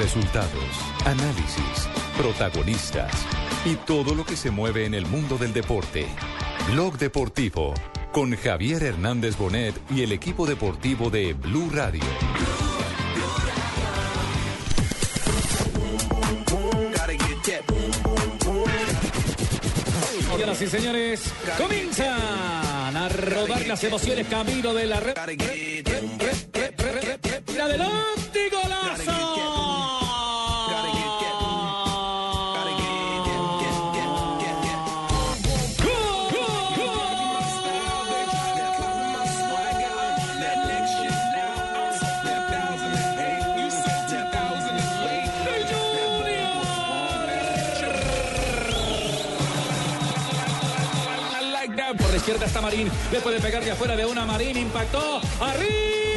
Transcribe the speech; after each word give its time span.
Resultados, 0.00 0.80
análisis, 1.04 1.86
protagonistas 2.16 3.12
y 3.66 3.74
todo 3.74 4.14
lo 4.14 4.24
que 4.24 4.34
se 4.34 4.50
mueve 4.50 4.86
en 4.86 4.94
el 4.94 5.04
mundo 5.04 5.36
del 5.36 5.52
deporte. 5.52 6.06
Blog 6.72 6.96
Deportivo 6.96 7.74
con 8.10 8.34
Javier 8.34 8.82
Hernández 8.82 9.36
Bonet 9.36 9.74
y 9.90 10.00
el 10.00 10.12
equipo 10.12 10.46
deportivo 10.46 11.10
de 11.10 11.34
Blue 11.34 11.68
Radio. 11.70 12.00
Señoras 20.30 20.62
y 20.62 20.66
señores, 20.66 21.22
comienzan 21.58 22.96
a 22.96 23.08
rodar 23.10 23.66
las 23.66 23.84
emociones 23.84 24.26
camino 24.28 24.72
de 24.72 24.86
la 24.86 24.98
red. 24.98 25.14
¡Adelante, 27.58 28.50
Por 51.96 52.10
la 52.10 52.16
izquierda 52.16 52.46
está 52.46 52.60
Marín. 52.60 52.88
Le 53.10 53.20
puede 53.20 53.40
pegar 53.40 53.64
de 53.64 53.72
afuera 53.72 53.96
de 53.96 54.06
una 54.06 54.24
Marín. 54.24 54.56
Impactó. 54.56 55.20
¡Arriba! 55.40 56.09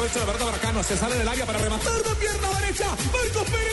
Cabeza 0.00 0.22
Alberto 0.22 0.46
Baracano. 0.46 0.82
Se 0.82 0.96
sale 0.96 1.14
del 1.14 1.28
área 1.28 1.44
para 1.44 1.58
rematar 1.58 2.02
de 2.02 2.14
pierna 2.14 2.48
derecha. 2.58 2.86
Marcos 3.12 3.50
Pérez 3.50 3.69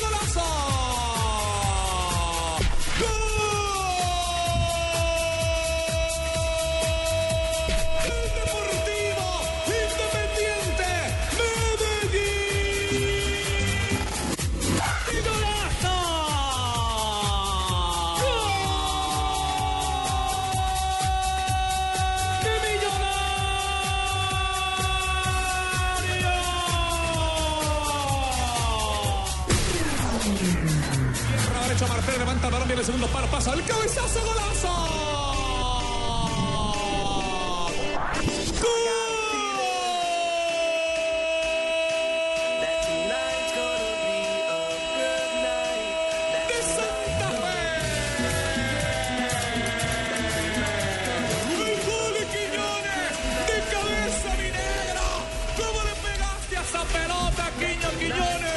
el 32.80 32.86
segundo 32.86 33.08
paro, 33.08 33.28
pasa 33.28 33.54
el 33.54 33.64
cabezazo, 33.64 34.20
golazo. 34.22 34.77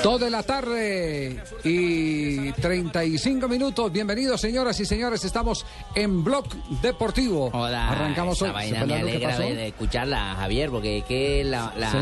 Dos 0.03 0.19
de 0.21 0.31
la 0.31 0.43
tarde 0.43 1.43
y 1.63 2.53
35 2.53 3.49
minutos. 3.49 3.93
Bienvenidos, 3.93 4.41
señoras 4.41 4.81
y 4.81 4.87
señores. 4.87 5.25
Estamos 5.25 5.67
en 5.95 6.25
Blog 6.25 6.47
Deportivo. 6.81 7.51
Joda, 7.51 7.91
Arrancamos 7.91 8.41
hoy. 8.41 8.51
vaina 8.51 8.81
¿Se 8.81 8.87
me 8.87 8.95
alegra 8.95 9.39
de, 9.39 9.69
escucharla, 9.69 10.37
Javier, 10.37 10.71
porque 10.71 11.05
que 11.07 11.45
la, 11.45 11.75
la- 11.77 11.91
Sí. 11.91 11.99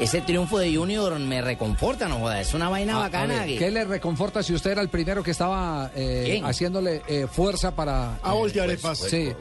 ese 0.00 0.22
triunfo 0.22 0.58
de 0.58 0.74
Junior 0.74 1.18
me 1.18 1.42
reconforta, 1.42 2.08
no 2.08 2.20
joda, 2.20 2.40
es 2.40 2.54
una 2.54 2.70
vaina 2.70 2.94
A- 2.94 2.96
a 2.96 3.00
bacana. 3.00 3.44
ver, 3.44 3.58
¿Qué 3.58 3.70
le 3.70 3.84
reconforta 3.84 4.42
si 4.42 4.54
usted 4.54 4.70
era 4.70 4.80
el 4.80 4.88
primero 4.88 5.22
que 5.22 5.32
estaba 5.32 5.90
eh, 5.94 6.40
haciéndole 6.42 7.02
eh, 7.06 7.26
fuerza 7.30 7.72
para... 7.72 8.14
A 8.22 8.32
eh, 8.32 8.38
voltear 8.38 8.70
el 8.70 8.78
pues, 8.78 8.98
pase. 8.98 9.10
Sí, 9.10 9.32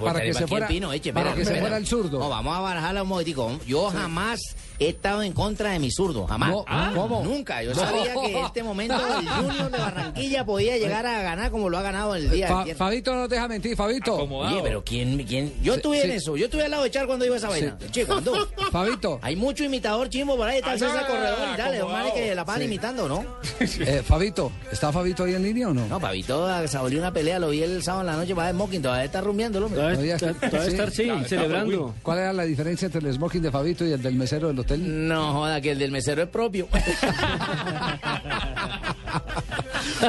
para, 0.00 0.20
que 0.20 0.34
se 0.34 0.46
fuera, 0.46 0.68
Pino, 0.68 0.92
eche, 0.92 1.12
para 1.12 1.34
que 1.34 1.44
se 1.44 1.56
fuera 1.58 1.78
el 1.78 1.86
zurdo. 1.86 2.20
No, 2.20 2.28
vamos 2.28 2.56
a 2.56 2.60
barajarla 2.60 3.02
un 3.02 3.08
momentico. 3.08 3.58
Yo 3.66 3.90
jamás 3.90 4.38
he 4.78 4.88
estado 4.90 5.22
en 5.22 5.32
contra 5.32 5.70
de 5.70 5.78
mi 5.78 5.90
zurdo, 5.90 6.26
jamás. 6.26 6.50
No, 6.50 6.64
ah, 6.66 6.92
¿cómo? 6.94 7.22
Nunca. 7.24 7.62
Yo 7.62 7.70
No. 7.74 7.80
sabía 7.80 8.12
que 8.14 8.38
en 8.38 8.44
este 8.44 8.62
momento 8.62 8.94
el 8.94 9.28
Junior 9.28 9.70
de 9.70 9.78
Barranquilla 9.78 10.44
podía 10.44 10.76
llegar 10.78 11.06
a 11.06 11.22
ganar 11.22 11.50
como 11.50 11.68
lo 11.68 11.78
ha 11.78 11.82
ganado 11.82 12.14
el 12.14 12.30
día. 12.30 12.48
Fa- 12.48 12.64
de 12.64 12.74
Fabito 12.74 13.12
no 13.14 13.20
nos 13.22 13.28
deja 13.30 13.48
mentir, 13.48 13.76
Fabito. 13.76 14.14
Oye, 14.16 14.60
pero 14.62 14.82
¿quién? 14.84 15.22
quién? 15.24 15.52
Yo 15.62 15.72
Sí, 15.74 15.78
estuve 15.78 16.04
en 16.04 16.10
eso. 16.12 16.36
Yo 16.36 16.46
estuve 16.46 16.64
al 16.64 16.70
lado 16.70 16.82
de 16.84 16.90
Char 16.90 17.06
cuando 17.06 17.24
iba 17.24 17.36
esa 17.36 17.48
vaina. 17.48 17.76
Che, 17.90 18.04
¿cuándo? 18.06 18.34
Fabito, 18.72 19.18
Hay 19.22 19.36
mucho 19.36 19.64
imitador 19.64 20.08
chimbo 20.08 20.36
por 20.36 20.48
ahí, 20.48 20.58
está 20.58 20.72
el 20.74 20.78
César 20.78 21.06
Corredor 21.06 21.38
y 21.54 21.56
tal, 21.56 21.78
los 21.78 22.12
que 22.12 22.34
la 22.34 22.44
Sí. 22.58 22.64
imitando, 22.64 23.08
¿no? 23.08 23.24
eh, 23.60 24.02
Fabito, 24.04 24.50
¿está 24.72 24.90
Fabito 24.92 25.24
ahí 25.24 25.34
en 25.34 25.42
línea 25.42 25.68
o 25.68 25.74
no? 25.74 25.86
No, 25.86 26.00
Pavito 26.00 26.66
se 26.66 26.78
volvió 26.78 26.98
una 26.98 27.12
pelea, 27.12 27.38
lo 27.38 27.50
vi 27.50 27.62
el 27.62 27.82
sábado 27.82 28.02
en 28.02 28.06
la 28.06 28.16
noche, 28.16 28.34
va 28.34 28.46
de 28.46 28.52
smoking, 28.52 28.82
todavía 28.82 29.04
está 29.04 29.20
rumbeando 29.20 29.58
el 29.58 29.64
hombre. 29.64 29.80
Todavía- 29.80 30.16
Todavía 30.18 30.62
sí. 30.64 30.70
estar, 30.70 30.90
sí, 30.90 31.10
celebrando. 31.26 31.94
¿Cuál 32.02 32.18
era 32.18 32.32
la 32.32 32.44
diferencia 32.44 32.86
entre 32.86 33.00
el 33.06 33.12
smoking 33.14 33.42
de 33.42 33.50
Fabito 33.50 33.86
y 33.86 33.92
el 33.92 34.02
del 34.02 34.14
mesero 34.14 34.48
del 34.48 34.56
hotel? 34.74 35.08
No 35.08 35.32
joda, 35.32 35.60
que 35.60 35.70
el 35.72 35.78
del 35.78 35.90
mesero 35.92 36.22
es 36.22 36.28
propio. 36.28 36.68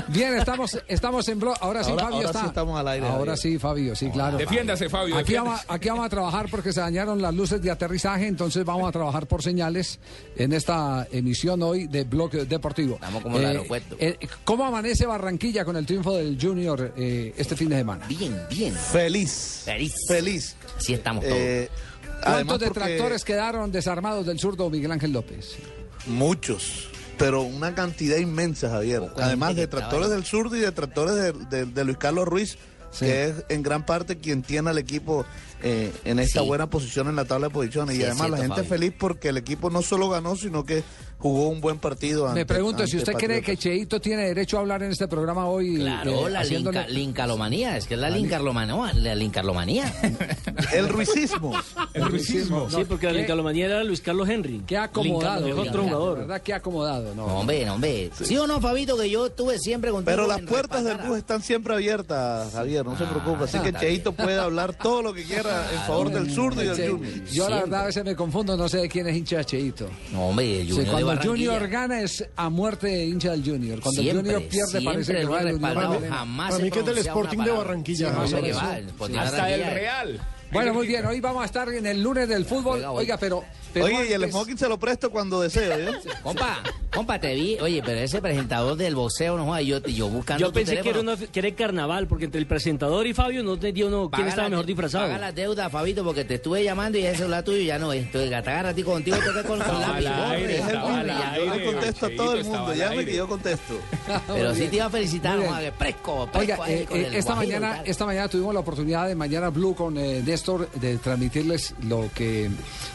Bien, 0.10 0.36
estamos, 0.38 0.78
estamos 0.88 1.28
en 1.30 1.40
blog. 1.40 1.56
Ahora 1.62 1.84
sí, 1.84 1.92
Ahora- 1.92 2.04
Fabio 2.04 2.18
ahora 2.18 2.30
está. 2.30 2.42
sí 2.42 2.48
estamos 2.48 2.80
al 2.80 2.88
aire, 2.88 3.08
Ahora 3.08 3.38
sí, 3.38 3.58
Fabio, 3.58 3.96
sí, 3.96 4.10
claro. 4.10 4.38
Defiéndase, 4.38 4.90
Fabio. 4.90 5.16
Aquí 5.16 5.34
defiéndase. 5.34 5.50
vamos, 5.66 5.66
aquí 5.82 5.90
vamos 5.90 6.06
a 6.06 6.10
trabajar 6.10 6.48
porque 6.52 6.74
se 6.74 6.80
dañaron 6.82 7.22
las 7.22 7.34
luces 7.34 7.62
de 7.62 7.72
aterrizaje, 7.72 8.28
entonces 8.28 8.64
vamos 8.66 8.88
a 8.88 8.92
trabajar 8.92 9.28
por 9.28 9.42
señales 9.42 10.00
en 10.36 10.54
esta 10.54 11.08
emisión 11.12 11.62
hoy 11.64 11.88
de 11.88 12.04
Blog 12.04 12.32
Deportivo. 12.32 12.96
Estamos 12.96 13.24
como 13.24 13.38
el 13.40 13.46
aeropuerto. 13.46 13.96
eh, 14.00 14.18
¿Cómo 14.44 14.66
amanece 14.66 15.06
Barranquilla 15.06 15.64
con 15.66 15.76
el 15.78 15.86
triunfo 15.86 16.16
del 16.16 16.38
Junior 16.40 16.94
eh, 16.98 17.34
este 17.38 17.56
fin 17.56 17.70
de 17.70 17.78
semana? 17.78 18.06
Bien, 18.08 18.38
bien. 18.50 18.74
Feliz. 18.74 19.62
Feliz. 19.66 19.94
Feliz. 20.08 20.56
Así 20.78 20.94
estamos 20.94 21.24
todos. 21.24 21.38
¿Cuántos 22.24 22.60
detractores 22.60 23.24
quedaron 23.24 23.72
desarmados 23.72 24.26
del 24.26 24.40
zurdo 24.40 24.70
Miguel 24.70 24.92
Ángel 24.92 25.12
López? 25.12 25.56
Muchos. 26.08 26.90
Pero 27.18 27.42
una 27.42 27.76
cantidad 27.76 28.18
inmensa, 28.18 28.70
Javier. 28.70 29.04
Además, 29.18 29.56
detractores 29.56 30.10
del 30.10 30.24
sur 30.26 30.48
y 30.56 30.60
detractores 30.60 31.16
de, 31.16 31.34
de- 31.34 31.66
de 31.66 31.84
Luis 31.84 31.98
Carlos 31.98 32.26
Ruiz, 32.28 32.58
Sí. 32.92 33.06
que 33.06 33.26
es 33.26 33.34
en 33.50 33.62
gran 33.62 33.86
parte 33.86 34.18
quien 34.18 34.42
tiene 34.42 34.72
al 34.72 34.78
equipo 34.80 35.24
eh, 35.62 35.92
en 36.06 36.18
esta 36.18 36.40
Sí. 36.42 36.48
buena 36.48 36.70
posición 36.70 37.08
en 37.10 37.16
la 37.18 37.26
tabla 37.26 37.48
de 37.48 37.54
posiciones. 37.54 37.96
Sí, 37.96 38.02
y 38.02 38.06
además, 38.06 38.30
la 38.32 38.38
gente 38.38 38.56
Fabio. 38.56 38.70
feliz 38.70 38.94
porque 38.98 39.30
el 39.30 39.38
equipo 39.38 39.70
no 39.70 39.82
solo 39.84 40.10
ganó, 40.10 40.36
sino 40.38 40.64
que 40.66 40.84
jugó 41.20 41.50
un 41.50 41.62
buen 41.62 41.78
partido. 41.78 42.24
Me 42.26 42.42
ante- 42.42 42.46
pregunto 42.48 42.88
si 42.88 42.98
usted 42.98 43.14
cree 43.14 43.42
que. 43.42 43.56
Cheito 43.58 44.00
tiene 44.02 44.26
derecho 44.28 44.58
a 44.58 44.62
hablar 44.62 44.82
en 44.84 44.92
este 44.92 45.08
programa 45.08 45.48
hoy. 45.48 45.76
Claro, 45.76 46.28
eh, 46.28 46.32
la 46.32 46.42
haciéndole- 46.42 46.80
linca- 46.88 46.88
lincalomanía, 46.88 47.78
es 47.78 47.86
que 47.86 47.94
es 47.96 48.00
la 48.00 48.10
lincarlomanía, 48.10 48.94
la 48.94 49.16
lincarlomanía. 49.16 49.94
El 50.74 50.88
ruicismo. 50.90 51.54
El 51.94 52.06
ruicismo. 52.06 52.70
Sí, 52.70 52.84
porque 52.88 53.08
la 53.08 53.12
¿Qué? 53.14 53.18
lincalomanía 53.20 53.66
era 53.66 53.84
Luis 53.84 54.02
Carlos 54.02 54.28
Henry. 54.30 54.62
Qué 54.66 54.78
acomodado. 54.78 55.46
Mejor 55.46 55.62
oiga, 55.62 55.72
tronador. 55.72 56.14
La 56.18 56.20
verdad, 56.26 56.42
qué 56.42 56.54
acomodado. 56.54 57.16
No. 57.16 57.28
No, 57.28 57.40
hombre, 57.40 57.66
no, 57.66 57.76
hombre. 57.76 58.10
¿Sí 58.22 58.38
o 58.38 58.48
no, 58.48 58.60
Fabito, 58.62 58.98
que 58.98 59.10
yo 59.10 59.28
estuve 59.28 59.58
siempre 59.60 59.92
contigo 59.92 60.12
Pero 60.16 60.28
las 60.28 60.42
puertas 60.42 60.84
del 60.84 60.98
bus 60.98 61.18
están 61.18 61.42
siempre 61.42 61.74
abiertas, 61.74 62.54
Javier, 62.54 62.86
no 62.86 62.98
se 62.98 63.04
Ah, 63.04 63.10
preocupe. 63.10 63.44
Así 63.46 63.60
que 63.60 63.74
Cheito 63.74 64.12
puede 64.14 64.38
hablar 64.40 64.74
todo 64.76 65.02
lo 65.02 65.14
que 65.14 65.24
quiera 65.24 65.68
en 65.74 65.80
favor 65.82 66.12
del 66.12 66.32
zurdo 66.32 66.64
y 66.64 66.68
del 66.68 66.92
Junior. 66.92 67.26
Yo 67.32 67.50
la 67.50 67.58
verdad 67.62 67.82
a 67.82 67.86
veces 67.86 68.06
me 68.06 68.16
confundo, 68.16 68.56
no 68.56 68.70
sé 68.70 68.78
de 68.78 68.90
quién 68.90 69.08
es 69.08 69.18
hincha 69.18 69.38
de 69.38 69.46
Cheito. 69.46 69.88
No, 70.12 70.30
hombre, 70.30 70.66
Junior 70.70 70.86
cuando. 71.16 71.32
Junior 71.32 71.68
gana 71.68 72.02
es 72.02 72.26
a 72.36 72.50
muerte 72.50 73.06
hincha 73.06 73.32
del 73.32 73.44
Junior. 73.44 73.80
Cuando 73.80 74.02
siempre, 74.02 74.30
el 74.32 74.36
Junior 74.36 74.50
pierde 74.50 74.82
parece 74.82 75.14
que 75.14 75.26
va 75.26 75.42
el 75.42 75.60
jamás 76.10 76.52
Para 76.52 76.62
he 76.62 76.64
mí 76.64 76.72
que 76.72 76.80
es 76.80 76.86
del 76.86 76.98
Sporting 77.00 77.38
de. 77.40 77.52
Barranquilla, 77.52 78.28
Sí, 78.28 78.36
que 78.36 78.54
va, 78.54 78.78
el 78.78 79.18
Hasta 79.18 79.54
el. 79.54 79.74
Real. 79.74 80.20
Bueno, 80.52 80.74
muy 80.74 80.88
bien, 80.88 81.06
hoy 81.06 81.20
vamos 81.20 81.44
a 81.44 81.46
estar 81.46 81.70
en 81.70 81.86
el 81.86 82.02
lunes 82.02 82.28
del 82.28 82.46
fútbol. 82.46 82.84
Oiga, 82.86 83.18
pero 83.18 83.44
Pero 83.74 83.86
Oye, 83.86 84.08
y 84.10 84.14
el 84.14 84.30
smoking 84.32 84.58
se 84.58 84.68
lo 84.68 84.80
presto 84.80 85.10
cuando 85.12 85.42
deseo, 85.42 85.72
¿eh? 85.78 85.92
Compa, 86.24 86.62
compa, 86.94 87.20
te 87.20 87.34
vi. 87.36 87.58
Oye, 87.60 87.82
pero 87.86 88.00
ese 88.00 88.22
presentador 88.22 88.76
del 88.78 88.96
boxeo, 88.96 89.38
no 89.38 89.46
jodas, 89.46 89.64
yo, 89.64 89.82
yo 89.84 90.10
buscando 90.10 90.42
Yo 90.42 90.48
tu 90.48 90.54
pensé 90.54 90.80
que 90.82 90.90
era, 90.90 91.00
una, 91.00 91.16
que 91.18 91.40
era 91.40 91.48
el 91.48 91.56
carnaval, 91.56 92.08
porque 92.08 92.26
entre 92.26 92.40
el 92.40 92.48
presentador 92.48 93.06
y 93.08 93.14
Fabio 93.14 93.44
no 93.44 93.54
entendía 93.54 93.86
uno 93.86 94.10
quién 94.10 94.28
estaba 94.28 94.44
la- 94.44 94.50
mejor 94.50 94.66
disfrazado. 94.66 95.06
Paga 95.06 95.20
las 95.20 95.36
deudas, 95.36 95.72
Fabito, 95.72 96.04
porque 96.04 96.26
te 96.26 96.36
estuve 96.36 96.64
llamando 96.64 96.98
y 96.98 97.06
ese 97.06 97.18
celular 97.18 97.44
tuyo 97.44 97.62
ya 97.62 97.78
no 97.80 97.94
es. 97.94 98.04
Entonces, 98.06 98.32
agarra 98.34 98.70
a 98.70 98.74
ti 98.74 98.84
contigo, 98.84 99.18
toca 99.18 99.44
con, 99.44 99.60
con 99.60 99.82
lápiz. 99.82 100.06
Es 100.50 100.66
mismo. 100.66 101.04
ya. 101.06 101.36
Yo 101.38 101.56
le 101.56 101.66
contesto 101.66 102.06
a 102.06 102.10
todo 102.16 102.34
el 102.34 102.44
mundo. 102.46 102.74
Llame 102.74 103.06
que 103.06 103.16
yo 103.16 103.28
contesto. 103.28 103.74
Pero 104.28 104.56
sí 104.56 104.68
te 104.68 104.76
iba 104.78 104.86
a 104.86 104.90
felicitar, 104.90 105.40
que 105.40 105.72
fresco, 105.72 106.28
fresco 106.32 106.40
Oiga, 106.40 106.58
ahí 106.62 106.74
eh, 106.74 106.86
con 106.86 106.98
eh, 106.98 107.08
el 107.08 107.16
esta 107.16 107.36
mañana, 107.36 107.82
esta 107.86 108.06
mañana 108.06 108.28
tuvimos 108.28 108.54
la 108.54 108.60
oportunidad 108.62 109.08
de 109.08 109.16
Mañana 109.16 109.50
Blue 109.50 109.76
con 109.76 109.98
eh, 109.98 110.22
Néstor 110.26 110.70
de 110.72 110.98
transmitirles 110.98 111.76
lo 111.88 112.10
que, 112.14 112.50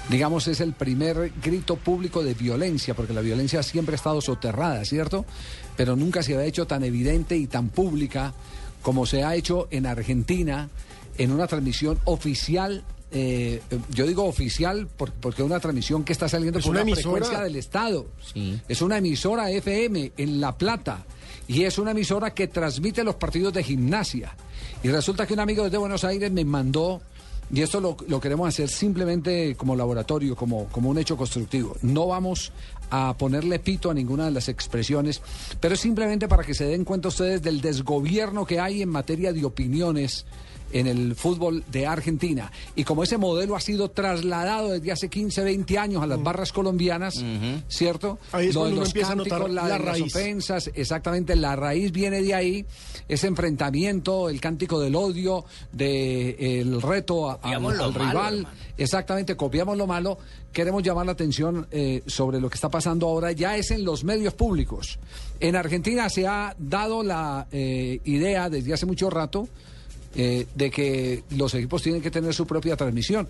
digamos, 0.09 0.49
es 0.49 0.61
el 0.65 0.73
primer 0.73 1.33
grito 1.43 1.77
público 1.77 2.25
de 2.25 2.35
violencia, 2.35 2.95
porque 2.95 3.13
la 3.13 3.21
violencia 3.21 3.63
siempre 3.63 3.95
ha 3.95 3.97
estado 3.97 4.21
soterrada, 4.21 4.85
¿cierto? 4.85 5.25
Pero 5.77 5.95
nunca 5.95 6.23
se 6.23 6.35
había 6.35 6.47
hecho 6.47 6.67
tan 6.67 6.83
evidente 6.83 7.37
y 7.37 7.47
tan 7.47 7.69
pública 7.69 8.35
como 8.83 9.07
se 9.07 9.23
ha 9.23 9.35
hecho 9.37 9.69
en 9.71 9.87
Argentina 9.87 10.69
en 11.17 11.31
una 11.31 11.47
transmisión 11.47 11.99
oficial. 12.05 12.83
eh, 13.17 13.63
yo 13.91 14.09
digo 14.09 14.25
oficial 14.25 14.89
por- 14.89 15.13
porque 15.13 15.43
es 15.43 15.47
una 15.47 15.61
transmisión 15.61 16.03
que 16.03 16.13
está 16.13 16.29
saliendo 16.29 16.59
Es 16.59 16.65
por 16.65 16.73
una 16.73 16.83
una, 16.83 16.91
emisora. 16.91 17.13
frecuencia 17.13 17.45
del 17.45 17.55
Estado. 17.55 18.07
Sí. 18.33 18.61
Es 18.67 18.83
una 18.83 18.99
emisora 18.99 19.53
FM 19.53 20.11
en 20.17 20.41
La 20.41 20.59
Plata 20.59 21.05
y 21.47 21.63
es 21.63 21.79
una 21.79 21.93
emisora 21.93 22.35
que 22.35 22.49
transmite 22.49 23.05
los 23.05 23.15
partidos 23.15 23.53
de 23.55 23.63
gimnasia. 23.63 24.35
Y 24.83 24.89
resulta 24.89 25.29
que 25.29 25.35
un 25.35 25.39
amigo 25.39 25.63
desde 25.63 25.77
Buenos 25.79 26.03
Aires 26.03 26.33
me 26.33 26.45
mandó, 26.45 27.03
y 27.52 27.62
esto 27.62 27.81
lo, 27.81 27.96
lo 28.08 28.20
queremos 28.20 28.49
hacer 28.49 28.69
simplemente 28.69 29.55
como 29.56 29.76
laboratorio, 29.76 30.35
como, 30.37 30.67
como 30.67 30.91
un 30.91 30.99
hecho 30.99 31.17
constructivo. 31.17 31.76
No 31.82 32.06
vamos 32.06 32.52
a 32.91 33.14
ponerle 33.19 33.58
pito 33.58 33.91
a 33.91 33.94
ninguna 33.94 34.26
de 34.26 34.31
las 34.31 34.49
expresiones, 34.49 35.20
pero 35.61 35.76
simplemente 35.76 36.29
para 36.29 36.44
que 36.44 36.55
se 36.55 36.67
den 36.67 36.85
cuenta 36.85 37.08
ustedes 37.08 37.43
del 37.43 37.61
desgobierno 37.61 38.46
que 38.46 38.61
hay 38.61 38.82
en 38.82 38.88
materia 38.88 39.32
de 39.32 39.44
opiniones 39.44 40.26
en 40.75 40.87
el 40.87 41.15
fútbol 41.15 41.65
de 41.73 41.87
Argentina. 41.87 42.53
Y 42.76 42.85
como 42.85 43.03
ese 43.05 43.17
modelo 43.17 43.56
ha 43.56 43.61
sido 43.61 43.91
trasladado 43.91 44.73
desde 44.73 44.93
hace 44.93 45.09
15, 45.09 45.43
20 45.44 45.79
años 45.79 46.03
a 46.03 46.06
las 46.06 46.23
barras 46.23 46.53
colombianas, 46.53 47.25
¿cierto? 47.69 48.19
Ahí 48.32 48.49
es 48.49 48.55
Lo 48.55 48.67
de 48.67 48.73
los 48.73 48.88
empieza 48.88 49.12
a 49.12 49.15
notar 49.15 49.38
cánticos, 49.41 49.55
la 49.55 49.62
de 49.65 49.69
las 49.71 49.81
raíz. 49.81 50.15
ofensas, 50.15 50.71
exactamente, 50.75 51.37
la 51.37 51.56
raíz 51.56 51.93
viene 51.93 52.21
de 52.23 52.35
ahí, 52.35 52.67
ese 53.09 53.29
enfrentamiento, 53.29 54.29
el 54.29 54.41
cántico 54.41 54.81
del 54.81 54.97
odio, 54.97 55.44
de 55.73 56.61
el 56.61 56.82
reto 56.82 57.31
a- 57.31 57.38
al 57.43 57.61
malo, 57.61 57.91
rival, 57.93 58.38
hermano. 58.41 58.49
exactamente, 58.77 59.37
copiamos 59.37 59.77
lo 59.79 59.87
malo, 59.87 60.19
queremos 60.53 60.82
llamar 60.82 61.06
la 61.06 61.12
atención 61.12 61.67
eh, 61.70 62.03
sobre 62.06 62.41
lo 62.41 62.50
que 62.50 62.56
está 62.56 62.69
pasando 62.69 63.06
ahora, 63.09 63.32
ya 63.32 63.56
es 63.56 63.70
en 63.70 63.85
los 63.85 64.05
medios 64.05 64.35
públicos. 64.35 64.99
En 65.41 65.56
Argentina 65.56 66.09
se 66.09 66.27
ha 66.27 66.55
dado 66.59 67.03
la 67.03 67.47
eh, 67.53 68.00
idea 68.05 68.50
desde 68.50 68.73
hace 68.75 68.87
mucho 68.87 69.09
rato 69.11 69.49
eh, 70.15 70.47
de 70.55 70.71
que 70.71 71.25
los 71.31 71.55
equipos 71.55 71.83
tienen 71.83 72.01
que 72.01 72.11
tener 72.11 72.33
su 72.35 72.47
propia 72.47 72.77
transmisión. 72.77 73.29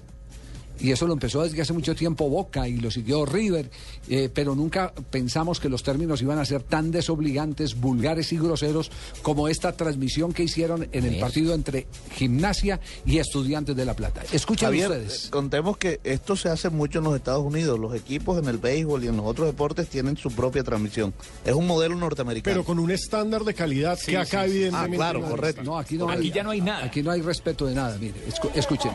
Y 0.81 0.91
eso 0.91 1.06
lo 1.06 1.12
empezó 1.12 1.43
desde 1.43 1.62
hace 1.62 1.73
mucho 1.73 1.94
tiempo 1.94 2.29
Boca 2.29 2.69
y 2.69 2.76
lo 2.79 2.91
siguió 2.91 3.25
River, 3.25 3.71
eh, 4.09 4.29
pero 4.32 4.55
nunca 4.55 4.93
pensamos 5.11 5.61
que 5.61 5.69
los 5.69 5.82
términos 5.82 6.21
iban 6.21 6.38
a 6.38 6.44
ser 6.44 6.62
tan 6.62 6.91
desobligantes, 6.91 7.81
vulgares 7.81 8.32
y 8.32 8.38
groseros 8.38 8.91
como 9.23 9.49
esta 9.49 9.73
transmisión 9.73 10.32
que 10.32 10.43
hicieron 10.43 10.88
en 10.93 11.05
el 11.06 11.19
partido 11.21 11.55
entre 11.55 11.87
Gimnasia 12.12 12.81
y 13.06 13.19
Estudiantes 13.19 13.76
de 13.76 13.85
La 13.85 13.94
Plata. 13.94 14.23
Escuchen 14.32 14.67
Javier, 14.67 14.91
ustedes. 14.91 15.26
eh, 15.26 15.31
contemos 15.31 15.76
que 15.76 16.00
esto 16.05 16.35
se 16.37 16.49
hace 16.49 16.71
mucho 16.71 16.99
en 16.99 17.05
los 17.05 17.15
Estados 17.17 17.44
Unidos. 17.44 17.79
Los 17.79 17.94
equipos 17.94 18.38
en 18.43 18.49
el 18.49 18.59
béisbol 18.59 19.05
y 19.05 19.09
en 19.09 19.17
los 19.17 19.26
otros 19.26 19.47
deportes 19.47 19.88
tienen 19.88 20.17
su 20.17 20.31
propia 20.32 20.65
transmisión. 20.65 21.15
Es 21.44 21.55
un 21.55 21.67
modelo 21.67 21.94
norteamericano. 21.94 22.53
Pero 22.53 22.65
con 22.65 22.79
un 22.79 22.91
estándar 22.91 23.44
de 23.44 23.55
calidad 23.55 23.99
que 23.99 24.17
acá 24.17 24.44
evidentemente... 24.47 24.97
Ah, 24.97 24.99
claro, 24.99 25.21
no 25.21 25.29
correcto. 25.29 25.62
No, 25.62 25.79
aquí 25.79 25.97
no, 25.97 26.09
Aquí 26.11 26.25
hay, 26.25 26.31
ya 26.32 26.43
no 26.43 26.50
hay 26.50 26.61
nada. 26.61 26.85
Aquí 26.85 27.03
no 27.03 27.11
hay 27.11 27.23
respeto 27.23 27.67
de 27.67 27.75
nada. 27.75 27.97
Mire, 27.99 28.15
escu- 28.29 28.50
escuchen. 28.55 28.91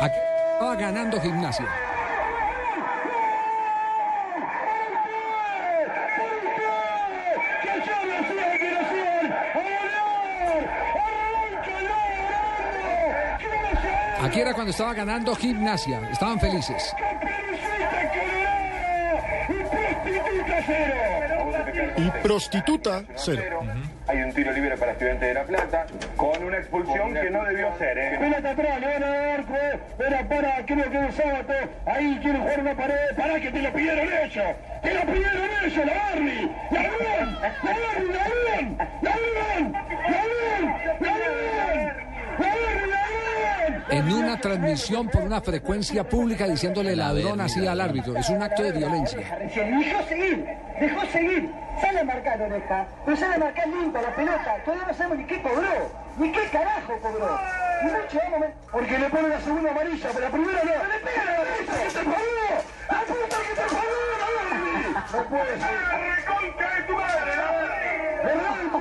Aquí 0.00 0.16
estaba 0.60 0.76
ganando 0.76 1.18
Gimnasia. 1.18 1.66
Aquí 14.20 14.40
era 14.40 14.52
cuando 14.52 14.70
estaba 14.70 14.92
ganando 14.92 15.34
Gimnasia. 15.34 16.10
Estaban 16.10 16.38
felices. 16.38 16.94
Y 21.96 22.10
prostituta, 22.22 23.02
cero. 23.16 23.60
Hay 24.10 24.22
un 24.22 24.32
tiro 24.32 24.50
libre 24.50 24.76
para 24.76 24.90
Estudiantes 24.90 25.28
de 25.28 25.34
La 25.34 25.44
Plata, 25.44 25.86
con 26.16 26.42
una 26.42 26.58
expulsión 26.58 27.14
que 27.14 27.30
no 27.30 27.44
debió 27.44 27.72
ser. 27.78 27.96
¿eh? 27.96 28.16
Pelota 28.18 28.50
atrás, 28.50 28.80
le 28.80 28.86
van 28.88 29.04
a 29.04 29.06
dar 29.06 29.28
arco. 29.38 29.54
Espera, 29.54 30.28
para, 30.28 30.66
creo 30.66 30.90
que 30.90 31.06
es 31.06 31.14
sábado. 31.14 31.54
Ahí 31.86 32.18
quieren 32.20 32.40
jugar 32.40 32.58
una 32.58 32.74
pared. 32.74 33.16
Para 33.16 33.40
que 33.40 33.52
te 33.52 33.62
lo 33.62 33.72
pidieron 33.72 34.08
ellos. 34.12 34.56
Te 34.82 34.94
lo 34.94 35.00
pidieron 35.02 35.48
ellos, 35.64 35.86
la 35.86 35.94
Barney. 35.94 36.56
La 36.72 36.82
Barney, 36.82 37.36
la 37.62 37.70
Barney, 37.70 38.10
la 38.10 38.18
Barney, 38.18 38.76
la 39.00 39.10
Barney, 39.10 39.70
la 39.70 39.92
Barney, 40.00 40.58
la 40.98 41.12
Barney, 41.12 41.20
la 41.20 41.28
Barney, 42.36 42.66
la 42.66 42.96
Barney. 42.96 43.19
En 43.88 44.12
una 44.12 44.38
transmisión 44.40 45.08
por 45.08 45.22
una 45.22 45.40
frecuencia 45.40 46.04
pública 46.08 46.46
diciéndole 46.46 46.94
ladrón 46.94 47.40
así 47.40 47.66
al 47.66 47.80
árbitro. 47.80 48.16
Es 48.16 48.28
un 48.28 48.42
acto 48.42 48.62
de 48.62 48.72
violencia. 48.72 49.18
Dejó 49.18 50.02
seguir, 50.08 50.46
dejó 50.80 51.06
seguir. 51.12 51.50
Sale 51.80 52.00
a 52.00 52.04
marcar 52.04 52.42
oreja, 52.42 52.86
pero 53.04 53.16
sale 53.16 53.34
a 53.34 53.38
marcar 53.38 53.66
limpia 53.68 54.02
la 54.02 54.14
pelota. 54.14 54.56
Todavía 54.64 54.86
no 54.86 54.94
sabemos 54.94 55.18
ni 55.18 55.24
qué 55.24 55.42
cobró, 55.42 55.92
ni 56.18 56.30
qué 56.32 56.40
carajo 56.52 56.92
cobró. 57.00 57.40
Y 57.82 57.84
mucho 57.86 58.18
vamos 58.30 58.48
a- 58.48 58.70
Porque 58.72 58.98
le 58.98 59.08
pone 59.08 59.28
la 59.28 59.40
segunda 59.40 59.70
amarilla, 59.70 60.08
pero 60.12 60.20
la 60.20 60.30
primera 60.30 60.58
no. 60.62 60.70
¡Le 60.70 60.98
pega 61.00 61.24
la 61.24 61.32
derecha, 61.38 61.72
que 61.82 61.88
te 61.88 62.04
puta 63.06 63.36
que 63.48 63.54
te! 63.54 63.62
No 65.16 65.24
puede 65.24 65.58
ser. 65.58 65.90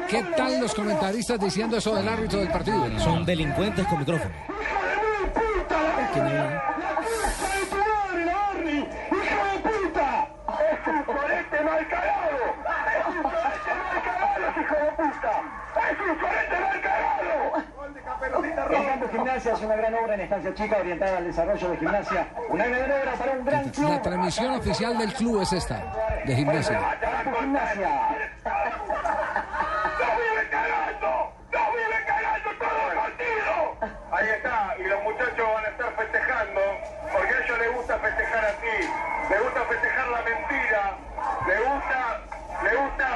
¿Qué 0.09 0.23
tal 0.35 0.59
los 0.59 0.73
comentaristas 0.73 1.39
diciendo 1.39 1.77
eso 1.77 1.95
del 1.95 2.07
árbitro 2.09 2.39
del 2.39 2.49
partido? 2.49 2.99
Son 2.99 3.23
delincuentes 3.25 3.85
con 3.87 3.99
micrófono. 3.99 4.33
Que 6.13 6.19
no- 6.19 6.29
¡La 6.29 6.95
puta 6.95 7.47
de 7.55 7.65
tu 7.69 7.77
madre, 7.77 8.25
la 8.25 8.33
Barney! 8.33 8.79
¡Hijo 9.11 9.41
de 9.45 9.57
puta! 9.59 10.09
¡Es 10.71 10.87
un 10.87 11.03
corete 11.03 11.59
mal 11.61 11.87
cagado! 11.87 12.37
¡Es 12.97 13.05
un 13.07 13.21
corete 13.23 13.71
mal 13.75 13.97
cagado, 14.03 14.43
hijo 14.61 14.75
de 14.75 14.91
puta! 14.91 15.33
¡Es 15.91 15.99
un 15.99 16.15
corete 16.17 16.57
mal 16.59 16.81
cagado! 16.81 17.39
El 18.69 18.85
campo 18.85 19.07
gimnasia 19.09 19.53
es 19.53 19.61
una 19.61 19.75
gran 19.75 19.93
obra 19.95 20.13
en 20.15 20.21
estancia 20.21 20.53
chica 20.53 20.77
orientada 20.77 21.17
al 21.17 21.25
desarrollo 21.25 21.69
de 21.69 21.77
gimnasia. 21.77 22.27
Una 22.49 22.65
gran 22.67 22.91
obra 22.91 23.11
para 23.13 23.31
un 23.31 23.45
gran 23.45 23.69
club. 23.69 23.89
La 23.91 24.01
transmisión 24.01 24.51
oficial 24.55 24.97
del 24.97 25.13
club 25.13 25.41
es 25.41 25.53
esta, 25.53 25.81
de 26.25 26.35
gimnasia. 26.35 26.79
¡Nos 26.79 26.95
vive 30.17 30.49
cagando! 30.49 31.33
¡Nos 31.51 31.73
vive 31.73 32.05
cagando 32.05 32.49
todo 32.59 32.91
el 32.91 32.97
partido! 32.97 33.53
Ahí 34.11 34.27
está, 34.29 34.75
y 34.77 34.83
los 34.83 35.03
muchachos 35.03 35.47
van 35.53 35.65
a 35.65 35.67
estar 35.69 35.91
festejando, 35.95 36.61
porque 37.13 37.33
a 37.33 37.39
ellos 37.45 37.57
les 37.59 37.73
gusta 37.75 37.97
festejar 37.99 38.45
así, 38.45 38.89
les 39.29 39.41
gusta 39.43 39.61
festejar 39.61 40.07
la 40.09 40.21
mentira, 40.21 40.97
les 41.47 41.59
gusta, 41.59 42.21
les 42.63 42.77
gusta 42.77 43.07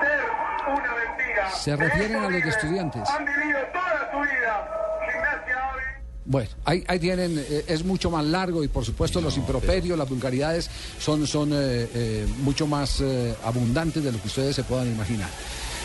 ser 0.00 0.20
una 0.66 0.92
mentira. 0.94 1.49
Se 1.62 1.76
refieren 1.76 2.16
a 2.16 2.30
los 2.30 2.42
de 2.42 2.48
Estudiantes. 2.48 3.02
Han 3.10 3.24
vivido 3.24 3.58
toda 3.72 4.10
su 4.10 4.18
vida 4.20 4.68
gimnasia 5.12 5.72
hoy. 5.74 5.82
Bueno, 6.24 6.50
ahí, 6.64 6.84
ahí 6.88 6.98
tienen, 6.98 7.38
eh, 7.38 7.64
es 7.66 7.84
mucho 7.84 8.10
más 8.10 8.24
largo 8.24 8.64
y 8.64 8.68
por 8.68 8.84
supuesto 8.84 9.20
los 9.20 9.36
improperios, 9.36 9.98
las 9.98 10.08
vulgaridades 10.08 10.70
son, 10.98 11.26
son 11.26 11.52
eh, 11.52 11.56
eh, 11.94 12.26
mucho 12.38 12.66
más 12.66 13.02
eh, 13.02 13.34
abundantes 13.44 14.02
de 14.02 14.10
lo 14.10 14.20
que 14.20 14.28
ustedes 14.28 14.56
se 14.56 14.64
puedan 14.64 14.90
imaginar. 14.90 15.28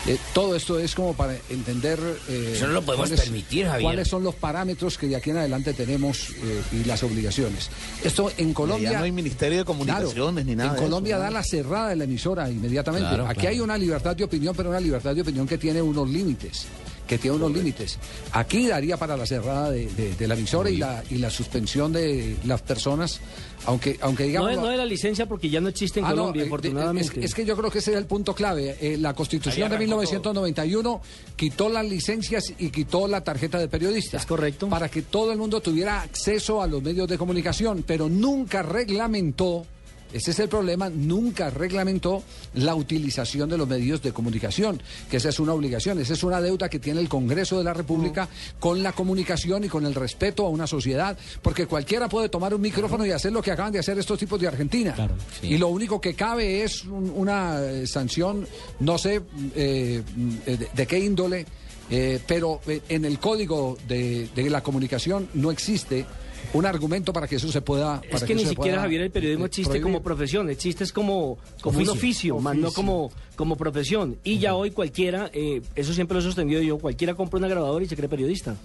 Eh, 0.08 0.18
todo 0.32 0.54
esto 0.54 0.78
es 0.78 0.94
como 0.94 1.14
para 1.14 1.34
entender 1.50 1.98
eh, 2.28 2.52
Eso 2.54 2.68
no 2.68 2.74
lo 2.74 2.82
podemos 2.82 3.08
cuáles- 3.08 3.24
permitir, 3.24 3.66
Javier. 3.66 3.82
cuáles 3.82 4.06
son 4.08 4.22
los 4.22 4.34
parámetros 4.36 4.96
que 4.98 5.08
de 5.08 5.16
aquí 5.16 5.30
en 5.30 5.38
adelante 5.38 5.72
tenemos 5.72 6.30
eh, 6.30 6.62
y 6.72 6.84
las 6.84 7.02
obligaciones. 7.02 7.68
Esto 8.04 8.30
en 8.38 8.52
Colombia... 8.54 8.92
ya 8.92 8.98
no 8.98 9.04
hay 9.04 9.12
Ministerio 9.12 9.58
de 9.58 9.64
Comunicaciones 9.64 10.14
Claro, 10.14 10.32
ni 10.32 10.54
nada. 10.54 10.70
En 10.70 10.76
eso, 10.76 10.84
Colombia 10.84 11.16
¿no? 11.16 11.22
da 11.22 11.30
la 11.30 11.42
cerrada 11.42 11.88
de 11.88 11.96
la 11.96 12.04
emisora 12.04 12.48
inmediatamente. 12.48 13.08
Claro, 13.08 13.26
Aquí 13.26 13.40
claro. 13.40 13.48
hay 13.50 13.60
una 13.60 13.76
libertad 13.76 14.14
de 14.14 14.24
opinión, 14.24 14.54
pero 14.56 14.68
una 14.70 14.80
libertad 14.80 15.14
de 15.14 15.22
opinión 15.22 15.46
que 15.46 15.58
tiene 15.58 15.82
unos 15.82 16.08
límites, 16.08 16.66
que 17.06 17.18
tiene 17.18 17.36
unos 17.36 17.52
límites. 17.52 17.98
Aquí 18.32 18.66
daría 18.66 18.96
para 18.96 19.16
la 19.16 19.26
cerrada 19.26 19.70
de, 19.70 19.86
de- 19.86 20.14
de 20.14 20.28
la 20.28 20.34
emisora 20.34 20.68
y 20.70 20.76
la, 20.76 21.02
y 21.10 21.16
la 21.18 21.30
suspensión 21.30 21.92
de 21.92 22.36
las 22.44 22.62
personas, 22.62 23.20
aunque, 23.66 23.96
aunque 24.00 24.24
No 24.24 24.28
digamos... 24.28 24.50
es, 24.52 24.56
no 24.58 24.70
es 24.72 24.78
la 24.78 24.84
licencia 24.86 25.26
porque 25.26 25.48
ya 25.50 25.60
no 25.60 25.68
existe 25.68 26.00
en 26.00 26.06
Ah, 26.06 26.10
no, 26.10 26.16
Colombia, 26.16 26.40
eh, 26.40 26.44
de- 26.44 26.48
afortunadamente. 26.48 27.20
Es, 27.20 27.26
es 27.26 27.34
que 27.34 27.44
yo 27.44 27.56
creo 27.56 27.70
que 27.70 27.78
ese 27.78 27.92
es 27.92 27.96
el 27.98 28.06
punto 28.06 28.34
clave. 28.34 28.76
Eh, 28.80 28.96
la 28.98 29.14
Constitución 29.14 29.70
de 29.70 29.78
1991 29.78 31.00
quitó 31.36 31.68
las 31.68 31.84
licencias 31.86 32.52
y 32.58 32.70
quitó 32.70 33.06
la 33.08 33.22
tarjeta 33.22 33.58
de 33.58 33.68
periodista. 33.68 34.16
Es 34.16 34.26
correcto. 34.26 34.68
Para 34.68 34.88
que 34.88 35.02
todo 35.02 35.32
el 35.32 35.38
mundo 35.38 35.60
tuviera 35.60 36.02
acceso 36.02 36.60
a 36.62 36.66
los 36.66 36.82
medios 36.82 37.08
de 37.08 37.16
comunicación, 37.18 37.84
pero 37.86 38.08
nunca 38.08 38.62
reglamentó. 38.62 39.64
Ese 40.12 40.30
es 40.30 40.38
el 40.38 40.48
problema, 40.48 40.88
nunca 40.88 41.50
reglamentó 41.50 42.22
la 42.54 42.74
utilización 42.74 43.48
de 43.50 43.58
los 43.58 43.68
medios 43.68 44.00
de 44.02 44.12
comunicación, 44.12 44.80
que 45.10 45.18
esa 45.18 45.28
es 45.28 45.40
una 45.40 45.52
obligación, 45.52 46.00
esa 46.00 46.14
es 46.14 46.22
una 46.22 46.40
deuda 46.40 46.68
que 46.68 46.78
tiene 46.78 47.00
el 47.00 47.08
Congreso 47.08 47.58
de 47.58 47.64
la 47.64 47.74
República 47.74 48.28
con 48.60 48.82
la 48.82 48.92
comunicación 48.92 49.64
y 49.64 49.68
con 49.68 49.84
el 49.84 49.94
respeto 49.94 50.46
a 50.46 50.48
una 50.48 50.66
sociedad, 50.66 51.18
porque 51.42 51.66
cualquiera 51.66 52.08
puede 52.08 52.28
tomar 52.28 52.54
un 52.54 52.60
micrófono 52.60 53.04
y 53.04 53.10
hacer 53.10 53.32
lo 53.32 53.42
que 53.42 53.50
acaban 53.50 53.72
de 53.72 53.80
hacer 53.80 53.98
estos 53.98 54.18
tipos 54.18 54.40
de 54.40 54.48
Argentina. 54.48 54.94
Y 55.42 55.58
lo 55.58 55.68
único 55.68 56.00
que 56.00 56.14
cabe 56.14 56.62
es 56.62 56.84
un- 56.84 57.10
una 57.14 57.60
eh, 57.62 57.86
sanción, 57.86 58.46
no 58.80 58.98
sé 58.98 59.20
eh, 59.54 60.02
de, 60.46 60.68
de 60.72 60.86
qué 60.86 60.98
índole, 60.98 61.44
eh, 61.90 62.20
pero 62.26 62.60
en 62.88 63.04
el 63.04 63.18
código 63.18 63.76
de, 63.86 64.28
de 64.34 64.50
la 64.50 64.62
comunicación 64.62 65.28
no 65.34 65.50
existe 65.50 66.04
un 66.52 66.66
argumento 66.66 67.12
para 67.12 67.26
que 67.26 67.36
eso 67.36 67.48
se 67.50 67.60
pueda. 67.60 68.00
Es 68.04 68.10
para 68.10 68.26
que 68.26 68.34
ni 68.34 68.44
siquiera, 68.44 68.80
Javier, 68.80 69.02
el 69.02 69.10
periodismo 69.10 69.44
eh, 69.44 69.48
existe 69.48 69.70
prohibir. 69.70 69.82
como 69.82 70.02
profesión, 70.02 70.50
existe 70.50 70.84
es 70.84 70.92
como, 70.92 71.38
como 71.60 71.78
un 71.78 71.88
Oficio. 71.88 72.34
oficio, 72.34 72.38
más 72.38 72.56
no 72.56 72.72
como, 72.72 73.10
como 73.36 73.56
profesión. 73.56 74.18
Y 74.24 74.38
ya 74.38 74.54
hoy 74.54 74.70
cualquiera, 74.70 75.30
eh, 75.32 75.62
eso 75.74 75.92
siempre 75.92 76.14
lo 76.14 76.20
he 76.20 76.24
sostenido 76.24 76.60
yo, 76.62 76.78
cualquiera 76.78 77.14
compra 77.14 77.38
una 77.38 77.48
grabadora 77.48 77.84
y 77.84 77.88
se 77.88 77.96
cree 77.96 78.08
periodista. 78.08 78.56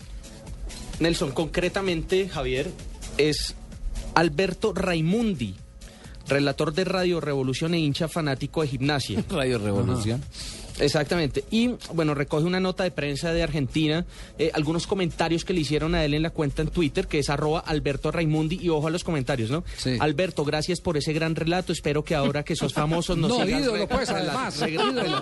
Nelson, 0.99 1.31
concretamente, 1.31 2.29
Javier, 2.29 2.71
es 3.17 3.55
Alberto 4.13 4.73
Raimundi, 4.73 5.55
relator 6.27 6.73
de 6.73 6.83
Radio 6.83 7.19
Revolución 7.19 7.73
e 7.73 7.79
hincha 7.79 8.07
fanático 8.07 8.61
de 8.61 8.67
gimnasia. 8.67 9.23
Radio 9.29 9.57
Revolución. 9.57 10.21
Exactamente. 10.81 11.43
Y 11.51 11.71
bueno, 11.93 12.13
recoge 12.13 12.43
una 12.45 12.59
nota 12.59 12.83
de 12.83 12.91
prensa 12.91 13.31
de 13.33 13.43
Argentina, 13.43 14.05
eh, 14.37 14.51
algunos 14.53 14.87
comentarios 14.87 15.45
que 15.45 15.53
le 15.53 15.61
hicieron 15.61 15.95
a 15.95 16.03
él 16.03 16.13
en 16.13 16.23
la 16.23 16.29
cuenta 16.31 16.61
en 16.61 16.69
Twitter, 16.69 17.07
que 17.07 17.19
es 17.19 17.29
arroba 17.29 17.59
Alberto 17.59 18.11
Raimundi, 18.11 18.59
y 18.61 18.69
ojo 18.69 18.87
a 18.87 18.91
los 18.91 19.03
comentarios, 19.03 19.49
¿no? 19.51 19.63
Sí. 19.77 19.97
Alberto, 19.99 20.43
gracias 20.43 20.81
por 20.81 20.97
ese 20.97 21.13
gran 21.13 21.35
relato. 21.35 21.71
Espero 21.71 22.03
que 22.03 22.15
ahora 22.15 22.43
que 22.43 22.55
sos 22.55 22.73
famoso 22.73 23.15
nos 23.15 23.29
No, 23.37 23.45
sigas 23.45 23.61
ídolo, 23.61 23.77
re- 23.77 23.87
pues, 23.87 24.09
además. 24.11 24.59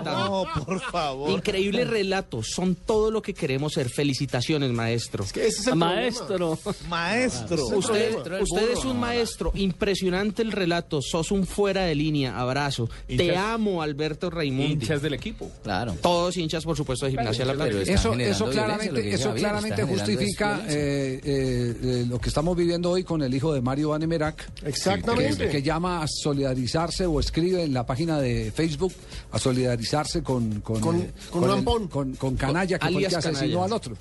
No, 0.03 0.45
por 0.65 0.79
favor. 0.81 1.29
Increíbles 1.31 1.87
relatos, 1.87 2.47
son 2.47 2.75
todo 2.75 3.11
lo 3.11 3.21
que 3.21 3.33
queremos 3.33 3.73
ser. 3.73 3.89
Felicitaciones, 3.89 4.71
maestro. 4.71 5.25
Que 5.31 5.47
ese 5.47 5.61
es 5.61 5.67
el 5.67 5.75
Maestro. 5.75 6.57
Maestro. 6.87 7.67
Usted, 7.67 8.13
problema. 8.15 8.43
usted 8.43 8.71
es 8.71 8.85
un 8.85 8.99
maestro, 8.99 9.51
impresionante 9.55 10.41
el 10.41 10.51
relato, 10.51 11.01
sos 11.01 11.31
un 11.31 11.45
fuera 11.45 11.83
de 11.83 11.95
línea, 11.95 12.39
abrazo. 12.39 12.89
Te 13.07 13.35
amo, 13.35 13.81
Alberto 13.81 14.29
Raimundi. 14.29 14.73
Hinchas 14.73 15.01
del 15.01 15.13
equipo. 15.13 15.48
Claro. 15.63 15.95
Todos 16.01 16.37
hinchas, 16.37 16.63
por 16.63 16.75
supuesto, 16.77 17.05
de 17.05 17.11
Gimnasia 17.11 17.45
La 17.45 17.53
Plata. 17.53 17.69
pero 17.71 17.81
Eso, 17.81 18.13
eso 18.13 18.49
claramente, 18.49 19.09
eso 19.13 19.29
Javier, 19.29 19.43
claramente 19.45 19.83
justifica 19.83 20.61
eh, 20.67 21.19
eh, 21.23 21.77
eh, 21.81 22.05
lo 22.07 22.19
que 22.19 22.29
estamos 22.29 22.55
viviendo 22.55 22.91
hoy 22.91 23.03
con 23.03 23.21
el 23.21 23.33
hijo 23.33 23.53
de 23.53 23.61
Mario 23.61 23.89
Van 23.89 24.03
Emerac. 24.03 24.49
Exactamente. 24.63 25.45
que, 25.45 25.49
que 25.49 25.61
llama 25.61 26.03
a 26.03 26.07
solidarizarse 26.07 27.05
o 27.05 27.19
escribe 27.19 27.63
en 27.63 27.73
la 27.73 27.85
página 27.85 28.19
de 28.19 28.51
Facebook 28.53 28.93
a 29.31 29.39
solidarizarse 29.39 30.23
con 30.23 30.61
con, 30.61 30.79
Con- 30.79 31.01
eh, 31.01 31.11
con 31.29 31.43
un 31.43 31.49
el- 31.49 31.55
ampón. 31.57 31.87
con, 31.87 32.15
con 32.15 32.35
Canalla 32.35 32.79
que 32.79 32.87
fue 32.91 33.03
el 33.03 33.09
que 33.09 33.15
asesinó 33.15 33.39
Canalla. 33.39 33.65
al 33.65 33.73
otro 33.73 33.95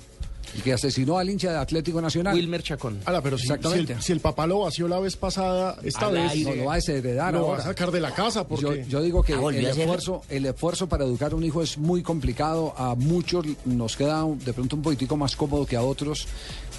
y 0.57 0.61
que 0.61 0.73
asesinó 0.73 1.17
al 1.17 1.29
hincha 1.29 1.51
de 1.51 1.57
Atlético 1.57 2.01
Nacional 2.01 2.35
Wilmer 2.35 2.63
Chacón. 2.63 2.99
Ahora, 3.05 3.21
pero 3.21 3.37
si, 3.37 3.47
si 3.47 3.53
Exactamente. 3.53 3.93
el, 3.93 4.01
si 4.01 4.11
el 4.11 4.19
papá 4.19 4.47
lo 4.47 4.59
vació 4.59 4.87
la 4.87 4.99
vez 4.99 5.15
pasada, 5.15 5.77
esta 5.83 6.07
Al 6.07 6.13
vez 6.13 6.31
aire. 6.31 6.51
No, 6.51 6.55
lo 6.55 6.65
va 6.65 6.73
a 6.73 6.75
desheredar 6.75 7.33
lo 7.33 7.47
va 7.49 7.57
a 7.57 7.61
sacar 7.61 7.91
de 7.91 7.99
la 7.99 8.13
casa 8.13 8.41
yo, 8.41 8.47
porque 8.47 8.85
yo 8.87 9.01
digo 9.01 9.23
que 9.23 9.33
Ah, 9.33 9.39
¿volvió 9.39 9.59
el 9.69 9.77
esfuerzo, 9.77 10.23
el 10.29 10.45
esfuerzo 10.45 10.87
para 10.87 11.05
educar 11.05 11.31
a 11.31 11.35
un 11.35 11.43
hijo 11.43 11.61
es 11.61 11.77
muy 11.77 12.01
complicado. 12.01 12.73
A 12.77 12.95
muchos 12.95 13.45
nos 13.65 13.95
queda 13.95 14.25
de 14.25 14.53
pronto 14.53 14.75
un 14.75 14.81
poquitico 14.81 15.17
más 15.17 15.35
cómodo 15.35 15.65
que 15.65 15.75
a 15.75 15.81
otros. 15.81 16.27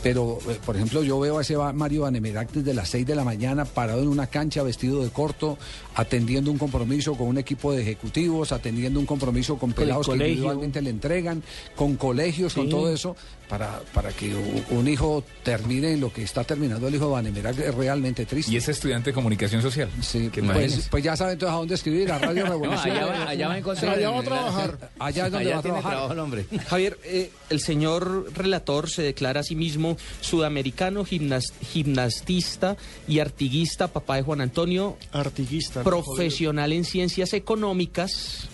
Pero, 0.03 0.39
eh, 0.49 0.59
por 0.65 0.77
ejemplo, 0.77 1.03
yo 1.03 1.21
veo 1.21 1.39
a 1.39 1.43
ese 1.43 1.57
Mario 1.59 2.03
Vanemerac 2.03 2.50
desde 2.53 2.73
las 2.73 2.89
6 2.89 3.07
de 3.07 3.15
la 3.15 3.23
mañana 3.23 3.67
parado 3.67 4.00
en 4.00 4.09
una 4.09 4.29
cancha 4.29 4.62
vestido 4.62 5.03
de 5.03 5.11
corto, 5.11 5.59
atendiendo 5.95 6.50
un 6.50 6.57
compromiso 6.57 7.15
con 7.15 7.29
un 7.29 7.37
equipo 7.37 7.73
de 7.73 7.83
ejecutivos, 7.83 8.53
atendiendo 8.53 8.99
un 8.99 9.05
compromiso 9.05 9.59
con 9.59 9.71
el 9.71 9.77
pelados 9.77 10.09
que 10.09 10.15
individualmente 10.15 10.81
le 10.81 10.91
entregan, 10.91 11.43
con 11.77 11.97
colegios, 11.97 12.55
con 12.55 12.71
todo 12.71 12.91
eso, 12.93 13.15
para, 13.50 13.80
para 13.92 14.12
que 14.12 14.33
un 14.71 14.87
hijo 14.88 15.25
termine 15.42 15.92
en 15.92 16.00
lo 16.00 16.12
que 16.12 16.23
está 16.23 16.45
terminando 16.45 16.87
el 16.88 16.95
hijo 16.95 17.07
de 17.07 17.12
Vanemerac 17.12 17.59
es 17.59 17.75
realmente 17.75 18.25
triste. 18.25 18.52
Y 18.52 18.57
es 18.57 18.69
estudiante 18.69 19.11
de 19.11 19.14
comunicación 19.14 19.61
social. 19.61 19.90
Sí, 20.00 20.30
Que 20.30 20.40
pues, 20.42 20.87
pues 20.90 21.02
ya 21.02 21.16
saben 21.16 21.33
entonces 21.33 21.52
a 21.54 21.59
dónde 21.59 21.75
escribir, 21.75 22.12
a 22.12 22.19
Radio 22.19 22.45
No, 22.47 22.52
Revolución. 22.52 22.97
allá 22.97 23.07
va, 23.07 23.28
allá 23.28 23.49
va 23.49 23.54
a 23.54 23.59
encontrar. 23.59 23.95
allá 23.99 24.11
va 24.11 24.21
a 24.21 24.23
trabajar. 24.23 24.90
Allá 25.00 25.26
es 25.26 25.33
donde 25.33 25.47
Allá 25.47 25.54
va 25.54 25.59
a 25.59 25.62
trabajar. 25.62 25.90
trabajo 25.90 26.12
el 26.12 26.19
hombre. 26.21 26.45
Javier, 26.69 26.99
eh, 27.04 27.30
el 27.50 27.61
señor 27.61 28.33
relator 28.37 28.88
se 28.88 29.02
declara 29.02 29.40
a 29.40 29.42
sí 29.42 29.57
mismo 29.57 29.97
sudamericano, 30.21 31.04
gimnas- 31.04 31.52
gimnastista 31.73 32.76
y 33.09 33.19
artiguista, 33.19 33.88
papá 33.88 34.16
de 34.16 34.23
Juan 34.23 34.40
Antonio, 34.40 34.97
artiguista. 35.12 35.80
¿no? 35.80 35.85
profesional 35.85 36.73
en 36.73 36.85
ciencias 36.85 37.33
económicas. 37.33 38.49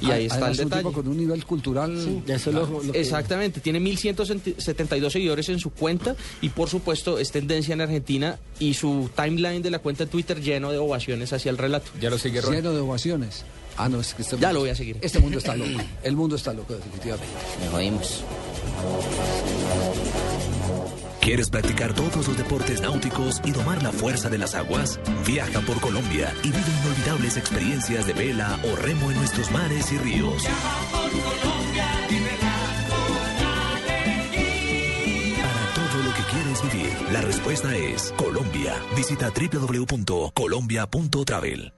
Y 0.00 0.10
ahí 0.10 0.26
está 0.26 0.38
el 0.46 0.52
un 0.52 0.56
detalle. 0.56 0.82
tipo 0.82 0.92
con 0.92 1.08
un 1.08 1.16
nivel 1.16 1.44
cultural. 1.44 1.92
Eso 2.26 2.50
es 2.50 2.54
lo- 2.54 2.82
lo 2.82 2.92
que- 2.92 3.00
Exactamente, 3.00 3.60
tiene 3.60 3.80
1172 3.80 5.12
seguidores 5.12 5.48
en 5.48 5.58
su 5.58 5.70
cuenta 5.70 6.14
y 6.40 6.50
por 6.50 6.68
supuesto 6.68 7.18
es 7.18 7.30
tendencia 7.30 7.72
en 7.74 7.80
Argentina 7.80 8.38
y 8.58 8.74
su 8.74 9.10
timeline 9.16 9.62
de 9.62 9.70
la 9.70 9.78
cuenta 9.80 10.04
de 10.04 10.10
Twitter 10.10 10.40
lleno 10.40 10.70
de 10.70 10.78
ovaciones 10.78 11.32
hacia 11.32 11.50
el 11.50 11.58
relato. 11.58 11.90
Ya 12.00 12.10
lo 12.10 12.18
sigue 12.18 12.40
Ron. 12.40 12.54
Lleno 12.54 12.72
de 12.72 12.80
ovaciones. 12.80 13.44
Ah, 13.76 13.88
no, 13.88 14.00
es 14.00 14.12
que 14.14 14.22
este 14.22 14.36
Ya 14.36 14.48
mundo- 14.48 14.54
lo 14.54 14.60
voy 14.60 14.70
a 14.70 14.74
seguir. 14.74 14.96
Este 15.00 15.18
mundo 15.20 15.38
está 15.38 15.54
loco. 15.56 15.70
El 16.02 16.16
mundo 16.16 16.36
está 16.36 16.52
loco, 16.52 16.74
definitivamente. 16.74 17.32
Me 17.60 17.68
jodimos. 17.68 18.24
¿Quieres 21.28 21.50
practicar 21.50 21.92
todos 21.92 22.26
los 22.26 22.38
deportes 22.38 22.80
náuticos 22.80 23.42
y 23.44 23.50
domar 23.50 23.82
la 23.82 23.92
fuerza 23.92 24.30
de 24.30 24.38
las 24.38 24.54
aguas? 24.54 24.98
Viaja 25.26 25.60
por 25.60 25.78
Colombia 25.78 26.32
y 26.42 26.46
vive 26.46 26.64
inolvidables 26.82 27.36
experiencias 27.36 28.06
de 28.06 28.14
vela 28.14 28.58
o 28.64 28.74
remo 28.76 29.10
en 29.10 29.18
nuestros 29.18 29.50
mares 29.50 29.92
y 29.92 29.98
ríos. 29.98 30.44
Para 35.42 35.74
todo 35.74 36.02
lo 36.02 36.14
que 36.14 36.22
quieres 36.32 36.62
vivir, 36.72 36.96
la 37.12 37.20
respuesta 37.20 37.76
es 37.76 38.10
Colombia. 38.16 38.82
Visita 38.96 39.30
www.colombia.travel. 39.30 41.74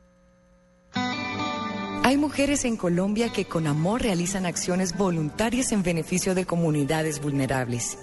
Hay 2.04 2.16
mujeres 2.16 2.64
en 2.64 2.76
Colombia 2.76 3.33
que 3.33 3.47
con 3.47 3.66
amor 3.66 4.02
realizan 4.02 4.47
acciones 4.47 4.97
voluntarias 4.97 5.73
en 5.73 5.83
beneficio 5.83 6.37
de 6.37 6.47
comunidades 6.47 7.21
vulnerables. 7.21 7.99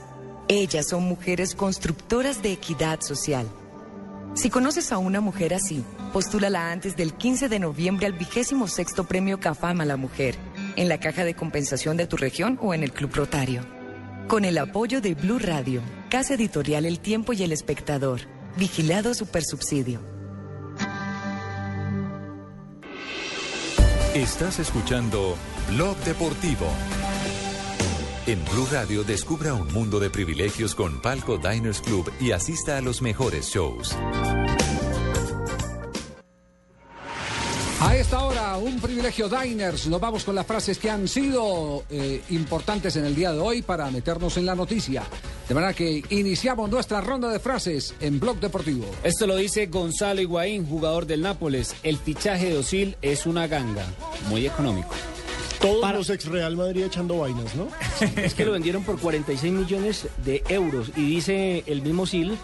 Ellas 0.49 0.87
son 0.87 1.03
mujeres 1.03 1.55
constructoras 1.55 2.41
de 2.41 2.53
equidad 2.53 3.01
social. 3.01 3.45
Si 4.33 4.49
conoces 4.49 4.93
a 4.93 4.97
una 4.97 5.19
mujer 5.19 5.53
así, 5.53 5.83
postúlala 6.13 6.71
antes 6.71 6.95
del 6.95 7.13
15 7.13 7.49
de 7.49 7.59
noviembre 7.59 8.05
al 8.05 8.13
vigésimo 8.13 8.69
sexto 8.69 9.03
premio 9.03 9.41
CAFAM 9.41 9.81
a 9.81 9.85
la 9.85 9.97
mujer, 9.97 10.35
en 10.77 10.87
la 10.87 11.01
caja 11.01 11.25
de 11.25 11.35
compensación 11.35 11.97
de 11.97 12.07
tu 12.07 12.15
región 12.15 12.57
o 12.61 12.73
en 12.73 12.83
el 12.83 12.93
Club 12.93 13.13
Rotario. 13.13 13.65
Con 14.29 14.45
el 14.45 14.57
apoyo 14.57 15.01
de 15.01 15.15
Blue 15.15 15.39
Radio, 15.39 15.81
Casa 16.09 16.35
Editorial 16.35 16.85
El 16.85 17.01
Tiempo 17.01 17.33
y 17.33 17.43
El 17.43 17.51
Espectador. 17.51 18.21
Vigilado 18.55 19.13
Supersubsidio. 19.13 19.99
Estás 24.15 24.59
escuchando 24.59 25.35
Blog 25.69 25.97
Deportivo. 26.05 26.67
En 28.27 28.43
Blue 28.43 28.67
Radio 28.69 29.05
descubra 29.05 29.53
un 29.53 29.71
mundo 29.71 30.01
de 30.01 30.09
privilegios 30.09 30.75
con 30.75 31.01
Palco 31.01 31.37
Diners 31.37 31.79
Club 31.79 32.11
y 32.19 32.31
asista 32.31 32.75
a 32.75 32.81
los 32.81 33.01
mejores 33.01 33.47
shows. 33.47 33.95
A 37.79 37.95
esta 37.95 38.19
hora, 38.25 38.57
un 38.57 38.81
privilegio 38.81 39.29
Diners. 39.29 39.87
Nos 39.87 40.01
vamos 40.01 40.25
con 40.25 40.35
las 40.35 40.45
frases 40.45 40.77
que 40.77 40.89
han 40.89 41.07
sido 41.07 41.85
eh, 41.89 42.21
importantes 42.31 42.97
en 42.97 43.05
el 43.05 43.15
día 43.15 43.31
de 43.31 43.39
hoy 43.39 43.61
para 43.61 43.89
meternos 43.91 44.35
en 44.35 44.45
la 44.45 44.55
noticia. 44.55 45.03
De 45.47 45.55
manera 45.55 45.71
que 45.73 46.03
iniciamos 46.09 46.69
nuestra 46.69 46.99
ronda 46.99 47.29
de 47.29 47.39
frases 47.39 47.95
en 48.01 48.19
Blog 48.19 48.41
Deportivo. 48.41 48.91
Esto 49.05 49.25
lo 49.25 49.37
dice 49.37 49.67
Gonzalo 49.67 50.19
Higuaín, 50.19 50.67
jugador 50.67 51.05
del 51.05 51.21
Nápoles. 51.21 51.77
El 51.81 51.97
fichaje 51.97 52.47
de 52.49 52.57
Osil 52.57 52.97
es 53.01 53.25
una 53.25 53.47
ganga, 53.47 53.85
muy 54.27 54.45
económico. 54.45 54.93
Todos 55.73 55.93
los 55.93 56.09
ex 56.09 56.25
Real 56.25 56.55
Madrid 56.55 56.83
echando 56.83 57.19
vainas, 57.19 57.55
¿no? 57.55 57.67
Es 58.21 58.33
que 58.33 58.45
lo 58.45 58.51
vendieron 58.51 58.83
por 58.83 58.99
46 58.99 59.53
millones 59.53 60.07
de 60.23 60.43
euros 60.49 60.91
y 60.95 61.05
dice 61.05 61.63
el 61.67 61.81
mismo 61.81 62.05
Sil 62.05 62.37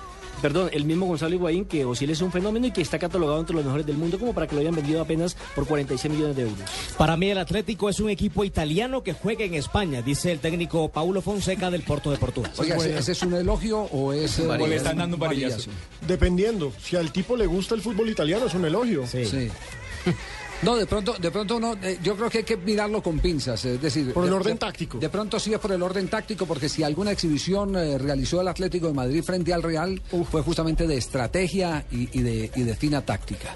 Perdón, 0.44 0.70
el 0.74 0.84
mismo 0.84 1.06
Gonzalo 1.06 1.34
Higuaín, 1.36 1.64
que 1.64 1.86
Osil 1.86 2.10
es 2.10 2.20
un 2.20 2.30
fenómeno 2.30 2.68
y 2.68 2.72
que 2.72 2.82
está 2.82 3.00
catalogado 3.00 3.40
entre 3.40 3.56
los 3.56 3.64
mejores 3.64 3.86
del 3.86 3.96
mundo 3.96 4.20
como 4.20 4.34
para 4.34 4.46
que 4.46 4.56
lo 4.56 4.60
hayan 4.60 4.76
vendido 4.76 5.02
apenas 5.02 5.38
por 5.56 5.66
46 5.66 6.14
millones 6.14 6.36
de 6.36 6.42
euros. 6.42 6.70
Para 6.98 7.16
mí 7.16 7.30
el 7.30 7.38
Atlético 7.38 7.90
es 7.90 8.02
un 8.02 8.10
equipo 8.10 8.44
italiano 8.44 9.04
que 9.04 9.14
juega 9.14 9.46
en 9.46 9.54
España, 9.54 10.02
dice 10.02 10.34
el 10.34 10.40
técnico 10.40 10.90
Paulo 10.90 11.22
Fonseca 11.22 11.72
del 11.72 11.84
Porto 11.84 12.12
de 12.12 12.18
Portugal. 12.18 12.52
Oiga, 12.58 12.76
¿ese, 12.76 12.98
ese 12.98 13.12
es 13.14 13.22
un 13.22 13.36
elogio 13.36 13.84
o 13.84 14.12
es 14.12 14.38
eh, 14.40 14.46
O 14.46 14.68
le 14.68 14.76
están 14.76 14.98
dando 14.98 15.16
un 15.16 15.22
varillazo. 15.22 15.72
Dependiendo. 16.06 16.74
Si 16.84 16.98
al 16.98 17.14
tipo 17.14 17.38
le 17.38 17.46
gusta 17.46 17.76
el 17.76 17.82
fútbol 17.82 18.10
italiano, 18.10 18.48
es 18.48 18.54
un 18.54 18.66
elogio. 18.66 19.08
Sí. 19.08 19.24
No, 20.64 20.78
de 20.78 20.86
pronto, 20.86 21.14
de 21.20 21.30
pronto 21.30 21.58
uno, 21.58 21.76
eh, 21.84 22.00
yo 22.02 22.16
creo 22.16 22.30
que 22.30 22.38
hay 22.40 22.44
que 22.46 22.56
mirarlo 22.56 23.04
con 23.04 23.20
pinzas, 23.20 23.66
es 23.66 23.82
decir, 23.82 24.14
Por 24.14 24.24
el 24.24 24.30
de- 24.30 24.36
orden 24.38 24.54
de- 24.54 24.60
táctico. 24.60 24.98
De 24.98 25.10
pronto 25.10 25.38
sí 25.40 25.54
es 25.54 25.60
por 25.60 25.72
el 25.74 25.82
orden 25.84 26.08
táctico, 26.08 26.46
porque 26.46 26.70
si 26.70 26.84
alguna 26.84 27.12
exhibición 27.12 27.76
eh, 27.76 27.98
realizó 27.98 28.40
el 28.40 28.48
Atlético 28.48 28.88
de 28.88 28.94
Madrid 28.94 29.22
frente 29.24 29.54
al 29.54 29.62
Real, 29.62 30.02
fue 30.32 30.42
justamente 30.42 30.88
de 30.88 30.96
estrategia 30.96 31.86
y, 31.92 32.08
y 32.18 32.22
de, 32.22 32.50
y 32.56 32.64
de 32.64 32.76
fina 32.76 33.02
táctica. 33.02 33.54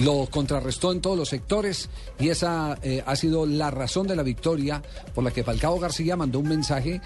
Lo 0.00 0.26
contrarrestó 0.26 0.92
en 0.92 1.00
todos 1.00 1.16
los 1.16 1.28
sectores 1.30 1.88
y 2.18 2.28
esa 2.28 2.78
eh, 2.82 3.02
ha 3.06 3.16
sido 3.16 3.46
la 3.46 3.70
razón 3.70 4.06
de 4.06 4.16
la 4.16 4.22
victoria 4.22 4.82
por 5.14 5.24
la 5.24 5.30
que 5.30 5.42
Falcao 5.42 5.78
García 5.78 6.14
mandó 6.16 6.40
un 6.40 6.48
mensaje 6.48 7.00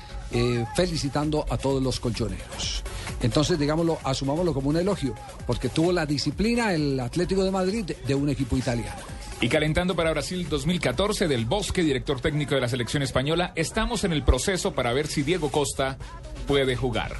felicitando 0.74 1.44
a 1.48 1.56
todos 1.56 1.80
los 1.82 2.00
colchoneros. 2.00 2.82
Entonces, 3.22 3.58
digámoslo, 3.58 3.98
asumámoslo 4.02 4.52
como 4.52 4.70
un 4.70 4.76
elogio, 4.76 5.14
porque 5.46 5.68
tuvo 5.68 5.92
la 5.92 6.04
disciplina 6.06 6.74
el 6.74 6.98
Atlético 6.98 7.44
de 7.44 7.50
Madrid 7.52 7.84
de- 7.84 7.96
de 8.06 8.14
un 8.14 8.28
equipo 8.28 8.56
italiano. 8.56 9.13
Y 9.44 9.48
calentando 9.50 9.94
para 9.94 10.10
Brasil 10.10 10.46
2014 10.48 11.28
del 11.28 11.44
Bosque, 11.44 11.82
director 11.82 12.18
técnico 12.18 12.54
de 12.54 12.62
la 12.62 12.68
selección 12.70 13.02
española, 13.02 13.52
estamos 13.56 14.02
en 14.04 14.14
el 14.14 14.22
proceso 14.22 14.72
para 14.72 14.94
ver 14.94 15.06
si 15.06 15.22
Diego 15.22 15.50
Costa 15.50 15.98
puede 16.46 16.76
jugar. 16.76 17.12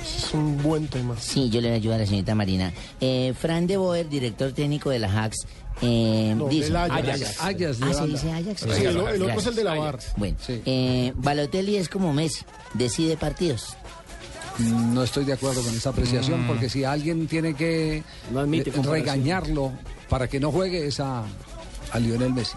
Es 0.00 0.32
un 0.32 0.62
buen 0.62 0.86
tema. 0.86 1.16
Sí, 1.18 1.50
yo 1.50 1.60
le 1.60 1.66
voy 1.70 1.74
a 1.74 1.76
ayudar 1.78 1.96
a 1.96 2.02
la 2.02 2.06
señorita 2.06 2.36
Marina. 2.36 2.72
Eh, 3.00 3.34
Fran 3.36 3.66
de 3.66 3.78
Boer, 3.78 4.08
director 4.08 4.52
técnico 4.52 4.90
de 4.90 5.00
la 5.00 5.08
Hax, 5.24 5.38
eh, 5.80 6.32
No, 6.36 6.46
dice... 6.46 6.72
Ajax. 6.76 7.40
Ajax 7.40 7.58
de 7.80 7.86
Ah, 7.86 7.94
¿se 7.94 8.06
dice 8.06 8.30
Ajax? 8.30 8.60
Sí, 8.60 8.84
el, 8.84 8.96
el 8.98 9.22
otro 9.24 9.40
es 9.40 9.46
el 9.48 9.54
de 9.56 9.64
la 9.64 9.74
VAR. 9.74 9.98
Bueno, 10.16 10.36
eh, 10.48 11.12
Balotelli 11.16 11.74
es 11.78 11.88
como 11.88 12.12
Messi, 12.12 12.44
decide 12.74 13.16
partidos. 13.16 13.76
No 14.60 15.02
estoy 15.02 15.24
de 15.24 15.32
acuerdo 15.32 15.62
con 15.62 15.74
esa 15.74 15.90
apreciación, 15.90 16.46
porque 16.46 16.68
si 16.68 16.84
alguien 16.84 17.26
tiene 17.26 17.54
que 17.54 18.04
No 18.30 18.38
admite 18.38 18.70
comparación. 18.70 19.04
regañarlo 19.04 19.72
para 20.08 20.28
que 20.28 20.38
no 20.38 20.52
juegue 20.52 20.86
es 20.86 21.00
a, 21.92 21.98
Lionel 21.98 22.32
Messi. 22.32 22.56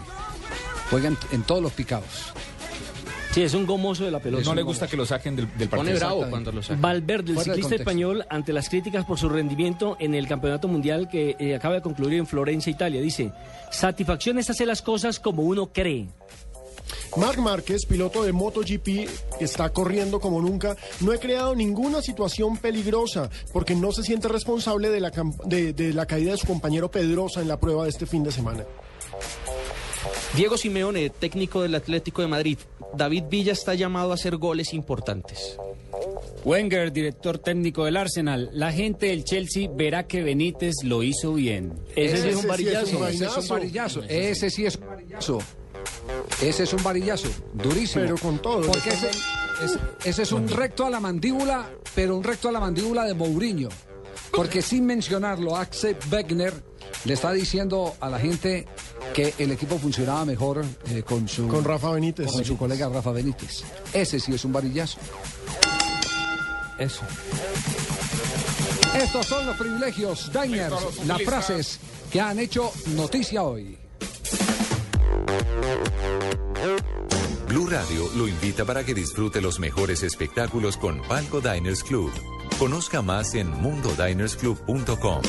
Juega 0.90 1.08
en, 1.08 1.18
en 1.32 1.42
todos 1.42 1.62
los 1.62 1.72
picados. 1.72 2.32
Sí, 3.36 3.42
es 3.42 3.52
un 3.52 3.66
gomoso 3.66 4.02
de 4.02 4.10
la 4.10 4.18
pelota. 4.18 4.44
No 4.44 4.54
le 4.54 4.62
gusta 4.62 4.86
que 4.86 4.96
lo 4.96 5.04
saquen 5.04 5.36
del, 5.36 5.46
del 5.58 5.68
partido. 5.68 5.92
Pone 5.92 5.94
bravo 5.98 6.26
cuando 6.30 6.52
lo 6.52 6.62
saca. 6.62 6.80
Valverde, 6.80 7.32
el 7.32 7.38
ciclista 7.40 7.74
español, 7.74 8.24
ante 8.30 8.54
las 8.54 8.70
críticas 8.70 9.04
por 9.04 9.18
su 9.18 9.28
rendimiento 9.28 9.98
en 10.00 10.14
el 10.14 10.26
campeonato 10.26 10.68
mundial 10.68 11.06
que 11.06 11.36
eh, 11.38 11.54
acaba 11.54 11.74
de 11.74 11.82
concluir 11.82 12.14
en 12.18 12.26
Florencia, 12.26 12.70
Italia, 12.70 12.98
dice: 13.02 13.32
Satisfacción 13.70 14.38
es 14.38 14.48
hacer 14.48 14.66
las 14.66 14.80
cosas 14.80 15.20
como 15.20 15.42
uno 15.42 15.66
cree. 15.66 16.08
Marc 17.18 17.36
Márquez, 17.36 17.84
piloto 17.84 18.22
de 18.22 18.32
MotoGP, 18.32 19.10
está 19.38 19.68
corriendo 19.68 20.18
como 20.18 20.40
nunca. 20.40 20.74
No 21.00 21.12
he 21.12 21.18
creado 21.18 21.54
ninguna 21.54 22.00
situación 22.00 22.56
peligrosa 22.56 23.28
porque 23.52 23.74
no 23.74 23.92
se 23.92 24.02
siente 24.02 24.28
responsable 24.28 24.88
de 24.88 25.00
la, 25.00 25.10
de 25.44 25.92
la 25.92 26.06
caída 26.06 26.32
de 26.32 26.38
su 26.38 26.46
compañero 26.46 26.90
Pedrosa 26.90 27.42
en 27.42 27.48
la 27.48 27.60
prueba 27.60 27.84
de 27.84 27.90
este 27.90 28.06
fin 28.06 28.22
de 28.22 28.32
semana. 28.32 28.64
Diego 30.34 30.56
Simeone, 30.58 31.10
técnico 31.10 31.62
del 31.62 31.74
Atlético 31.74 32.22
de 32.22 32.28
Madrid. 32.28 32.58
David 32.94 33.24
Villa 33.30 33.52
está 33.52 33.74
llamado 33.74 34.10
a 34.12 34.14
hacer 34.14 34.36
goles 34.36 34.72
importantes. 34.74 35.56
Wenger, 36.44 36.92
director 36.92 37.38
técnico 37.38 37.84
del 37.84 37.96
Arsenal. 37.96 38.50
La 38.52 38.72
gente 38.72 39.06
del 39.06 39.24
Chelsea 39.24 39.68
verá 39.72 40.06
que 40.06 40.22
Benítez 40.22 40.74
lo 40.84 41.02
hizo 41.02 41.34
bien. 41.34 41.72
Ese, 41.96 42.18
sí 42.18 42.28
Ese 42.28 42.28
es 42.28 42.34
sí 42.36 42.40
un 42.42 42.48
varillazo. 42.48 43.06
Ese 43.08 43.24
es 43.26 43.36
un 43.36 43.48
varillazo. 43.48 44.02
Ese 44.08 44.50
sí 44.50 44.66
es 44.66 44.76
un 44.76 44.86
varillazo. 44.86 45.38
Ese 46.42 46.62
es 46.62 46.72
un 46.72 46.82
varillazo. 46.82 47.28
Durísimo. 47.54 48.04
Pero 48.04 48.16
con 48.18 48.38
todo. 48.40 48.60
Porque 48.62 48.90
ese, 48.90 49.08
ese- 49.64 49.78
ese 50.04 50.22
es 50.22 50.32
un 50.32 50.48
recto 50.48 50.86
a 50.86 50.90
la 50.90 51.00
mandíbula, 51.00 51.68
pero 51.94 52.16
un 52.16 52.22
recto 52.22 52.48
a 52.48 52.52
la 52.52 52.60
mandíbula 52.60 53.04
de 53.04 53.14
Mourinho. 53.14 53.68
Porque 54.32 54.62
sin 54.62 54.84
mencionarlo, 54.86 55.56
Axel 55.56 55.96
Wegner 56.10 56.52
le 57.04 57.14
está 57.14 57.32
diciendo 57.32 57.94
a 58.00 58.08
la 58.08 58.18
gente 58.18 58.66
que 59.14 59.34
el 59.38 59.52
equipo 59.52 59.78
funcionaba 59.78 60.24
mejor 60.24 60.64
eh, 60.90 61.02
con 61.02 61.28
su 61.28 61.46
Con 61.48 61.64
Rafa 61.64 61.90
Benítez. 61.90 62.26
con 62.30 62.44
su 62.44 62.56
colega 62.56 62.88
Rafa 62.88 63.12
Benítez. 63.12 63.62
Ese 63.92 64.20
sí 64.20 64.34
es 64.34 64.44
un 64.44 64.52
varillazo. 64.52 64.98
Eso. 66.78 67.02
Estos 68.96 69.26
son 69.26 69.46
los 69.46 69.56
privilegios, 69.56 70.30
Diners, 70.32 71.06
las 71.06 71.22
frases 71.22 71.78
que 72.10 72.20
han 72.20 72.38
hecho 72.38 72.72
noticia 72.94 73.42
hoy. 73.42 73.76
Blue 77.48 77.66
Radio 77.66 78.08
lo 78.16 78.28
invita 78.28 78.64
para 78.64 78.84
que 78.84 78.94
disfrute 78.94 79.40
los 79.40 79.58
mejores 79.60 80.02
espectáculos 80.02 80.76
con 80.76 81.00
Palco 81.02 81.40
Diners 81.40 81.82
Club. 81.82 82.10
Conozca 82.58 83.02
más 83.02 83.34
en 83.34 83.50
mundodinersclub.com. 83.50 85.22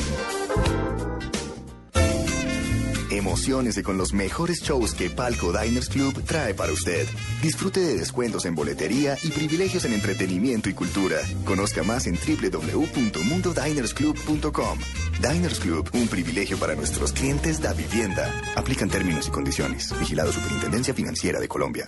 Emociones 3.28 3.78
con 3.84 3.98
los 3.98 4.14
mejores 4.14 4.62
shows 4.62 4.94
que 4.94 5.10
Palco 5.10 5.52
Diners 5.52 5.90
Club 5.90 6.24
trae 6.24 6.54
para 6.54 6.72
usted. 6.72 7.06
Disfrute 7.42 7.80
de 7.80 7.98
descuentos 7.98 8.46
en 8.46 8.54
boletería 8.54 9.18
y 9.22 9.28
privilegios 9.28 9.84
en 9.84 9.92
entretenimiento 9.92 10.70
y 10.70 10.72
cultura. 10.72 11.18
Conozca 11.44 11.82
más 11.82 12.06
en 12.06 12.14
www.mundodinersclub.com. 12.14 14.78
Diners 15.20 15.60
Club, 15.60 15.90
un 15.92 16.08
privilegio 16.08 16.56
para 16.56 16.74
nuestros 16.74 17.12
clientes 17.12 17.60
da 17.60 17.74
vivienda. 17.74 18.32
Aplican 18.56 18.88
términos 18.88 19.28
y 19.28 19.30
condiciones. 19.30 19.92
Vigilado 19.98 20.32
Superintendencia 20.32 20.94
Financiera 20.94 21.38
de 21.38 21.48
Colombia. 21.48 21.84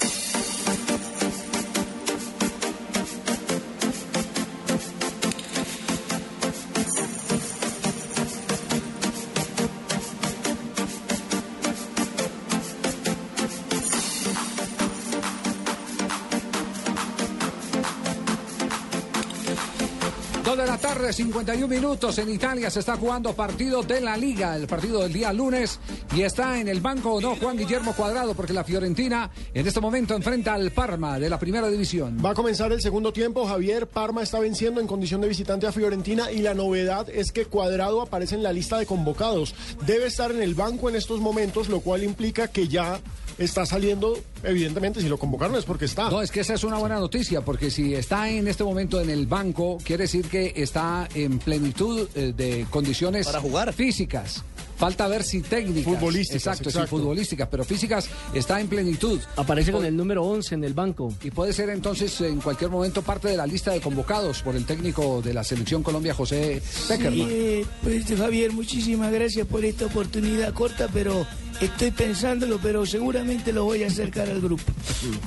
51 21.24 21.68
minutos. 21.68 22.16
En 22.16 22.30
Italia 22.30 22.70
se 22.70 22.80
está 22.80 22.96
jugando 22.96 23.34
partido 23.34 23.82
de 23.82 24.00
la 24.00 24.16
Liga, 24.16 24.56
el 24.56 24.66
partido 24.66 25.02
del 25.02 25.12
día 25.12 25.30
lunes. 25.34 25.78
Y 26.16 26.22
está 26.22 26.58
en 26.58 26.66
el 26.66 26.80
banco 26.80 27.12
o 27.12 27.20
no 27.20 27.36
Juan 27.36 27.58
Guillermo 27.58 27.92
Cuadrado, 27.92 28.32
porque 28.32 28.54
la 28.54 28.64
Fiorentina 28.64 29.30
en 29.52 29.66
este 29.66 29.80
momento 29.80 30.14
enfrenta 30.14 30.54
al 30.54 30.70
Parma 30.70 31.18
de 31.18 31.28
la 31.28 31.38
primera 31.38 31.68
división. 31.68 32.16
Va 32.24 32.30
a 32.30 32.34
comenzar 32.34 32.72
el 32.72 32.80
segundo 32.80 33.12
tiempo. 33.12 33.46
Javier 33.46 33.86
Parma 33.86 34.22
está 34.22 34.40
venciendo 34.40 34.80
en 34.80 34.86
condición 34.86 35.20
de 35.20 35.28
visitante 35.28 35.66
a 35.66 35.72
Fiorentina 35.72 36.32
y 36.32 36.38
la 36.38 36.54
novedad 36.54 37.06
es 37.10 37.32
que 37.32 37.44
Cuadrado 37.44 38.00
aparece 38.00 38.36
en 38.36 38.42
la 38.42 38.54
lista 38.54 38.78
de 38.78 38.86
convocados. 38.86 39.54
Debe 39.84 40.06
estar 40.06 40.30
en 40.30 40.40
el 40.40 40.54
banco 40.54 40.88
en 40.88 40.96
estos 40.96 41.20
momentos, 41.20 41.68
lo 41.68 41.80
cual 41.80 42.02
implica 42.02 42.48
que 42.48 42.66
ya 42.66 42.98
está 43.40 43.66
saliendo, 43.66 44.18
evidentemente, 44.42 45.00
si 45.00 45.08
lo 45.08 45.18
convocaron 45.18 45.56
es 45.56 45.64
porque 45.64 45.86
está. 45.86 46.10
No, 46.10 46.22
es 46.22 46.30
que 46.30 46.40
esa 46.40 46.54
es 46.54 46.62
una 46.62 46.78
buena 46.78 46.98
noticia, 46.98 47.40
porque 47.40 47.70
si 47.70 47.94
está 47.94 48.28
en 48.30 48.46
este 48.46 48.62
momento 48.62 49.00
en 49.00 49.10
el 49.10 49.26
banco, 49.26 49.78
quiere 49.82 50.04
decir 50.04 50.26
que 50.28 50.52
está 50.56 51.08
en 51.14 51.38
plenitud 51.38 52.08
eh, 52.14 52.32
de 52.36 52.66
condiciones 52.70 53.26
Para 53.26 53.40
jugar. 53.40 53.72
físicas. 53.72 54.44
Falta 54.80 55.06
ver 55.08 55.22
si 55.22 55.42
técnicas. 55.42 55.84
Futbolísticas, 55.94 56.36
Exacto, 56.46 56.70
exacto. 56.70 56.88
futbolísticas, 56.88 57.48
pero 57.50 57.64
físicas 57.64 58.08
está 58.32 58.60
en 58.62 58.66
plenitud. 58.68 59.20
Aparece 59.36 59.72
con 59.72 59.84
el 59.84 59.94
número 59.94 60.24
11 60.24 60.54
en 60.54 60.64
el 60.64 60.72
banco. 60.72 61.12
Y 61.22 61.30
puede 61.30 61.52
ser 61.52 61.68
entonces 61.68 62.18
en 62.22 62.40
cualquier 62.40 62.70
momento 62.70 63.02
parte 63.02 63.28
de 63.28 63.36
la 63.36 63.46
lista 63.46 63.72
de 63.72 63.80
convocados 63.82 64.40
por 64.42 64.56
el 64.56 64.64
técnico 64.64 65.20
de 65.20 65.34
la 65.34 65.44
selección 65.44 65.82
Colombia, 65.82 66.14
José 66.14 66.62
Peckerman. 66.88 67.28
Sí, 67.28 67.66
pues 67.82 68.06
Javier, 68.18 68.52
muchísimas 68.52 69.12
gracias 69.12 69.46
por 69.46 69.64
esta 69.66 69.84
oportunidad 69.84 70.54
corta, 70.54 70.88
pero 70.92 71.26
estoy 71.60 71.90
pensándolo, 71.90 72.58
pero 72.62 72.86
seguramente 72.86 73.52
lo 73.52 73.64
voy 73.64 73.82
a 73.84 73.88
acercar 73.88 74.30
al 74.30 74.40
grupo. 74.40 74.62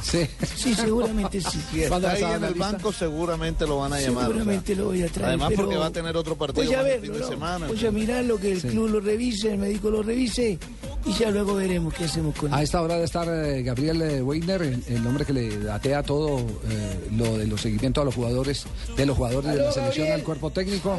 Sí. 0.04 0.28
Sí, 0.56 0.74
seguramente 0.76 1.40
sí. 1.42 1.60
Si 1.72 1.78
está 1.84 1.90
¿Cuándo 1.90 2.08
ahí 2.10 2.24
en 2.24 2.44
el 2.44 2.54
banco, 2.56 2.92
seguramente 2.92 3.66
lo 3.66 3.78
van 3.78 3.94
a 3.94 4.02
llamar. 4.02 4.26
Seguramente 4.26 4.74
o 4.74 4.76
sea. 4.76 4.84
lo 4.84 4.90
voy 4.90 5.04
a 5.04 5.08
traer. 5.08 5.28
Además, 5.30 5.50
pero 5.50 5.64
porque 5.64 5.78
va 5.78 5.86
a 5.88 5.92
tener 5.92 6.18
otro 6.18 6.36
partido 6.38 6.66
Voy 6.66 6.74
a 6.76 6.82
el 6.96 7.02
fin 7.02 7.14
de 7.14 7.24
semana. 7.24 7.68
Voy 7.68 7.86
a 7.86 7.92
mirarlo, 7.92 8.40
que 8.40 8.52
el 8.52 8.62
Sí. 8.62 8.68
club 8.70 8.90
lo 8.90 9.00
revise, 9.00 9.43
el 9.52 9.58
médico 9.58 9.90
lo 9.90 10.02
revise 10.04 10.58
y 11.06 11.14
ya 11.14 11.30
luego 11.32 11.56
veremos 11.56 11.94
qué 11.94 12.06
hacemos 12.06 12.34
con 12.36 12.54
A 12.54 12.58
él. 12.60 12.64
esta 12.64 12.82
hora 12.82 12.98
de 12.98 13.04
estar 13.06 13.28
eh, 13.28 13.62
Gabriel 13.64 14.02
eh, 14.02 14.22
Weiner, 14.22 14.62
el, 14.62 14.84
el 14.88 15.06
hombre 15.06 15.26
que 15.26 15.34
le 15.34 15.70
atea 15.72 16.02
todo 16.04 16.40
eh, 16.40 17.10
lo 17.18 17.38
de 17.38 17.46
los 17.48 17.62
seguimientos 17.62 18.02
a 18.02 18.06
los 18.06 18.16
jugadores, 18.16 18.66
de 18.96 19.06
los 19.06 19.18
jugadores 19.18 19.52
de 19.52 19.58
la 19.64 19.72
selección 19.72 20.06
Gabriel. 20.08 20.14
al 20.20 20.24
cuerpo 20.24 20.50
técnico, 20.52 20.98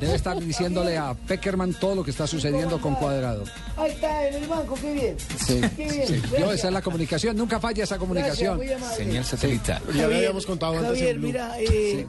debe 0.00 0.14
estar 0.14 0.38
diciéndole 0.40 0.96
a 0.96 1.14
Peckerman 1.14 1.74
todo 1.74 1.96
lo 1.96 2.04
que 2.04 2.10
está 2.12 2.26
sucediendo 2.26 2.80
con 2.80 2.94
Cuadrado. 2.94 3.44
Ahí 3.76 3.90
está, 3.90 4.28
en 4.28 4.34
el 4.42 4.48
banco, 4.48 4.74
qué 4.80 4.92
bien. 4.92 5.16
Sí, 5.44 5.60
Qué 5.76 5.90
bien. 5.90 6.06
sí. 6.08 6.22
Yo, 6.38 6.52
esa 6.52 6.68
es 6.68 6.72
la 6.74 6.82
comunicación, 6.82 7.36
nunca 7.36 7.60
falla 7.60 7.84
esa 7.84 7.98
comunicación. 7.98 8.58
Gracias. 8.58 8.96
Señal 8.96 9.24
satelital. 9.24 9.82
Ya 9.94 10.06
le 10.08 10.16
habíamos 10.16 10.46
contado 10.46 10.72
antes 10.74 10.86
Javier, 10.92 11.08
en 11.10 11.18
Blue. 11.20 11.26
mira, 11.28 11.60
eh, 11.60 12.06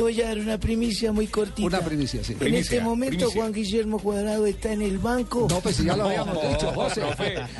te 0.00 0.04
voy 0.04 0.20
a 0.22 0.28
dar 0.28 0.38
una 0.38 0.56
primicia 0.56 1.12
muy 1.12 1.26
cortita. 1.26 1.66
Una 1.66 1.80
primicia, 1.80 2.24
sí. 2.24 2.32
En 2.32 2.38
Primicia, 2.38 2.60
este 2.76 2.80
momento 2.80 3.18
primicia. 3.18 3.42
Juan 3.42 3.52
Guillermo 3.52 3.98
Cuadrado 3.98 4.46
está 4.46 4.72
en 4.72 4.80
el 4.80 4.96
banco. 4.96 5.46
No, 5.50 5.60
pues 5.60 5.76
si 5.76 5.84
ya 5.84 5.94
lo 5.94 6.04
habíamos 6.04 6.38
dicho, 6.48 6.72
José. 6.72 7.02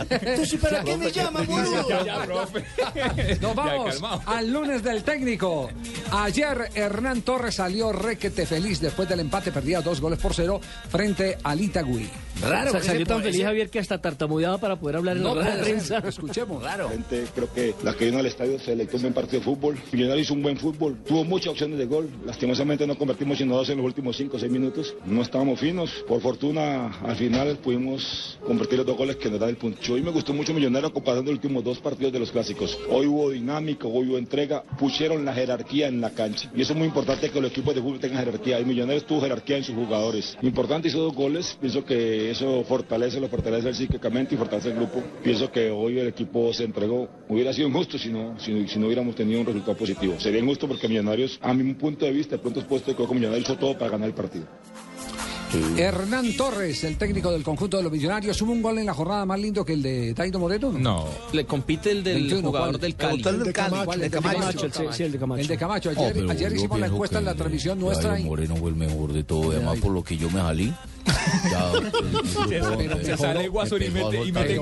Entonces, 0.08 0.58
¿para 0.58 0.82
qué 0.82 0.96
me 0.96 1.12
llaman, 1.12 1.46
boludo? 1.46 1.86
Nos 3.42 3.54
vamos 3.54 4.00
al 4.24 4.50
lunes 4.50 4.82
del 4.82 5.02
técnico. 5.02 5.68
Ayer 6.12 6.70
Hernán 6.74 7.20
Torres 7.20 7.56
salió 7.56 7.92
requete 7.92 8.46
feliz 8.46 8.80
después 8.80 9.06
del 9.06 9.20
empate, 9.20 9.52
perdía 9.52 9.82
dos 9.82 10.00
goles 10.00 10.18
por 10.18 10.32
cero 10.32 10.62
frente 10.88 11.36
al 11.44 11.60
Itagüí. 11.60 12.08
O 12.42 12.70
sea, 12.70 12.82
salió 12.82 13.06
tan 13.06 13.22
feliz 13.22 13.42
Javier 13.42 13.68
que 13.68 13.78
hasta 13.78 14.00
tartamudeaba 14.00 14.58
para 14.58 14.76
poder 14.76 14.96
hablar 14.96 15.16
en 15.16 15.22
No 15.22 15.34
la 15.34 15.60
prensa. 15.60 15.98
Escuchemos. 15.98 16.62
Gente, 16.90 17.24
creo 17.34 17.52
que 17.52 17.74
la 17.82 17.94
que 17.94 18.06
vino 18.06 18.18
al 18.18 18.26
estadio 18.26 18.58
se 18.58 18.74
le 18.74 18.88
un 18.92 19.02
buen 19.02 19.12
partido 19.12 19.40
de 19.40 19.44
fútbol. 19.44 19.78
Millonarios 19.92 20.26
hizo 20.26 20.34
un 20.34 20.42
buen 20.42 20.56
fútbol, 20.56 20.98
tuvo 21.06 21.24
muchas 21.24 21.48
opciones 21.48 21.78
de 21.78 21.86
gol. 21.86 22.08
Lastimosamente 22.24 22.86
no 22.86 22.96
convertimos 22.96 23.38
sino 23.38 23.56
dos 23.56 23.68
en 23.68 23.78
los 23.78 23.86
últimos 23.86 24.16
5 24.16 24.36
o 24.36 24.40
6 24.40 24.50
minutos. 24.50 24.94
No 25.04 25.22
estábamos 25.22 25.60
finos. 25.60 26.04
Por 26.08 26.20
fortuna, 26.20 26.98
al 27.02 27.16
final 27.16 27.58
pudimos 27.58 28.38
convertir 28.44 28.78
los 28.78 28.86
dos 28.86 28.96
goles 28.96 29.16
que 29.16 29.30
nos 29.30 29.40
da 29.40 29.48
el 29.48 29.56
punto. 29.56 29.80
Hoy 29.92 30.02
me 30.02 30.10
gustó 30.10 30.32
mucho 30.32 30.54
Millonarios 30.54 30.92
comparando 30.92 31.30
los 31.30 31.38
últimos 31.38 31.62
dos 31.62 31.78
partidos 31.78 32.12
de 32.12 32.20
los 32.20 32.30
clásicos. 32.30 32.78
Hoy 32.88 33.06
hubo 33.06 33.30
dinámica, 33.30 33.86
hoy 33.86 34.08
hubo 34.08 34.18
entrega, 34.18 34.62
pusieron 34.78 35.24
la 35.24 35.34
jerarquía 35.34 35.88
en 35.88 36.00
la 36.00 36.10
cancha. 36.10 36.50
Y 36.54 36.62
eso 36.62 36.72
es 36.72 36.78
muy 36.78 36.88
importante 36.88 37.30
que 37.30 37.40
los 37.40 37.50
equipos 37.50 37.74
de 37.74 37.82
fútbol 37.82 38.00
tengan 38.00 38.24
jerarquía. 38.24 38.60
Y 38.60 38.64
Millonarios 38.64 39.06
tuvo 39.06 39.20
jerarquía 39.20 39.58
en 39.58 39.64
sus 39.64 39.74
jugadores. 39.74 40.36
Importante, 40.42 40.88
hizo 40.88 40.98
dos 41.00 41.14
goles. 41.14 41.56
Pienso 41.60 41.84
que 41.84 42.29
eso 42.30 42.64
fortalece, 42.64 43.20
lo 43.20 43.28
fortalece 43.28 43.72
psíquicamente 43.74 44.34
y 44.34 44.38
fortalece 44.38 44.68
el 44.70 44.76
grupo. 44.76 45.02
Pienso 45.22 45.50
que 45.50 45.70
hoy 45.70 45.98
el 45.98 46.08
equipo 46.08 46.52
se 46.52 46.64
entregó. 46.64 47.08
Hubiera 47.28 47.52
sido 47.52 47.68
injusto 47.68 47.98
si 47.98 48.08
no, 48.10 48.38
si, 48.40 48.52
no- 48.52 48.68
si 48.68 48.78
no 48.78 48.86
hubiéramos 48.86 49.14
tenido 49.14 49.40
un 49.40 49.46
resultado 49.46 49.76
positivo. 49.76 50.14
Sería 50.18 50.40
injusto 50.40 50.66
porque 50.68 50.88
Millonarios, 50.88 51.38
a 51.42 51.52
mi 51.54 51.74
punto 51.74 52.04
de 52.04 52.12
vista, 52.12 52.36
de 52.36 52.42
pronto 52.42 52.60
es 52.60 52.66
puesto 52.66 52.96
que 52.96 53.02
Millonarios 53.14 53.44
hizo 53.48 53.56
todo 53.56 53.76
para 53.78 53.90
ganar 53.92 54.08
el 54.08 54.14
partido. 54.14 54.46
Hernán 55.76 56.36
Torres, 56.36 56.84
el 56.84 56.96
técnico 56.96 57.32
del 57.32 57.42
conjunto 57.42 57.76
de 57.76 57.82
los 57.82 57.90
millonarios, 57.90 58.40
hubo 58.40 58.52
un 58.52 58.62
gol 58.62 58.78
en 58.78 58.86
la 58.86 58.94
jornada 58.94 59.26
más 59.26 59.40
lindo 59.40 59.64
que 59.64 59.72
el 59.72 59.82
de 59.82 60.14
Tairo 60.14 60.38
Moreno. 60.38 60.70
No. 60.72 61.06
Le 61.32 61.44
compite 61.44 61.90
el 61.90 62.04
del 62.04 62.14
21, 62.22 62.46
jugador 62.48 62.68
¿cuál? 62.70 62.80
del 62.80 62.94
Cali. 62.94 63.22
El 63.26 63.42
de 63.42 63.52
Camacho. 63.52 63.84
¿Cuál? 63.84 64.02
El 64.02 64.10
de 64.10 64.20
Camacho. 64.20 64.66
El 64.66 65.12
de 65.12 65.18
Camacho. 65.18 65.40
El 65.40 65.46
de 65.48 65.56
Camacho. 65.58 65.90
Oh, 65.96 66.04
Ayer, 66.30 66.50
yo 66.50 66.56
hicimos 66.56 66.78
la 66.78 66.86
encuesta 66.86 67.18
en 67.18 67.24
la 67.24 67.34
transmisión 67.34 67.80
nuestra. 67.80 68.20
y- 68.20 68.24
Moreno 68.24 68.54
fue 68.56 68.70
el 68.70 68.76
mejor 68.76 69.12
de 69.12 69.24
todo, 69.24 69.50
además 69.50 69.78
por 69.80 69.90
lo 69.92 70.04
que 70.04 70.16
yo 70.16 70.28
me 70.30 70.38
salí. 70.40 70.72
Ya, 71.50 71.72
el- 71.72 71.86
el 71.86 71.92
grupo 71.92 72.46
Pero 72.48 72.64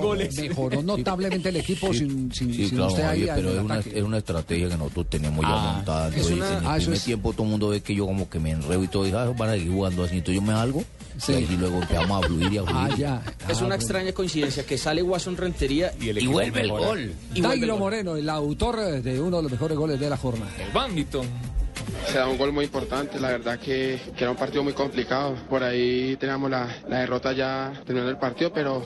donde- 0.01 0.29
mejoró- 0.49 0.83
notablemente 0.83 1.49
el 1.49 1.57
equipo 1.57 1.93
sin, 1.93 2.33
sin, 2.33 2.53
Sí, 2.53 2.67
sin 2.69 2.77
claro, 2.77 2.87
usted 2.93 3.03
ahí 3.05 3.29
pero 3.35 3.51
el 3.53 3.59
una, 3.61 3.75
ataque. 3.75 3.99
es 3.99 4.05
una 4.05 4.19
estrategia 4.19 4.69
que 4.69 4.77
nosotros 4.77 5.07
tenemos 5.11 5.41
ya 5.45 5.49
Ah, 5.53 5.73
montada. 5.77 6.09
es 6.09 6.15
Entonces, 6.15 6.37
una- 6.37 6.49
en 6.49 6.53
el 6.59 6.67
ah, 6.67 6.77
eso 6.77 6.85
primer 6.85 6.97
es- 6.99 7.05
tiempo 7.05 7.33
todo 7.33 7.43
el 7.45 7.49
mundo 7.51 7.69
ve 7.69 7.81
que 7.81 7.95
yo 7.95 8.07
como 8.07 8.29
que 8.31 8.39
me 8.39 8.51
enredo 8.53 8.83
y 8.85 8.89
todo, 8.89 9.07
y 9.07 9.13
ah, 9.13 9.33
van 9.37 9.51
a 9.51 9.53
seguir 9.55 9.73
jugando 9.73 10.05
así. 10.05 10.17
Entonces 10.19 10.35
yo 10.37 10.43
me 10.43 10.53
salgo 10.53 10.85
Sí. 11.19 11.33
y 11.51 11.57
luego 11.57 11.83
empezamos 11.83 12.25
a 12.25 12.27
fluir 12.29 12.53
y 12.53 12.59
a 12.59 12.63
fluir. 12.63 12.77
Ah, 12.77 12.89
ya. 12.97 13.23
Es 13.49 13.57
una 13.59 13.59
bueno. 13.61 13.75
extraña 13.75 14.13
coincidencia 14.13 14.65
que 14.65 14.79
sale 14.79 15.03
Guasón 15.03 15.37
Rentería 15.37 15.93
y, 16.01 16.27
vuelve 16.27 16.61
el 16.61 16.69
gol. 16.71 17.13
Y 17.35 17.41
vuelve 17.41 17.55
el 17.55 17.61
Dairo 17.61 17.75
gol. 17.75 17.79
Moreno, 17.81 18.17
el 18.17 18.29
autor 18.29 18.77
de 19.03 19.21
uno 19.21 19.39
de 19.39 19.43
los 19.45 19.53
mejores 19.53 19.77
goles 19.77 19.99
de 19.99 20.09
la 20.11 20.17
jornada. 20.17 20.51
El 20.65 20.73
Bambito. 20.73 21.23
Se 22.07 22.19
da 22.19 22.27
un 22.27 22.39
gol 22.39 22.53
muy 22.53 22.65
importante, 22.65 23.21
la 23.21 23.29
verdad 23.29 23.59
que, 23.59 24.01
que 24.17 24.25
era 24.25 24.31
un 24.31 24.37
partido 24.37 24.63
muy 24.63 24.73
complicado. 24.73 25.35
Por 25.49 25.63
ahí 25.63 26.17
teníamos 26.17 26.51
la, 26.51 26.67
la 26.89 27.01
derrota 27.01 27.33
ya 27.33 27.73
terminando 27.85 28.11
el 28.11 28.19
partido, 28.19 28.53
pero 28.53 28.83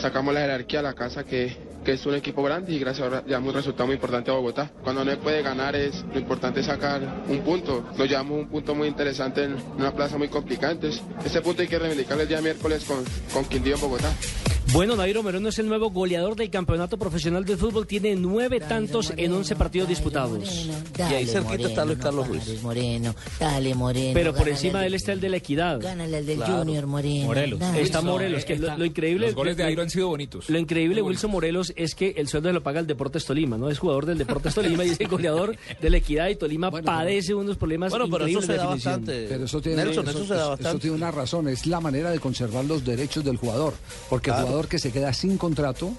sacamos 0.00 0.34
la 0.34 0.40
jerarquía 0.40 0.80
a 0.80 0.82
la 0.82 0.94
casa 0.94 1.24
que, 1.24 1.56
que 1.84 1.92
es 1.92 2.04
un 2.04 2.14
equipo 2.14 2.42
grande 2.42 2.72
y 2.72 2.78
gracias 2.78 3.10
a 3.10 3.24
llevamos 3.24 3.50
un 3.50 3.54
resultado 3.54 3.86
muy 3.86 3.94
importante 3.94 4.30
a 4.30 4.34
Bogotá. 4.34 4.70
Cuando 4.82 5.04
no 5.04 5.10
se 5.10 5.16
puede 5.16 5.42
ganar 5.42 5.74
es 5.76 6.04
lo 6.12 6.18
importante 6.18 6.60
es 6.60 6.66
sacar 6.66 7.00
un 7.28 7.40
punto. 7.40 7.84
Nos 7.96 8.08
llevamos 8.08 8.38
un 8.40 8.48
punto 8.48 8.74
muy 8.74 8.88
interesante 8.88 9.44
en 9.44 9.56
una 9.78 9.94
plaza 9.94 10.18
muy 10.18 10.28
complicada. 10.28 10.72
Entonces, 10.72 11.02
ese 11.24 11.40
punto 11.40 11.62
hay 11.62 11.68
que 11.68 11.78
reivindicarlo 11.78 12.22
el 12.22 12.28
día 12.28 12.42
miércoles 12.42 12.84
con, 12.84 13.02
con 13.32 13.44
Quindío 13.46 13.76
en 13.76 13.80
Bogotá. 13.80 14.12
Bueno, 14.70 14.96
Nairo 14.96 15.22
Moreno 15.22 15.48
es 15.48 15.58
el 15.58 15.66
nuevo 15.66 15.88
goleador 15.90 16.36
del 16.36 16.50
campeonato 16.50 16.98
profesional 16.98 17.42
de 17.46 17.56
fútbol. 17.56 17.86
Tiene 17.86 18.14
nueve 18.16 18.60
tantos 18.60 19.14
en 19.16 19.32
once 19.32 19.56
partidos 19.56 19.88
disputados. 19.88 20.68
Dale, 20.94 21.24
Moreno, 21.40 21.68
no 21.70 21.96
pares, 21.96 22.37
Moreno, 22.62 23.14
dale, 23.38 23.74
Moreno. 23.74 24.10
Pero 24.14 24.34
por 24.34 24.48
encima 24.48 24.80
de 24.80 24.86
él 24.88 24.94
está 24.94 25.12
el 25.12 25.20
de 25.20 25.28
la 25.28 25.36
equidad. 25.38 25.80
Gánale 25.80 26.16
al 26.18 26.26
del 26.26 26.36
Claro. 26.36 26.58
Junior, 26.58 26.86
Moreno. 26.86 27.26
Morelos. 27.26 27.58
dale. 27.60 27.82
Está 27.82 28.00
Morelos, 28.00 28.44
que 28.44 28.56
lo, 28.58 28.76
lo 28.76 28.84
increíble. 28.84 29.26
Los 29.26 29.34
goles 29.34 29.56
de 29.56 29.62
lo- 29.64 29.68
Airo 29.68 29.82
han 29.82 29.90
sido 29.90 30.08
bonitos. 30.08 30.48
Lo 30.50 30.58
increíble, 30.58 31.02
Wilson 31.02 31.30
Morelos, 31.30 31.72
es 31.76 31.94
que 31.94 32.14
el 32.16 32.28
sueldo 32.28 32.48
se 32.48 32.52
lo 32.52 32.62
paga 32.62 32.80
el 32.80 32.86
Deportes 32.86 33.24
Tolima, 33.24 33.56
¿no? 33.58 33.68
Es 33.70 33.78
jugador 33.78 34.06
del 34.06 34.18
Deportes 34.18 34.54
Tolima 34.54 34.84
y 34.84 34.90
es 34.90 35.00
el 35.00 35.08
goleador 35.08 35.56
de 35.80 35.90
la 35.90 35.96
equidad 35.96 36.28
y 36.28 36.36
Tolima 36.36 36.70
padece 36.70 37.34
unos 37.34 37.56
problemas 37.56 37.90
Bueno, 37.90 38.08
pero 38.10 38.26
eso 38.26 38.40
se 38.42 38.52
de 38.52 38.58
da 38.58 38.62
definición. 38.64 38.92
bastante. 38.94 39.26
Pero 39.28 39.44
eso 39.44 39.60
tiene, 39.60 39.84
Nelson, 39.84 40.08
eso 40.08 40.24
se 40.26 40.34
da 40.34 40.48
bastante. 40.48 40.80
tiene 40.80 40.96
una 40.96 41.10
razón, 41.10 41.48
es 41.48 41.66
la 41.66 41.80
manera 41.80 42.10
de 42.10 42.18
conservar 42.20 42.64
los 42.64 42.84
derechos 42.84 43.24
del 43.24 43.36
jugador. 43.36 43.74
Porque 44.08 44.30
el 44.30 44.36
jugador 44.36 44.68
que 44.68 44.78
se 44.78 44.92
queda 44.92 45.12
sin 45.12 45.36
contrato, 45.38 45.92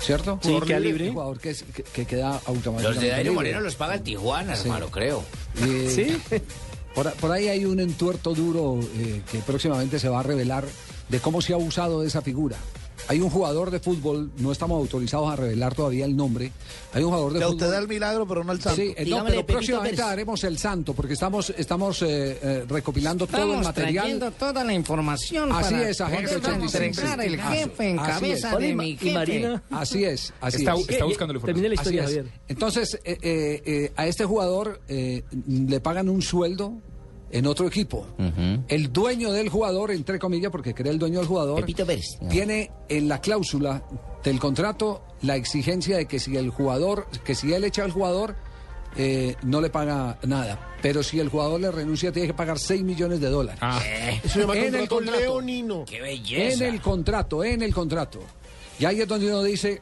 ¿cierto? 0.00 0.38
Sí, 0.42 0.48
Jugador 0.48 0.66
queda 0.68 0.80
libre, 0.80 1.10
jugador 1.10 1.38
que, 1.38 1.50
es- 1.50 1.62
que- 1.62 1.82
que 1.82 2.06
queda 2.06 2.30
automáticamente 2.46 2.82
Los 2.88 3.00
de 3.00 3.08
Dairo. 3.10 3.32
Moreno 3.34 3.60
los 3.60 3.74
paga 3.76 3.94
el 3.94 4.02
Tijuana, 4.02 4.56
Sí. 4.56 4.62
hermano, 4.68 4.88
creo. 4.90 5.22
Eh, 5.62 5.92
Sí. 5.94 6.40
Por, 6.94 7.12
por 7.14 7.30
ahí 7.30 7.46
hay 7.48 7.64
un 7.66 7.78
entuerto 7.78 8.34
duro 8.34 8.80
eh, 8.98 9.22
que 9.30 9.38
próximamente 9.38 9.98
se 10.00 10.08
va 10.08 10.20
a 10.20 10.22
revelar 10.24 10.64
de 11.08 11.20
cómo 11.20 11.40
se 11.40 11.52
ha 11.52 11.56
usado 11.56 12.00
de 12.00 12.08
esa 12.08 12.20
figura. 12.22 12.56
Hay 13.08 13.20
un 13.20 13.30
jugador 13.30 13.70
de 13.70 13.80
fútbol, 13.80 14.30
no 14.38 14.52
estamos 14.52 14.78
autorizados 14.78 15.32
a 15.32 15.36
revelar 15.36 15.74
todavía 15.74 16.04
el 16.04 16.16
nombre. 16.16 16.52
Hay 16.92 17.02
un 17.02 17.10
jugador 17.10 17.32
de 17.32 17.38
Que 17.40 17.44
fútbol. 17.46 17.56
usted 17.56 17.70
da 17.70 17.78
el 17.78 17.88
milagro, 17.88 18.26
pero 18.26 18.44
no 18.44 18.52
el 18.52 18.60
santo. 18.60 18.80
Sí, 18.80 18.94
eh, 18.96 19.04
no, 19.06 19.24
pero 19.24 19.44
próximamente 19.46 19.96
Pérez. 19.96 20.10
haremos 20.12 20.44
el 20.44 20.58
santo, 20.58 20.94
porque 20.94 21.14
estamos, 21.14 21.50
estamos 21.56 22.02
eh, 22.02 22.38
eh, 22.42 22.64
recopilando 22.68 23.26
todo 23.26 23.54
el 23.54 23.62
material. 23.64 24.32
toda 24.38 24.62
la 24.64 24.72
información 24.74 25.50
Así 25.52 25.74
es, 25.74 26.00
agente 26.00 26.36
Vamos 26.38 26.74
a 26.74 26.78
86. 26.78 26.98
entregar 26.98 27.20
el 27.20 27.40
Así- 27.40 27.58
jefe 27.58 27.90
en 27.90 27.98
así 27.98 28.10
cabeza 28.12 28.52
es. 28.52 28.58
de 28.58 28.74
mi 28.74 28.90
y 28.90 28.96
jefe. 28.96 29.12
Marina. 29.14 29.62
Así 29.70 30.04
es, 30.04 30.32
así 30.40 30.58
Está, 30.58 30.74
es. 30.74 30.88
está 30.88 31.04
buscando 31.04 31.32
la 31.32 31.38
información. 31.38 31.46
Termine 31.46 31.68
la 31.68 31.74
historia, 31.74 32.04
Así 32.04 32.16
es. 32.18 32.24
Entonces, 32.48 32.94
eh, 33.04 33.18
eh, 33.22 33.62
eh, 33.64 33.92
a 33.96 34.06
este 34.06 34.24
jugador 34.24 34.80
eh, 34.88 35.24
le 35.48 35.80
pagan 35.80 36.08
un 36.08 36.22
sueldo 36.22 36.74
en 37.30 37.46
otro 37.46 37.66
equipo. 37.68 38.06
El 38.68 38.92
dueño 38.92 39.32
del 39.32 39.48
jugador, 39.48 39.90
entre 39.90 40.18
comillas, 40.18 40.50
porque 40.50 40.74
cree 40.74 40.92
el 40.92 40.98
dueño 40.98 41.18
del 41.20 41.28
jugador, 41.28 41.60
Pepito 41.60 41.86
Pérez. 41.86 42.18
tiene 42.28 42.70
en 42.88 43.08
la 43.08 43.20
cláusula 43.20 43.82
del 44.24 44.38
contrato 44.38 45.02
la 45.22 45.36
exigencia 45.36 45.96
de 45.96 46.06
que 46.06 46.18
si 46.18 46.36
el 46.36 46.50
jugador, 46.50 47.06
que 47.24 47.34
si 47.34 47.52
él 47.52 47.64
echa 47.64 47.84
al 47.84 47.92
jugador, 47.92 48.34
eh, 48.96 49.36
no 49.42 49.60
le 49.60 49.70
paga 49.70 50.18
nada. 50.24 50.74
Pero 50.82 51.02
si 51.02 51.20
el 51.20 51.28
jugador 51.28 51.60
le 51.60 51.70
renuncia, 51.70 52.10
tiene 52.10 52.28
que 52.28 52.34
pagar 52.34 52.58
6 52.58 52.82
millones 52.82 53.20
de 53.20 53.28
dólares. 53.28 53.60
Eso 54.24 54.34
se 54.34 54.40
llama 54.40 54.56
En 54.56 54.74
el 54.74 54.88
contrato 54.88 55.20
leonino. 55.20 55.84
¡Qué 55.84 55.98
En 55.98 56.02
belleza! 56.02 56.66
el 56.66 56.80
contrato, 56.80 57.44
en 57.44 57.62
el 57.62 57.72
contrato. 57.74 58.18
Y 58.78 58.84
ahí 58.86 59.00
es 59.00 59.06
donde 59.06 59.26
uno 59.26 59.42
dice, 59.42 59.80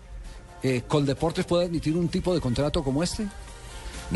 eh, 0.62 0.82
¿Coldeportes 0.86 1.46
puede 1.46 1.66
admitir 1.66 1.96
un 1.96 2.08
tipo 2.08 2.34
de 2.34 2.40
contrato 2.40 2.82
como 2.82 3.02
este? 3.02 3.26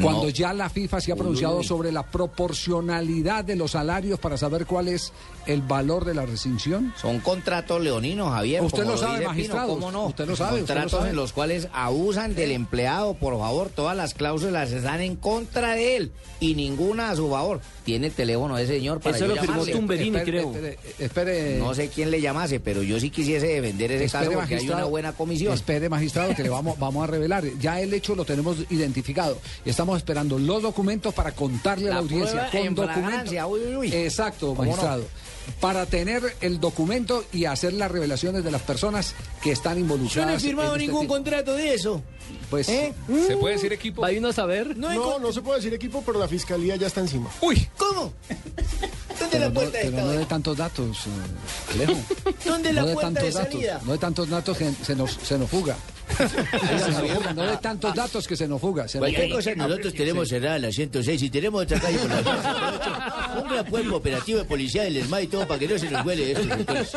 Cuando 0.00 0.24
No. 0.24 0.28
ya 0.30 0.52
la 0.54 0.70
FIFA 0.70 1.00
se 1.00 1.12
ha 1.12 1.16
pronunciado 1.16 1.58
uy. 1.58 1.64
sobre 1.64 1.92
la 1.92 2.02
proporcionalidad 2.02 3.44
de 3.44 3.56
los 3.56 3.72
salarios 3.72 4.18
para 4.18 4.36
saber 4.36 4.66
cuál 4.66 4.88
es 4.88 5.12
el 5.46 5.60
valor 5.60 6.04
de 6.04 6.14
la 6.14 6.24
rescisión. 6.24 6.94
Son 7.00 7.18
contratos 7.20 7.80
leoninos, 7.80 8.30
Javier. 8.32 8.62
Usted 8.62 8.84
como 8.84 8.92
lo 8.92 8.98
sabe, 8.98 9.26
magistrado, 9.26 9.74
¿Cómo 9.74 9.90
no? 9.90 10.06
usted 10.06 10.26
lo 10.26 10.36
sabe, 10.36 10.60
usted 10.62 10.74
lo 10.74 10.80
Contratos 10.80 10.92
sabe. 11.00 11.10
en 11.10 11.16
los 11.16 11.32
cuales 11.32 11.68
abusan 11.72 12.34
del 12.34 12.52
empleado, 12.52 13.14
por 13.14 13.36
favor. 13.38 13.68
Todas 13.70 13.96
las 13.96 14.14
cláusulas 14.14 14.70
están 14.72 15.00
en 15.00 15.16
contra 15.16 15.74
de 15.74 15.96
él 15.96 16.12
y 16.40 16.54
ninguna 16.54 17.10
a 17.10 17.16
su 17.16 17.28
favor. 17.28 17.60
Tiene 17.84 18.06
el 18.06 18.12
teléfono 18.12 18.56
de 18.56 18.62
ese 18.62 18.74
señor 18.76 19.00
para 19.00 19.16
Eso 19.16 19.26
lo 19.26 19.36
firmó. 19.36 19.66
Tumberini, 19.66 20.16
Espere, 20.18 20.24
creo. 20.38 20.50
espere, 20.54 20.78
espere, 21.00 21.58
No 21.58 21.74
sé 21.74 21.88
quién 21.88 22.12
le 22.12 22.20
llamase, 22.20 22.60
pero 22.60 22.82
yo 22.84 23.00
sí 23.00 23.10
quisiese 23.10 23.46
defender 23.48 23.90
ese 23.90 24.04
espere, 24.04 24.26
caso 24.26 24.38
porque 24.38 24.54
hay 24.56 24.68
una 24.70 24.84
buena 24.84 25.12
comisión. 25.12 25.52
Espere, 25.52 25.88
magistrado, 25.88 26.34
que 26.36 26.44
le 26.44 26.48
vamos, 26.48 26.78
vamos 26.78 27.02
a 27.02 27.08
revelar. 27.08 27.42
Ya 27.60 27.80
el 27.80 27.92
hecho 27.92 28.14
lo 28.14 28.24
tenemos 28.24 28.58
identificado. 28.70 29.38
Estamos 29.82 29.98
esperando 29.98 30.38
los 30.38 30.62
documentos 30.62 31.12
para 31.12 31.32
contarle 31.32 31.86
a 31.86 31.88
la 31.88 31.94
La 31.96 32.00
audiencia. 32.02 32.48
en 32.52 32.72
documentos. 32.72 33.34
uy, 33.48 33.74
uy. 33.76 33.92
Exacto, 33.92 34.54
magistrado. 34.54 35.04
Para 35.60 35.86
tener 35.86 36.22
el 36.40 36.60
documento 36.60 37.24
y 37.32 37.46
hacer 37.46 37.72
las 37.72 37.90
revelaciones 37.90 38.44
de 38.44 38.52
las 38.52 38.62
personas 38.62 39.12
que 39.42 39.50
están 39.50 39.74
Yo 39.74 39.80
involucradas. 39.80 40.30
no 40.30 40.36
he 40.36 40.40
firmado 40.40 40.74
este 40.76 40.86
ningún 40.86 41.00
tipo. 41.02 41.14
contrato 41.14 41.54
de 41.54 41.74
eso. 41.74 42.00
Pues, 42.50 42.68
¿Eh? 42.68 42.92
¿Se 43.26 43.36
puede 43.36 43.54
decir 43.54 43.72
equipo? 43.72 44.02
Va 44.02 44.08
uno 44.16 44.28
a 44.28 44.32
saber. 44.32 44.76
No, 44.76 45.18
no, 45.18 45.32
se 45.32 45.40
puede 45.42 45.58
decir 45.60 45.72
equipo, 45.74 46.02
pero 46.04 46.18
la 46.18 46.28
fiscalía 46.28 46.76
ya 46.76 46.86
está 46.86 47.00
encima. 47.00 47.30
Uy, 47.40 47.68
¿Cómo? 47.76 48.12
¿Dónde 49.18 49.28
pero 49.30 49.44
la 49.44 49.48
no, 49.48 49.54
puerta 49.54 49.78
de 49.78 49.84
pero 49.90 50.06
no 50.06 50.12
de 50.12 50.26
tantos 50.26 50.56
datos, 50.56 50.98
eh, 51.06 51.74
Alejo. 51.74 51.96
¿Dónde 52.44 52.72
la 52.72 52.82
no 52.82 52.86
de 52.88 52.94
puerta 52.94 53.08
tantos 53.12 53.24
de 53.24 53.30
datos, 53.38 53.52
salida? 53.52 53.80
no 53.84 53.92
de 53.92 53.98
tantos 53.98 54.28
datos 54.28 54.56
que 54.58 54.72
se 54.84 54.96
nos, 54.96 55.12
se 55.12 55.38
nos 55.38 55.48
fuga. 55.50 55.76
No 57.34 57.42
de 57.44 57.56
tantos 57.56 57.94
datos 57.94 58.28
que 58.28 58.36
se 58.36 58.46
nos 58.46 58.60
fuga. 58.60 58.86
Se 58.86 58.98
nos 58.98 59.04
Cualquier 59.08 59.28
fuga. 59.28 59.36
cosa, 59.36 59.54
nosotros 59.54 59.94
tenemos 59.94 60.28
cerrada 60.28 60.58
la 60.58 60.70
106 60.70 61.22
y 61.22 61.30
tenemos 61.30 61.62
otra 61.62 61.80
calle 61.80 61.96
por 61.98 62.10
la 62.10 62.22
108. 62.22 63.40
Ponga 63.40 63.64
pues 63.64 63.88
operativo 63.88 64.38
de 64.40 64.44
policía 64.44 64.82
del 64.82 64.98
ESMAD 64.98 65.20
y 65.20 65.26
todo 65.28 65.48
para 65.48 65.58
que 65.60 65.68
no 65.68 65.78
se 65.78 65.90
nos 65.90 66.04
huele 66.04 66.32
esto. 66.32 66.46
doctores. 66.56 66.92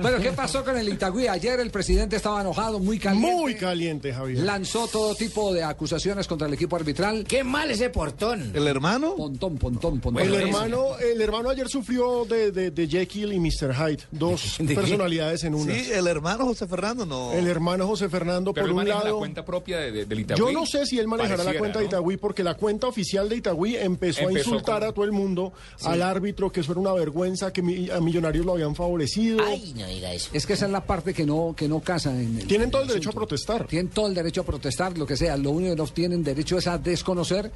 Bueno, 0.00 0.18
¿qué 0.20 0.32
pasó 0.32 0.64
con 0.64 0.76
el 0.76 0.88
Itagüí? 0.88 1.26
Ayer 1.28 1.60
el 1.60 1.70
presidente 1.70 2.15
estaba 2.16 2.40
enojado, 2.40 2.78
muy 2.78 2.98
caliente. 2.98 3.32
Muy 3.32 3.54
caliente, 3.54 4.12
Javier. 4.12 4.44
Lanzó 4.44 4.86
todo 4.88 5.14
tipo 5.14 5.52
de 5.52 5.62
acusaciones 5.62 6.26
contra 6.26 6.46
el 6.48 6.54
equipo 6.54 6.76
arbitral. 6.76 7.24
Qué 7.28 7.44
mal 7.44 7.70
ese 7.70 7.90
portón. 7.90 8.52
¿El 8.54 8.66
hermano? 8.66 9.14
Pontón, 9.16 9.56
pontón, 9.58 10.00
pontón. 10.00 10.22
el, 10.22 10.34
hermano, 10.34 10.96
el 10.98 11.20
hermano 11.20 11.50
ayer 11.50 11.68
sufrió 11.68 12.24
de, 12.24 12.50
de, 12.52 12.70
de 12.70 12.88
Jekyll 12.88 13.32
y 13.32 13.40
Mr. 13.40 13.74
Hyde, 13.74 14.02
dos 14.10 14.56
personalidades 14.74 15.44
en 15.44 15.54
una. 15.54 15.74
Sí, 15.74 15.90
el 15.92 16.06
hermano 16.06 16.44
José 16.46 16.66
Fernando 16.66 17.06
no. 17.06 17.32
El 17.32 17.46
hermano 17.46 17.86
José 17.86 18.08
Fernando, 18.08 18.52
Pero 18.52 18.66
por 18.66 18.70
él 18.72 18.78
un 18.78 18.88
la 18.88 19.04
lado. 19.04 19.18
cuenta 19.18 19.44
propia 19.44 19.78
de, 19.78 19.92
de- 19.92 20.04
del 20.06 20.20
Itagüí. 20.20 20.38
Yo 20.44 20.52
no 20.52 20.66
sé 20.66 20.86
si 20.86 20.98
él 20.98 21.08
manejará 21.08 21.44
la 21.44 21.56
cuenta 21.58 21.78
de. 21.80 21.86
Itagüí 21.86 22.16
porque 22.16 22.42
la 22.42 22.54
cuenta 22.54 22.86
oficial 22.86 23.28
de 23.28 23.36
Itagüí 23.36 23.76
empezó, 23.76 24.28
a 24.28 24.32
insultar 24.32 24.80
con- 24.80 24.88
a 24.88 24.92
todo 24.92 25.04
el 25.04 25.12
mundo, 25.12 25.52
Sí. 25.76 25.86
al 25.88 26.02
árbitro, 26.02 26.50
que 26.50 26.60
eso 26.60 26.72
era 26.72 26.80
una 26.80 26.92
vergüenza, 26.92 27.52
que 27.52 27.62
mi- 27.62 27.90
a 27.90 28.00
Millonarios 28.00 28.44
lo 28.46 28.52
habían 28.52 28.74
favorecido. 28.74 29.40
Ay, 29.46 29.74
no 29.76 29.86
diga 29.86 30.12
eso. 30.12 30.30
Es 30.32 30.46
que 30.46 30.52
esa 30.54 30.66
es 30.66 30.72
la 30.72 30.84
parte 30.84 31.12
que 31.14 31.24
no, 31.26 31.54
que 31.56 31.68
no 31.68 31.80
casa 31.80 32.05
en 32.10 32.38
el- 32.38 32.46
Tienen 32.46 32.70
todo 32.70 32.82
el 32.82 32.88
en 32.88 32.94
derecho 32.94 33.10
a 33.10 33.12
protestar. 33.12 33.66
Tienen 33.66 33.88
todo 33.90 34.06
el 34.06 34.14
derecho 34.14 34.40
a 34.42 34.44
protestar, 34.44 34.96
lo 34.96 35.06
que 35.06 35.16
sea. 35.16 35.36
Lo 35.36 35.50
único 35.50 35.74
que 35.74 35.82
no 35.82 35.86
tienen 35.88 36.22
derecho 36.24 36.58
es 36.58 36.66
a 36.66 36.78
desconocer 36.78 37.50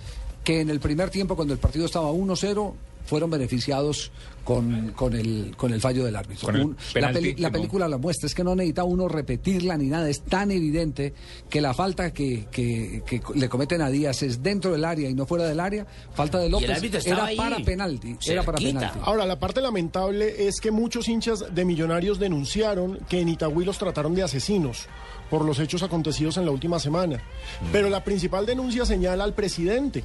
que 0.44 0.60
en 0.60 0.70
el 0.70 0.80
primer 0.80 1.10
tiempo, 1.10 1.36
cuando 1.36 1.52
el 1.54 1.60
partido 1.60 1.86
estaba 1.86 2.10
1-0, 2.10 2.74
fueron 3.10 3.28
beneficiados 3.28 4.10
con, 4.44 4.92
con, 4.96 5.12
el, 5.14 5.52
con 5.56 5.72
el 5.74 5.80
fallo 5.80 6.04
del 6.04 6.16
árbitro. 6.16 6.46
Con 6.46 6.56
el 6.56 6.62
Un- 6.62 6.76
la, 6.94 7.12
peli- 7.12 7.34
película 7.50 7.88
la 7.88 7.98
muestra, 7.98 8.26
es 8.26 8.34
que 8.34 8.42
no 8.42 8.54
necesita 8.54 8.84
uno 8.84 9.06
repetirla 9.08 9.76
ni 9.76 9.88
nada, 9.88 10.08
es 10.08 10.22
tan 10.22 10.50
evidente 10.50 11.12
que 11.50 11.60
la 11.60 11.74
falta 11.74 12.12
que, 12.12 12.46
que- 12.50 13.02
que 13.04 13.20
le 13.34 13.48
cometen 13.48 13.82
a 13.82 13.90
Díaz 13.90 14.22
es 14.22 14.42
dentro 14.42 14.72
del 14.72 14.84
área 14.84 15.10
y 15.10 15.14
no 15.14 15.26
fuera 15.26 15.44
del 15.44 15.60
área, 15.60 15.86
falta 16.14 16.38
de 16.38 16.48
López, 16.48 16.70
era 17.04 17.24
ahí, 17.26 17.36
para 17.36 17.58
penalti, 17.58 18.16
era 18.26 18.42
para 18.44 18.58
penalti. 18.58 18.98
Ahora, 19.02 19.26
la 19.26 19.38
parte 19.38 19.60
lamentable 19.60 20.46
es 20.48 20.60
que 20.60 20.70
muchos 20.70 21.08
hinchas 21.08 21.44
de 21.54 21.64
Millonarios 21.64 22.18
denunciaron 22.18 22.98
que 23.08 23.20
en 23.20 23.28
Itagüí 23.28 23.64
los 23.64 23.76
trataron 23.78 24.14
de 24.14 24.22
asesinos 24.22 24.86
por 25.28 25.44
los 25.44 25.58
hechos 25.58 25.82
acontecidos 25.82 26.36
en 26.38 26.44
la 26.44 26.50
última 26.50 26.78
semana. 26.80 27.16
Mm. 27.16 27.66
Pero 27.72 27.88
la 27.90 28.02
principal 28.02 28.46
denuncia 28.46 28.84
señala 28.86 29.22
al 29.24 29.34
presidente. 29.34 30.02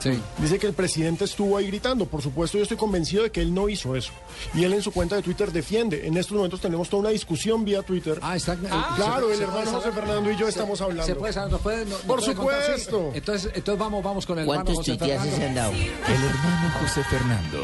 Sí. 0.00 0.18
Dice 0.38 0.58
que 0.58 0.66
el 0.66 0.72
presidente 0.72 1.24
estuvo 1.24 1.56
ahí 1.56 1.66
gritando. 1.66 2.06
Por 2.06 2.22
supuesto, 2.22 2.56
yo 2.58 2.62
estoy 2.62 2.76
convencido 2.76 3.22
de 3.24 3.30
que 3.30 3.40
él 3.40 3.54
no 3.54 3.68
hizo 3.68 3.94
eso. 3.94 4.10
Y 4.54 4.64
él 4.64 4.72
en 4.72 4.82
su 4.82 4.90
cuenta 4.90 5.16
de 5.16 5.22
Twitter 5.22 5.52
defiende. 5.52 6.06
En 6.06 6.16
estos 6.16 6.34
momentos 6.36 6.60
tenemos 6.60 6.88
toda 6.88 7.02
una 7.02 7.10
discusión 7.10 7.64
vía 7.64 7.82
Twitter. 7.82 8.18
Ah, 8.22 8.34
está. 8.36 8.56
claro, 8.56 9.26
se- 9.26 9.32
el 9.32 9.38
se 9.38 9.44
hermano 9.44 9.70
José 9.70 9.88
saber. 9.90 9.92
Fernando 10.04 10.30
y 10.30 10.36
yo 10.36 10.46
Se- 10.46 10.50
estamos 10.50 10.80
hablando. 10.80 11.04
Se 11.04 11.14
puede 11.14 11.32
saber, 11.32 11.52
nos 11.52 11.60
puede- 11.60 11.84
Por 11.84 12.20
puede 12.20 12.34
contar, 12.34 12.62
sí. 12.76 12.82
supuesto. 12.82 13.10
Entonces, 13.14 13.52
entonces 13.54 13.78
vamos, 13.78 14.02
vamos 14.02 14.26
con 14.26 14.38
el 14.38 14.42
hermano 14.44 14.64
¿Cuántos 14.64 14.76
José 14.86 14.98
Fernando. 14.98 15.36
se 15.36 15.44
han 15.46 15.54
dado? 15.54 15.72
El 15.72 16.24
hermano 16.24 16.70
José 16.80 17.04
Fernando. 17.04 17.58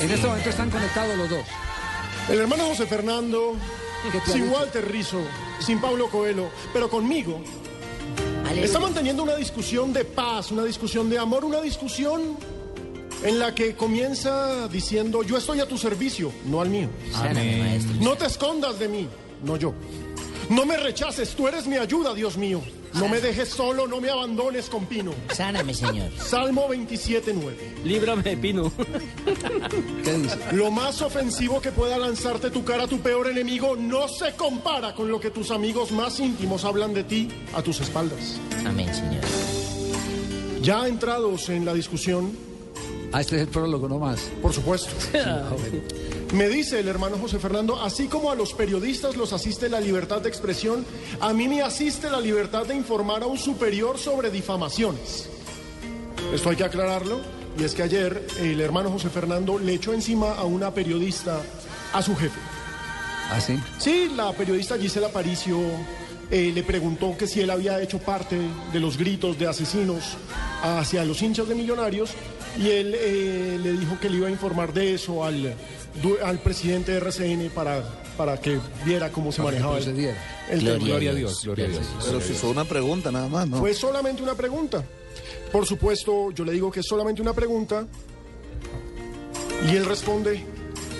En 0.00 0.10
este 0.10 0.26
momento 0.26 0.50
están 0.50 0.70
conectados 0.70 1.16
los 1.16 1.30
dos. 1.30 1.44
El 2.28 2.38
hermano 2.40 2.64
José 2.66 2.86
Fernando, 2.86 3.54
¿Qué 4.12 4.20
te 4.20 4.30
ha 4.30 4.34
sin? 4.34 4.48
Walter 4.50 4.86
Rizzo, 4.88 5.20
sin 5.58 5.80
Pablo 5.80 6.08
Coelho, 6.08 6.50
pero 6.72 6.88
conmigo, 6.88 7.40
Aleluya. 8.44 8.64
está 8.64 8.80
manteniendo 8.80 9.22
una 9.22 9.36
discusión 9.36 9.92
de 9.92 10.04
paz, 10.04 10.50
una 10.50 10.64
discusión 10.64 11.08
de 11.08 11.18
amor, 11.18 11.44
una 11.44 11.60
discusión 11.60 12.36
en 13.22 13.38
la 13.38 13.54
que 13.54 13.74
comienza 13.74 14.66
diciendo, 14.68 15.22
yo 15.22 15.36
estoy 15.36 15.60
a 15.60 15.68
tu 15.68 15.76
servicio, 15.76 16.32
no 16.46 16.60
al 16.60 16.70
mío. 16.70 16.88
No 18.00 18.16
te 18.16 18.26
escondas 18.26 18.78
de 18.78 18.88
mí, 18.88 19.08
no 19.44 19.56
yo. 19.56 19.74
No 20.48 20.66
me 20.66 20.76
rechaces, 20.76 21.30
tú 21.34 21.46
eres 21.46 21.66
mi 21.66 21.76
ayuda, 21.76 22.14
Dios 22.14 22.36
mío. 22.36 22.60
No 22.94 23.08
me 23.08 23.20
dejes 23.20 23.48
solo, 23.48 23.86
no 23.86 24.00
me 24.00 24.10
abandones 24.10 24.68
con 24.68 24.86
Pino. 24.86 25.12
Sáname, 25.32 25.74
señor. 25.74 26.10
Salmo 26.18 26.68
27.9. 26.68 27.84
Líbrame 27.84 28.22
de 28.22 28.36
Pino. 28.36 28.72
¿Qué 30.04 30.12
dice? 30.14 30.38
Lo 30.52 30.70
más 30.70 31.00
ofensivo 31.00 31.60
que 31.60 31.70
pueda 31.70 31.98
lanzarte 31.98 32.50
tu 32.50 32.64
cara 32.64 32.84
a 32.84 32.88
tu 32.88 33.00
peor 33.00 33.28
enemigo 33.28 33.76
no 33.76 34.08
se 34.08 34.32
compara 34.32 34.94
con 34.94 35.10
lo 35.10 35.20
que 35.20 35.30
tus 35.30 35.50
amigos 35.50 35.92
más 35.92 36.18
íntimos 36.20 36.64
hablan 36.64 36.92
de 36.92 37.04
ti 37.04 37.28
a 37.54 37.62
tus 37.62 37.80
espaldas. 37.80 38.38
Amén, 38.66 38.92
señor. 38.94 39.22
Ya 40.62 40.86
entrados 40.86 41.48
en 41.48 41.64
la 41.64 41.72
discusión, 41.72 42.36
Ah, 43.12 43.20
este 43.20 43.36
es 43.36 43.42
el 43.42 43.48
prólogo 43.48 43.88
nomás. 43.88 44.20
por 44.40 44.52
supuesto, 44.52 44.90
me 46.34 46.48
dice 46.48 46.78
el 46.78 46.86
hermano 46.86 47.18
José 47.18 47.40
Fernando, 47.40 47.82
así 47.82 48.06
como 48.06 48.30
a 48.30 48.36
los 48.36 48.52
periodistas 48.52 49.16
los 49.16 49.32
asiste 49.32 49.68
la 49.68 49.80
libertad 49.80 50.20
de 50.20 50.28
expresión, 50.28 50.86
a 51.20 51.32
mí 51.32 51.48
me 51.48 51.62
asiste 51.62 52.08
la 52.08 52.20
libertad 52.20 52.66
de 52.66 52.76
informar 52.76 53.24
a 53.24 53.26
un 53.26 53.36
superior 53.36 53.98
sobre 53.98 54.30
difamaciones. 54.30 55.28
Esto 56.32 56.50
hay 56.50 56.56
que 56.56 56.64
aclararlo, 56.64 57.20
y 57.58 57.64
es 57.64 57.74
que 57.74 57.82
ayer 57.82 58.24
el 58.38 58.60
hermano 58.60 58.90
José 58.90 59.10
Fernando 59.10 59.58
le 59.58 59.74
echó 59.74 59.92
encima 59.92 60.34
a 60.34 60.44
una 60.44 60.72
periodista 60.72 61.40
a 61.92 62.02
su 62.02 62.14
jefe. 62.14 62.38
Ah, 63.30 63.40
sí. 63.40 63.58
Sí, 63.78 64.12
la 64.14 64.32
periodista 64.32 64.78
Gisela 64.78 65.08
Paricio 65.08 65.58
eh, 66.30 66.52
le 66.54 66.62
preguntó 66.62 67.16
que 67.16 67.26
si 67.26 67.40
él 67.40 67.50
había 67.50 67.82
hecho 67.82 67.98
parte 67.98 68.38
de 68.72 68.80
los 68.80 68.96
gritos 68.96 69.36
de 69.36 69.48
asesinos 69.48 70.16
hacia 70.62 71.04
los 71.04 71.20
hinchas 71.22 71.48
de 71.48 71.56
Millonarios 71.56 72.10
y 72.58 72.68
él 72.70 72.94
eh, 72.98 73.58
le 73.62 73.72
dijo 73.72 73.98
que 74.00 74.08
le 74.10 74.16
iba 74.18 74.28
a 74.28 74.30
informar 74.30 74.72
de 74.72 74.94
eso 74.94 75.24
al, 75.24 75.54
du- 76.02 76.16
al 76.22 76.38
presidente 76.38 76.92
de 76.92 76.98
RCN 76.98 77.50
para, 77.54 77.82
para 78.16 78.38
que 78.40 78.58
viera 78.84 79.10
cómo 79.10 79.30
se 79.32 79.38
Para 79.42 79.50
manejaba 79.60 79.78
el, 79.78 80.14
el. 80.50 80.78
Gloria 80.80 81.10
a 81.10 81.14
Dios, 81.14 81.42
gloria 81.44 81.66
a 81.66 81.68
Dios. 81.68 81.82
Pero 82.04 82.20
si 82.20 82.32
fue 82.34 82.50
una 82.50 82.64
pregunta 82.64 83.10
nada 83.12 83.28
más, 83.28 83.48
¿no? 83.48 83.58
Fue 83.58 83.72
solamente 83.74 84.22
una 84.22 84.34
pregunta. 84.34 84.84
Por 85.52 85.66
supuesto, 85.66 86.30
yo 86.32 86.44
le 86.44 86.52
digo 86.52 86.70
que 86.70 86.80
es 86.80 86.86
solamente 86.86 87.20
una 87.22 87.32
pregunta. 87.34 87.86
Y 89.70 89.76
él 89.76 89.84
responde, 89.84 90.42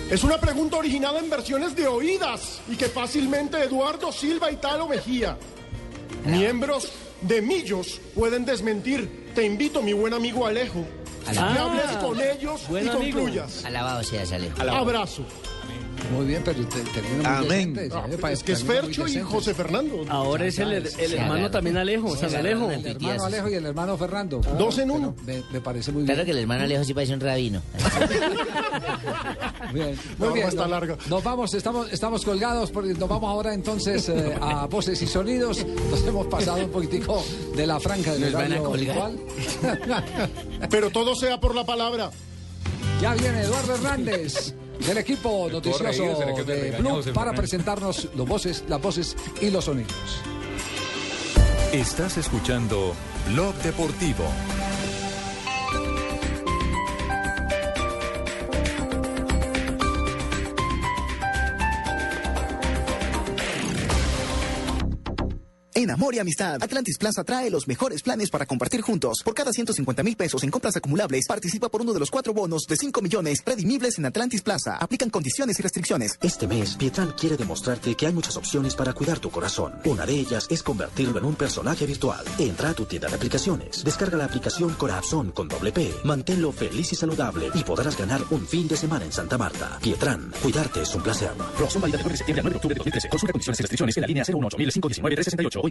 es 0.09 0.23
una 0.23 0.39
pregunta 0.39 0.77
originada 0.77 1.19
en 1.19 1.29
versiones 1.29 1.75
de 1.75 1.87
oídas 1.87 2.61
y 2.69 2.75
que 2.75 2.85
fácilmente 2.85 3.57
Eduardo 3.63 4.11
Silva 4.11 4.51
y 4.51 4.57
Talo 4.57 4.87
Mejía, 4.87 5.37
miembros 6.25 6.91
de 7.21 7.41
Millos, 7.41 7.99
pueden 8.13 8.45
desmentir. 8.45 9.31
Te 9.33 9.43
invito, 9.45 9.81
mi 9.81 9.93
buen 9.93 10.13
amigo 10.13 10.45
Alejo, 10.45 10.85
a 11.27 11.31
que 11.31 11.39
hables 11.39 11.97
con 11.97 12.19
ellos 12.19 12.61
y 12.69 12.87
concluyas. 12.87 13.65
Alabado 13.65 14.03
sea, 14.03 14.23
Alejo. 14.23 14.61
Abrazo. 14.61 15.23
Muy 16.15 16.25
bien, 16.25 16.41
pero 16.43 16.65
te, 16.67 16.79
termina 16.81 17.29
muy 17.41 17.45
Amén. 17.47 17.73
decente, 17.73 17.95
Ah, 18.23 18.31
es 18.31 18.43
que 18.43 18.51
es 18.53 18.63
Fercho 18.63 19.07
y. 19.07 19.19
José 19.21 19.53
Fernando. 19.53 20.03
Ahora 20.09 20.45
es 20.47 20.57
el, 20.59 20.71
el 20.73 20.87
hermano 21.13 21.33
agarran. 21.33 21.51
también 21.51 21.77
Alejo, 21.77 22.15
Se 22.15 22.27
San 22.29 22.39
Alejo. 22.39 22.69
el 22.71 22.85
El 22.85 22.95
hermano 22.95 23.23
Alejo 23.25 23.49
y 23.49 23.53
el 23.53 23.65
hermano 23.65 23.97
Fernando. 23.97 24.41
Dos 24.57 24.77
en 24.79 24.91
uno. 24.91 25.15
Me, 25.25 25.43
me 25.51 25.61
parece 25.61 25.91
muy 25.91 26.03
Claro 26.05 26.17
bien. 26.17 26.25
que 26.25 26.31
el 26.31 26.37
hermano 26.39 26.63
Alejo 26.63 26.83
sí 26.83 26.93
parece 26.93 27.13
un 27.13 27.19
rabino. 27.19 27.61
Bien, 29.73 29.95
No, 30.17 30.25
muy 30.25 30.33
bien. 30.35 30.47
está 30.49 30.61
nos- 30.63 30.69
larga. 30.71 30.97
Nos 31.09 31.23
vamos, 31.23 31.53
estamos, 31.53 31.91
estamos 31.93 32.25
colgados, 32.25 32.71
porque 32.71 32.93
nos 32.93 33.07
vamos 33.07 33.29
ahora 33.29 33.53
entonces 33.53 34.09
eh, 34.09 34.35
a 34.41 34.65
voces 34.67 35.01
y 35.01 35.07
sonidos. 35.07 35.65
Nos 35.89 36.05
hemos 36.05 36.27
pasado 36.27 36.65
un 36.65 36.71
poquitico 36.71 37.23
de 37.55 37.67
la 37.67 37.79
franja 37.79 38.11
del 38.13 38.21
Nos 38.23 38.33
van 38.33 38.53
a 38.53 38.61
horario 38.61 38.63
colgar. 38.63 38.97
habitual. 39.01 40.03
Pero 40.69 40.89
todo 40.89 41.15
sea 41.15 41.39
por 41.39 41.55
la 41.55 41.65
palabra. 41.65 42.11
Ya 43.01 43.13
viene 43.15 43.41
Eduardo 43.41 43.75
Hernández 43.75 44.53
del 44.85 44.97
equipo 44.97 45.49
noticioso 45.49 46.03
de 46.45 46.71
Blue 46.79 47.03
para 47.13 47.33
presentarnos 47.33 48.09
los 48.15 48.27
voces, 48.27 48.63
las 48.67 48.81
voces 48.81 49.15
y 49.41 49.49
los 49.49 49.65
sonidos. 49.65 50.21
Estás 51.71 52.17
escuchando 52.17 52.93
Blog 53.27 53.55
Deportivo. 53.55 54.25
En 65.81 65.89
Amor 65.89 66.13
y 66.13 66.19
Amistad, 66.19 66.61
Atlantis 66.61 66.99
Plaza 66.99 67.23
trae 67.23 67.49
los 67.49 67.67
mejores 67.67 68.03
planes 68.03 68.29
para 68.29 68.45
compartir 68.45 68.81
juntos. 68.81 69.23
Por 69.25 69.33
cada 69.33 69.51
150 69.51 70.03
mil 70.03 70.15
pesos 70.15 70.43
en 70.43 70.51
compras 70.51 70.77
acumulables, 70.77 71.25
participa 71.25 71.69
por 71.69 71.81
uno 71.81 71.91
de 71.91 71.99
los 71.99 72.11
cuatro 72.11 72.35
bonos 72.35 72.67
de 72.67 72.75
5 72.75 73.01
millones 73.01 73.41
redimibles 73.43 73.97
en 73.97 74.05
Atlantis 74.05 74.43
Plaza. 74.43 74.77
Aplican 74.77 75.09
condiciones 75.09 75.57
y 75.57 75.63
restricciones. 75.63 76.19
Este 76.21 76.45
mes, 76.45 76.75
Pietran 76.75 77.15
quiere 77.19 77.35
demostrarte 77.35 77.95
que 77.95 78.05
hay 78.05 78.13
muchas 78.13 78.37
opciones 78.37 78.75
para 78.75 78.93
cuidar 78.93 79.17
tu 79.17 79.31
corazón. 79.31 79.73
Una 79.85 80.05
de 80.05 80.13
ellas 80.13 80.45
es 80.51 80.61
convertirlo 80.61 81.17
en 81.17 81.25
un 81.25 81.33
personaje 81.33 81.87
virtual. 81.87 82.23
Entra 82.37 82.69
a 82.69 82.73
tu 82.75 82.85
tienda 82.85 83.07
de 83.07 83.15
aplicaciones, 83.15 83.83
descarga 83.83 84.17
la 84.17 84.25
aplicación 84.25 84.75
Corazón 84.75 85.31
con 85.31 85.47
doble 85.47 85.71
P, 85.71 85.91
manténlo 86.03 86.51
feliz 86.51 86.93
y 86.93 86.95
saludable 86.95 87.49
y 87.55 87.63
podrás 87.63 87.97
ganar 87.97 88.21
un 88.29 88.45
fin 88.45 88.67
de 88.67 88.77
semana 88.77 89.05
en 89.05 89.11
Santa 89.11 89.35
Marta. 89.35 89.79
Pietran, 89.81 90.31
cuidarte 90.43 90.83
es 90.83 90.93
un 90.93 91.01
placer. 91.01 91.31
Promoción 91.55 91.81
válida 91.81 91.97
del 91.97 92.05
9 92.05 92.11
de 92.11 92.17
septiembre 92.17 92.41
al 92.41 92.43
9 92.43 92.53
de 92.53 92.57
octubre 92.57 92.75
de 92.75 92.77
2013. 92.77 93.09
Consulta 93.09 93.33
condiciones 93.33 93.59
y 93.59 93.63
restricciones 93.63 93.97
en 93.97 94.01
la 94.01 94.07
línea 94.07 94.23
018 94.23 94.57
519 94.57 95.15
368 95.15 95.59
o 95.59 95.70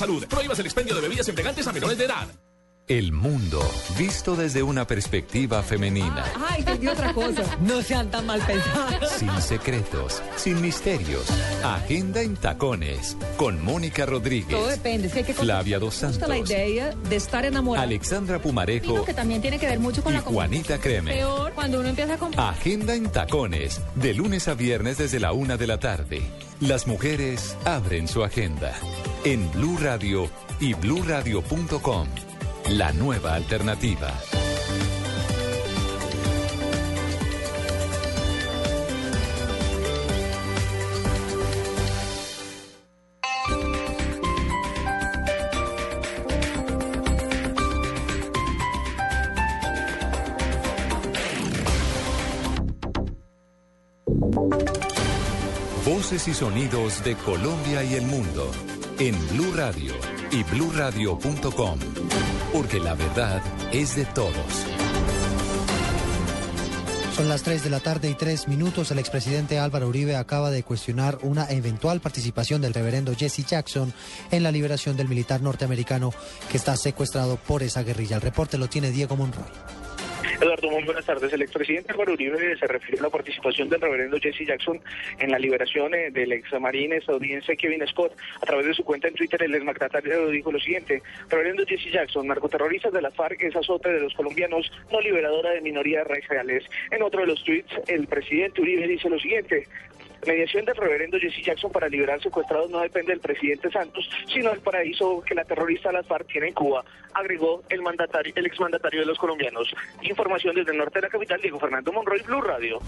salud. 0.00 0.26
Prohíbas 0.26 0.58
el 0.58 0.66
expendio 0.66 0.94
de 0.94 1.02
bebidas 1.02 1.28
embriagantes 1.28 1.66
a 1.66 1.72
menores 1.72 1.98
de 1.98 2.06
edad. 2.06 2.26
El 2.90 3.12
mundo, 3.12 3.60
visto 3.96 4.34
desde 4.34 4.64
una 4.64 4.84
perspectiva 4.84 5.62
femenina. 5.62 6.24
Ay, 6.48 6.58
entendí 6.58 6.88
otra 6.88 7.14
cosa. 7.14 7.44
No 7.60 7.82
sean 7.82 8.10
tan 8.10 8.26
mal 8.26 8.40
pensados. 8.40 9.12
Sin 9.12 9.30
secretos, 9.40 10.20
sin 10.34 10.60
misterios. 10.60 11.24
Agenda 11.62 12.20
en 12.20 12.34
tacones. 12.34 13.16
Con 13.36 13.64
Mónica 13.64 14.06
Rodríguez. 14.06 14.50
Todo 14.58 14.66
depende. 14.66 15.08
Que 15.08 15.20
hay 15.20 15.24
que 15.24 15.34
Flavia 15.34 15.78
Dos 15.78 16.00
gusta 16.02 16.26
la 16.26 16.34
Santos. 16.34 16.50
idea 16.50 16.90
de 17.08 17.14
estar 17.14 17.44
enamorado. 17.44 17.86
Alexandra 17.86 18.42
Pumarejo 18.42 19.04
que 19.04 19.14
también 19.14 19.40
tiene 19.40 19.60
que 19.60 19.66
ver 19.66 19.78
mucho 19.78 20.02
con 20.02 20.12
y 20.12 20.16
la. 20.16 20.22
Juanita 20.22 20.78
Creme. 20.78 21.12
Peor 21.12 21.52
cuando 21.52 21.78
uno 21.78 21.90
empieza 21.90 22.14
a 22.14 22.18
comprar. 22.18 22.48
Agenda 22.54 22.96
en 22.96 23.08
tacones. 23.12 23.80
De 23.94 24.14
lunes 24.14 24.48
a 24.48 24.54
viernes 24.54 24.98
desde 24.98 25.20
la 25.20 25.30
una 25.30 25.56
de 25.56 25.68
la 25.68 25.78
tarde. 25.78 26.22
Las 26.58 26.88
mujeres 26.88 27.56
abren 27.64 28.08
su 28.08 28.24
agenda. 28.24 28.74
En 29.24 29.48
Blue 29.52 29.78
Radio 29.80 30.28
y 30.58 30.74
bluradio.com. 30.74 32.08
La 32.70 32.92
nueva 32.92 33.34
alternativa. 33.34 34.14
Voces 55.84 56.28
y 56.28 56.34
sonidos 56.34 57.02
de 57.02 57.16
Colombia 57.16 57.82
y 57.82 57.94
el 57.94 58.06
mundo 58.06 58.48
en 59.00 59.16
Blue 59.30 59.52
Radio 59.56 59.94
y 60.30 60.42
bluradio.com, 60.44 61.78
porque 62.52 62.80
la 62.80 62.94
verdad 62.94 63.42
es 63.72 63.96
de 63.96 64.04
todos. 64.06 64.34
Son 67.16 67.28
las 67.28 67.42
3 67.42 67.62
de 67.62 67.70
la 67.70 67.80
tarde 67.80 68.08
y 68.08 68.14
3 68.14 68.48
minutos. 68.48 68.90
El 68.90 68.98
expresidente 68.98 69.58
Álvaro 69.58 69.88
Uribe 69.88 70.16
acaba 70.16 70.50
de 70.50 70.62
cuestionar 70.62 71.18
una 71.22 71.50
eventual 71.50 72.00
participación 72.00 72.62
del 72.62 72.72
reverendo 72.72 73.14
Jesse 73.14 73.44
Jackson 73.44 73.92
en 74.30 74.42
la 74.42 74.50
liberación 74.50 74.96
del 74.96 75.08
militar 75.08 75.42
norteamericano 75.42 76.14
que 76.50 76.56
está 76.56 76.76
secuestrado 76.76 77.36
por 77.36 77.62
esa 77.62 77.82
guerrilla. 77.82 78.16
El 78.16 78.22
reporte 78.22 78.56
lo 78.56 78.68
tiene 78.68 78.90
Diego 78.90 79.16
Monroy. 79.16 79.79
Eduardo, 80.40 80.70
muy 80.70 80.84
buenas 80.84 81.04
tardes. 81.04 81.30
El 81.34 81.42
expresidente 81.42 81.92
Álvaro 81.92 82.14
Uribe 82.14 82.56
se 82.56 82.66
refirió 82.66 83.00
a 83.00 83.02
la 83.02 83.10
participación 83.10 83.68
del 83.68 83.78
reverendo 83.78 84.18
Jesse 84.18 84.46
Jackson 84.46 84.80
en 85.18 85.30
la 85.30 85.38
liberación 85.38 85.92
eh, 85.92 86.10
del 86.10 86.32
exmarín 86.32 86.94
estadounidense 86.94 87.58
Kevin 87.58 87.86
Scott. 87.86 88.16
A 88.40 88.46
través 88.46 88.64
de 88.64 88.72
su 88.72 88.82
cuenta 88.82 89.08
en 89.08 89.14
Twitter, 89.14 89.42
el 89.42 89.54
exmandatario 89.54 90.28
dijo 90.28 90.50
lo 90.50 90.58
siguiente. 90.58 91.02
Reverendo 91.28 91.66
Jesse 91.66 91.92
Jackson, 91.92 92.26
narcoterrorista 92.26 92.90
de 92.90 93.02
la 93.02 93.10
FARC, 93.10 93.42
es 93.42 93.54
azote 93.54 93.92
de 93.92 94.00
los 94.00 94.14
colombianos, 94.14 94.72
no 94.90 95.02
liberadora 95.02 95.50
de 95.50 95.60
minorías 95.60 96.06
raciales. 96.06 96.64
En 96.90 97.02
otro 97.02 97.20
de 97.20 97.26
los 97.26 97.44
tweets, 97.44 97.74
el 97.88 98.06
presidente 98.06 98.62
Uribe 98.62 98.86
dice 98.86 99.10
lo 99.10 99.18
siguiente. 99.18 99.66
Mediación 100.26 100.64
del 100.64 100.76
reverendo 100.76 101.18
Jesse 101.18 101.44
Jackson 101.44 101.72
para 101.72 101.88
liberar 101.88 102.22
secuestrados 102.22 102.70
no 102.70 102.80
depende 102.80 103.12
del 103.12 103.20
presidente 103.20 103.70
Santos, 103.70 104.08
sino 104.32 104.50
del 104.50 104.60
paraíso 104.60 105.22
que 105.26 105.34
la 105.34 105.44
terrorista 105.44 105.90
las 105.92 106.06
FARC 106.06 106.26
tiene 106.26 106.48
en 106.48 106.54
Cuba, 106.54 106.84
agregó 107.14 107.62
el 107.68 107.82
mandatario, 107.82 108.32
el 108.36 108.46
exmandatario 108.46 109.00
de 109.00 109.06
los 109.06 109.18
colombianos. 109.18 109.68
Información 110.02 110.54
desde 110.54 110.72
el 110.72 110.78
norte 110.78 110.98
de 110.98 111.06
la 111.06 111.08
capital, 111.08 111.40
Diego 111.40 111.58
Fernando 111.58 111.92
Monroy, 111.92 112.20
Blue 112.22 112.40
Radio. 112.42 112.80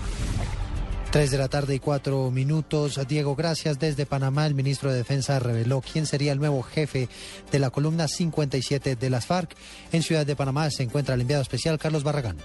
3 1.12 1.30
de 1.30 1.36
la 1.36 1.48
tarde 1.48 1.74
y 1.74 1.78
4 1.78 2.30
minutos. 2.30 2.98
Diego, 3.06 3.36
gracias. 3.36 3.78
Desde 3.78 4.06
Panamá, 4.06 4.46
el 4.46 4.54
ministro 4.54 4.90
de 4.90 4.96
Defensa 4.96 5.38
reveló 5.38 5.82
quién 5.82 6.06
sería 6.06 6.32
el 6.32 6.38
nuevo 6.38 6.62
jefe 6.62 7.06
de 7.50 7.58
la 7.58 7.68
columna 7.68 8.08
57 8.08 8.96
de 8.96 9.10
las 9.10 9.26
FARC. 9.26 9.54
En 9.92 10.02
Ciudad 10.02 10.24
de 10.24 10.36
Panamá 10.36 10.70
se 10.70 10.84
encuentra 10.84 11.14
el 11.14 11.20
enviado 11.20 11.42
especial 11.42 11.78
Carlos 11.78 12.02
Barragán. 12.02 12.38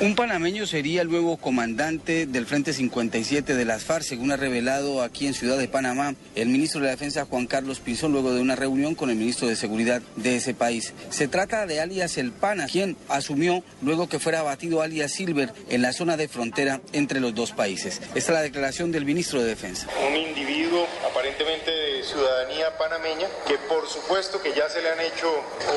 Un 0.00 0.16
panameño 0.16 0.66
sería 0.66 1.02
el 1.02 1.08
nuevo 1.08 1.36
comandante 1.36 2.26
del 2.26 2.46
Frente 2.46 2.72
57 2.72 3.54
de 3.54 3.64
las 3.64 3.84
FARC, 3.84 4.02
según 4.02 4.32
ha 4.32 4.36
revelado 4.36 5.02
aquí 5.02 5.28
en 5.28 5.34
Ciudad 5.34 5.56
de 5.56 5.68
Panamá 5.68 6.16
el 6.34 6.48
ministro 6.48 6.80
de 6.80 6.88
Defensa 6.88 7.26
Juan 7.26 7.46
Carlos 7.46 7.78
Pinzón 7.78 8.10
luego 8.10 8.34
de 8.34 8.40
una 8.40 8.56
reunión 8.56 8.96
con 8.96 9.08
el 9.08 9.16
ministro 9.16 9.46
de 9.46 9.54
Seguridad 9.54 10.02
de 10.16 10.36
ese 10.36 10.52
país. 10.52 10.94
Se 11.10 11.28
trata 11.28 11.66
de 11.66 11.80
alias 11.80 12.18
El 12.18 12.32
Pana, 12.32 12.66
quien 12.66 12.96
asumió 13.08 13.62
luego 13.82 14.08
que 14.08 14.18
fuera 14.18 14.40
abatido 14.40 14.82
alias 14.82 15.12
Silver 15.12 15.52
en 15.68 15.80
la 15.80 15.92
zona 15.92 16.16
de 16.16 16.26
frontera 16.26 16.80
entre 16.92 17.20
los 17.20 17.32
dos 17.32 17.52
países. 17.52 18.02
Esta 18.16 18.18
es 18.18 18.28
la 18.30 18.42
declaración 18.42 18.90
del 18.90 19.04
ministro 19.04 19.40
de 19.40 19.46
Defensa. 19.46 19.86
un 20.08 20.16
individuo 20.16 20.88
aparentemente 21.08 21.70
de 21.70 22.02
ciudadanía 22.02 22.76
panameña 22.76 23.28
que 23.46 23.56
por 23.68 23.88
supuesto 23.88 24.42
que 24.42 24.52
ya 24.54 24.68
se 24.68 24.82
le 24.82 24.90
han 24.90 25.00
hecho 25.00 25.30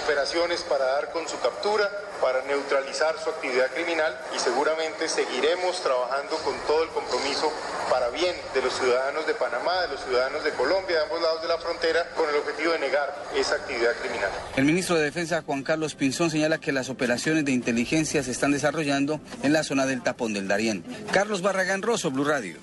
operaciones 0.04 0.62
para 0.62 0.86
dar 0.86 1.12
con 1.12 1.28
su 1.30 1.40
captura, 1.40 1.88
para 2.20 2.44
neutralizar 2.46 3.16
su 3.24 3.30
actividad 3.30 3.68
criminal 3.74 4.07
y 4.36 4.40
seguramente 4.40 5.08
seguiremos 5.08 5.82
trabajando 5.82 6.36
con 6.38 6.56
todo 6.68 6.84
el 6.84 6.90
compromiso 6.90 7.52
para 7.90 8.10
bien 8.10 8.36
de 8.54 8.62
los 8.62 8.74
ciudadanos 8.74 9.26
de 9.26 9.34
Panamá, 9.34 9.82
de 9.82 9.90
los 9.90 10.04
ciudadanos 10.04 10.44
de 10.44 10.52
Colombia, 10.52 10.98
de 10.98 11.04
ambos 11.04 11.22
lados 11.22 11.42
de 11.42 11.48
la 11.48 11.58
frontera, 11.58 12.06
con 12.16 12.30
el 12.30 12.36
objetivo 12.36 12.74
de 12.74 12.80
negar 12.80 13.16
esa 13.36 13.56
actividad 13.56 13.94
criminal. 14.02 14.30
El 14.56 14.66
ministro 14.66 14.96
de 14.96 15.04
Defensa 15.04 15.44
Juan 15.46 15.64
Carlos 15.64 15.96
Pinzón 15.96 16.30
señala 16.30 16.60
que 16.60 16.72
las 16.72 16.90
operaciones 16.90 17.46
de 17.46 17.52
inteligencia 17.52 18.24
se 18.24 18.32
están 18.32 18.52
desarrollando 18.52 19.20
en 19.44 19.54
la 19.54 19.64
zona 19.64 19.86
del 19.86 20.04
tapón 20.04 20.34
del 20.34 20.48
Darién. 20.48 20.84
Carlos 21.12 21.42
Barragán 21.42 21.82
Rosso, 21.82 22.12
Blue 22.12 22.26
Radio. 22.26 22.58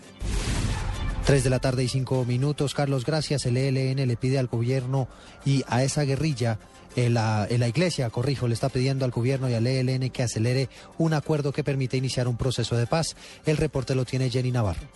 3 1.24 1.42
de 1.42 1.50
la 1.50 1.58
tarde 1.58 1.82
y 1.82 1.88
5 1.88 2.26
minutos. 2.26 2.74
Carlos, 2.74 3.06
gracias. 3.06 3.46
El 3.46 3.56
ELN 3.56 4.06
le 4.06 4.16
pide 4.16 4.38
al 4.38 4.46
gobierno 4.46 5.08
y 5.46 5.64
a 5.68 5.82
esa 5.82 6.02
guerrilla, 6.02 6.58
la, 6.96 7.46
eh, 7.50 7.58
la 7.58 7.68
iglesia, 7.68 8.10
corrijo, 8.10 8.48
le 8.48 8.54
está 8.54 8.68
pidiendo 8.68 9.04
al 9.04 9.10
gobierno 9.10 9.48
y 9.48 9.54
al 9.54 9.66
ELN 9.66 10.10
que 10.10 10.22
acelere 10.22 10.68
un 10.98 11.14
acuerdo 11.14 11.52
que 11.52 11.64
permita 11.64 11.96
iniciar 11.96 12.28
un 12.28 12.36
proceso 12.36 12.76
de 12.76 12.86
paz. 12.86 13.16
El 13.46 13.56
reporte 13.56 13.94
lo 13.94 14.04
tiene 14.04 14.30
Jenny 14.30 14.50
Navarro. 14.50 14.88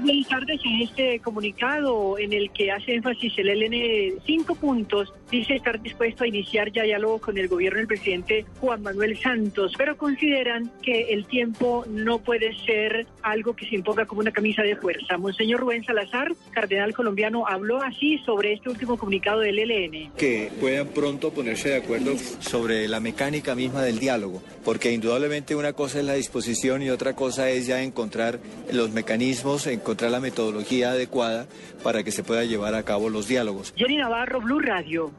Buenas 0.00 0.28
tardes. 0.28 0.60
En 0.64 0.80
este 0.80 1.20
comunicado 1.20 2.18
en 2.18 2.32
el 2.32 2.50
que 2.52 2.70
hace 2.70 2.94
énfasis 2.94 3.34
el 3.36 3.48
LN 3.48 4.20
cinco 4.24 4.54
puntos, 4.54 5.12
dice 5.30 5.54
estar 5.54 5.80
dispuesto 5.82 6.24
a 6.24 6.26
iniciar 6.26 6.72
ya 6.72 6.82
diálogo 6.82 7.20
con 7.20 7.36
el 7.36 7.48
gobierno 7.48 7.78
del 7.78 7.86
presidente 7.86 8.46
Juan 8.60 8.82
Manuel 8.82 9.18
Santos, 9.18 9.72
pero 9.76 9.96
consideran 9.96 10.70
que 10.82 11.12
el 11.12 11.26
tiempo 11.26 11.84
no 11.88 12.18
puede 12.20 12.56
ser 12.64 13.06
algo 13.22 13.54
que 13.54 13.66
se 13.66 13.74
imponga 13.74 14.06
como 14.06 14.22
una 14.22 14.30
camisa 14.30 14.62
de 14.62 14.76
fuerza. 14.76 15.18
Monseñor 15.18 15.60
Rubén 15.60 15.84
Salazar, 15.84 16.32
cardenal 16.52 16.94
colombiano, 16.94 17.46
habló 17.46 17.82
así 17.82 18.18
sobre 18.24 18.54
este 18.54 18.70
último 18.70 18.96
comunicado 18.96 19.40
del 19.40 19.56
LN. 19.56 20.12
que 20.16 20.50
puedan 20.58 20.88
pronto 20.88 21.32
ponerse 21.32 21.70
de 21.70 21.76
acuerdo 21.76 22.16
sobre 22.40 22.88
la 22.88 23.00
mecánica 23.00 23.54
misma 23.54 23.82
del 23.82 23.98
diálogo, 23.98 24.42
porque 24.64 24.92
indudablemente 24.92 25.54
una 25.54 25.74
cosa 25.74 26.00
es 26.00 26.06
la 26.06 26.14
disposición 26.14 26.82
y 26.82 26.90
otra 26.90 27.14
cosa 27.14 27.50
es 27.50 27.66
ya 27.66 27.82
encontrar 27.82 28.40
los 28.72 28.90
mecanismos, 28.90 29.66
encontrar 29.82 30.10
la 30.12 30.20
metodología 30.20 30.92
adecuada 30.92 31.46
para 31.82 32.02
que 32.02 32.12
se 32.12 32.22
pueda 32.22 32.44
llevar 32.44 32.74
a 32.74 32.84
cabo 32.84 33.10
los 33.10 33.28
diálogos. 33.28 33.74
Jenny 33.76 33.96
Navarro, 33.96 34.40
Blue 34.40 34.60
Radio. 34.60 35.10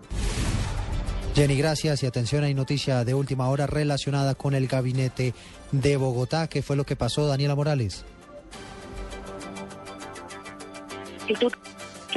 Jenny, 1.36 1.58
gracias 1.58 2.04
y 2.04 2.06
atención, 2.06 2.44
hay 2.44 2.54
noticia 2.54 3.04
de 3.04 3.14
última 3.14 3.50
hora 3.50 3.68
relacionada 3.68 4.36
con 4.36 4.54
el 4.54 4.68
gabinete 4.68 5.34
de 5.72 5.98
Bogotá. 5.98 6.48
¿Qué 6.48 6.62
fue 6.62 6.76
lo 6.76 6.86
que 6.86 6.96
pasó, 6.96 7.28
Daniela 7.28 7.56
Morales? 7.56 8.06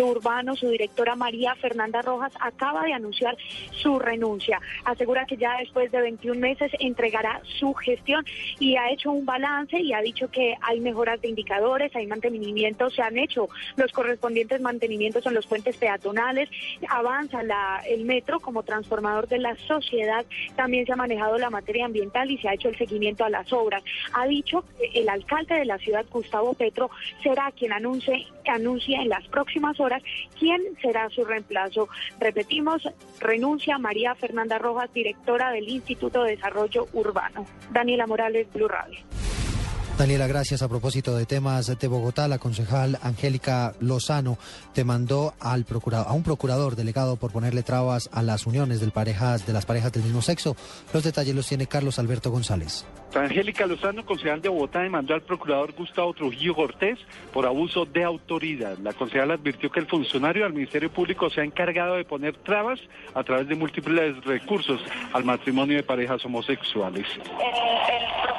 Urbano, 0.05 0.57
su 0.57 0.69
directora 0.69 1.17
María 1.17 1.55
Fernanda 1.55 2.03
Rojas 2.03 2.33
acaba 2.41 2.85
de 2.85 2.93
anunciar 2.93 3.37
su 3.71 3.99
renuncia. 3.99 4.61
Asegura 4.85 5.27
que 5.27 5.37
ya 5.37 5.57
después 5.59 5.91
de 5.91 6.01
21 6.01 6.39
meses 6.39 6.71
entregará 6.79 7.41
su 7.59 7.73
gestión 7.75 8.25
y 8.59 8.77
ha 8.77 8.91
hecho 8.91 9.11
un 9.11 9.25
balance 9.25 9.79
y 9.79 9.93
ha 9.93 10.01
dicho 10.01 10.31
que 10.31 10.55
hay 10.61 10.81
mejoras 10.81 11.21
de 11.21 11.29
indicadores, 11.29 11.95
hay 11.97 12.07
mantenimientos, 12.07 12.95
se 12.95 13.03
han 13.03 13.19
hecho 13.19 13.49
los 13.77 13.93
correspondientes 13.93 14.61
mantenimientos 14.61 15.27
en 15.27 15.35
los 15.35 15.47
puentes 15.47 15.77
peatonales, 15.77 16.49
avanza 16.89 17.41
el 17.89 18.05
metro 18.05 18.41
como 18.41 18.63
transformador 18.63 19.29
de 19.29 19.39
la 19.39 19.57
sociedad, 19.57 20.25
también 20.57 20.87
se 20.87 20.93
ha 20.93 20.97
manejado 20.97 21.39
la 21.39 21.51
materia 21.51 21.85
ambiental 21.85 22.31
y 22.31 22.39
se 22.39 22.49
ha 22.49 22.55
hecho 22.55 22.69
el 22.69 22.77
seguimiento 22.77 23.25
a 23.25 23.31
las 23.31 23.53
obras. 23.53 23.83
Ha 24.13 24.27
dicho 24.27 24.65
que 24.79 25.01
el 25.01 25.09
alcalde 25.09 25.55
de 25.55 25.65
la 25.65 25.79
ciudad, 25.79 26.05
Gustavo 26.11 26.55
Petro, 26.55 26.91
será 27.23 27.51
quien 27.53 27.73
anuncie, 27.73 28.27
anuncia 28.47 29.01
en 29.01 29.09
las 29.09 29.27
próximas 29.29 29.79
horas 29.81 29.86
quién 30.39 30.63
será 30.81 31.09
su 31.11 31.25
reemplazo. 31.25 31.89
Repetimos, 32.21 32.89
renuncia 33.21 33.79
María 33.79 34.15
Fernanda 34.15 34.59
Rojas, 34.59 34.93
directora 34.93 35.51
del 35.51 35.69
Instituto 35.69 36.23
de 36.23 36.37
Desarrollo 36.37 36.89
Urbano. 36.93 37.47
Daniela 37.71 38.07
Morales, 38.07 38.47
Blue 38.53 38.69
Radio. 38.69 38.99
Daniela, 39.99 40.27
gracias. 40.27 40.61
A 40.61 40.69
propósito 40.69 41.17
de 41.17 41.25
temas 41.25 41.79
de 41.79 41.89
Bogotá, 41.89 42.29
la 42.29 42.39
concejal 42.39 42.99
Angélica 43.03 43.73
Lozano 43.81 44.37
demandó 44.75 45.33
al 45.41 45.65
procurador, 45.65 46.07
a 46.07 46.13
un 46.13 46.23
procurador 46.23 46.77
delegado 46.77 47.17
por 47.17 47.33
ponerle 47.33 47.63
trabas 47.63 48.11
a 48.13 48.23
las 48.23 48.47
uniones 48.47 48.81
del 48.81 48.91
parejas, 48.91 49.47
de 49.47 49.55
las 49.55 49.65
parejas 49.65 49.93
del 49.93 50.03
mismo 50.03 50.21
sexo. 50.21 50.55
Los 50.93 51.03
detalles 51.03 51.35
los 51.35 51.49
tiene 51.49 51.67
Carlos 51.67 51.99
Alberto 51.99 52.31
González. 52.31 52.85
Angélica 53.15 53.65
Lozano, 53.65 54.05
concejal 54.05 54.43
de 54.43 54.51
Bogotá, 54.51 54.81
demandó 54.81 55.15
al 55.15 55.23
procurador 55.23 55.73
Gustavo 55.73 56.13
Trujillo 56.13 56.55
Cortés 56.55 56.99
por 57.33 57.47
abuso 57.47 57.87
de 57.87 58.05
autoridad. 58.05 58.77
La 58.83 58.93
concejal 58.93 59.31
advirtió 59.31 59.71
que 59.71 59.81
el 59.81 59.87
funcionario 59.87 60.45
del 60.45 60.53
Ministerio 60.53 60.93
Público 60.93 61.31
se 61.31 61.41
ha 61.41 61.45
encargado 61.45 61.95
de 61.95 62.05
poner 62.05 62.37
trabas 62.37 62.79
a 63.15 63.25
través 63.25 63.49
de 63.49 63.55
múltiples 63.55 64.23
recursos 64.27 64.79
al 65.15 65.25
matrimonio 65.25 65.79
de 65.79 65.83
parejas 65.83 66.23
homosexuales. 66.27 67.07
El, 67.17 67.95
el 67.95 68.36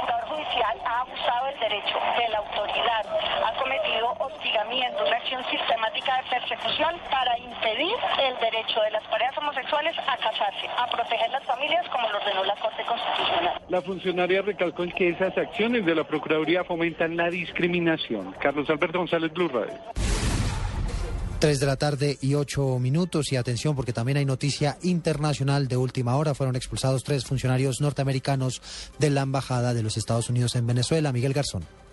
judicial 0.58 0.78
ha 0.86 1.02
abusado 1.02 1.46
del 1.48 1.60
derecho, 1.60 1.98
de 2.18 2.30
la 2.30 2.38
autoridad, 2.40 3.06
ha 3.46 3.54
cometido 3.58 4.14
hostigamiento, 4.20 5.06
una 5.06 5.18
acción 5.18 5.44
sistemática 5.50 6.18
de 6.18 6.30
persecución 6.30 6.96
para 7.12 7.38
impedir 7.38 7.96
el 8.20 8.40
derecho 8.40 8.82
de 8.82 8.92
las 8.92 9.04
parejas 9.06 9.38
homosexuales 9.38 9.96
a 10.00 10.18
casarse, 10.18 10.68
a 10.78 10.88
proteger 10.90 11.30
las 11.32 11.44
familias 11.44 11.88
como 11.90 12.10
lo 12.10 12.18
ordenó 12.18 12.44
la 12.44 12.56
Corte 12.56 12.84
Constitucional. 12.86 13.62
La 13.70 13.82
funcionaria 13.82 14.42
recalcó 14.42 14.84
en 14.84 14.92
que 14.92 15.10
esas 15.10 15.38
acciones 15.38 15.86
de 15.86 15.96
la 15.96 16.04
Procuraduría 16.04 16.64
fomentan 16.64 17.16
la 17.16 17.30
discriminación. 17.30 18.34
Carlos 18.40 18.70
Alberto 18.70 19.00
González, 19.00 19.32
Blue 19.34 19.50
Radio. 19.50 19.74
3 21.40 21.60
de 21.60 21.66
la 21.68 21.76
tarde 21.76 22.18
y 22.20 22.34
8 22.34 22.80
minutos 22.80 23.32
y 23.32 23.36
atención 23.36 23.76
porque 23.76 23.94
también 23.94 24.18
hay 24.18 24.26
noticia 24.26 24.78
internacional 24.82 25.68
de 25.68 25.78
última 25.78 26.16
hora. 26.16 26.34
Fueron 26.34 26.56
expulsados 26.56 27.04
tres 27.04 27.26
funcionarios 27.26 27.80
norteamericanos 27.80 28.62
de 28.98 29.12
la 29.12 29.22
Embajada 29.22 29.76
de 29.76 29.84
los 29.84 29.98
Estados 29.98 30.30
Unidos 30.30 30.56
en 30.56 30.66
Venezuela. 30.66 31.12
Miguel 31.12 31.34
Garzón. 31.34 31.87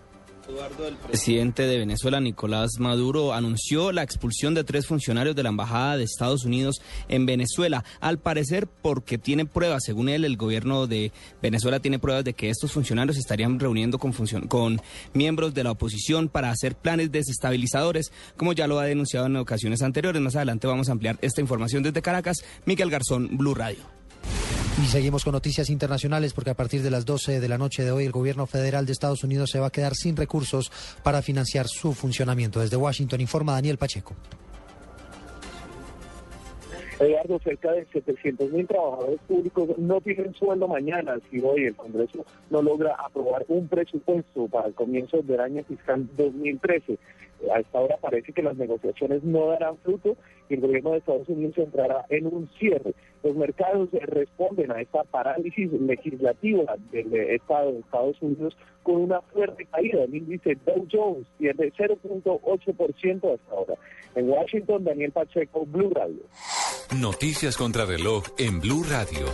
El 0.46 0.96
presidente 0.96 1.62
de 1.66 1.78
Venezuela, 1.78 2.20
Nicolás 2.20 2.72
Maduro, 2.78 3.32
anunció 3.32 3.92
la 3.92 4.02
expulsión 4.02 4.54
de 4.54 4.62
tres 4.62 4.86
funcionarios 4.86 5.34
de 5.34 5.42
la 5.42 5.48
Embajada 5.48 5.96
de 5.96 6.04
Estados 6.04 6.44
Unidos 6.44 6.82
en 7.08 7.24
Venezuela, 7.24 7.82
al 8.00 8.18
parecer 8.18 8.66
porque 8.66 9.16
tiene 9.16 9.46
pruebas, 9.46 9.84
según 9.84 10.10
él, 10.10 10.24
el 10.24 10.36
gobierno 10.36 10.86
de 10.86 11.12
Venezuela 11.40 11.80
tiene 11.80 11.98
pruebas 11.98 12.24
de 12.24 12.34
que 12.34 12.50
estos 12.50 12.72
funcionarios 12.72 13.16
estarían 13.16 13.58
reuniendo 13.58 13.98
con, 13.98 14.12
con 14.48 14.82
miembros 15.14 15.54
de 15.54 15.64
la 15.64 15.70
oposición 15.70 16.28
para 16.28 16.50
hacer 16.50 16.76
planes 16.76 17.10
desestabilizadores, 17.10 18.12
como 18.36 18.52
ya 18.52 18.66
lo 18.66 18.78
ha 18.78 18.84
denunciado 18.84 19.26
en 19.26 19.36
ocasiones 19.36 19.80
anteriores. 19.80 20.20
Más 20.20 20.36
adelante 20.36 20.66
vamos 20.66 20.90
a 20.90 20.92
ampliar 20.92 21.18
esta 21.22 21.40
información 21.40 21.82
desde 21.82 22.02
Caracas. 22.02 22.44
Miguel 22.66 22.90
Garzón, 22.90 23.38
Blue 23.38 23.54
Radio. 23.54 24.03
Y 24.82 24.86
seguimos 24.86 25.22
con 25.22 25.32
noticias 25.32 25.70
internacionales 25.70 26.32
porque 26.32 26.50
a 26.50 26.54
partir 26.54 26.82
de 26.82 26.90
las 26.90 27.04
12 27.04 27.38
de 27.38 27.48
la 27.48 27.58
noche 27.58 27.84
de 27.84 27.92
hoy 27.92 28.06
el 28.06 28.12
gobierno 28.12 28.46
federal 28.46 28.86
de 28.86 28.92
Estados 28.92 29.22
Unidos 29.22 29.50
se 29.50 29.60
va 29.60 29.68
a 29.68 29.70
quedar 29.70 29.94
sin 29.94 30.16
recursos 30.16 30.72
para 31.04 31.22
financiar 31.22 31.68
su 31.68 31.94
funcionamiento. 31.94 32.58
Desde 32.58 32.76
Washington 32.76 33.20
informa 33.20 33.52
Daniel 33.52 33.78
Pacheco. 33.78 34.16
Eduardo, 37.00 37.40
cerca 37.40 37.72
de 37.72 37.84
700 37.86 38.52
mil 38.52 38.66
trabajadores 38.66 39.20
públicos 39.26 39.78
no 39.78 40.00
tienen 40.00 40.32
sueldo 40.34 40.68
mañana 40.68 41.18
si 41.30 41.40
hoy 41.40 41.64
el 41.64 41.74
Congreso 41.74 42.24
no 42.50 42.62
logra 42.62 42.94
aprobar 42.94 43.44
un 43.48 43.66
presupuesto 43.66 44.46
para 44.46 44.68
el 44.68 44.74
comienzo 44.74 45.20
del 45.22 45.40
año 45.40 45.64
fiscal 45.64 46.06
2013. 46.16 46.98
A 47.52 47.60
esta 47.60 47.80
hora 47.80 47.96
parece 48.00 48.32
que 48.32 48.42
las 48.42 48.56
negociaciones 48.56 49.22
no 49.24 49.48
darán 49.48 49.76
fruto 49.78 50.16
y 50.48 50.54
el 50.54 50.60
gobierno 50.60 50.92
de 50.92 50.98
Estados 50.98 51.28
Unidos 51.28 51.58
entrará 51.58 52.06
en 52.08 52.26
un 52.26 52.48
cierre. 52.58 52.94
Los 53.22 53.34
mercados 53.34 53.88
responden 53.92 54.70
a 54.70 54.80
esta 54.80 55.02
parálisis 55.04 55.72
legislativa 55.72 56.76
del 56.92 57.12
Estado 57.14 57.72
de 57.72 57.80
Estados 57.80 58.22
Unidos 58.22 58.56
con 58.82 58.96
una 58.96 59.20
fuerte 59.20 59.66
caída. 59.66 60.04
El 60.04 60.14
índice 60.14 60.56
Dow 60.64 60.86
Jones 60.90 61.26
pierde 61.38 61.72
0.8% 61.72 63.34
hasta 63.34 63.52
ahora. 63.52 63.74
En 64.14 64.30
Washington, 64.30 64.84
Daniel 64.84 65.10
Pacheco, 65.10 65.66
Blue 65.66 65.90
Radio. 65.90 66.22
Noticias 66.92 67.56
contra 67.56 67.84
reloj 67.84 68.24
en 68.38 68.60
Blue 68.60 68.84
Radio. 68.88 69.26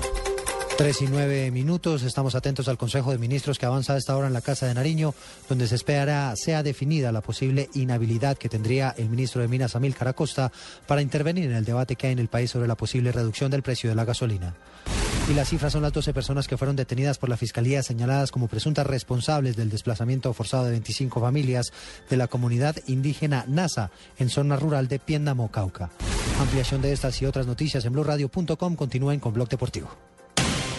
Tres 0.78 1.02
y 1.02 1.06
nueve 1.06 1.50
minutos. 1.50 2.02
Estamos 2.02 2.34
atentos 2.34 2.68
al 2.68 2.78
Consejo 2.78 3.12
de 3.12 3.18
Ministros 3.18 3.58
que 3.58 3.66
avanza 3.66 3.92
a 3.92 3.98
esta 3.98 4.16
hora 4.16 4.28
en 4.28 4.32
la 4.32 4.40
Casa 4.40 4.66
de 4.66 4.72
Nariño, 4.72 5.14
donde 5.48 5.68
se 5.68 5.74
espera 5.74 6.32
sea 6.36 6.62
definida 6.62 7.12
la 7.12 7.20
posible 7.20 7.68
inhabilidad 7.74 8.38
que 8.38 8.48
tendría 8.48 8.94
el 8.96 9.10
ministro 9.10 9.42
de 9.42 9.48
Minas, 9.48 9.76
Amílcar 9.76 10.08
Acosta, 10.08 10.50
para 10.86 11.02
intervenir 11.02 11.44
en 11.44 11.56
el 11.56 11.66
debate 11.66 11.96
que 11.96 12.06
hay 12.06 12.14
en 12.14 12.18
el 12.18 12.28
país 12.28 12.50
sobre 12.50 12.68
la 12.68 12.76
posible 12.76 13.12
reducción 13.12 13.50
del 13.50 13.62
precio 13.62 13.90
de 13.90 13.96
la 13.96 14.06
gasolina. 14.06 14.54
Y 15.30 15.32
las 15.32 15.48
cifras 15.48 15.72
son 15.72 15.82
las 15.82 15.92
12 15.92 16.12
personas 16.12 16.48
que 16.48 16.56
fueron 16.56 16.74
detenidas 16.74 17.16
por 17.16 17.28
la 17.28 17.36
Fiscalía 17.36 17.84
señaladas 17.84 18.32
como 18.32 18.48
presuntas 18.48 18.84
responsables 18.84 19.54
del 19.54 19.70
desplazamiento 19.70 20.32
forzado 20.32 20.64
de 20.64 20.72
25 20.72 21.20
familias 21.20 21.72
de 22.08 22.16
la 22.16 22.26
comunidad 22.26 22.74
indígena 22.88 23.44
NASA 23.46 23.92
en 24.18 24.28
zona 24.28 24.56
rural 24.56 24.88
de 24.88 24.98
Piendamo, 24.98 25.48
Cauca. 25.48 25.90
Ampliación 26.40 26.82
de 26.82 26.92
estas 26.92 27.22
y 27.22 27.26
otras 27.26 27.46
noticias 27.46 27.84
en 27.84 27.92
blurradio.com. 27.92 28.74
Continúen 28.74 29.20
con 29.20 29.32
Blog 29.32 29.48
Deportivo. 29.48 29.90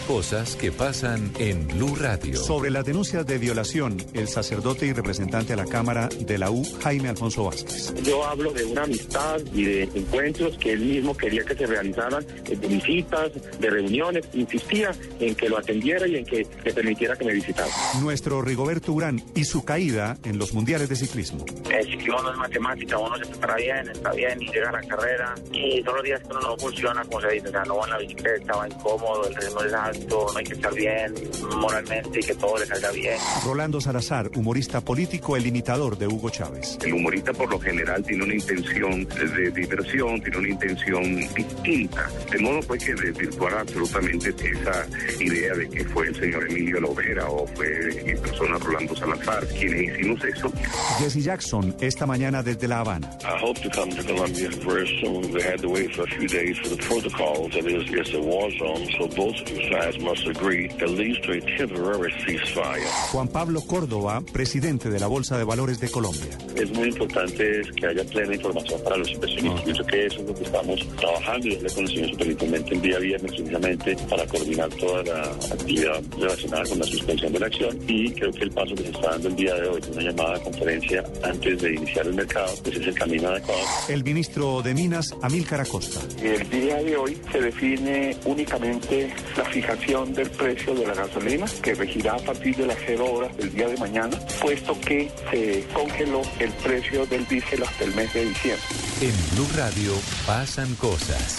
Cosas 0.06 0.56
que 0.56 0.72
pasan 0.72 1.32
en 1.38 1.68
Blue 1.68 1.94
Radio. 1.94 2.36
Sobre 2.36 2.70
las 2.70 2.84
denuncias 2.84 3.24
de 3.24 3.38
violación, 3.38 3.96
el 4.14 4.26
sacerdote 4.26 4.86
y 4.86 4.92
representante 4.92 5.52
a 5.52 5.56
la 5.56 5.64
Cámara 5.64 6.08
de 6.08 6.38
la 6.38 6.50
U, 6.50 6.64
Jaime 6.82 7.08
Alfonso 7.08 7.44
Vázquez. 7.44 7.94
Yo 8.02 8.24
hablo 8.24 8.52
de 8.52 8.64
una 8.64 8.82
amistad 8.82 9.40
y 9.54 9.64
de 9.64 9.82
encuentros 9.94 10.58
que 10.58 10.72
él 10.72 10.80
mismo 10.80 11.16
quería 11.16 11.44
que 11.44 11.54
se 11.54 11.66
realizaran, 11.66 12.26
eh, 12.46 12.56
de 12.56 12.66
visitas, 12.66 13.30
de 13.60 13.70
reuniones. 13.70 14.26
Insistía 14.34 14.90
en 15.20 15.36
que 15.36 15.48
lo 15.48 15.58
atendiera 15.58 16.06
y 16.06 16.16
en 16.16 16.24
que 16.24 16.46
le 16.64 16.72
permitiera 16.72 17.16
que 17.16 17.24
me 17.24 17.32
visitara. 17.34 17.70
Nuestro 18.00 18.42
Rigoberto 18.42 18.92
Urán 18.92 19.22
y 19.36 19.44
su 19.44 19.64
caída 19.64 20.18
en 20.24 20.36
los 20.36 20.52
mundiales 20.52 20.88
de 20.88 20.96
ciclismo. 20.96 21.44
El 21.70 21.86
ciclismo 21.86 22.20
no 22.22 22.32
es 22.32 22.38
matemática, 22.38 22.98
uno 22.98 23.16
se 23.18 23.26
prepara 23.26 23.56
bien, 23.56 23.88
está 23.88 24.12
bien 24.12 24.42
y 24.42 24.46
llega 24.50 24.68
a 24.68 24.72
la 24.72 24.82
carrera. 24.82 25.34
Y 25.52 25.80
todos 25.82 25.98
los 25.98 26.04
días 26.04 26.20
que 26.20 26.28
uno 26.28 26.40
no 26.40 26.56
funciona, 26.56 27.04
como 27.04 27.20
se 27.20 27.28
dice, 27.28 27.48
o 27.48 27.52
sea, 27.52 27.62
no 27.64 27.76
va 27.76 27.84
en 27.84 27.90
la 27.90 27.98
bicicleta, 27.98 28.56
va 28.56 28.68
incómodo, 28.68 29.28
el 29.28 29.34
ritmo 29.36 29.62
es 29.62 29.72
alto 29.92 30.26
no 30.32 30.38
hay 30.38 30.44
que 30.44 30.54
estar 30.54 30.74
bien 30.74 31.14
moralmente 31.56 32.20
y 32.20 32.22
que 32.22 32.34
todo 32.34 32.58
le 32.58 32.66
salga 32.66 32.90
bien. 32.90 33.16
Rolando 33.44 33.80
Salazar, 33.80 34.30
humorista 34.34 34.80
político, 34.80 35.36
el 35.36 35.46
imitador 35.46 35.98
de 35.98 36.06
Hugo 36.06 36.30
Chávez. 36.30 36.78
El 36.82 36.94
humorista 36.94 37.32
por 37.32 37.50
lo 37.50 37.58
general 37.60 38.02
tiene 38.02 38.24
una 38.24 38.34
intención 38.34 39.06
de 39.06 39.50
diversión, 39.50 40.20
tiene 40.20 40.38
una 40.38 40.48
intención 40.48 41.16
distinta, 41.34 42.10
de 42.30 42.38
modo 42.38 42.60
pues 42.66 42.84
que 42.84 42.94
desvirtuar 42.94 43.54
absolutamente 43.54 44.30
esa 44.30 44.86
idea 45.20 45.54
de 45.54 45.68
que 45.68 45.84
fue 45.84 46.08
el 46.08 46.16
señor 46.16 46.50
Emilio 46.50 46.80
Lovera 46.80 47.28
o 47.28 47.46
fue 47.48 47.66
en 48.10 48.18
persona 48.20 48.58
Rolando 48.58 48.96
Salazar 48.96 49.46
quienes 49.48 49.98
hicimos 49.98 50.24
eso. 50.24 50.52
Jesse 50.98 51.22
Jackson, 51.22 51.74
esta 51.80 52.06
mañana 52.06 52.42
desde 52.42 52.68
La 52.68 52.80
Habana. 52.80 53.10
I 53.22 53.38
hope 53.42 53.60
to 53.60 53.70
come 53.70 53.90
to 53.94 54.02
Colombia 54.02 54.48
very 54.64 54.86
soon. 55.00 55.32
They 55.32 55.42
had 55.42 55.60
to 55.60 55.68
wait 55.68 55.94
for 55.94 56.04
a 56.04 56.06
few 56.06 56.28
days 56.28 56.58
for 56.58 56.68
the 56.68 56.76
protocols. 56.76 57.52
That 57.52 57.66
is, 57.66 57.88
it's 57.90 58.14
a 58.14 58.20
war 58.20 58.50
zone, 58.52 58.86
so 58.98 59.08
both 59.08 59.36
sides 59.36 59.81
must 60.00 60.26
agree 60.26 60.68
at 60.80 60.90
least 60.90 61.22
to 61.24 61.32
a 61.32 61.40
temporary 61.56 62.12
ceasefire. 62.24 62.86
Juan 63.12 63.28
Pablo 63.28 63.62
Córdoba, 63.62 64.22
presidente 64.32 64.90
de 64.90 65.00
la 65.00 65.06
Bolsa 65.06 65.36
de 65.38 65.44
Valores 65.44 65.80
de 65.80 65.90
Colombia. 65.90 66.38
Es 66.54 66.70
muy 66.72 66.88
importante 66.88 67.62
que 67.76 67.86
haya 67.86 68.04
plena 68.04 68.34
información 68.34 68.80
para 68.84 68.96
los 68.98 69.10
inversionistas. 69.10 69.62
Pienso 69.62 69.84
que 69.84 70.06
eso 70.06 70.20
es 70.20 70.26
lo 70.26 70.34
que 70.34 70.44
estamos 70.44 70.96
trabajando 70.96 71.48
y 71.48 71.56
con 71.56 71.84
el 71.84 71.88
señor 71.88 72.10
superintendente 72.10 72.74
el 72.74 72.82
día 72.82 72.98
viernes 72.98 73.32
precisamente 73.32 73.96
para 74.08 74.26
coordinar 74.26 74.68
toda 74.70 75.02
la 75.02 75.22
actividad 75.52 76.02
relacionada 76.18 76.64
con 76.64 76.78
la 76.78 76.84
suspensión 76.84 77.32
de 77.32 77.40
la 77.40 77.46
acción 77.46 77.78
y 77.88 78.12
creo 78.12 78.32
que 78.32 78.44
el 78.44 78.50
paso 78.50 78.74
que 78.74 78.82
se 78.82 78.90
está 78.90 79.10
dando 79.10 79.28
el 79.28 79.36
día 79.36 79.54
de 79.54 79.68
hoy, 79.68 79.80
una 79.92 80.02
llamada 80.02 80.38
de 80.38 80.44
conferencia 80.44 81.04
antes 81.22 81.62
de 81.62 81.74
iniciar 81.74 82.06
el 82.06 82.14
mercado, 82.14 82.52
pues 82.62 82.76
es 82.76 82.86
el 82.86 82.94
camino 82.94 83.28
adecuado. 83.28 83.62
El 83.88 84.04
ministro 84.04 84.62
de 84.62 84.74
Minas, 84.74 85.14
Amílcar 85.22 85.60
Acosta. 85.60 86.00
El 86.22 86.48
día 86.50 86.76
de 86.76 86.96
hoy 86.96 87.18
se 87.30 87.40
define 87.40 88.16
únicamente 88.24 89.12
la 89.36 89.44
fijación 89.44 89.71
del 89.72 90.30
precio 90.30 90.74
de 90.74 90.86
la 90.86 90.94
gasolina 90.94 91.46
que 91.62 91.74
regirá 91.74 92.14
a 92.14 92.18
partir 92.18 92.54
de 92.56 92.66
las 92.66 92.76
0 92.86 93.04
horas 93.10 93.36
del 93.38 93.54
día 93.54 93.68
de 93.68 93.76
mañana, 93.78 94.18
puesto 94.40 94.78
que 94.78 95.10
se 95.30 95.64
congeló 95.72 96.20
el 96.40 96.50
precio 96.52 97.06
del 97.06 97.26
diésel 97.26 97.62
hasta 97.62 97.84
el 97.84 97.94
mes 97.94 98.12
de 98.12 98.26
diciembre. 98.26 98.62
En 99.00 99.34
Blue 99.34 99.48
Radio 99.56 99.94
pasan 100.26 100.74
cosas. 100.74 101.38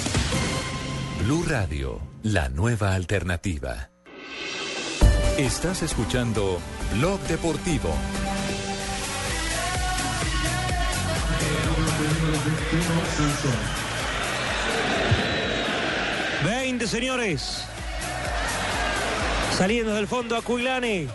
Blue 1.24 1.46
Radio, 1.48 2.02
la 2.24 2.50
nueva 2.50 2.96
alternativa. 2.96 3.92
Estás 5.38 5.84
escuchando 5.84 6.60
Blog 6.96 7.20
Deportivo. 7.28 7.94
20 16.44 16.88
señores. 16.88 17.68
Saliendo 19.58 19.94
del 19.94 20.08
fondo 20.08 20.36
a 20.36 20.42
Cuilani. 20.42 21.08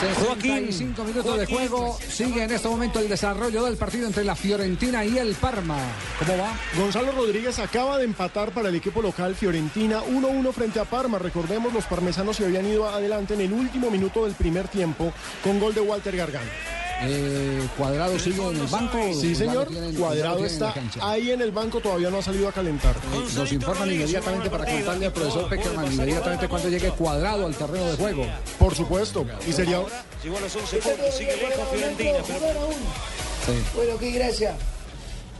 65 0.00 1.04
minutos 1.04 1.38
de 1.38 1.46
juego. 1.46 1.98
Sigue 2.06 2.42
en 2.42 2.52
este 2.52 2.68
momento 2.68 3.00
el 3.00 3.08
desarrollo 3.08 3.64
del 3.64 3.76
partido 3.76 4.06
entre 4.06 4.24
la 4.24 4.36
Fiorentina 4.36 5.04
y 5.04 5.16
el 5.16 5.34
Parma. 5.34 5.78
¿Cómo 6.18 6.36
va? 6.36 6.52
Gonzalo 6.76 7.12
Rodríguez 7.12 7.58
acaba 7.58 7.96
de 7.96 8.04
empatar 8.04 8.50
para 8.50 8.68
el 8.68 8.74
equipo 8.74 9.00
local 9.00 9.34
Fiorentina 9.34 10.02
1-1 10.02 10.52
frente 10.52 10.80
a 10.80 10.84
Parma. 10.84 11.18
Recordemos, 11.18 11.72
los 11.72 11.84
parmesanos 11.86 12.36
se 12.36 12.44
habían 12.44 12.66
ido 12.66 12.88
adelante 12.88 13.34
en 13.34 13.40
el 13.40 13.52
último 13.52 13.90
minuto 13.90 14.24
del 14.24 14.34
primer 14.34 14.68
tiempo 14.68 15.12
con 15.42 15.58
gol 15.58 15.72
de 15.72 15.80
Walter 15.80 16.14
Gargano. 16.14 16.83
Eh, 17.06 17.68
Cuadrado 17.76 18.18
sigue 18.18 18.42
en 18.50 18.56
el 18.56 18.66
banco. 18.66 18.98
Sí, 19.20 19.34
señor. 19.34 19.66
Tienen- 19.68 19.94
Cuadrado 19.94 20.38
en 20.38 20.44
está 20.46 20.72
cancha. 20.72 21.00
ahí 21.10 21.30
en 21.30 21.40
el 21.42 21.50
banco, 21.52 21.80
todavía 21.80 22.10
no 22.10 22.18
ha 22.18 22.22
salido 22.22 22.48
a 22.48 22.52
calentar. 22.52 22.94
Eh, 22.96 23.24
Nos 23.36 23.52
informan 23.52 23.90
inmediatamente 23.92 24.50
para 24.50 24.64
contarle 24.64 25.06
al 25.06 25.12
profesor 25.12 25.48
Peckerman 25.48 25.92
inmediatamente 25.92 26.48
cuando 26.48 26.68
llegue 26.68 26.90
Cuadrado 26.90 27.46
al 27.46 27.54
terreno 27.54 27.86
de 27.86 27.96
juego. 27.96 28.26
Por 28.58 28.74
supuesto. 28.74 29.26
Y 29.48 29.52
sería. 29.52 29.80
Llegó 30.22 30.36
a 30.38 30.40
los 30.40 30.56
11 30.56 30.76
puntos, 30.78 31.14
sigue 31.16 31.36
lejos 31.36 31.68
Fiorentina. 31.72 32.18
pero- 32.26 32.68
Bueno, 33.74 33.98
qué 33.98 34.10
gracias. 34.12 34.54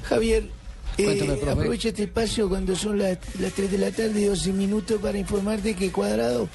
Javier, 0.02 0.50
eh, 0.98 1.40
aprovecha 1.50 1.88
este 1.88 2.02
espacio 2.04 2.48
cuando 2.48 2.76
son 2.76 2.98
las, 2.98 3.16
las 3.40 3.52
3 3.52 3.70
de 3.70 3.78
la 3.78 3.90
tarde 3.90 4.20
y 4.20 4.24
12 4.24 4.52
minutos 4.52 5.00
para 5.00 5.16
informarte 5.16 5.74
que 5.74 5.90
Cuadrado 5.90 6.48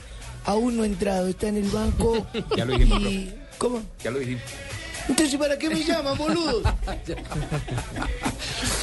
aún 0.45 0.78
no 0.78 0.84
ha 0.84 0.86
entrado, 0.86 1.28
está 1.28 1.47
en 1.47 1.57
el 1.57 1.70
banco. 1.70 2.26
Ya 2.55 2.66
lo 2.66 2.78
dijimos, 2.78 3.01
y- 3.01 3.34
¿Cómo? 3.57 3.82
Ya 4.03 4.12
lo 4.12 4.20
dijimos. 4.20 4.43
Entonces, 5.10 5.38
¿para 5.38 5.57
qué 5.57 5.70
me 5.70 5.84
llaman, 5.84 6.18
boludo? 6.18 6.62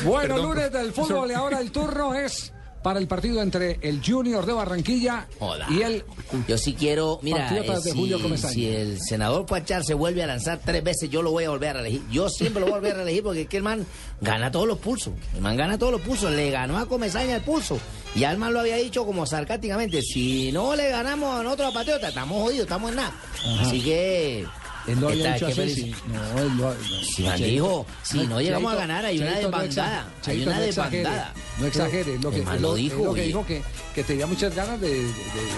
Bueno, 0.05 0.35
Perdón, 0.35 0.43
lunes 0.51 0.73
del 0.73 0.93
fútbol 0.93 1.31
y 1.31 1.35
ahora 1.35 1.61
el 1.61 1.71
turno 1.71 2.15
es 2.15 2.53
para 2.87 3.01
el 3.01 3.09
partido 3.09 3.43
entre 3.43 3.81
el 3.83 4.01
Junior 4.05 4.47
de 4.47 4.53
Barranquilla 4.53 5.27
y 5.71 5.83
el 5.83 6.05
Yo 6.47 6.57
sí 6.57 6.75
quiero, 6.75 7.19
mira, 7.21 7.49
eh, 7.57 7.63
de 7.65 8.39
si, 8.39 8.69
el 8.69 9.01
senador 9.01 9.45
Pachar 9.45 9.83
se 9.83 9.95
vuelve 9.95 10.23
a 10.23 10.27
lanzar 10.29 10.61
tres 10.65 10.85
veces, 10.85 11.11
yo 11.11 11.21
lo 11.21 11.33
voy 11.33 11.43
a 11.45 11.51
volver 11.51 11.71
a 11.71 11.73
reelegir. 11.81 12.03
Yo 12.13 12.29
siempre 12.29 12.61
lo 12.61 12.67
voy 12.67 12.75
a 12.75 12.79
volver 12.79 12.93
a 12.93 12.97
reelegir 12.99 13.25
porque 13.25 13.41
es 13.41 13.49
que 13.49 13.57
el 13.57 13.65
man 13.65 13.85
gana 14.21 14.53
todos 14.53 14.69
los 14.69 14.79
pulsos. 14.79 15.15
El 15.35 15.41
man 15.41 15.57
gana 15.57 15.79
todos 15.79 15.91
los 15.91 16.01
pulsos. 16.01 16.31
Le 16.31 16.51
ganó 16.53 16.79
a 16.79 16.87
Comesaña 16.87 17.35
el 17.35 17.43
pulso. 17.43 17.77
Y 18.15 18.23
el 18.23 18.39
man 18.39 18.53
lo 18.53 18.61
había 18.61 18.77
dicho 18.77 19.05
como 19.05 19.27
sarcásticamente, 19.27 20.01
si 20.03 20.53
no 20.53 20.77
le 20.77 20.89
ganamos 20.89 21.41
a 21.41 21.43
nosotros 21.43 21.71
a 21.71 21.75
Patriota, 21.75 22.09
estamos 22.09 22.41
jodidos, 22.41 22.67
estamos 22.67 22.91
en 22.91 22.97
nada. 22.97 23.13
Ajá. 23.45 23.63
Así 23.63 23.81
que... 23.81 24.47
Él 24.87 25.01
lo 25.01 25.09
había 25.09 25.35
está- 25.35 25.47
dicho 25.49 25.61
qué 25.63 25.67
así, 25.69 25.75
sí. 25.83 25.95
No, 26.07 26.41
él 26.41 26.49
lo- 26.57 26.75
no. 26.75 26.75
Si 27.15 27.23
man 27.25 27.37
dijo, 27.43 27.87
si 28.03 28.27
no 28.27 28.41
llegamos 28.41 28.73
a 28.73 28.77
ganar, 28.77 29.05
hay 29.05 29.19
una 29.19 29.33
Cheito, 29.35 29.51
desbandada. 29.51 30.13
Hay 30.27 30.43
una 30.43 30.57
no 30.59 30.63
exagere, 30.65 30.97
desbandada. 30.99 31.35
No 31.59 31.67
exagere, 31.67 32.19
lo 32.19 32.31
que, 32.31 32.45
lo 32.61 32.75
dijo, 32.75 33.05
lo 33.05 33.15
que 33.15 33.23
dijo 33.23 33.47
que, 33.47 33.63
que 33.95 34.05
tenía 34.05 34.27
muchas 34.27 34.55
ganas 34.55 34.81
de, 34.81 34.89
de- 34.91 35.03
de- 35.05 35.13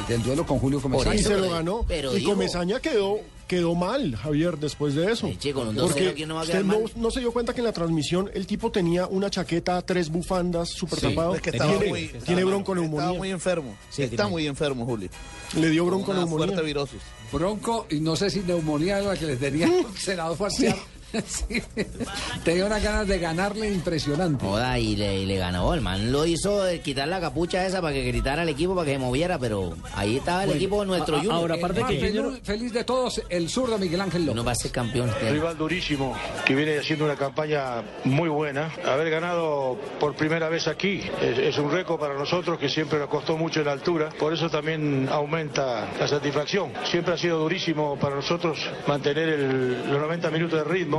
del 0.09 0.23
duelo 0.23 0.47
con 0.47 0.59
Julio 0.59 0.81
Comesaña. 0.81 1.15
y 1.15 1.23
se 1.23 1.37
lo 1.37 1.51
ganó. 1.51 1.85
y 2.17 2.23
Comesaña 2.23 2.81
quedó, 2.81 3.19
quedó 3.47 3.75
mal, 3.75 4.15
Javier, 4.17 4.59
después 4.59 4.95
de 4.95 5.11
eso. 5.13 5.29
con 5.55 5.69
un 5.69 5.77
2-0, 5.77 5.81
Porque 5.89 6.15
¿quién 6.15 6.29
no 6.29 6.35
va 6.37 6.41
a 6.43 6.45
usted 6.45 6.63
no, 6.65 6.81
no 6.97 7.11
se 7.11 7.21
dio 7.21 7.33
cuenta 7.33 7.53
que 7.55 7.61
en 7.61 7.65
la 7.67 7.73
transmisión 7.73 8.31
el 8.35 8.47
tipo 8.47 8.71
tenía 8.71 9.07
una 9.07 9.29
chaqueta, 9.31 9.81
tres 9.83 10.09
bufandas, 10.11 10.69
súper 10.71 11.01
Sí, 11.01 11.09
tapado. 11.09 11.35
es 11.35 11.43
que 11.43 11.51
estaba 11.51 11.73
tiene, 11.73 11.89
muy- 11.89 12.09
tiene 12.09 12.19
estaba- 12.19 12.45
bronconeumonía. 12.45 13.01
Estaba 13.07 13.19
muy 13.19 13.31
enfermo. 13.31 13.77
Sí, 13.91 14.03
está 14.03 14.17
tiene- 14.17 14.31
muy 14.31 14.47
enfermo, 14.47 14.85
Juli. 14.87 15.11
Le 15.57 15.71
dio 15.71 15.83
Con 15.83 15.91
bronconeumonía. 15.91 16.47
Fuerte 16.47 16.63
virosis. 16.67 17.01
Bronco, 17.33 17.87
y 17.91 18.01
no 18.01 18.17
sé 18.17 18.31
si 18.31 18.41
neumonía 18.41 18.99
era 18.99 19.09
la 19.09 19.17
que 19.17 19.27
les 19.27 19.39
tenía 19.39 19.67
el 19.67 19.87
senador 19.97 20.37
Farciar. 20.37 20.77
Sí. 21.27 21.63
Tenía 22.45 22.67
unas 22.67 22.83
ganas 22.83 23.07
de 23.09 23.19
ganarle 23.19 23.73
impresionante. 23.73 24.45
Joda, 24.45 24.79
y 24.79 24.97
le, 24.97 25.21
y 25.23 25.27
le 25.27 25.37
ganó. 25.37 25.73
El 25.75 25.81
man 25.81 26.13
lo 26.13 26.27
hizo 26.27 26.63
quitar 26.83 27.09
la 27.09 27.21
capucha 27.21 27.67
esa 27.67 27.81
para 27.81 27.95
que 27.95 28.03
gritara 28.05 28.43
al 28.43 28.49
equipo, 28.49 28.75
para 28.75 28.87
que 28.87 28.93
se 28.93 28.99
moviera, 28.99 29.39
pero 29.39 29.75
ahí 29.95 30.17
estaba 30.19 30.43
el 30.43 30.49
Bueno, 30.49 30.59
equipo 30.59 30.81
de 30.81 30.87
nuestro 30.87 31.17
a- 31.17 31.19
Junior. 31.19 31.35
ahora, 31.35 31.55
aparte 31.57 31.83
que 31.89 31.99
feliz, 32.01 32.41
feliz 32.43 32.73
de 32.73 32.85
todos, 32.85 33.23
el 33.29 33.49
zurdo 33.49 33.79
Miguel 33.79 34.01
Ángel 34.01 34.23
López. 34.27 34.37
No 34.37 34.45
va 34.45 34.53
a 34.53 34.57
ser 34.57 34.71
campeón. 34.71 35.11
Rival 35.21 35.57
durísimo 35.57 36.17
que 36.45 36.55
viene 36.55 36.79
haciendo 36.79 37.05
una 37.05 37.17
campaña 37.17 37.83
muy 38.05 38.29
buena. 38.29 38.71
Haber 38.87 39.11
ganado 39.11 39.79
por 40.01 40.15
primera 40.15 40.49
vez 40.49 40.69
aquí 40.69 41.01
es, 41.23 41.39
es 41.39 41.59
un 41.59 41.71
récord 41.71 41.99
para 41.99 42.15
nosotros 42.15 42.59
que 42.59 42.69
siempre 42.69 42.99
nos 42.99 43.09
costó 43.09 43.37
mucho 43.37 43.61
en 43.61 43.67
la 43.67 43.73
altura. 43.73 44.11
Por 44.19 44.33
eso 44.33 44.49
también 44.51 45.09
aumenta 45.11 45.89
la 45.99 46.09
satisfacción. 46.09 46.73
Siempre 46.91 47.15
ha 47.15 47.19
sido 47.19 47.39
durísimo 47.39 47.99
para 47.99 48.15
nosotros 48.17 48.59
mantener 48.87 49.29
el- 49.29 49.91
los 49.91 50.01
90 50.01 50.31
minutos 50.31 50.59
de 50.59 50.65
ritmo. 50.65 50.98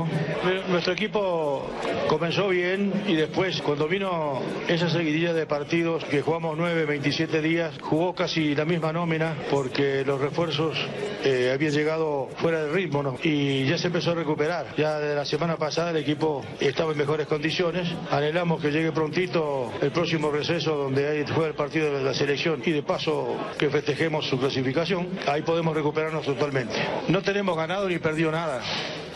Nuestro 0.69 0.93
equipo 0.93 1.69
comenzó 2.07 2.49
bien 2.49 2.93
y 3.07 3.15
después 3.15 3.61
cuando 3.61 3.87
vino 3.87 4.41
esa 4.67 4.89
seguidilla 4.89 5.33
de 5.33 5.45
partidos 5.45 6.03
que 6.05 6.21
jugamos 6.21 6.57
9, 6.57 6.85
27 6.85 7.41
días, 7.41 7.75
jugó 7.81 8.13
casi 8.13 8.55
la 8.55 8.65
misma 8.65 8.93
nómina 8.93 9.35
porque 9.49 10.03
los 10.05 10.19
refuerzos 10.19 10.77
eh, 11.23 11.51
habían 11.53 11.73
llegado 11.73 12.29
fuera 12.37 12.63
del 12.63 12.73
ritmo 12.73 13.17
y 13.23 13.65
ya 13.65 13.77
se 13.77 13.87
empezó 13.87 14.11
a 14.11 14.15
recuperar. 14.15 14.67
Ya 14.77 14.99
de 14.99 15.15
la 15.15 15.25
semana 15.25 15.57
pasada 15.57 15.91
el 15.91 15.97
equipo 15.97 16.43
estaba 16.59 16.91
en 16.91 16.97
mejores 16.97 17.27
condiciones. 17.27 17.87
Anhelamos 18.11 18.61
que 18.61 18.71
llegue 18.71 18.91
prontito 18.91 19.71
el 19.81 19.91
próximo 19.91 20.31
receso 20.31 20.75
donde 20.75 21.07
hay, 21.07 21.25
juega 21.27 21.49
el 21.49 21.55
partido 21.55 21.93
de 21.95 22.03
la 22.03 22.13
selección 22.13 22.61
y 22.65 22.71
de 22.71 22.83
paso 22.83 23.35
que 23.57 23.69
festejemos 23.69 24.27
su 24.27 24.39
clasificación. 24.39 25.07
Ahí 25.27 25.41
podemos 25.41 25.75
recuperarnos 25.75 26.25
totalmente. 26.25 26.75
No 27.07 27.21
tenemos 27.21 27.55
ganado 27.55 27.87
ni 27.87 27.99
perdido 27.99 28.31
nada. 28.31 28.61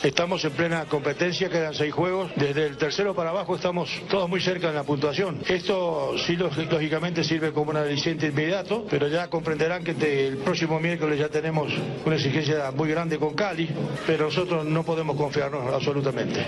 Estamos 0.04 0.44
en 0.44 0.52
plena 0.52 0.84
competencia, 0.84 1.50
quedan 1.50 1.74
seis 1.74 1.94
juegos. 1.94 2.30
Desde 2.36 2.66
el 2.68 2.76
tercero 2.76 3.16
para 3.16 3.30
abajo 3.30 3.56
estamos 3.56 3.90
todos 4.10 4.28
muy 4.28 4.42
cerca 4.42 4.68
en 4.68 4.76
la 4.76 4.84
puntuación. 4.84 5.40
Esto 5.48 6.16
sí 6.28 6.36
lógicamente 6.36 7.24
sirve 7.24 7.54
como 7.54 7.72
un 7.72 7.78
aliciente 7.78 8.28
inmediato, 8.28 8.86
pero 8.90 9.08
ya 9.08 9.30
comprenderán 9.30 9.82
que 9.86 9.94
te- 9.94 10.28
el 10.28 10.38
próximo 10.40 10.78
miércoles 10.82 11.18
ya 11.20 11.30
tenemos 11.30 11.72
una 12.06 12.16
exigencia 12.18 12.70
muy 12.76 12.90
grande 12.90 13.18
con 13.18 13.34
Cali, 13.34 13.70
pero 14.06 14.26
nosotros 14.26 14.66
no 14.66 14.84
podemos 14.84 15.16
confiarnos 15.16 15.74
absolutamente. 15.74 16.48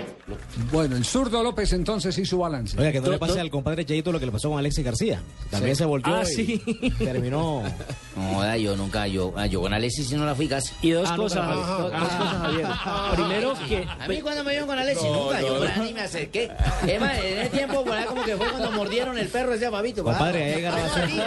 Bueno, 0.70 0.94
el 0.96 1.06
zurdo 1.06 1.42
López 1.42 1.72
entonces 1.72 2.18
hizo 2.18 2.26
su 2.36 2.38
balance. 2.40 2.78
Oiga, 2.78 2.92
que 2.92 3.00
no 3.00 3.10
le 3.10 3.18
pase 3.18 3.40
al 3.40 3.48
compadre 3.50 3.86
Cheito 3.86 4.12
lo 4.12 4.20
que 4.20 4.26
le 4.26 4.32
pasó 4.32 4.50
con 4.50 4.58
Alexis 4.58 4.84
García. 4.84 5.22
También 5.50 5.74
Sí. 5.76 5.78
se 5.78 5.84
volteó 5.86 6.14
Ah, 6.14 6.22
y 6.24 6.26
sí. 6.26 6.62
terminó. 6.98 7.62
No, 8.16 8.56
yo 8.56 8.76
nunca, 8.76 9.06
yo, 9.06 9.32
ah, 9.36 9.46
yo 9.46 9.62
con 9.62 9.72
Alexis 9.72 10.12
no 10.12 10.26
la 10.26 10.34
fui 10.34 10.46
casi. 10.46 10.74
Y 10.82 10.90
dos 10.90 11.10
cosas, 11.12 11.46
Javier, 11.46 11.66
dos- 11.66 11.78
dos 11.92 12.00
cosas, 12.02 12.36
Javier. 12.42 12.66
Primero 13.14 13.45
que... 13.54 13.86
A 13.98 14.08
mí 14.08 14.20
cuando 14.20 14.44
me 14.44 14.50
vieron 14.50 14.68
con 14.68 14.78
Alexis, 14.78 15.04
No, 15.04 15.24
nunca, 15.24 15.40
no, 15.40 15.46
yo 15.46 15.52
no. 15.54 15.58
por 15.60 15.68
ahí 15.68 15.80
ni 15.80 15.92
me 15.94 16.00
acerqué. 16.00 16.50
Es 16.86 17.00
más, 17.00 17.18
en 17.18 17.38
ese 17.38 17.50
tiempo, 17.50 17.84
por 17.84 17.92
ahí 17.96 18.04
como 18.06 18.22
que 18.24 18.36
fue 18.36 18.48
cuando 18.50 18.70
mordieron 18.72 19.18
el 19.18 19.28
perro 19.28 19.52
ese 19.54 19.70
Fabito. 19.70 20.04
Compadre, 20.04 20.42
Ah, 20.42 20.46
ahí 20.46 20.52
hay 20.54 20.62
grabaciones. 20.62 21.20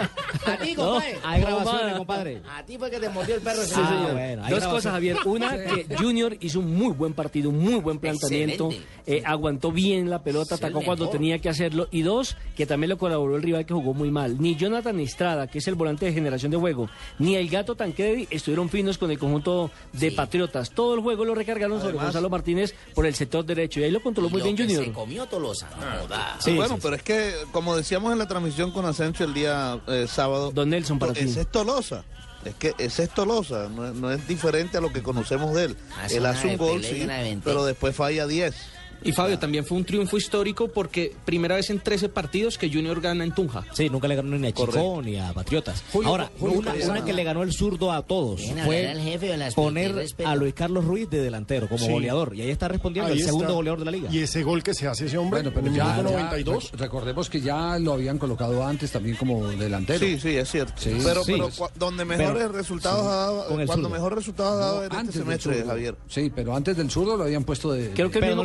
A 0.46 0.56
ti, 0.56 0.74
compadre. 0.74 1.18
hay 1.24 1.40
grabaciones, 1.40 1.96
compadre. 1.96 2.42
A 2.56 2.62
ti 2.64 2.78
fue 2.78 2.90
que 2.90 3.00
te 3.00 3.08
mordió 3.08 3.34
el 3.34 3.40
perro 3.40 3.62
ese. 3.62 3.74
Sí, 3.74 3.80
Ah, 3.82 3.88
señor. 3.88 4.12
bueno, 4.12 4.44
hay 4.44 4.54
Dos 4.54 4.66
cosas, 4.66 4.92
Javier. 4.92 5.16
Una, 5.24 5.50
que 5.56 5.86
Junior 5.98 6.36
hizo 6.40 6.60
un 6.60 6.74
muy 6.74 6.92
buen 6.92 7.12
partido, 7.12 7.50
un 7.50 7.58
muy 7.58 7.76
buen 7.80 7.98
planteamiento. 7.98 8.70
eh, 9.06 9.22
aguantó 9.24 9.72
bien 9.72 10.08
la 10.10 10.22
pelota, 10.22 10.54
atacó 10.56 10.82
cuando 10.82 11.08
tenía 11.08 11.38
que 11.38 11.48
hacerlo. 11.48 11.88
Y 11.90 12.02
dos, 12.02 12.36
que 12.56 12.66
también 12.66 12.90
lo 12.90 12.98
colaboró 12.98 13.36
el 13.36 13.42
rival 13.42 13.66
que 13.66 13.74
jugó 13.74 13.94
muy 13.94 14.10
mal. 14.10 14.40
Ni 14.40 14.56
Jonathan 14.56 14.98
Estrada, 15.00 15.46
que 15.46 15.58
es 15.58 15.68
el 15.68 15.74
volante 15.74 16.06
de 16.06 16.12
generación 16.12 16.50
de 16.50 16.56
juego, 16.58 16.88
ni 17.18 17.34
el 17.36 17.48
gato 17.48 17.74
Tancredi 17.74 18.28
estuvieron 18.30 18.68
finos 18.68 18.98
con 18.98 19.10
el 19.10 19.18
conjunto 19.18 19.70
de 19.92 20.12
Patriotas. 20.12 20.70
Todo 20.70 20.94
el 20.94 21.00
juego 21.00 21.24
lo 21.24 21.34
recargaron 21.34 21.80
sobre 21.80 21.98
Además- 22.00 22.14
Gonzalo 22.14 22.30
Martínez 22.30 22.74
por 22.94 23.06
el 23.06 23.14
sector 23.14 23.44
derecho. 23.44 23.80
Y 23.80 23.84
ahí 23.84 23.90
lo 23.90 24.02
controló 24.02 24.28
muy 24.30 24.38
Lo 24.40 24.44
bien 24.44 24.56
que 24.56 24.64
Junior. 24.64 24.84
se 24.84 24.92
comió 24.92 25.26
Tolosa, 25.26 25.68
no 25.78 26.02
joda. 26.02 26.36
Sí, 26.40 26.54
bueno, 26.54 26.78
pero 26.82 26.96
es 26.96 27.02
que, 27.02 27.32
como 27.52 27.76
decíamos 27.76 28.12
en 28.12 28.18
la 28.18 28.26
transmisión 28.28 28.70
con 28.72 28.84
Asensio 28.86 29.26
el 29.26 29.34
día 29.34 29.80
eh, 29.86 30.06
sábado, 30.08 30.50
Don 30.52 30.70
Nelson, 30.70 30.98
para 30.98 31.12
ti. 31.12 31.20
ese 31.20 31.42
es 31.42 31.46
Tolosa. 31.50 32.04
Es 32.44 32.54
que 32.54 32.74
ese 32.78 33.02
es 33.02 33.10
Tolosa, 33.10 33.68
no, 33.68 33.86
es- 33.86 33.94
no 33.94 34.10
es 34.10 34.26
diferente 34.26 34.78
a 34.78 34.80
lo 34.80 34.90
que 34.92 35.02
conocemos 35.02 35.54
de 35.54 35.64
él. 35.64 35.70
Él 36.08 36.26
Ah, 36.26 36.30
una 36.30 36.30
hace 36.30 36.46
un 36.48 36.56
gol, 36.56 36.82
sí, 36.82 37.06
pero 37.44 37.64
después 37.66 37.94
falla 37.94 38.26
10. 38.26 38.54
Y 39.02 39.12
Fabio, 39.12 39.38
también 39.38 39.64
fue 39.64 39.78
un 39.78 39.84
triunfo 39.84 40.16
histórico 40.16 40.68
porque 40.68 41.12
primera 41.24 41.54
vez 41.56 41.70
en 41.70 41.80
13 41.80 42.08
partidos 42.08 42.58
que 42.58 42.68
Junior 42.72 43.00
gana 43.00 43.24
en 43.24 43.32
Tunja. 43.34 43.64
Sí, 43.72 43.88
nunca 43.88 44.08
le 44.08 44.16
ganó 44.16 44.36
ni 44.38 44.48
a 44.48 44.52
Chicó 44.52 45.00
ni 45.02 45.16
a 45.18 45.32
Patriotas. 45.32 45.82
Julio- 45.92 46.08
Ahora, 46.10 46.30
Julio 46.38 46.58
una, 46.58 46.70
Cabezón. 46.72 46.90
una 46.90 47.04
que 47.04 47.12
le 47.12 47.24
ganó 47.24 47.42
el 47.42 47.52
zurdo 47.52 47.92
a 47.92 48.02
todos 48.02 48.42
fue 48.64 48.88
al 48.88 49.00
jefe 49.00 49.26
de 49.26 49.36
las 49.36 49.54
poner 49.54 49.94
a 50.24 50.34
Luis 50.36 50.54
Carlos 50.54 50.84
Ruiz 50.84 51.08
de 51.10 51.22
delantero 51.22 51.68
como 51.68 51.84
Sí. 51.84 51.90
goleador. 51.92 52.34
Y 52.34 52.42
ahí 52.42 52.50
está 52.50 52.68
respondiendo 52.68 53.12
Ahí 53.12 53.18
el 53.20 53.24
segundo 53.24 53.54
goleador 53.54 53.78
de 53.80 53.84
la 53.86 53.90
liga. 53.90 54.08
Y 54.12 54.18
ese 54.18 54.42
gol 54.42 54.62
que 54.62 54.74
se 54.74 54.86
hace 54.86 55.06
ese 55.06 55.18
hombre 55.18 55.40
Bueno, 55.42 55.50
pero 55.54 55.66
en 55.66 55.72
el 55.72 55.78
ya, 55.78 55.84
minuto 55.96 56.10
ya, 56.10 56.16
92. 56.22 56.72
rec- 56.72 56.78
recordemos 56.78 57.30
que 57.30 57.40
ya 57.40 57.78
lo 57.78 57.92
habían 57.94 58.18
colocado 58.18 58.64
antes 58.66 58.90
también 58.92 59.16
como 59.16 59.46
delantero. 59.48 59.98
Sí, 60.00 60.18
sí, 60.20 60.36
es 60.36 60.50
cierto. 60.50 60.74
Sí, 60.76 60.92
pero 61.02 61.24
sí. 61.24 61.32
pero 61.32 61.48
cua- 61.50 61.70
donde 61.76 62.04
mejores 62.04 62.32
Pero- 62.34 62.48
resultados 62.52 63.00
sí, 63.02 63.06
ha 63.06 63.10
dado, 63.10 63.66
cuando 63.66 63.88
mejor 63.88 64.14
resultados 64.14 64.52
ha 64.52 64.56
dado 64.66 64.88
No, 64.88 65.00
en 65.00 65.06
este 65.06 65.18
semestre. 65.18 65.64
Javier. 65.64 65.94
Sí, 66.08 66.30
pero 66.34 66.54
antes 66.54 66.76
del 66.76 66.90
zurdo 66.90 67.16
lo 67.16 67.24
habían 67.24 67.44
puesto 67.44 67.72
de. 67.72 67.90
Creo 67.90 68.10
que 68.10 68.18
el 68.18 68.24
de- 68.24 68.28
mismo 68.28 68.42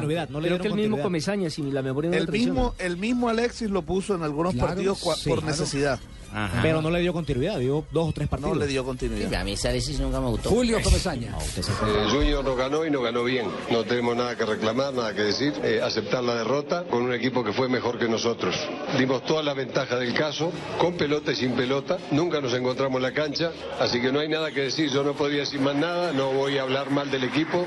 Comesaña. 0.00 0.28
no 0.30 0.40
le 0.40 0.48
Creo 0.48 0.58
dieron 0.58 0.60
que 0.60 0.68
el 0.68 0.74
mismo 0.74 0.96
continuidad. 0.96 1.02
Comesaña, 1.04 1.50
si 1.50 1.62
la 1.70 1.82
memoria 1.82 2.10
no 2.10 2.16
El 2.16 2.28
mismo, 2.28 2.74
el 2.78 2.96
mismo 2.96 3.28
Alexis 3.28 3.70
lo 3.70 3.82
puso 3.82 4.14
en 4.14 4.22
algunos 4.22 4.54
Claro, 4.54 4.68
partidos 4.68 4.98
sí, 4.98 5.28
por 5.28 5.38
claro. 5.40 5.46
necesidad. 5.52 6.00
Ajá. 6.32 6.60
Pero 6.62 6.80
no 6.80 6.90
le 6.90 7.00
dio 7.00 7.12
continuidad, 7.12 7.58
dio 7.58 7.84
dos 7.90 8.08
o 8.08 8.12
tres 8.12 8.28
partidos. 8.28 8.54
No 8.54 8.60
le 8.60 8.66
dio 8.66 8.84
continuidad. 8.84 9.28
Sí, 9.28 9.34
a 9.34 9.44
mí 9.44 9.56
Sanesis 9.56 10.00
nunca 10.00 10.20
me 10.20 10.28
gustó. 10.28 10.50
Julio 10.50 10.80
Comesaña. 10.82 11.34
Eh, 11.56 12.06
Junior 12.10 12.44
nos 12.44 12.56
ganó 12.56 12.84
y 12.86 12.90
nos 12.90 13.02
ganó 13.02 13.24
bien. 13.24 13.46
No 13.70 13.84
tenemos 13.84 14.16
nada 14.16 14.36
que 14.36 14.44
reclamar, 14.44 14.94
nada 14.94 15.14
que 15.14 15.22
decir. 15.22 15.52
Eh, 15.62 15.80
aceptar 15.82 16.22
la 16.24 16.36
derrota 16.36 16.84
con 16.84 17.02
un 17.02 17.12
equipo 17.12 17.44
que 17.44 17.52
fue 17.52 17.68
mejor 17.68 17.98
que 17.98 18.08
nosotros. 18.08 18.54
Dimos 18.98 19.24
toda 19.24 19.42
la 19.42 19.54
ventaja 19.54 19.96
del 19.96 20.14
caso, 20.14 20.52
con 20.78 20.96
pelota 20.96 21.32
y 21.32 21.36
sin 21.36 21.52
pelota. 21.52 21.98
Nunca 22.10 22.40
nos 22.40 22.54
encontramos 22.54 22.96
en 22.96 23.02
la 23.02 23.12
cancha, 23.12 23.52
así 23.80 24.00
que 24.00 24.12
no 24.12 24.20
hay 24.20 24.28
nada 24.28 24.50
que 24.50 24.62
decir. 24.62 24.90
Yo 24.90 25.02
no 25.02 25.14
podría 25.14 25.40
decir 25.40 25.60
más 25.60 25.74
nada, 25.74 26.12
no 26.12 26.32
voy 26.32 26.58
a 26.58 26.62
hablar 26.62 26.90
mal 26.90 27.10
del 27.10 27.24
equipo, 27.24 27.64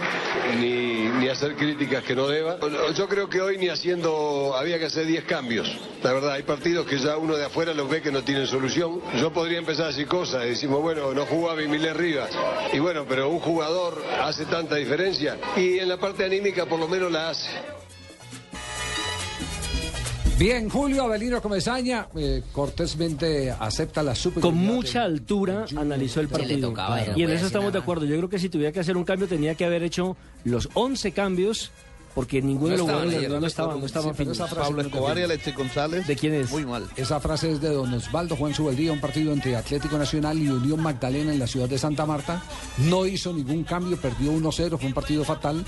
ni, 0.59 1.09
ni 1.19 1.27
hacer 1.27 1.55
críticas 1.55 2.03
que 2.03 2.15
no 2.15 2.27
deba. 2.27 2.57
Yo 2.95 3.07
creo 3.07 3.29
que 3.29 3.41
hoy 3.41 3.57
ni 3.57 3.69
haciendo, 3.69 4.55
había 4.55 4.79
que 4.79 4.85
hacer 4.85 5.05
10 5.05 5.23
cambios. 5.25 5.71
La 6.03 6.13
verdad, 6.13 6.33
hay 6.33 6.43
partidos 6.43 6.85
que 6.85 6.97
ya 6.97 7.17
uno 7.17 7.35
de 7.35 7.45
afuera 7.45 7.73
los 7.73 7.89
ve 7.89 8.01
que 8.01 8.11
no 8.11 8.23
tienen 8.23 8.45
solución. 8.55 9.01
Yo 9.19 9.33
podría 9.33 9.59
empezar 9.59 9.85
a 9.85 9.87
decir 9.89 10.07
cosas, 10.07 10.43
decimos, 10.43 10.81
bueno, 10.81 11.13
no 11.13 11.25
jugaba 11.25 11.61
Emilio 11.61 11.93
Rivas. 11.93 12.29
Y 12.71 12.79
bueno, 12.79 13.05
pero 13.07 13.29
un 13.29 13.39
jugador 13.39 14.01
hace 14.21 14.45
tanta 14.45 14.75
diferencia 14.75 15.37
y 15.57 15.79
en 15.79 15.89
la 15.89 15.97
parte 15.97 16.23
anímica 16.23 16.65
por 16.65 16.79
lo 16.79 16.87
menos 16.87 17.11
la 17.11 17.31
hace. 17.31 17.49
Bien, 20.39 20.69
Julio 20.69 21.03
Avelino 21.03 21.41
Comesaña 21.41 22.07
eh, 22.15 22.43
cortésmente 22.51 23.51
acepta 23.51 24.03
la 24.03 24.15
super. 24.15 24.41
Con 24.41 24.55
mucha 24.55 25.03
altura 25.03 25.65
analizó 25.77 26.21
el 26.21 26.27
partido. 26.29 26.69
tocaba, 26.69 27.01
y 27.15 27.23
en 27.23 27.31
eso 27.31 27.47
estamos 27.47 27.73
de 27.73 27.79
acuerdo. 27.79 28.05
Yo 28.05 28.15
creo 28.17 28.29
que 28.29 28.39
si 28.39 28.49
tuviera 28.49 28.71
que 28.71 28.79
hacer 28.79 28.95
un 28.95 29.03
cambio 29.03 29.27
tenía 29.27 29.55
que 29.55 29.65
haber 29.65 29.83
hecho 29.83 30.15
los 30.45 30.69
11 30.73 31.11
cambios 31.11 31.71
porque 32.15 32.41
ninguno 32.41 32.71
de 32.71 32.77
los 32.77 32.81
estaban 32.87 33.01
jugadores 33.03 33.17
ayer, 33.19 33.31
no, 33.31 33.39
no 33.41 33.47
estaban, 33.47 33.79
no 33.81 33.85
estaban 33.85 34.15
Sí, 34.15 34.55
Pablo 34.55 34.81
no 34.83 34.89
Escobar 34.89 35.17
y. 35.17 35.21
Alexis 35.23 35.55
González. 35.55 36.07
¿De 36.07 36.15
quién 36.15 36.33
es? 36.33 36.49
Muy 36.49 36.65
mal. 36.65 36.87
Esa 36.95 37.19
frase 37.19 37.51
es 37.51 37.61
de 37.61 37.69
don 37.69 37.93
Osvaldo 37.93 38.35
Juan 38.37 38.53
Subeldía, 38.55 38.91
un 38.91 39.01
partido 39.01 39.33
entre 39.33 39.55
Atlético 39.55 39.97
Nacional 39.97 40.37
y 40.39 40.49
Unión 40.49 40.81
Magdalena 40.81 41.33
en 41.33 41.39
la 41.39 41.45
ciudad 41.47 41.67
de 41.69 41.77
Santa 41.77 42.05
Marta. 42.05 42.41
No 42.77 43.05
hizo 43.05 43.33
ningún 43.33 43.63
cambio, 43.65 43.97
perdió 43.97 44.31
1-0, 44.31 44.77
fue 44.77 44.87
un 44.87 44.93
partido 44.93 45.23
fatal. 45.25 45.63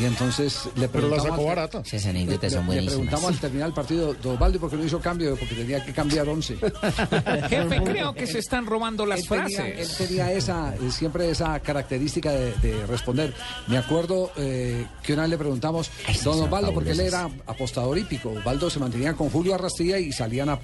Y 0.00 0.04
entonces 0.04 0.68
le 0.76 0.88
Pero 0.88 1.08
la 1.08 1.16
preguntamos. 1.16 1.22
sacó 1.24 1.40
al- 1.50 1.56
barata. 1.56 1.82
Anécdotas 2.08 2.52
le- 2.52 2.58
son 2.58 2.68
le 2.76 2.82
preguntamos 2.82 3.24
al 3.26 3.38
terminar 3.40 3.68
el 3.68 3.74
partido, 3.74 4.14
don 4.22 4.34
Osvaldo, 4.34 4.56
¿y 4.56 4.60
por 4.60 4.70
qué 4.70 4.76
no 4.76 4.84
hizo 4.84 5.00
cambio? 5.00 5.36
Porque 5.36 5.54
tenía 5.54 5.84
que 5.84 5.92
cambiar 5.92 6.28
11. 6.28 6.56
Jefe, 7.48 7.82
creo 7.84 8.14
que 8.14 8.26
se 8.26 8.38
están 8.38 8.66
robando 8.66 9.04
las 9.04 9.20
él 9.20 9.28
tenía, 9.28 9.44
frases. 9.48 10.00
él 10.00 10.06
tenía 10.06 10.32
esa, 10.32 10.74
siempre 10.90 11.30
esa 11.30 11.58
característica 11.60 12.30
de, 12.30 12.52
de 12.54 12.86
responder. 12.86 13.34
Me 13.66 13.78
acuerdo 13.78 14.30
eh, 14.36 14.86
que 15.02 15.12
una 15.14 15.22
vez 15.22 15.30
le 15.32 15.38
preguntamos, 15.38 15.87
Don 16.24 16.42
Osvaldo, 16.42 16.72
porque 16.72 16.92
él 16.92 17.00
era 17.00 17.28
apostador 17.46 17.98
hípico. 17.98 18.30
Osvaldo 18.30 18.70
se 18.70 18.78
mantenía 18.78 19.14
con 19.14 19.28
Julio 19.30 19.54
Arrastilla 19.54 19.98
y 19.98 20.12
salían 20.12 20.48
a, 20.48 20.52
a- 20.52 20.58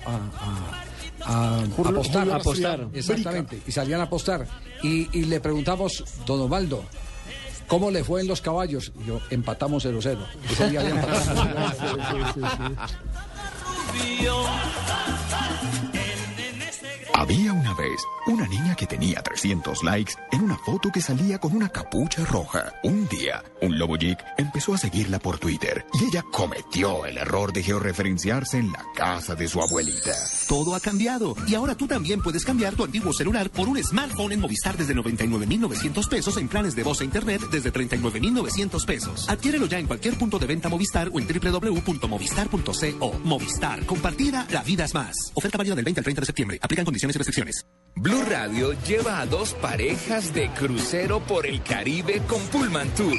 a- 1.26 1.58
a 1.60 1.66
Julio- 1.76 1.90
apostar. 1.92 2.22
Julio 2.22 2.34
Apostar. 2.36 2.88
Exactamente, 2.92 3.60
y 3.66 3.72
salían 3.72 4.00
a 4.00 4.04
apostar. 4.04 4.46
Y, 4.82 5.08
y 5.18 5.24
le 5.24 5.40
preguntamos, 5.40 6.04
don 6.26 6.40
Osvaldo, 6.42 6.84
¿cómo 7.68 7.90
le 7.90 8.04
fue 8.04 8.20
en 8.20 8.28
los 8.28 8.40
caballos? 8.40 8.92
Y 9.02 9.06
yo, 9.08 9.20
empatamos 9.30 9.84
0-0. 9.86 10.18
Ese 10.50 10.70
día 10.70 10.80
había 10.80 10.94
empatado. 10.94 11.64
Había 17.16 17.52
una 17.52 17.72
vez 17.74 18.02
una 18.26 18.48
niña 18.48 18.74
que 18.74 18.88
tenía 18.88 19.22
300 19.22 19.84
likes 19.84 20.14
en 20.32 20.42
una 20.42 20.56
foto 20.56 20.90
que 20.90 21.00
salía 21.00 21.38
con 21.38 21.54
una 21.54 21.68
capucha 21.68 22.24
roja. 22.24 22.72
Un 22.82 23.06
día, 23.06 23.44
un 23.62 23.78
lobo 23.78 23.94
geek 23.94 24.18
empezó 24.36 24.74
a 24.74 24.78
seguirla 24.78 25.20
por 25.20 25.38
Twitter 25.38 25.86
y 25.92 26.06
ella 26.06 26.24
cometió 26.32 27.06
el 27.06 27.18
error 27.18 27.52
de 27.52 27.62
georreferenciarse 27.62 28.58
en 28.58 28.72
la 28.72 28.84
casa 28.96 29.36
de 29.36 29.46
su 29.46 29.62
abuelita. 29.62 30.12
Todo 30.48 30.74
ha 30.74 30.80
cambiado 30.80 31.36
y 31.46 31.54
ahora 31.54 31.76
tú 31.76 31.86
también 31.86 32.20
puedes 32.20 32.44
cambiar 32.44 32.74
tu 32.74 32.82
antiguo 32.82 33.12
celular 33.12 33.48
por 33.48 33.68
un 33.68 33.80
smartphone 33.82 34.32
en 34.32 34.40
Movistar 34.40 34.76
desde 34.76 34.94
99,900 34.94 36.08
pesos 36.08 36.36
en 36.38 36.48
planes 36.48 36.74
de 36.74 36.82
voz 36.82 37.00
e 37.00 37.04
internet 37.04 37.42
desde 37.48 37.70
39,900 37.70 38.84
pesos. 38.86 39.28
Adquiérelo 39.28 39.66
ya 39.66 39.78
en 39.78 39.86
cualquier 39.86 40.18
punto 40.18 40.40
de 40.40 40.46
venta 40.46 40.68
Movistar 40.68 41.10
o 41.12 41.20
en 41.20 41.28
www.movistar.co. 41.28 43.20
Movistar, 43.22 43.86
compartida, 43.86 44.48
la 44.50 44.64
vida 44.64 44.84
es 44.84 44.94
más. 44.94 45.14
Oferta 45.34 45.58
válida 45.58 45.76
del 45.76 45.84
20 45.84 46.00
al 46.00 46.04
30 46.04 46.20
de 46.20 46.26
septiembre. 46.26 46.58
Aplican 46.60 46.84
condiciones 46.84 47.03
y 47.10 47.18
restricciones. 47.18 47.66
Blue 47.96 48.24
Radio 48.28 48.72
lleva 48.82 49.20
a 49.20 49.26
dos 49.26 49.54
parejas 49.54 50.34
de 50.34 50.50
crucero 50.50 51.20
por 51.20 51.46
el 51.46 51.62
Caribe 51.62 52.22
con 52.26 52.40
Pullman 52.46 52.88
Tour. 52.94 53.18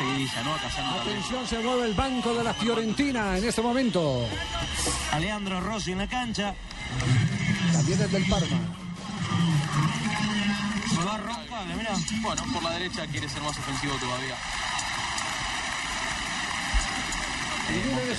Atención, 0.00 1.46
se 1.46 1.58
mueve 1.58 1.86
el 1.86 1.94
banco 1.94 2.32
de 2.34 2.42
la 2.42 2.54
Fiorentina 2.54 3.36
en 3.36 3.44
este 3.44 3.60
momento. 3.60 4.26
Alejandro 5.12 5.60
Rossi 5.60 5.92
en 5.92 5.98
la 5.98 6.06
cancha. 6.06 6.54
También 7.72 8.00
es 8.00 8.12
del 8.12 8.24
Parma. 8.24 8.46
Se 10.88 11.04
va 11.04 11.18
Roncaglia, 11.18 11.76
mira. 11.76 11.92
Bueno, 12.22 12.42
por 12.52 12.62
la 12.62 12.70
derecha 12.70 13.06
quiere 13.08 13.28
ser 13.28 13.42
más 13.42 13.58
ofensivo 13.58 13.94
todavía. 13.96 14.36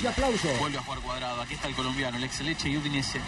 Y 0.01 0.07
aplauso. 0.07 0.47
Vuelve 0.59 0.77
a 0.77 0.81
jugar 0.81 0.99
cuadrado. 0.99 1.41
Aquí 1.41 1.55
está 1.55 1.67
el 1.67 1.75
colombiano, 1.75 2.17
el 2.17 2.23
ex 2.23 2.41
Leche 2.41 2.69
y 2.69 2.77
Udinese. 2.77 3.19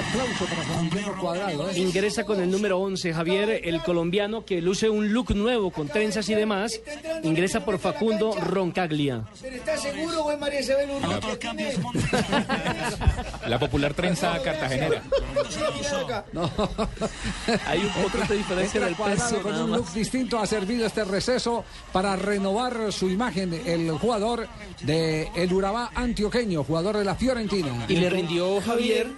Aplauso 0.00 0.46
para 0.46 0.64
Juan 0.64 1.18
Cuadrado. 1.20 1.70
¿eh? 1.70 1.78
Ingresa 1.78 2.24
con 2.24 2.40
el 2.40 2.50
número 2.50 2.78
11, 2.78 3.12
Javier, 3.12 3.60
el 3.64 3.82
colombiano 3.82 4.46
que 4.46 4.62
luce 4.62 4.88
un 4.88 5.12
look 5.12 5.34
nuevo 5.34 5.70
con 5.70 5.88
trenzas 5.88 6.26
y 6.30 6.34
demás. 6.34 6.80
Ingresa 7.22 7.64
por 7.66 7.78
Facundo 7.78 8.32
Roncaglia. 8.32 9.24
¿Pero 9.42 9.56
estás 9.56 9.82
seguro 9.82 10.24
o 10.24 10.32
es 10.32 10.38
María 10.38 10.60
Isabel 10.60 10.90
Urrutia? 10.90 11.38
¿Quién 11.38 11.60
es? 11.60 11.78
La 13.46 13.58
popular 13.58 13.92
trenza 13.92 14.40
cartagenera. 14.42 15.02
No. 16.32 16.50
Hay 17.66 17.80
un 17.80 17.90
poquito 17.90 18.32
de 18.32 18.36
diferencia 18.38 18.80
del 18.80 18.96
Cuadrado 18.96 19.30
peso. 19.30 19.42
con 19.42 19.54
un 19.54 19.70
look 19.72 19.92
distinto 19.92 20.38
ha 20.38 20.46
servido 20.46 20.86
este 20.86 21.04
receso 21.04 21.64
para 21.92 22.16
renovar 22.16 22.90
su 22.92 23.10
imagen 23.10 23.52
el 23.66 23.90
jugador 23.98 24.48
de 24.82 25.28
el 25.34 25.52
Urabá 25.52 25.90
antioqueño, 25.94 26.64
jugador 26.64 26.96
de 26.96 27.04
la 27.04 27.14
Fiorentina. 27.14 27.84
Y 27.88 27.96
le 27.96 28.08
rindió 28.08 28.60
Javier 28.62 29.08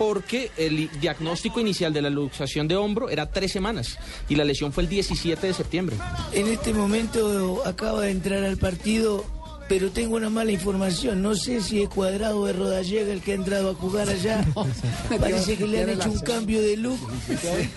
porque 0.00 0.50
el 0.56 0.88
diagnóstico 0.98 1.60
inicial 1.60 1.92
de 1.92 2.00
la 2.00 2.08
luxación 2.08 2.66
de 2.66 2.74
hombro 2.74 3.10
era 3.10 3.30
tres 3.30 3.52
semanas 3.52 3.98
y 4.30 4.34
la 4.34 4.46
lesión 4.46 4.72
fue 4.72 4.84
el 4.84 4.88
17 4.88 5.48
de 5.48 5.52
septiembre. 5.52 5.94
En 6.32 6.46
este 6.46 6.72
momento 6.72 7.60
acaba 7.66 8.00
de 8.00 8.10
entrar 8.10 8.42
al 8.42 8.56
partido, 8.56 9.26
pero 9.70 9.88
tengo 9.92 10.16
una 10.16 10.28
mala 10.28 10.50
información. 10.50 11.22
No 11.22 11.36
sé 11.36 11.60
si 11.60 11.80
es 11.80 11.88
Cuadrado 11.88 12.48
es 12.48 12.56
Rodallega 12.56 13.12
el 13.12 13.22
que 13.22 13.30
ha 13.30 13.34
entrado 13.36 13.70
a 13.70 13.74
jugar 13.74 14.08
allá. 14.10 14.44
Parece 15.20 15.56
que 15.56 15.64
le 15.68 15.82
han 15.84 15.90
hecho 15.90 16.10
un 16.10 16.18
cambio 16.18 16.60
de 16.60 16.76
look 16.76 16.98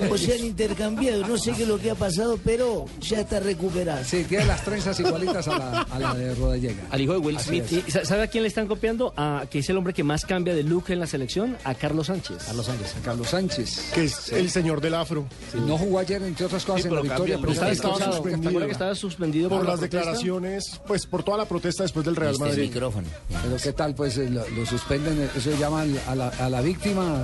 o 0.10 0.18
se 0.18 0.34
han 0.34 0.44
intercambiado. 0.44 1.26
No 1.28 1.38
sé 1.38 1.52
qué 1.52 1.62
es 1.64 1.68
lo 1.70 1.78
que 1.78 1.92
ha 1.92 1.96
pasado, 1.96 2.40
pero 2.44 2.86
ya 3.00 3.20
está 3.22 3.40
recuperado. 3.40 4.04
Sí, 4.04 4.24
tiene 4.28 4.46
las 4.46 4.64
trenzas 4.66 5.00
igualitas 5.00 5.48
a 5.48 5.58
la, 5.60 5.82
a 5.84 6.00
la 6.00 6.14
de 6.16 6.34
Rodallega. 6.34 6.82
Al 6.90 7.00
hijo 7.00 7.14
de 7.14 7.20
Will 7.20 7.40
Smith. 7.40 7.64
es. 7.72 7.88
¿Y 7.88 7.92
sa- 7.92 8.06
¿Sabe 8.06 8.24
a 8.24 8.28
quién 8.28 8.42
le 8.42 8.48
están 8.48 8.68
copiando? 8.68 9.14
A, 9.16 9.46
que 9.48 9.60
es 9.60 9.70
el 9.70 9.78
hombre 9.78 9.94
que 9.94 10.04
más 10.04 10.26
cambia 10.26 10.56
de 10.56 10.64
look 10.64 10.86
en 10.90 11.00
la 11.00 11.06
selección, 11.06 11.58
a 11.64 11.76
Carlos 11.76 12.08
Sánchez. 12.08 12.38
Carlos 12.46 12.66
Sánchez. 12.66 12.96
Carlos 13.06 13.30
Sánchez. 13.30 13.92
Que 13.94 14.06
es 14.06 14.32
el 14.32 14.50
señor 14.50 14.82
del 14.82 14.96
afro. 14.96 15.26
No 15.68 15.78
jugó 15.78 16.00
ayer, 16.00 16.24
entre 16.24 16.48
otras 16.48 16.66
cosas, 16.66 16.82
Sí, 16.82 16.88
en 16.88 16.96
la 16.96 17.02
victoria. 17.02 17.38
pero 17.40 17.52
estaba 17.54 17.72
Estaba 17.72 17.96
suspendido. 18.12 18.42
¿Te 18.42 18.48
acuerdas 18.50 18.68
que 18.68 18.72
estaba 18.74 18.96
suspendido 18.96 19.50
por, 19.50 19.58
Por 19.60 19.66
la 19.68 19.72
las 19.74 19.80
protesta? 19.80 19.98
declaraciones, 20.00 20.82
pues 20.88 21.06
por 21.06 21.22
toda 21.24 21.38
la 21.38 21.46
protesta 21.46 21.83
después 21.84 22.06
del 22.06 22.16
Real 22.16 22.34
Este 22.34 22.44
es 22.46 22.50
Madrid. 22.50 22.64
micrófono. 22.70 23.08
Pero 23.44 23.58
qué 23.58 23.74
tal, 23.74 23.96
pues 23.96 24.18
eh, 24.18 24.30
lo, 24.30 24.48
lo 24.50 24.66
suspenden, 24.66 25.30
eso 25.36 25.52
llaman 25.58 25.96
a 26.08 26.16
la, 26.16 26.28
a 26.30 26.50
la 26.50 26.62
víctima. 26.62 27.24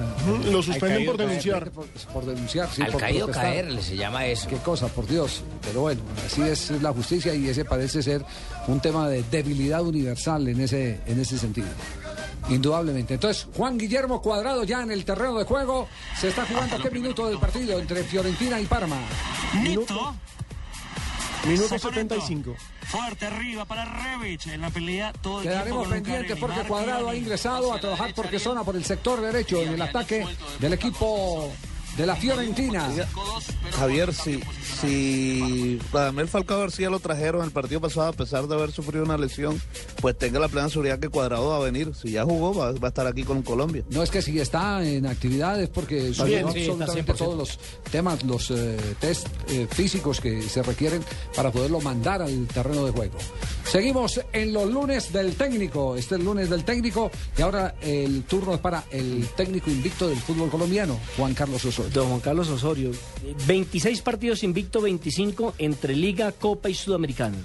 Lo 0.52 0.62
suspenden 0.62 1.06
por 1.06 1.18
denunciar. 1.18 1.72
Por, 1.72 1.86
por 2.14 2.26
denunciar, 2.26 2.70
sí, 2.74 2.82
Al 2.82 2.92
por 2.92 3.02
caído 3.02 3.26
protestar. 3.26 3.52
caerle 3.52 3.82
se 3.82 3.98
llama 3.98 4.26
eso. 4.28 4.48
Qué 4.48 4.58
cosa, 4.58 4.88
por 4.88 5.08
Dios. 5.08 5.42
Pero 5.64 5.82
bueno, 5.82 6.02
así 6.26 6.42
es 6.44 6.72
la 6.82 6.94
justicia 6.94 7.34
y 7.34 7.48
ese 7.50 7.66
parece 7.66 8.04
ser 8.04 8.24
un 8.68 8.80
tema 8.80 9.10
de 9.10 9.24
debilidad 9.24 9.82
universal 9.84 10.48
en 10.48 10.62
ese, 10.62 11.00
en 11.08 11.20
ese 11.20 11.38
sentido. 11.38 11.68
Indudablemente. 12.50 13.14
Entonces, 13.16 13.48
Juan 13.56 13.78
Guillermo 13.78 14.22
Cuadrado 14.22 14.64
ya 14.64 14.82
en 14.82 14.92
el 14.92 15.06
terreno 15.06 15.38
de 15.38 15.44
juego. 15.44 15.88
Se 16.20 16.30
está 16.30 16.46
jugando 16.46 16.78
qué 16.82 16.90
minuto 16.90 17.28
del 17.28 17.38
partido 17.38 17.78
entre 17.80 18.04
Fiorentina 18.04 18.60
y 18.60 18.66
Parma. 18.66 18.98
Nito. 19.62 20.16
Minuto 21.46 21.80
75. 21.80 22.56
Fuerte 22.82 23.26
arriba 23.26 23.66
para 23.66 23.86
Revich. 23.86 24.48
En 24.48 24.62
la 24.62 24.70
pelea 24.70 25.14
todo 25.14 25.42
el 25.42 25.44
tiempo 25.44 25.60
Quedaremos 25.60 25.88
pendientes 25.88 26.38
porque 26.38 26.62
Cuadrado 26.62 27.10
ha 27.10 27.16
ingresado 27.16 27.74
a 27.74 27.80
trabajar 27.80 28.14
porque 28.16 28.40
zona 28.40 28.64
por 28.64 28.76
el 28.76 28.84
sector 28.84 29.22
derecho 29.22 29.62
en 29.62 29.74
el 29.74 29.82
ataque 29.82 30.26
del 30.60 30.74
equipo 30.74 31.52
de 31.98 32.06
la 32.06 32.16
Fiorentina. 32.16 32.90
Javier, 33.72 34.14
si, 34.14 34.40
si 34.82 35.80
Radamel 35.92 36.28
Falcao 36.28 36.60
García 36.60 36.90
lo 36.90 37.00
trajeron 37.00 37.44
el 37.44 37.52
partido 37.52 37.82
pasado 37.82 38.08
a 38.08 38.14
pesar 38.14 38.48
de 38.48 38.56
haber 38.56 38.72
sufrido 38.72 39.04
una 39.04 39.18
lesión, 39.18 39.62
pues 40.02 40.18
tenga 40.18 40.40
la 40.40 40.48
plena 40.48 40.70
seguridad 40.70 41.00
que 41.00 41.10
Cuadrado 41.10 41.50
va 41.50 41.58
a 41.58 41.60
venir. 41.60 41.94
Si 41.96 42.12
ya 42.12 42.24
jugó, 42.24 42.54
va, 42.54 42.72
va 42.74 42.88
a 42.88 42.90
estar 42.90 43.08
aquí 43.08 43.24
con 43.24 43.42
Colombia. 43.42 43.84
No 43.90 44.04
es 44.04 44.10
que 44.10 44.22
si 44.22 44.40
está 44.40 44.84
en 44.86 45.06
actividad, 45.06 45.62
es 45.62 45.70
porque 45.70 46.10
está 46.10 46.24
absolutamente 46.24 47.14
100%. 47.14 47.18
todos 47.18 47.38
los 47.38 47.60
temas, 47.92 48.24
los 48.24 48.52
eh, 48.52 48.78
test 49.00 49.28
eh, 49.50 49.68
físicos 49.70 50.20
que 50.20 50.42
se 50.42 50.64
requieren 50.64 51.04
para 51.36 51.52
poderlo 51.52 51.80
mandar 51.82 52.22
al 52.22 52.48
terreno 52.48 52.86
de 52.86 52.92
juego. 52.92 53.18
Seguimos 53.66 54.20
en 54.34 54.52
los 54.52 54.70
lunes 54.70 55.14
del 55.14 55.36
técnico. 55.36 55.96
Este 55.96 56.16
es 56.16 56.20
el 56.20 56.26
lunes 56.26 56.50
del 56.50 56.64
técnico 56.64 57.12
y 57.38 57.42
ahora 57.42 57.76
el 57.82 58.24
turno 58.24 58.56
es 58.56 58.60
para 58.60 58.84
el 58.92 59.28
técnico 59.36 59.70
invicto 59.70 60.08
del 60.08 60.18
fútbol 60.18 60.50
colombiano, 60.50 61.00
Juan 61.18 61.34
Carlos 61.34 61.64
Osorio. 61.66 61.79
Don 61.94 62.10
Juan 62.10 62.20
Carlos 62.20 62.50
Osorio. 62.50 62.92
26 63.48 64.02
partidos 64.02 64.44
invicto, 64.44 64.82
25 64.82 65.54
entre 65.58 65.96
Liga, 65.96 66.32
Copa 66.32 66.70
y 66.70 66.74
Sudamericana. 66.74 67.38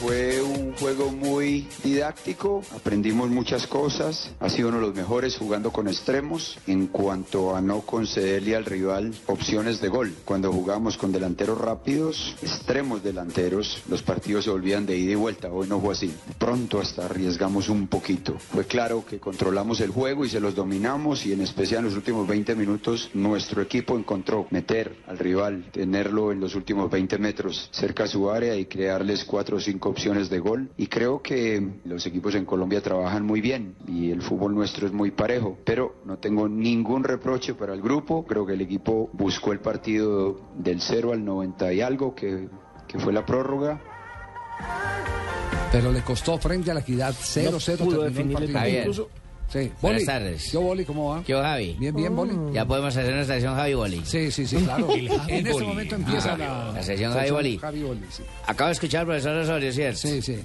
Fue 0.00 0.40
un 0.40 0.74
juego 0.76 1.10
muy 1.10 1.66
didáctico, 1.82 2.62
aprendimos 2.74 3.30
muchas 3.30 3.66
cosas, 3.66 4.30
ha 4.38 4.48
sido 4.48 4.68
uno 4.68 4.78
de 4.78 4.86
los 4.86 4.94
mejores 4.94 5.36
jugando 5.36 5.72
con 5.72 5.88
extremos 5.88 6.56
en 6.68 6.86
cuanto 6.86 7.56
a 7.56 7.60
no 7.60 7.80
concederle 7.80 8.54
al 8.54 8.64
rival 8.64 9.12
opciones 9.26 9.80
de 9.80 9.88
gol. 9.88 10.14
Cuando 10.24 10.52
jugamos 10.52 10.96
con 10.96 11.10
delanteros 11.10 11.60
rápidos, 11.60 12.36
extremos 12.42 13.02
delanteros, 13.02 13.82
los 13.88 14.02
partidos 14.02 14.44
se 14.44 14.50
volvían 14.50 14.86
de 14.86 14.96
ida 14.96 15.12
y 15.12 15.16
vuelta, 15.16 15.50
hoy 15.50 15.66
no 15.66 15.80
fue 15.80 15.94
así. 15.94 16.14
Pronto 16.38 16.80
hasta 16.80 17.06
arriesgamos 17.06 17.68
un 17.68 17.88
poquito. 17.88 18.38
Fue 18.38 18.66
claro 18.66 19.04
que 19.04 19.18
controlamos 19.18 19.80
el 19.80 19.90
juego 19.90 20.24
y 20.24 20.28
se 20.28 20.38
los 20.38 20.54
dominamos 20.54 21.26
y 21.26 21.32
en 21.32 21.40
especial 21.40 21.80
en 21.80 21.86
los 21.86 21.96
últimos 21.96 22.28
20 22.28 22.54
minutos 22.54 23.10
nuestro 23.14 23.62
equipo 23.62 23.98
encontró 23.98 24.46
meter 24.50 24.94
al 25.08 25.18
rival, 25.18 25.64
tenerlo 25.72 26.30
en 26.30 26.38
los 26.38 26.54
últimos 26.54 26.88
20 26.88 27.18
metros 27.18 27.68
cerca 27.72 28.04
a 28.04 28.06
su 28.08 28.30
área 28.30 28.54
y 28.54 28.66
crearles 28.66 29.24
cuatro 29.24 29.56
o 29.56 29.60
cinco 29.88 29.90
opciones 29.90 30.30
de 30.30 30.38
gol. 30.38 30.70
Y 30.76 30.86
creo 30.86 31.22
que 31.22 31.66
los 31.84 32.06
equipos 32.06 32.34
en 32.34 32.44
Colombia 32.44 32.80
trabajan 32.82 33.24
muy 33.24 33.40
bien 33.40 33.74
y 33.86 34.10
el 34.10 34.22
fútbol 34.22 34.54
nuestro 34.54 34.86
es 34.86 34.92
muy 34.92 35.10
parejo, 35.10 35.58
pero 35.64 35.96
no 36.04 36.18
tengo 36.18 36.48
ningún 36.48 37.04
reproche 37.04 37.54
para 37.54 37.74
el 37.74 37.82
grupo. 37.82 38.24
Creo 38.26 38.46
que 38.46 38.54
el 38.54 38.60
equipo 38.60 39.10
buscó 39.12 39.52
el 39.52 39.60
partido 39.60 40.40
del 40.56 40.80
0 40.80 41.12
al 41.12 41.24
90 41.24 41.72
y 41.72 41.80
algo, 41.80 42.14
que, 42.14 42.48
que 42.86 42.98
fue 42.98 43.12
la 43.12 43.24
prórroga. 43.24 43.80
Pero 45.70 45.92
le 45.92 46.00
costó 46.02 46.38
frente 46.38 46.70
a 46.70 46.74
la 46.74 46.80
equidad 46.80 47.14
0-0 47.14 47.78
pudo 47.78 48.02
terminó 48.04 48.06
el 48.06 48.14
definir 48.14 48.42
el 48.42 48.52
partido. 48.52 48.78
Incluso- 48.80 49.08
Sí, 49.48 49.72
Buenas 49.80 50.04
tardes. 50.04 50.52
Yo, 50.52 50.60
Boli, 50.60 50.84
¿cómo 50.84 51.08
va? 51.10 51.22
¿Qué 51.24 51.34
hubo, 51.34 51.42
Javi? 51.42 51.74
Bien, 51.78 51.94
bien, 51.94 52.14
Boli. 52.14 52.32
Ya 52.52 52.66
podemos 52.66 52.94
hacer 52.94 53.14
nuestra 53.14 53.36
sesión 53.36 53.54
Javi 53.54 53.74
Boli. 53.74 54.02
Sí, 54.04 54.30
sí, 54.30 54.46
sí, 54.46 54.56
claro. 54.56 54.88
en 55.28 55.46
este 55.46 55.64
momento 55.64 55.94
empieza 55.94 56.36
la, 56.36 56.72
La 56.72 56.82
sesión 56.82 57.14
Javi 57.14 57.30
Boli. 57.30 57.58
Javi 57.58 57.82
Boli, 57.82 58.00
sí. 58.10 58.22
Acabo 58.46 58.68
de 58.68 58.72
escuchar 58.72 59.00
al 59.00 59.06
profesor 59.06 59.36
Osorio, 59.36 59.72
¿cierto? 59.72 59.98
Sí, 59.98 60.20
sí. 60.20 60.38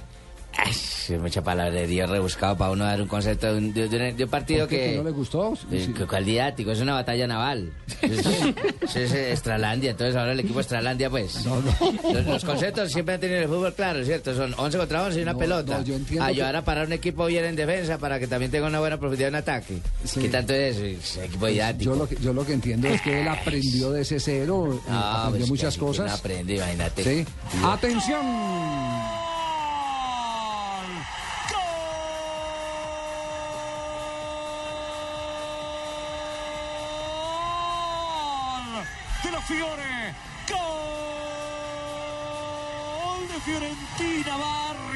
Ay, 0.55 1.17
mucha 1.17 1.43
palabrería 1.43 2.05
rebuscado 2.05 2.55
para 2.55 2.71
uno 2.71 2.85
dar 2.85 3.01
un 3.01 3.07
concepto 3.07 3.51
de 3.51 3.57
un, 3.57 3.73
de- 3.73 3.89
de 3.89 4.09
un- 4.11 4.17
de 4.17 4.23
un 4.23 4.29
partido 4.29 4.67
que... 4.67 4.91
¿Que 4.91 4.97
no 4.97 5.03
le 5.03 5.11
gustó? 5.11 5.53
Que- 5.69 6.05
¿Cuál 6.05 6.25
didáctico? 6.25 6.71
Es 6.71 6.79
una 6.79 6.93
batalla 6.93 7.25
naval. 7.27 7.71
Es, 8.01 8.19
es, 8.25 8.95
es 8.95 9.11
Estralandia, 9.13 9.91
entonces 9.91 10.15
ahora 10.15 10.31
el 10.33 10.39
equipo 10.39 10.59
Estralandia, 10.59 11.09
pues. 11.09 11.43
Los, 11.45 12.25
los 12.25 12.45
conceptos 12.45 12.91
siempre 12.91 13.15
han 13.15 13.21
tenido 13.21 13.39
el 13.41 13.47
fútbol 13.47 13.73
claro, 13.73 14.03
¿cierto? 14.05 14.35
Son 14.35 14.53
11 14.57 14.77
contra 14.77 15.03
11 15.03 15.19
y 15.19 15.23
una 15.23 15.33
No, 15.33 15.39
pelota. 15.39 15.77
no, 15.79 15.83
yo 15.83 15.95
Ayudar 16.23 16.51
que- 16.51 16.57
a 16.57 16.63
parar 16.63 16.85
un 16.87 16.93
equipo 16.93 17.25
bien 17.25 17.45
en 17.45 17.55
defensa 17.55 17.97
para 17.97 18.19
que 18.19 18.27
también 18.27 18.51
tenga 18.51 18.67
una 18.67 18.79
buena 18.79 18.97
profundidad 18.99 19.29
en 19.29 19.35
ataque. 19.35 19.79
Sí. 20.05 20.19
¿Qué 20.21 20.29
tanto 20.29 20.53
es 20.53 20.77
eso? 20.77 20.85
Es 20.85 21.17
equipo 21.25 21.47
didáctico. 21.47 21.91
Yo 21.93 21.97
lo, 21.97 22.07
que, 22.07 22.15
yo 22.17 22.31
lo 22.33 22.45
que 22.45 22.53
entiendo 22.53 22.87
es 22.87 23.01
que 23.01 23.21
él 23.21 23.27
aprendió 23.27 23.91
de 23.91 24.01
ese 24.03 24.19
cero, 24.19 24.79
Ah, 24.87 25.23
aprendió 25.25 25.47
pues, 25.47 25.49
muchas 25.49 25.73
que 25.73 25.79
cosas. 25.79 26.11
aprende, 26.19 26.55
imagínate. 26.57 27.03
Sí. 27.03 27.25
Atención. 27.65 28.21
Gol 38.73 38.83
de 39.23 39.31
los 39.31 39.32
Fiore. 39.45 40.15
Gol 40.47 40.63
de 43.27 43.39
Fiorentina 43.41 44.37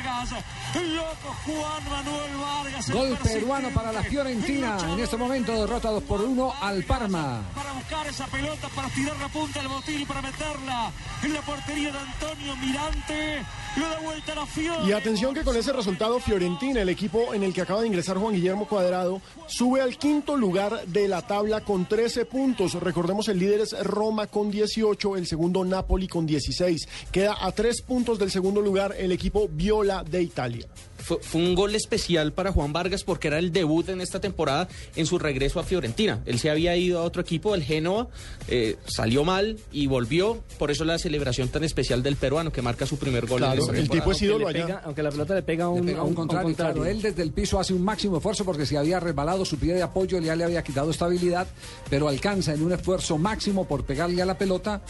Vargas. 0.08 0.44
El 0.76 0.96
loco 0.96 1.36
Juan 1.46 1.90
Manuel 1.90 2.38
Vargas. 2.40 2.90
Gol 2.92 3.18
peruano 3.18 3.70
para 3.70 3.92
la 3.92 4.04
Fiorentina. 4.04 4.78
En 4.94 5.00
este 5.00 5.18
momento 5.18 5.54
derrota 5.54 5.90
2 5.90 6.04
por 6.04 6.22
1 6.22 6.54
al 6.62 6.84
Parma. 6.84 7.42
Para 7.54 7.74
buscar 7.74 8.08
esa 8.08 8.26
pelota, 8.28 8.68
para 8.70 8.90
tirar 8.90 9.18
la 9.20 9.28
punta 9.28 9.60
del 9.60 9.68
botín 9.68 10.02
y 10.02 10.06
para 10.06 10.22
meterla 10.22 10.92
en 11.24 11.34
la 11.34 11.42
portería 11.42 11.92
de 11.92 12.00
Antonio 12.00 12.56
Mirante. 12.58 13.46
Lo 13.76 13.90
da 13.90 14.00
vuelta 14.00 14.32
a 14.32 14.36
la 14.36 14.46
Fiore. 14.46 14.88
Y 14.88 14.92
atención 14.92 15.34
que 15.34 15.44
con 15.44 15.56
ese 15.56 15.74
resultado 15.74 16.20
Fiorentina, 16.20 16.82
el 16.82 16.90
equipo 16.90 17.34
en 17.34 17.44
el 17.44 17.54
que 17.54 17.62
acaba 17.62 17.82
de 17.82 17.88
ingresar 17.88 18.18
Juan 18.18 18.34
Guillermo 18.34 18.68
Cuadrado, 18.68 19.22
sube 19.48 19.82
al 19.82 19.98
quinto 19.98 20.36
lugar 20.36 20.86
de 20.88 21.08
la 21.08 21.22
tabla 21.22 21.62
con 21.62 21.86
13 21.86 22.26
puntos. 22.26 22.74
Recordemos 22.74 23.28
el 23.28 23.40
líder 23.40 23.62
es 23.62 23.78
Roma 23.84 24.28
con 24.28 24.50
18, 24.50 25.18
el 25.18 25.28
segundo 25.28 25.64
Napoli 25.64 26.08
con 26.08 26.26
16. 26.26 26.88
Queda 27.12 27.38
a 27.40 27.52
tres 27.52 27.82
puntos 27.82 28.20
del 28.20 28.32
segundo 28.32 28.62
lugar 28.62 28.96
el 28.98 29.12
equipo 29.12 29.48
Viola 29.50 29.97
de 30.04 30.22
Italia. 30.24 30.68
Fue, 30.98 31.20
fue 31.22 31.40
un 31.40 31.56
gol 31.56 31.74
especial 31.76 32.34
para 32.34 32.52
Juan 32.52 32.74
Vargas 32.74 33.04
porque 33.04 33.28
era 33.30 33.40
el 33.40 33.54
debut 33.54 33.88
en 33.90 34.02
esta 34.02 34.20
temporada 34.20 34.68
en 34.96 35.06
su 35.06 35.18
regreso 35.20 35.60
a 35.60 35.64
Fiorentina. 35.64 36.22
Él 36.26 36.38
se 36.40 36.50
había 36.50 36.76
ido 36.76 37.00
a 37.00 37.04
otro 37.04 37.22
equipo, 37.22 37.56
el 37.56 37.64
Genoa, 37.64 38.08
eh, 38.50 38.76
salió 38.88 39.24
mal 39.24 39.58
y 39.72 39.88
volvió. 39.88 40.44
Por 40.60 40.70
eso 40.72 40.84
la 40.84 40.98
celebración 41.00 41.48
tan 41.50 41.64
especial 41.64 42.04
del 42.04 42.18
peruano 42.18 42.52
que 42.52 42.62
marca 42.62 42.86
su 42.86 42.98
primer 42.98 43.26
gol 43.26 43.42
en 43.54 43.60
esta 43.60 43.72
temporada. 43.82 44.06
Aunque 44.34 44.38
le 44.40 44.66
pega- 44.68 44.82
aunque 44.84 45.04
la 45.04 45.12
pelota 45.12 45.36
le 45.36 45.42
pega 45.44 45.66
a 45.66 45.70
un, 45.70 45.86
Le 45.86 45.92
pega 45.92 46.00
a 46.02 46.04
un 46.04 46.14
contrario, 46.16 46.56
claro. 46.56 46.86
Él 46.86 47.02
desde 47.02 47.24
el 47.24 47.32
piso 47.32 47.60
hace 47.60 47.74
un 47.74 47.84
máximo 47.84 48.18
esfuerzo 48.18 48.44
porque 48.44 48.66
si 48.66 48.76
había 48.76 49.00
resbalado 49.00 49.46
su 49.46 49.58
pie 49.58 49.76
de 49.76 49.84
apoyo 49.84 50.20
ya 50.20 50.36
le 50.36 50.44
había 50.44 50.64
quitado 50.64 50.92
estabilidad, 50.92 51.48
pero 51.90 52.10
alcanza 52.10 52.54
en 52.54 52.64
un 52.64 52.74
esfuerzo 52.74 53.18
máximo 53.18 53.66
por 53.66 53.86
pegarle 53.86 54.22
a 54.22 54.26
la 54.26 54.38
pelota 54.38 54.82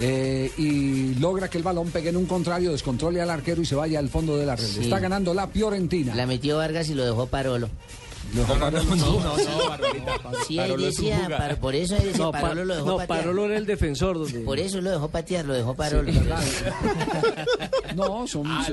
eh, 0.00 0.50
y 0.58 1.14
logra 1.16 1.48
que 1.48 1.58
el 1.58 1.64
balón 1.64 1.90
pegue 1.90 2.08
en 2.10 2.16
un 2.16 2.26
contrario, 2.26 2.72
descontrole 2.72 3.20
al 3.20 3.30
arquero 3.30 3.62
y 3.62 3.66
se 3.66 3.74
vaya 3.74 3.98
al 3.98 4.08
fondo 4.08 4.36
de 4.36 4.46
la 4.46 4.56
red. 4.56 4.64
Sí. 4.64 4.80
Está 4.84 4.98
ganando 4.98 5.32
la 5.34 5.46
Fiorentina. 5.48 6.14
La 6.14 6.26
metió 6.26 6.56
Vargas 6.58 6.88
y 6.88 6.94
lo 6.94 7.04
dejó 7.04 7.26
Parolo. 7.26 7.68
Lo 8.34 8.40
dejó 8.40 8.54
Parolo. 8.54 8.82
Sí, 10.48 10.58
él 10.58 10.64
Parolo 10.68 10.88
es 10.88 10.98
un 10.98 11.04
decía, 11.04 11.16
jugador. 11.24 11.38
par- 11.38 11.60
por 11.60 11.74
eso 11.74 11.94
decía, 11.94 12.12
No, 12.18 12.32
Parolo 12.32 12.64
lo 12.64 12.74
dejó 12.76 12.86
no. 13.00 13.06
Parolo 13.06 13.44
era 13.46 13.56
el 13.56 13.66
defensor. 13.66 14.18
Donde... 14.18 14.40
Por 14.40 14.58
eso 14.58 14.80
lo 14.80 14.90
dejó 14.90 15.08
patear, 15.08 15.44
lo 15.44 15.54
dejó 15.54 15.74
Parolo. 15.74 16.10
No, 17.94 18.26
son, 18.26 18.42
Ah, 18.46 18.66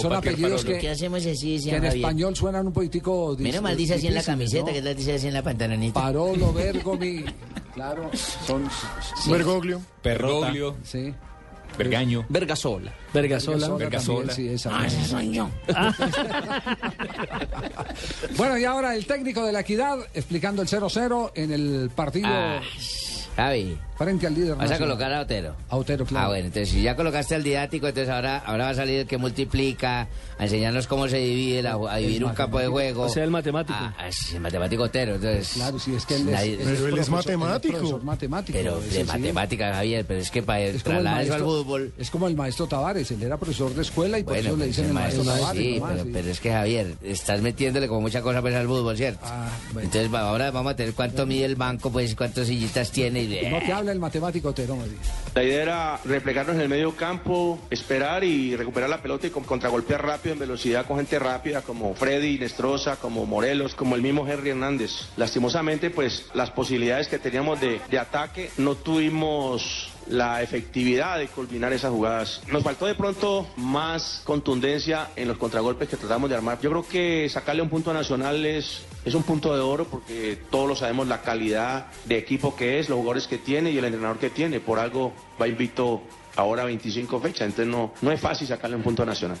son, 0.00 0.12
apellidos 0.12 0.64
que, 0.64 0.78
¿Qué 0.78 0.90
hacemos 0.90 1.26
así, 1.26 1.58
en 1.68 1.84
español 1.84 2.36
suenan 2.36 2.66
un 2.68 2.72
poquitico 2.72 3.36
Menos 3.38 3.60
mal 3.62 3.76
dice 3.76 3.94
así 3.94 4.06
en 4.06 4.14
la 4.14 4.22
camiseta, 4.22 4.66
¿no? 4.66 4.72
que 4.72 4.78
él 4.78 4.96
dice 4.96 5.14
así 5.14 5.26
en 5.26 5.34
la 5.34 5.42
pantalonita. 5.42 5.94
Parolo, 6.00 6.52
Bergomi, 6.52 7.24
claro, 7.78 8.10
son... 8.14 8.68
Sí. 9.22 9.30
Bergoglio. 9.30 9.80
Bergoglio. 10.02 10.76
Sí. 10.82 11.14
Bergaño. 11.76 12.24
Vergasola. 12.28 12.92
Vergasola. 13.14 13.68
Vergasola. 13.76 14.32
sí, 14.32 14.48
esa 14.48 14.76
Ah, 14.80 14.86
ese 14.86 15.04
soy 15.04 15.32
yo. 15.32 15.48
Bueno, 18.36 18.58
y 18.58 18.64
ahora 18.64 18.94
el 18.94 19.06
técnico 19.06 19.44
de 19.44 19.52
la 19.52 19.60
Equidad 19.60 19.98
explicando 20.14 20.62
el 20.62 20.68
0-0 20.68 21.32
en 21.34 21.52
el 21.52 21.90
partido 21.94 22.28
Ah, 22.30 22.60
Javi, 23.36 23.78
frente 23.98 24.26
al 24.26 24.34
líder 24.34 24.54
vas 24.54 24.70
a 24.70 24.78
colocar 24.78 25.12
a 25.12 25.20
Otero. 25.20 25.54
A 25.68 25.76
Otero, 25.76 26.04
claro. 26.06 26.26
Ah, 26.26 26.28
bueno, 26.28 26.46
entonces 26.46 26.68
si 26.70 26.82
ya 26.82 26.94
colocaste 26.96 27.34
al 27.34 27.42
didáctico, 27.42 27.88
entonces 27.88 28.08
ahora, 28.12 28.38
ahora 28.38 28.64
va 28.66 28.70
a 28.70 28.74
salir 28.74 29.00
el 29.00 29.06
que 29.06 29.18
multiplica, 29.18 30.08
a 30.38 30.44
enseñarnos 30.44 30.86
cómo 30.86 31.08
se 31.08 31.18
divide, 31.18 31.62
la- 31.62 31.78
a, 31.90 31.96
dividir 31.96 32.24
un 32.24 32.32
campo 32.32 32.58
de 32.60 32.68
juego. 32.68 33.02
O 33.02 33.08
sea, 33.08 33.24
el 33.24 33.30
matemático. 33.30 33.78
Ah, 33.80 33.94
ah, 33.98 34.06
sí, 34.12 34.36
el 34.36 34.40
matemático 34.40 34.84
Otero, 34.84 35.16
entonces... 35.16 35.50
Claro, 35.54 35.78
sí, 35.78 35.94
es 35.94 36.06
que 36.06 36.14
él 36.16 36.28
es, 36.28 36.34
nadie- 36.34 36.58
Pero 36.62 36.86
él 36.88 36.98
es 36.98 37.08
matemático. 37.10 38.00
matemático. 38.02 38.56
pero 38.58 38.80
de 38.80 38.90
sí. 38.90 39.04
matemática, 39.04 39.74
Javier, 39.74 40.04
pero 40.06 40.20
es 40.20 40.30
que 40.30 40.42
para 40.42 40.60
Es 40.60 40.82
trasladar 40.82 41.24
eso 41.24 41.34
al 41.34 41.40
fútbol... 41.42 41.92
es 41.98 42.10
como 42.10 42.28
el 42.28 42.36
maestro 42.36 42.66
Tavares, 42.66 43.10
él 43.10 43.22
era 43.22 43.36
profesor 43.36 43.74
de 43.74 43.82
escuela 43.82 44.18
y 44.18 44.22
por 44.22 44.34
Bueno, 44.34 44.48
eso 44.50 44.56
le 44.56 44.66
dicen 44.66 44.84
el 44.86 44.92
maestro, 44.92 45.24
maestro, 45.24 45.42
Tavares. 45.48 45.62
sí, 45.62 45.74
nomás, 45.80 45.92
pero, 45.92 46.04
sí. 46.04 46.10
pero 46.12 46.30
es 46.30 46.40
que 46.40 46.50
Javier, 46.52 46.94
estás 47.02 47.40
metiéndole 47.42 47.88
como 47.88 48.00
mucha 48.02 48.22
cosa 48.22 48.40
pues, 48.40 48.54
al 48.54 48.66
fútbol, 48.66 48.96
¿cierto? 48.96 49.20
Ah, 49.24 49.48
bueno. 49.72 49.86
Entonces 49.92 50.12
ahora 50.14 50.50
vamos 50.50 50.72
a 50.72 50.76
tener 50.76 50.94
cuánto 50.94 51.26
mide 51.26 51.44
el 51.46 51.56
banco, 51.56 51.90
pues 51.90 52.14
cuántas 52.14 52.46
sillitas 52.46 52.90
tiene. 52.90 53.22
Y, 53.24 53.48
No 53.50 53.58
te 53.58 53.72
el 53.88 53.98
matemático 53.98 54.48
Otero, 54.48 54.76
me 54.76 54.84
dice. 54.84 55.10
La 55.34 55.42
idea 55.44 55.62
era 55.62 56.00
replegarnos 56.04 56.56
en 56.56 56.62
el 56.62 56.68
medio 56.68 56.94
campo, 56.96 57.58
esperar 57.70 58.24
y 58.24 58.56
recuperar 58.56 58.88
la 58.90 59.00
pelota 59.02 59.26
y 59.26 59.30
con- 59.30 59.44
contragolpear 59.44 60.04
rápido 60.04 60.32
en 60.34 60.38
velocidad 60.40 60.86
con 60.86 60.96
gente 60.96 61.18
rápida 61.18 61.62
como 61.62 61.94
Freddy, 61.94 62.38
Nestroza, 62.38 62.96
como 62.96 63.26
Morelos, 63.26 63.74
como 63.74 63.94
el 63.94 64.02
mismo 64.02 64.26
Henry 64.26 64.50
Hernández. 64.50 64.92
Lastimosamente, 65.16 65.90
pues 65.90 66.26
las 66.34 66.50
posibilidades 66.50 67.08
que 67.08 67.18
teníamos 67.18 67.60
de, 67.60 67.80
de 67.90 67.98
ataque 67.98 68.50
no 68.58 68.74
tuvimos 68.74 69.88
la 70.08 70.40
efectividad 70.42 71.18
de 71.18 71.26
culminar 71.28 71.72
esas 71.72 71.90
jugadas. 71.90 72.40
Nos 72.50 72.62
faltó 72.62 72.86
de 72.86 72.94
pronto 72.94 73.46
más 73.56 74.22
contundencia 74.24 75.08
en 75.16 75.28
los 75.28 75.36
contragolpes 75.36 75.88
que 75.88 75.96
tratamos 75.98 76.30
de 76.30 76.36
armar. 76.36 76.58
Yo 76.62 76.70
creo 76.70 76.86
que 76.88 77.28
sacarle 77.28 77.60
un 77.60 77.68
punto 77.68 77.90
a 77.90 77.94
Nacional 77.94 78.44
es, 78.46 78.82
es 79.04 79.14
un 79.14 79.22
punto 79.22 79.54
de 79.54 79.60
oro 79.60 79.86
porque 79.86 80.38
todos 80.50 80.68
lo 80.68 80.76
sabemos 80.76 81.06
la 81.08 81.22
calidad 81.22 81.86
de 82.04 82.18
equipo 82.18 82.54
que 82.54 82.78
es, 82.78 82.88
los 82.88 82.96
jugadores 82.96 83.26
que 83.26 83.38
tiene 83.38 83.70
y 83.70 83.78
el 83.78 83.84
entrenador 83.84 84.18
que 84.18 84.30
tiene. 84.30 84.60
Por 84.60 84.78
algo 84.78 85.12
va 85.40 85.48
invito 85.48 86.02
ahora 86.36 86.62
a 86.62 86.66
25 86.66 87.20
fechas, 87.20 87.42
entonces 87.42 87.66
no, 87.66 87.92
no 88.00 88.12
es 88.12 88.20
fácil 88.20 88.46
sacarle 88.46 88.76
un 88.76 88.82
punto 88.82 89.02
a 89.02 89.06
Nacional. 89.06 89.38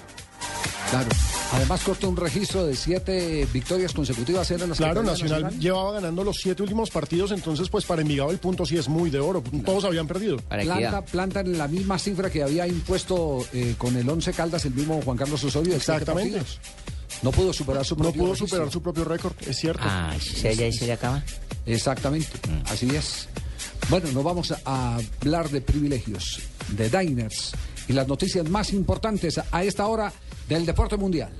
Claro. 0.90 1.08
Además 1.52 1.82
cortó 1.82 2.08
un 2.08 2.16
registro 2.16 2.66
de 2.66 2.76
siete 2.76 3.46
victorias 3.52 3.92
consecutivas 3.92 4.50
en 4.50 4.68
las 4.68 4.78
Claro, 4.78 5.00
categorías 5.02 5.22
Nacional 5.22 5.58
llevaba 5.58 5.92
ganando 5.92 6.22
los 6.22 6.36
siete 6.36 6.62
últimos 6.62 6.90
partidos, 6.90 7.32
entonces 7.32 7.68
pues 7.70 7.84
para 7.86 8.02
Envigado 8.02 8.30
el 8.30 8.38
punto 8.38 8.66
sí 8.66 8.76
es 8.76 8.88
muy 8.88 9.10
de 9.10 9.18
oro. 9.18 9.42
Todos 9.64 9.84
habían 9.84 10.06
perdido. 10.06 10.38
Planta, 10.38 11.02
planta 11.02 11.40
en 11.40 11.56
la 11.56 11.68
misma 11.68 11.98
cifra 11.98 12.30
que 12.30 12.42
había 12.42 12.66
impuesto 12.66 13.46
eh, 13.52 13.74
con 13.78 13.96
el 13.96 14.08
11 14.08 14.32
Caldas 14.32 14.64
el 14.66 14.74
mismo 14.74 15.00
Juan 15.02 15.16
Carlos 15.16 15.42
Osorio. 15.42 15.72
de 15.72 15.80
siete 15.80 16.02
Exactamente. 16.02 16.40
No 17.22 17.32
pudo 17.32 17.52
superar 17.52 17.84
su 17.84 17.96
No 17.96 18.04
propio 18.04 18.22
pudo 18.22 18.32
registro. 18.32 18.48
superar 18.48 18.72
su 18.72 18.82
propio 18.82 19.04
récord, 19.04 19.32
es 19.46 19.56
cierto. 19.56 19.82
Ah, 19.84 20.14
¿se 20.20 20.54
ya 20.54 20.66
y 20.66 20.72
se 20.72 20.86
le 20.86 20.92
acaba? 20.92 21.22
Exactamente, 21.66 22.30
así 22.66 22.88
es. 22.94 23.28
Bueno, 23.88 24.10
nos 24.12 24.22
vamos 24.24 24.54
a 24.64 24.98
hablar 25.20 25.48
de 25.50 25.60
privilegios, 25.60 26.40
de 26.68 26.88
diners 26.90 27.52
y 27.88 27.92
las 27.92 28.06
noticias 28.06 28.48
más 28.48 28.72
importantes 28.72 29.40
a 29.50 29.64
esta 29.64 29.86
hora 29.86 30.12
del 30.48 30.64
deporte 30.66 30.96
mundial. 30.96 31.30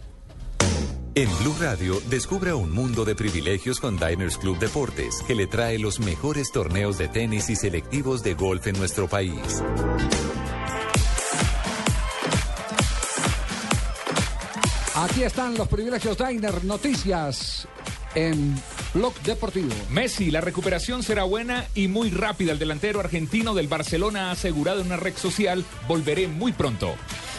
En 1.14 1.28
Blue 1.38 1.54
Radio, 1.60 2.00
descubra 2.10 2.54
un 2.54 2.70
mundo 2.70 3.04
de 3.04 3.14
privilegios 3.16 3.80
con 3.80 3.98
Diners 3.98 4.38
Club 4.38 4.58
Deportes, 4.58 5.16
que 5.26 5.34
le 5.34 5.46
trae 5.48 5.78
los 5.78 5.98
mejores 5.98 6.52
torneos 6.52 6.96
de 6.96 7.08
tenis 7.08 7.50
y 7.50 7.56
selectivos 7.56 8.22
de 8.22 8.34
golf 8.34 8.66
en 8.68 8.78
nuestro 8.78 9.08
país. 9.08 9.34
Aquí 15.00 15.22
están 15.22 15.56
los 15.56 15.68
privilegios 15.68 16.18
Diner, 16.18 16.64
noticias 16.64 17.68
en 18.16 18.60
Blog 18.94 19.14
Deportivo. 19.22 19.72
Messi, 19.90 20.32
la 20.32 20.40
recuperación 20.40 21.04
será 21.04 21.22
buena 21.22 21.66
y 21.76 21.86
muy 21.86 22.10
rápida. 22.10 22.50
El 22.50 22.58
delantero 22.58 22.98
argentino 22.98 23.54
del 23.54 23.68
Barcelona 23.68 24.28
ha 24.28 24.32
asegurado 24.32 24.80
en 24.80 24.86
una 24.86 24.96
red 24.96 25.16
social, 25.16 25.64
volveré 25.86 26.26
muy 26.26 26.50
pronto. 26.50 26.96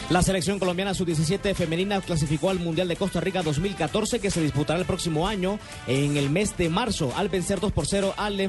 La 0.08 0.22
selección 0.22 0.58
colombiana 0.58 0.94
sub-17 0.94 1.54
femenina 1.54 2.00
clasificó 2.00 2.48
al 2.48 2.60
Mundial 2.60 2.88
de 2.88 2.96
Costa 2.96 3.20
Rica 3.20 3.42
2014 3.42 4.20
que 4.20 4.30
se 4.30 4.40
disputará 4.40 4.78
el 4.78 4.86
próximo 4.86 5.28
año 5.28 5.58
en 5.86 6.16
el 6.16 6.30
mes 6.30 6.56
de 6.56 6.70
marzo 6.70 7.12
al 7.14 7.28
vencer 7.28 7.60
2 7.60 7.72
por 7.72 7.86
0 7.86 8.14
al, 8.16 8.40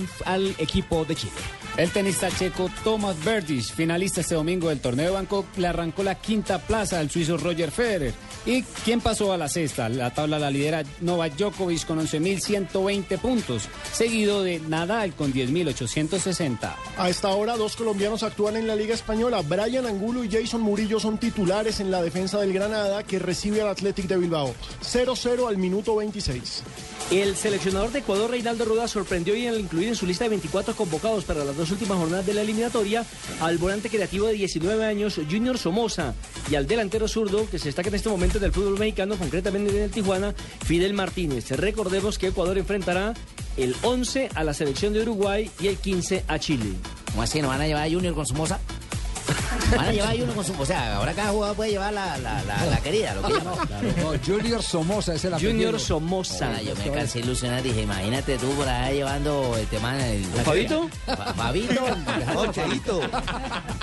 equipo 0.58 1.04
de 1.04 1.16
Chile. 1.16 1.34
El 1.78 1.90
tenista 1.90 2.30
checo 2.30 2.70
Thomas 2.84 3.16
Berdych, 3.24 3.74
finalista 3.74 4.20
este 4.20 4.36
domingo 4.36 4.68
del 4.68 4.82
torneo 4.82 5.06
de 5.06 5.12
Bangkok, 5.12 5.46
le 5.58 5.68
arrancó 5.68 6.04
la 6.04 6.16
quinta 6.16 6.60
plaza 6.60 7.00
al 7.00 7.10
suizo 7.10 7.38
Roger 7.38 7.72
Federer. 7.72 8.14
¿Y 8.46 8.64
quién 8.84 9.00
pasó 9.00 9.32
a 9.32 9.38
la 9.38 9.48
sexta? 9.48 9.88
La 9.88 10.14
tabla 10.14 10.38
la 10.38 10.52
lidera 10.52 10.84
Novak 11.00 11.38
Djokovic 11.38 11.86
con 11.86 12.00
11.120 12.00 13.18
puntos, 13.20 13.70
seguido 13.94 14.44
de 14.44 14.60
Nadal 14.60 15.14
con 15.14 15.34
10.860. 15.34 16.74
A 16.98 17.10
esta 17.10 17.30
hora, 17.30 17.56
dos 17.56 17.78
colombianos 17.78 18.24
actúan 18.24 18.58
en 18.58 18.68
la 18.68 18.76
Liga 18.76 18.94
Española. 18.94 19.42
Brian 19.42 19.86
Angulo 19.86 20.26
y 20.26 20.30
Jason 20.30 20.62
Murillo 20.62 21.00
son 21.00 21.18
titulares 21.18 21.80
en 21.80 21.90
la 21.90 22.02
defensa 22.02 22.40
del 22.40 22.52
Granada, 22.52 23.04
que 23.04 23.18
recibe 23.18 23.62
al 23.62 23.70
Athletic 23.70 24.08
de 24.08 24.18
Bilbao. 24.18 24.54
0-0 24.84 25.48
al 25.48 25.58
minuto 25.58 25.96
26. 25.96 26.64
El 27.12 27.36
seleccionador 27.36 27.92
de 27.92 28.00
Ecuador, 28.00 28.32
Reinaldo 28.32 28.64
Rueda, 28.64 28.88
sorprendió 28.88 29.36
y 29.36 29.46
al 29.46 29.60
incluir 29.60 29.90
en 29.90 29.96
su 29.96 30.08
lista 30.08 30.24
de 30.24 30.30
24 30.30 30.74
convocados 30.78 31.26
para 31.26 31.44
las 31.44 31.58
dos 31.58 31.70
últimas 31.70 31.98
jornadas 31.98 32.26
de 32.26 32.34
la 32.34 32.42
eliminatoria 32.42 33.06
al 33.42 33.58
volante 33.58 33.90
creativo 33.90 34.28
de 34.28 34.34
19 34.36 34.86
años, 34.86 35.20
Junior 35.30 35.58
Somoza, 35.58 36.14
y 36.50 36.56
al 36.56 36.68
delantero 36.68 37.10
zurdo, 37.10 37.50
que 37.50 37.60
se 37.60 37.66
destaca 37.66 37.90
en 37.90 37.96
este 37.96 38.08
momento 38.08 38.38
en 38.38 38.46
el 38.46 38.54
fútbol 38.54 38.80
mexicano, 38.80 39.18
concretamente 39.18 39.76
en 39.76 39.84
el 39.84 39.92
Tijuana, 39.92 40.34
Fidel 40.64 40.94
Martínez. 40.94 41.52
Recordemos 41.52 42.18
que 42.18 42.28
Ecuador 42.28 42.58
enfrentará 42.58 43.14
el 43.58 43.76
11 43.82 44.30
a 44.34 44.46
la 44.46 44.54
selección 44.54 44.94
de 44.94 45.02
Uruguay 45.02 45.52
y 45.60 45.68
el 45.68 45.76
15 45.76 46.24
a 46.30 46.40
Chile. 46.40 46.78
¿Cómo 47.08 47.24
así? 47.24 47.42
¿No 47.42 47.50
van 47.50 47.60
a 47.60 47.68
llevar 47.68 47.90
a 47.90 47.92
Junior 47.92 48.16
con 48.16 48.26
su 48.26 48.36
moza? 48.36 48.62
Van 49.76 49.86
a 49.88 49.92
llevar 49.92 50.10
a 50.10 50.12
Junior 50.12 50.34
con 50.36 50.46
su 50.46 50.54
O 50.60 50.66
sea, 50.66 50.96
ahora 50.98 51.14
cada 51.14 51.32
jugador 51.32 51.56
puede 51.56 51.72
llevar 51.72 51.94
la, 51.94 52.18
la, 52.18 52.42
la, 52.44 52.66
la 52.66 52.78
querida, 52.82 53.14
lo 53.16 53.22
que 53.24 53.34
no. 53.34 53.56
No, 53.56 54.20
Junior 54.26 54.62
Somoza 54.64 55.14
es 55.16 55.26
el 55.26 55.34
apellido. 55.34 55.52
Junior 55.54 55.80
Somoza. 55.80 56.62
Yo 56.62 56.76
me 56.76 56.92
cansé 56.92 57.20
de 57.20 57.26
ilusionar, 57.26 57.62
dije, 57.64 57.82
imagínate 57.82 58.38
tú 58.38 58.48
por 58.52 58.68
allá 58.68 58.92
llevando 58.92 59.56
este. 59.58 59.78
El, 59.78 60.24
¿Fabito? 60.44 60.90
Fa- 61.06 61.34
Fabito. 61.34 61.82
No, 62.34 62.52
Cheito. 62.52 63.02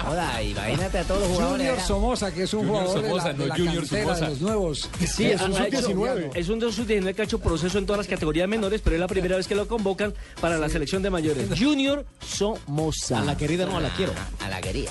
Joda, 0.04 0.42
imagínate 0.42 0.98
a 0.98 1.04
todos 1.04 1.20
los 1.20 1.30
jugadores. 1.30 1.66
Junior. 1.68 1.86
Somoza, 1.86 2.32
que 2.32 2.42
es 2.44 2.54
un 2.54 2.60
Junior 2.66 2.84
jugador 2.86 3.02
Somoza, 3.04 3.28
de 3.28 3.32
la, 3.32 3.36
no 3.38 3.42
de 3.42 3.48
la 3.48 3.56
Junior 3.56 3.86
Somoza. 3.86 4.20
de 4.24 4.30
los 4.30 4.40
nuevos. 4.40 4.90
Sí, 5.06 5.26
es 5.26 5.40
un 5.40 5.54
ha- 5.54 5.60
ha 5.60 5.64
sub-19. 5.66 6.18
hecho- 6.28 6.30
Es 6.34 6.48
un 6.48 6.58
de 6.60 6.72
sub-19 6.72 7.14
que 7.14 7.22
ha 7.22 7.24
hecho 7.24 7.38
proceso 7.40 7.78
en 7.78 7.86
todas 7.86 7.98
las 7.98 8.06
categorías 8.06 8.48
menores, 8.48 8.80
pero 8.82 8.96
es 8.96 9.00
la 9.00 9.06
primera 9.08 9.36
vez 9.36 9.46
que 9.48 9.54
lo 9.54 9.66
convocan 9.68 10.14
para 10.40 10.56
la 10.58 10.68
selección 10.68 11.02
de 11.02 11.10
mayores. 11.10 11.48
Junior 11.58 12.04
Somoza. 12.24 13.18
A 13.20 13.24
la 13.24 13.36
querida 13.36 13.66
no 13.66 13.80
la 13.80 13.90
quiero. 13.90 14.12
A 14.44 14.48
la 14.48 14.60
querida. 14.60 14.90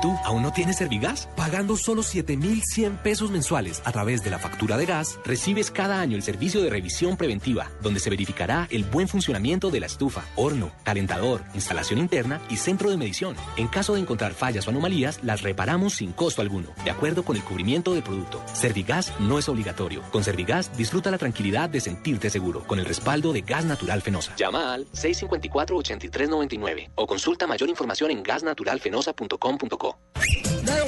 Tú 0.00 0.16
aún 0.24 0.42
no 0.42 0.52
tienes 0.52 0.76
Servigas? 0.76 1.28
Pagando 1.36 1.76
solo 1.76 2.02
7,100 2.02 2.98
pesos 2.98 3.30
mensuales 3.30 3.82
a 3.84 3.92
través 3.92 4.22
de 4.22 4.30
la 4.30 4.38
factura 4.38 4.76
de 4.76 4.86
gas, 4.86 5.18
recibes 5.24 5.70
cada 5.70 6.00
año 6.00 6.16
el 6.16 6.22
servicio 6.22 6.62
de 6.62 6.70
revisión 6.70 7.16
preventiva, 7.16 7.70
donde 7.82 8.00
se 8.00 8.10
verificará 8.10 8.66
el 8.70 8.84
buen 8.84 9.08
funcionamiento 9.08 9.70
de 9.70 9.80
la 9.80 9.86
estufa, 9.86 10.24
horno, 10.36 10.70
calentador, 10.84 11.42
instalación 11.54 11.98
interna 11.98 12.40
y 12.48 12.56
centro 12.56 12.90
de 12.90 12.96
medición. 12.96 13.36
En 13.56 13.68
caso 13.68 13.94
de 13.94 14.00
encontrar 14.00 14.34
fallas 14.34 14.66
o 14.66 14.70
anomalías, 14.70 15.22
las 15.22 15.42
reparamos 15.42 15.94
sin 15.94 16.12
costo 16.12 16.42
alguno, 16.42 16.68
de 16.84 16.90
acuerdo 16.90 17.24
con 17.24 17.36
el 17.36 17.42
cubrimiento 17.42 17.94
del 17.94 18.02
producto. 18.02 18.42
Servigas 18.52 19.12
no 19.20 19.38
es 19.38 19.48
obligatorio. 19.48 20.02
Con 20.10 20.24
Servigas 20.24 20.76
disfruta 20.76 21.10
la 21.10 21.18
tranquilidad 21.18 21.70
de 21.70 21.80
sentirte 21.80 22.30
seguro, 22.30 22.64
con 22.66 22.78
el 22.78 22.84
respaldo 22.84 23.32
de 23.32 23.40
Gas 23.42 23.64
Natural 23.64 24.02
Fenosa. 24.02 24.34
Llama 24.36 24.74
al 24.74 24.86
654-8399 24.92 26.90
o 26.94 27.06
consulta 27.06 27.46
mayor 27.46 27.68
información 27.68 28.10
en 28.10 28.22
gasnaturalfenosa.com.co. 28.22 29.87
5 30.14 30.87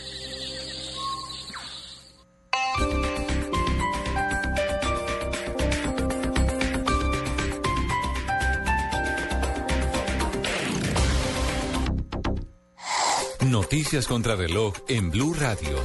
Noticias 13.71 14.05
contra 14.05 14.35
reloj 14.35 14.73
en 14.89 15.11
Blue 15.11 15.33
Radio. 15.33 15.81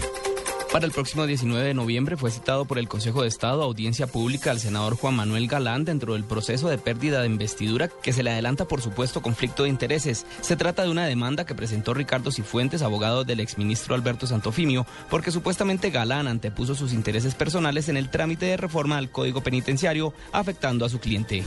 Para 0.72 0.86
el 0.86 0.90
próximo 0.90 1.24
19 1.24 1.68
de 1.68 1.72
noviembre 1.72 2.16
fue 2.16 2.32
citado 2.32 2.64
por 2.64 2.80
el 2.80 2.88
Consejo 2.88 3.22
de 3.22 3.28
Estado 3.28 3.62
a 3.62 3.66
audiencia 3.66 4.08
pública 4.08 4.50
al 4.50 4.58
senador 4.58 4.96
Juan 4.96 5.14
Manuel 5.14 5.46
Galán 5.46 5.84
dentro 5.84 6.14
del 6.14 6.24
proceso 6.24 6.68
de 6.68 6.78
pérdida 6.78 7.20
de 7.20 7.28
investidura 7.28 7.86
que 7.86 8.12
se 8.12 8.24
le 8.24 8.32
adelanta 8.32 8.66
por 8.66 8.82
supuesto 8.82 9.22
conflicto 9.22 9.62
de 9.62 9.68
intereses. 9.68 10.26
Se 10.40 10.56
trata 10.56 10.82
de 10.82 10.90
una 10.90 11.06
demanda 11.06 11.46
que 11.46 11.54
presentó 11.54 11.94
Ricardo 11.94 12.32
Cifuentes, 12.32 12.82
abogado 12.82 13.22
del 13.22 13.38
exministro 13.38 13.94
Alberto 13.94 14.26
Santofimio, 14.26 14.84
porque 15.08 15.30
supuestamente 15.30 15.90
Galán 15.90 16.26
antepuso 16.26 16.74
sus 16.74 16.92
intereses 16.92 17.36
personales 17.36 17.88
en 17.88 17.96
el 17.96 18.10
trámite 18.10 18.46
de 18.46 18.56
reforma 18.56 18.98
al 18.98 19.12
Código 19.12 19.42
Penitenciario, 19.42 20.12
afectando 20.32 20.84
a 20.84 20.88
su 20.88 20.98
cliente. 20.98 21.44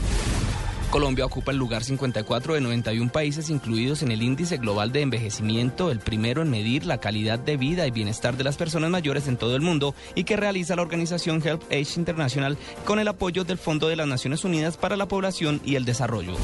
Colombia 0.90 1.24
ocupa 1.24 1.52
el 1.52 1.56
lugar 1.56 1.84
54 1.84 2.54
de 2.54 2.60
91 2.60 3.12
países 3.12 3.48
incluidos 3.48 4.02
en 4.02 4.10
el 4.10 4.22
índice 4.22 4.56
global 4.56 4.90
de 4.90 5.02
envejecimiento, 5.02 5.92
el 5.92 6.00
primero 6.00 6.42
en 6.42 6.50
medir 6.50 6.84
la 6.84 6.98
calidad 6.98 7.38
de 7.38 7.56
vida 7.56 7.86
y 7.86 7.92
bienestar 7.92 8.36
de 8.36 8.42
las 8.42 8.56
personas 8.56 8.90
mayores 8.90 9.28
en 9.28 9.36
todo 9.36 9.54
el 9.54 9.62
mundo 9.62 9.94
y 10.16 10.24
que 10.24 10.36
realiza 10.36 10.74
la 10.74 10.82
organización 10.82 11.42
Health 11.46 11.62
Age 11.70 11.94
International 11.96 12.58
con 12.84 12.98
el 12.98 13.06
apoyo 13.06 13.44
del 13.44 13.58
Fondo 13.58 13.86
de 13.86 13.96
las 13.96 14.08
Naciones 14.08 14.44
Unidas 14.44 14.76
para 14.76 14.96
la 14.96 15.06
Población 15.06 15.60
y 15.64 15.76
el 15.76 15.84
Desarrollo. 15.84 16.34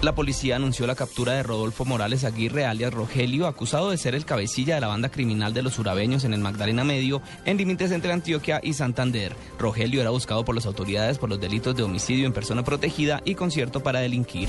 La 0.00 0.14
policía 0.14 0.54
anunció 0.54 0.86
la 0.86 0.94
captura 0.94 1.32
de 1.32 1.42
Rodolfo 1.42 1.84
Morales 1.84 2.22
Aguirre, 2.22 2.64
alias 2.64 2.94
Rogelio, 2.94 3.48
acusado 3.48 3.90
de 3.90 3.96
ser 3.96 4.14
el 4.14 4.24
cabecilla 4.24 4.76
de 4.76 4.80
la 4.80 4.86
banda 4.86 5.08
criminal 5.08 5.52
de 5.52 5.62
los 5.62 5.76
urabeños 5.80 6.22
en 6.22 6.32
el 6.32 6.40
Magdalena 6.40 6.84
Medio, 6.84 7.20
en 7.44 7.56
límites 7.56 7.90
entre 7.90 8.12
Antioquia 8.12 8.60
y 8.62 8.74
Santander. 8.74 9.34
Rogelio 9.58 10.00
era 10.00 10.10
buscado 10.10 10.44
por 10.44 10.54
las 10.54 10.66
autoridades 10.66 11.18
por 11.18 11.28
los 11.28 11.40
delitos 11.40 11.74
de 11.74 11.82
homicidio 11.82 12.26
en 12.26 12.32
persona 12.32 12.62
protegida 12.62 13.22
y 13.24 13.34
concierto 13.34 13.80
para 13.80 13.98
delinquir. 13.98 14.48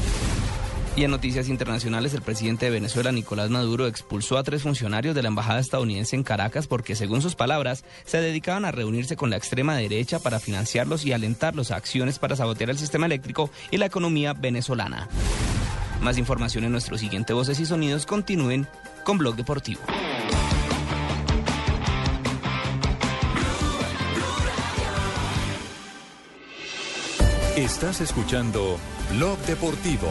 Y 0.96 1.04
en 1.04 1.12
noticias 1.12 1.48
internacionales, 1.48 2.14
el 2.14 2.22
presidente 2.22 2.66
de 2.66 2.72
Venezuela, 2.72 3.12
Nicolás 3.12 3.50
Maduro, 3.50 3.88
expulsó 3.88 4.38
a 4.38 4.44
tres 4.44 4.64
funcionarios 4.64 5.16
de 5.16 5.22
la 5.22 5.30
embajada 5.30 5.60
estadounidense 5.60 6.16
en 6.16 6.24
Caracas 6.24 6.68
porque, 6.68 6.96
según 6.96 7.22
sus 7.22 7.36
palabras, 7.36 7.86
se 8.06 8.20
dedicaban 8.20 8.66
a 8.66 8.72
reunirse 8.72 9.16
con 9.16 9.30
la 9.30 9.38
extrema 9.38 9.78
derecha 9.78 10.20
para 10.20 10.40
financiarlos 10.40 11.06
y 11.06 11.14
alentarlos 11.14 11.72
a 11.72 11.78
acciones 11.78 12.20
para 12.20 12.36
sabotear 12.36 12.70
el 12.70 12.78
sistema 12.78 13.06
eléctrico 13.06 13.50
y 13.72 13.78
la 13.78 13.86
economía 13.86 14.34
venezolana. 14.34 15.08
Más 16.02 16.18
información 16.18 16.64
en 16.66 16.72
nuestro 16.72 16.98
siguiente 16.98 17.34
Voces 17.34 17.60
y 17.60 17.66
Sonidos. 17.66 18.06
Continúen 18.06 18.68
con 19.04 19.18
Blog 19.18 19.36
Deportivo. 19.36 19.82
Estás 27.56 28.00
escuchando 28.00 28.78
Blog 29.12 29.38
Deportivo. 29.40 30.08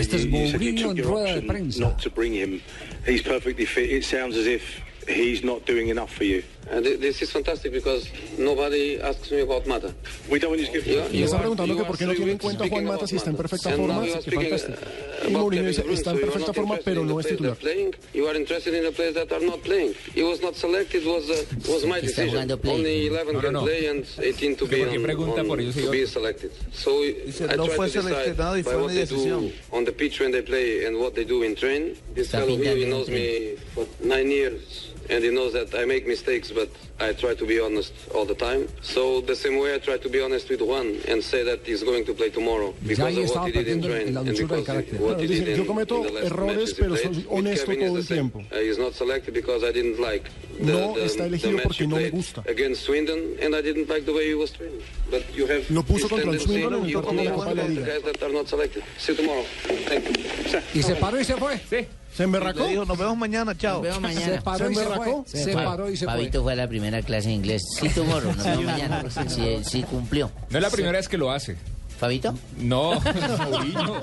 Este 0.00 0.14
es 0.14 0.24
you, 0.24 0.30
you 0.38 0.48
said 0.48 0.62
you 0.62 0.72
Mourinho 0.72 0.82
took 0.82 0.90
en 0.90 0.96
your 0.96 1.06
rueda 1.06 1.24
de 1.26 1.38
option 1.38 1.48
prensa. 1.48 1.80
not 1.80 1.98
to 2.00 2.10
bring 2.10 2.32
him? 2.32 2.60
He's 3.06 3.22
perfectly 3.22 3.64
fit. 3.66 3.90
It 3.90 4.04
sounds 4.04 4.36
as 4.36 4.46
if 4.46 4.62
he's 5.08 5.42
not 5.42 5.64
doing 5.66 5.88
enough 5.88 6.12
for 6.12 6.24
you. 6.24 6.42
Uh, 6.72 6.80
th- 6.80 7.00
this 7.00 7.20
is 7.20 7.32
fantastic 7.32 7.72
because 7.72 8.06
nobody 8.38 9.00
asks 9.00 9.28
me 9.32 9.40
about 9.40 9.66
Mata. 9.66 9.92
We 10.30 10.38
don't 10.38 10.50
want 10.52 10.60
you 10.60 10.66
to 10.68 10.72
give 10.72 10.86
You- 10.86 11.02
Y 11.10 11.18
you 11.18 11.24
está 11.24 11.36
are- 11.38 11.42
preguntando 11.42 11.76
que 11.76 11.84
por 11.84 11.98
qué 11.98 12.06
no 12.06 12.14
tiene 12.14 12.30
en 12.32 12.38
cuenta 12.38 12.62
a 12.64 12.68
Juan 12.68 12.82
speaking 12.84 12.86
Mata 12.86 13.06
si 13.08 13.16
está 13.16 13.30
en 13.30 13.36
perfecta 13.36 13.70
forma. 13.70 13.86
now 13.94 14.04
you 14.04 14.12
are 14.12 14.22
Qué 14.22 14.30
speaking, 14.30 14.50
fantástico. 14.50 14.78
uh, 14.78 15.26
Y 15.26 15.30
about 15.34 15.42
Mourinho 15.42 15.66
dice, 15.66 15.80
está 15.80 15.90
en 15.90 15.94
So 15.94 16.10
you 16.10 16.10
are 16.10 16.20
perfecta 16.20 16.46
not 16.46 16.54
forma, 16.54 16.74
interested 16.76 16.84
pero 16.84 17.00
in 17.00 17.06
no 17.08 17.14
the 17.14 17.20
es 17.20 17.26
players 17.26 17.38
titular. 17.38 17.50
that 17.50 17.58
are 17.58 17.74
playing. 17.74 17.94
You 18.14 18.28
are 18.28 18.36
interested 18.38 18.74
in 18.74 18.82
the 18.84 18.92
players 18.92 19.14
that 19.14 19.32
are 19.32 19.44
not 19.44 19.62
playing. 19.62 19.94
He 20.14 20.22
was 20.22 20.40
not 20.42 20.54
selected. 20.54 21.04
Was 21.04 21.28
uh, 21.28 21.44
was 21.72 21.84
my 21.86 21.98
Está 21.98 22.06
decision. 22.06 22.28
jugando 22.30 22.56
play. 22.60 22.74
Only 22.74 23.06
11 23.08 23.26
No, 23.26 23.32
no, 23.32 23.40
can 23.42 23.52
no. 23.52 23.62
play 23.64 23.86
and 23.88 24.06
18 24.22 24.54
to 24.56 24.66
Que 24.68 24.76
be 24.76 24.82
por 24.84 24.90
qué 24.92 24.96
on, 24.96 25.02
pregunta 25.02 25.42
por 25.44 25.60
ello, 25.60 25.72
to 25.72 25.80
señor. 25.80 25.90
be 25.90 26.06
selected. 26.06 26.50
So 26.72 27.02
Dice, 27.02 27.46
I 27.50 27.56
no 27.56 27.66
fue 27.66 27.88
seleccionado 27.90 28.56
y 28.58 28.62
by 28.62 28.70
fue 28.70 28.76
what 28.80 28.90
mi 28.92 28.94
they 28.94 29.06
do 29.06 29.16
decisión. 29.16 29.52
on 29.72 29.84
the 29.84 29.92
pitch 29.92 30.20
when 30.20 30.30
they 30.30 30.42
play 30.42 30.86
and 30.86 30.96
what 30.98 31.14
they 31.14 31.24
do 31.24 31.42
in 31.42 31.56
train. 31.56 31.96
This 32.14 32.30
fellow 32.30 32.46
here, 32.56 32.76
he 32.76 32.84
pintando 32.84 32.90
knows 32.90 33.08
me 33.08 33.56
for 33.74 33.86
nine 34.04 34.30
years. 34.30 34.86
And 35.10 35.24
he 35.24 35.30
knows 35.30 35.52
that 35.54 35.74
I 35.74 35.84
make 35.86 36.06
mistakes, 36.06 36.52
but 36.52 36.68
I 37.00 37.12
try 37.12 37.34
to 37.34 37.44
be 37.44 37.58
honest 37.58 37.92
all 38.14 38.24
the 38.24 38.34
time. 38.36 38.68
So 38.80 39.20
the 39.20 39.34
same 39.34 39.58
way 39.58 39.74
I 39.74 39.78
try 39.78 39.98
to 39.98 40.08
be 40.08 40.20
honest 40.22 40.48
with 40.48 40.62
Juan 40.62 40.86
and 41.08 41.20
say 41.22 41.42
that 41.42 41.66
he's 41.66 41.82
going 41.82 42.04
to 42.06 42.14
play 42.14 42.30
tomorrow 42.30 42.72
because 42.86 43.16
of 43.18 43.30
what 43.34 43.46
he 43.46 43.52
did 43.52 43.68
in 43.68 43.82
train 43.82 44.16
and 44.16 44.24
because 44.26 44.64
carácter. 44.64 45.00
what 45.00 45.18
he 45.18 45.26
dice, 45.26 45.40
did 45.44 45.56
yo 45.58 45.62
in, 45.64 45.68
cometo 45.68 45.96
in 45.96 46.02
the 46.02 46.12
last 46.12 46.32
errores, 46.32 46.56
matches 46.56 46.70
he 46.70 46.82
pero 46.82 46.88
played. 46.94 47.02
soy 47.02 47.10
With 47.10 47.26
honesto 47.26 47.66
Kevin 47.66 47.82
is 47.82 47.88
todo 47.88 47.92
the 47.92 47.98
el 47.98 48.04
same. 48.04 48.30
tiempo. 48.30 48.38
Uh, 48.54 48.58
he's 48.60 48.78
not 48.78 48.94
selected 48.94 49.34
because 49.34 49.64
I 49.64 49.72
didn't 49.72 49.98
like 49.98 50.30
the, 50.60 50.64
No 50.72 50.94
the, 50.94 51.04
está 51.04 51.24
the 51.24 51.36
elegido 51.36 51.52
match 51.56 51.62
porque 51.64 51.78
he 51.82 51.86
no 51.88 51.96
me 51.96 52.02
played 52.02 52.12
gusta. 52.14 52.44
against 52.46 52.82
Swindon 52.84 53.20
and 53.42 53.56
I 53.56 53.62
didn't 53.62 53.88
like 53.88 54.04
the 54.06 54.12
way 54.14 54.28
he 54.28 54.34
was 54.34 54.52
training. 54.52 54.82
But 55.10 55.24
you 55.34 55.46
have 55.48 55.68
Lo 55.70 55.82
puso 55.82 56.08
contra 56.08 56.30
el 56.30 56.38
tendency, 56.38 56.46
Swindon 56.46 56.74
en 56.74 56.84
el 56.84 56.90
you 56.90 57.02
partido 57.02 57.22
de 57.24 57.24
la 57.30 57.34
Copa 57.34 57.48
de 57.50 57.54
la 57.56 57.62
the 57.64 57.68
Liga. 57.74 57.86
guys 57.86 58.02
that 58.04 58.22
are 58.22 58.32
not 58.32 58.46
selected. 58.48 58.82
See 58.98 59.12
you 59.12 59.16
tomorrow. 59.18 59.44
Thank 59.90 60.06
you. 60.06 60.60
Y 60.78 60.82
se 60.82 60.94
paró 60.94 61.18
y 61.20 61.24
se 61.24 61.34
fue. 61.34 61.58
Sí. 61.68 61.84
¿Se 62.16 62.24
emberracó? 62.24 62.60
Le 62.64 62.68
dijo, 62.70 62.84
nos 62.84 62.98
vemos 62.98 63.16
mañana, 63.16 63.56
chao. 63.56 63.74
Nos 63.74 63.82
vemos 63.82 63.96
Se 64.12 64.20
mañana. 64.20 64.42
paró 64.42 64.70
y 64.70 64.74
se 64.74 64.82
fue. 64.82 64.92
emberracó? 64.94 65.24
Se 65.26 65.52
paró 65.54 65.90
y 65.90 65.96
se 65.96 66.04
fue. 66.04 66.14
Pavito 66.14 66.42
fue 66.42 66.52
a 66.52 66.56
la 66.56 66.68
primera 66.68 67.02
clase 67.02 67.28
de 67.28 67.34
inglés. 67.34 67.62
Sí, 67.80 67.88
tomorrow, 67.90 68.32
nos 68.34 68.44
vemos 68.44 68.64
mañana. 68.64 69.04
Sí, 69.28 69.58
sí 69.64 69.82
cumplió. 69.84 70.30
No 70.50 70.58
es 70.58 70.62
la 70.62 70.70
primera 70.70 70.98
vez 70.98 71.08
que 71.08 71.16
lo 71.18 71.30
hace. 71.30 71.56
¿Fabito? 72.00 72.34
No, 72.58 72.98
Mourinho. 73.50 74.00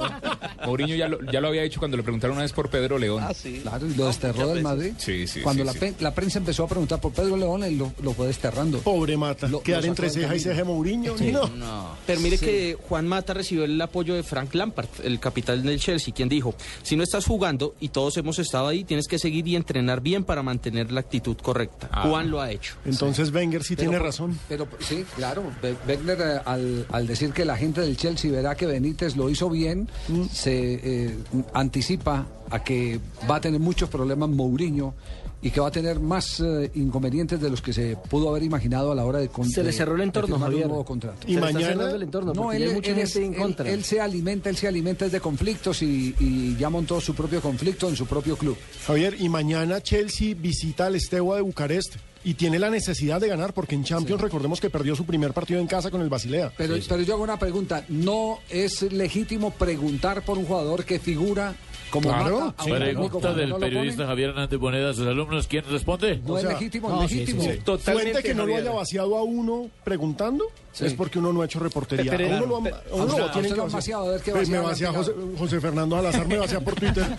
Mourinho 0.65 0.95
ya 0.95 1.07
lo, 1.07 1.19
ya 1.31 1.41
lo 1.41 1.47
había 1.47 1.63
hecho 1.63 1.79
cuando 1.79 1.97
le 1.97 2.03
preguntaron 2.03 2.35
una 2.35 2.43
vez 2.43 2.53
por 2.53 2.69
Pedro 2.69 2.97
León. 2.99 3.23
Ah, 3.27 3.33
sí. 3.33 3.59
Claro, 3.63 3.87
y 3.87 3.95
lo 3.95 4.05
desterró 4.05 4.47
del 4.49 4.61
Madrid. 4.63 4.93
Sí, 4.99 5.25
sí, 5.27 5.41
Cuando 5.41 5.63
sí, 5.63 5.79
la, 5.99 6.09
sí. 6.11 6.15
prensa 6.15 6.37
empezó 6.37 6.63
a 6.63 6.67
preguntar 6.67 7.01
por 7.01 7.11
Pedro 7.11 7.35
León, 7.37 7.63
él 7.63 7.77
lo, 7.77 7.91
lo 8.03 8.13
fue 8.13 8.27
desterrando. 8.27 8.79
Pobre 8.79 9.17
Mata. 9.17 9.47
Lo- 9.47 9.61
Quedar 9.61 9.81
lo 9.81 9.87
entre 9.89 10.09
ceja 10.11 10.35
y 10.35 10.39
ceja 10.39 10.57
de 10.57 10.63
Mourinho. 10.63 11.15
No. 11.57 11.95
Pero 12.05 12.19
mire 12.21 12.37
Sí. 12.37 12.45
que 12.45 12.77
Juan 12.87 13.07
Mata 13.07 13.33
recibió 13.33 13.63
el 13.65 13.81
apoyo 13.81 14.13
de 14.13 14.21
Frank 14.21 14.53
Lampard, 14.53 14.87
el 15.03 15.19
capitán 15.19 15.63
del 15.63 15.79
Chelsea, 15.79 16.13
quien 16.13 16.29
dijo, 16.29 16.53
si 16.83 16.95
no 16.95 17.01
estás 17.03 17.25
jugando 17.25 17.73
y 17.79 17.89
todos 17.89 18.15
hemos 18.17 18.37
estado 18.37 18.67
ahí, 18.67 18.83
tienes 18.83 19.07
que 19.07 19.17
seguir 19.17 19.47
y 19.47 19.55
entrenar 19.55 20.01
bien 20.01 20.23
para 20.23 20.43
mantener 20.43 20.91
la 20.91 20.99
actitud 20.99 21.35
correcta. 21.37 21.89
Ah. 21.91 22.07
Juan 22.07 22.29
lo 22.29 22.41
ha 22.41 22.51
hecho. 22.51 22.75
Entonces 22.85 23.31
Wenger 23.33 23.63
sí 23.63 23.75
Pero 23.75 23.89
tiene 23.89 24.03
razón. 24.05 24.37
Pero 24.47 24.67
sí, 24.81 25.03
claro. 25.15 25.43
Wenger, 25.87 26.21
eh, 26.21 26.39
al, 26.45 26.85
al 26.91 27.07
decir 27.07 27.31
que 27.31 27.43
la 27.45 27.57
gente 27.57 27.86
del 27.87 27.97
Chelsea 27.97 28.31
verá 28.31 28.55
que 28.55 28.65
Benítez 28.65 29.15
lo 29.15 29.29
hizo 29.29 29.49
bien, 29.49 29.87
Mm. 30.07 30.23
se 30.31 30.73
eh, 31.07 31.17
anticipa 31.53 32.27
a 32.49 32.63
que 32.63 32.99
va 33.29 33.37
a 33.37 33.41
tener 33.41 33.59
muchos 33.59 33.89
problemas 33.89 34.29
Mourinho 34.29 34.93
y 35.41 35.51
que 35.51 35.59
va 35.59 35.67
a 35.67 35.71
tener 35.71 35.99
más 35.99 36.39
eh, 36.39 36.71
inconvenientes 36.75 37.39
de 37.39 37.49
los 37.49 37.61
que 37.61 37.71
se 37.71 37.95
pudo 38.09 38.29
haber 38.29 38.41
imaginado 38.43 38.91
a 38.91 38.95
la 38.95 39.05
hora 39.05 39.19
de 39.19 39.29
Se 39.51 39.63
le 39.63 39.71
cerró 39.71 39.95
el 39.95 40.01
entorno, 40.01 40.27
firmar 40.35 40.49
un 40.49 40.53
Javier. 40.53 40.67
nuevo 40.67 40.83
contrato. 40.85 41.17
Se 41.27 41.33
le 41.33 41.35
está 41.47 41.59
cerrando 41.59 41.95
el 41.95 42.03
entorno, 42.03 42.33
No, 42.33 42.51
él, 42.51 42.63
hay 42.63 42.73
mucha 42.73 42.91
él 42.91 42.99
es- 42.99 43.13
gente 43.13 43.25
en 43.27 43.33
él- 43.33 43.39
contra. 43.41 43.69
él 43.69 43.83
se 43.83 44.01
alimenta, 44.01 44.49
él 44.49 44.57
se 44.57 44.67
alimenta 44.67 45.07
de 45.07 45.19
conflictos 45.19 45.81
y, 45.83 46.15
y 46.19 46.55
ya 46.57 46.69
montó 46.71 46.99
su 46.99 47.13
propio 47.13 47.39
conflicto 47.41 47.87
en 47.87 47.95
su 47.95 48.07
propio 48.07 48.35
club. 48.35 48.57
Javier, 48.87 49.15
y 49.19 49.29
mañana 49.29 49.79
Chelsea 49.81 50.33
visita 50.35 50.87
al 50.87 50.95
Estegua 50.95 51.35
de 51.35 51.43
Bucarest 51.43 51.95
y 52.27 52.33
tiene 52.33 52.59
la 52.59 52.69
necesidad 52.69 53.21
de 53.21 53.29
ganar 53.29 53.53
porque 53.53 53.73
en 53.73 53.85
Champions 53.85 54.21
recordemos 54.21 54.59
que 54.59 54.69
perdió 54.69 54.97
su 54.97 55.05
primer 55.05 55.31
partido 55.31 55.61
en 55.61 55.67
casa 55.67 55.89
con 55.89 56.01
el 56.01 56.09
Basilea. 56.09 56.51
Pero, 56.57 56.75
pero 56.89 57.01
yo 57.01 57.13
hago 57.13 57.23
una 57.23 57.39
pregunta. 57.39 57.85
¿No 57.87 58.39
es 58.49 58.81
legítimo 58.81 59.51
preguntar 59.51 60.23
por 60.23 60.37
un 60.37 60.43
jugador 60.45 60.83
que 60.83 60.99
figura 60.99 61.55
como 61.89 62.09
Claro. 62.09 62.39
Mata 62.41 62.63
a 62.63 62.65
un 62.65 62.71
técnico 62.79 63.19
Pregunta 63.19 63.33
del 63.33 63.49
no 63.51 63.59
periodista 63.59 63.95
ponen? 63.99 64.07
Javier 64.09 64.29
Hernández 64.31 64.59
Boneda 64.59 64.89
a 64.89 64.93
sus 64.93 65.07
alumnos. 65.07 65.47
¿Quién 65.47 65.63
responde? 65.69 66.17
No 66.17 66.33
O 66.33 66.37
es 66.37 66.43
legítimo, 66.43 66.89
no, 66.89 67.01
legítimo. 67.03 67.41
sí, 67.43 67.49
sí. 67.53 67.59
Totalmente, 67.63 68.11
Fuente 68.11 68.27
que 68.27 68.35
no 68.35 68.45
lo 68.45 68.57
haya 68.57 68.71
vaciado 68.71 69.15
a 69.15 69.23
uno 69.23 69.69
preguntando 69.85 70.47
Sí. 70.77 70.85
es 70.85 70.93
porque 70.93 71.17
uno 71.19 71.33
no 71.33 71.41
ha 71.41 71.45
hecho 71.45 71.59
reportería. 71.59 72.11
Pero- 72.15 72.35
a 72.35 72.37
uno 72.37 72.45
lo, 72.45 72.57
han- 72.57 72.73
uno 72.91 73.17
lo 73.17 73.31
tienen 73.31 73.53
que 73.53 73.59
vaciar. 73.61 73.99
a 73.99 74.03
ver 74.03 74.21
qué 74.21 74.31
Pues 74.31 74.47
me 74.49 74.59
vacía 74.59 74.91
José. 74.91 75.11
José 75.37 75.59
Fernando 75.59 75.95
Alazar, 75.97 76.27
me 76.27 76.37
vacía 76.37 76.59
por 76.59 76.75
Twitter. 76.75 77.05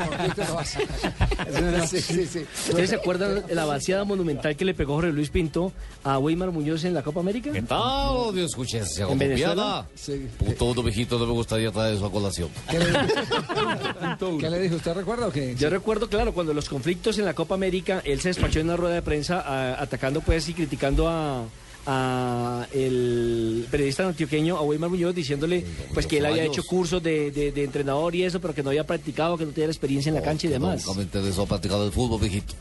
Sí, 1.89 2.01
sí, 2.01 2.27
sí. 2.27 2.47
¿Ustedes 2.69 2.91
se 2.91 2.97
acuerdan 2.97 3.47
de 3.47 3.55
la 3.55 3.65
vaciada 3.65 4.05
monumental 4.05 4.57
que 4.57 4.65
le 4.65 4.75
pegó 4.75 4.95
Jorge 4.95 5.13
Luis 5.13 5.31
Pinto 5.31 5.73
a 6.05 6.19
Weimar 6.19 6.51
Muñoz 6.51 6.85
en 6.85 6.95
la 6.95 7.03
Copa 7.03 7.21
América? 7.21 7.51
¿Qué 7.53 7.63
tal? 7.63 8.35
Dios 8.35 8.51
escuche, 8.51 8.79
esa 8.79 9.09
¿En 9.11 9.19
Venezuela? 9.19 9.87
Sí. 9.95 10.27
Puto 10.59 10.83
viejito 10.83 11.19
no 11.19 11.27
me 11.27 11.33
gustaría 11.33 11.71
traer 11.73 11.95
eso 11.95 12.07
a 12.07 12.13
colación. 12.13 12.49
¿Qué 12.71 12.79
le, 12.79 12.87
¿Qué 14.41 14.51
le 14.51 14.61
dijo? 14.61 14.77
¿Usted 14.77 14.95
recuerda 14.95 15.27
o 15.29 15.33
qué? 15.33 15.55
Yo 15.57 15.71
recuerdo, 15.71 16.09
claro, 16.09 16.33
cuando 16.33 16.53
los 16.55 16.69
conflictos 16.69 17.19
en 17.19 17.25
la 17.25 17.35
Copa 17.35 17.55
América, 17.55 18.03
él 18.05 18.21
se 18.21 18.29
despachó 18.29 18.61
en 18.61 18.67
una 18.67 18.77
rueda 18.77 18.95
de 18.95 19.03
prensa 19.03 19.41
a- 19.41 19.83
atacando 19.83 20.21
pues 20.21 20.49
y 20.49 20.55
criticando 20.55 21.09
a, 21.09 21.43
a 21.87 22.67
el 22.73 23.67
periodista 23.71 24.07
antioqueño, 24.07 24.57
a 24.57 24.63
Weimar 24.63 24.91
Muñoz, 24.91 25.15
diciéndole 25.15 25.65
pues 25.95 26.07
que 26.07 26.19
él 26.19 26.27
había 26.27 26.45
hecho 26.45 26.63
cursos 26.65 27.03
de, 27.03 27.31
de- 27.31 27.53
de 27.53 27.65
entrenador 27.65 28.15
y 28.15 28.25
eso, 28.25 28.41
pero 28.41 28.55
que 28.55 28.63
no 28.63 28.71
había 28.71 28.85
practicado, 28.85 29.37
que 29.39 29.47
no 29.47 29.53
tenía 29.53 29.69
experiencia 29.69 30.11
en 30.11 30.15
la 30.17 30.23
cancha 30.23 30.47
y 30.47 30.51
demás. 30.51 30.85
Nunca 30.87 30.99
me 30.99 31.05
interesó 31.05 31.47
practicar 31.47 31.81
el 31.83 31.93
fútbol, 31.93 32.21
viejito. 32.21 32.55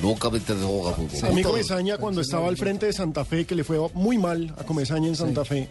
Nunca 0.00 0.30
me 0.30 0.38
interesó 0.38 0.66
jugar 0.68 0.94
fútbol. 0.96 1.30
A 1.30 1.32
mí 1.32 1.42
Comesaña 1.42 1.98
cuando 1.98 2.20
estaba 2.22 2.48
al 2.48 2.56
frente 2.56 2.86
de 2.86 2.92
Santa 2.92 3.24
Fe, 3.24 3.44
que 3.44 3.54
le 3.54 3.62
fue 3.64 3.78
muy 3.94 4.18
mal 4.18 4.54
a 4.58 4.64
Comesaña 4.64 5.08
en 5.08 5.16
Santa 5.16 5.44
Fe, 5.44 5.68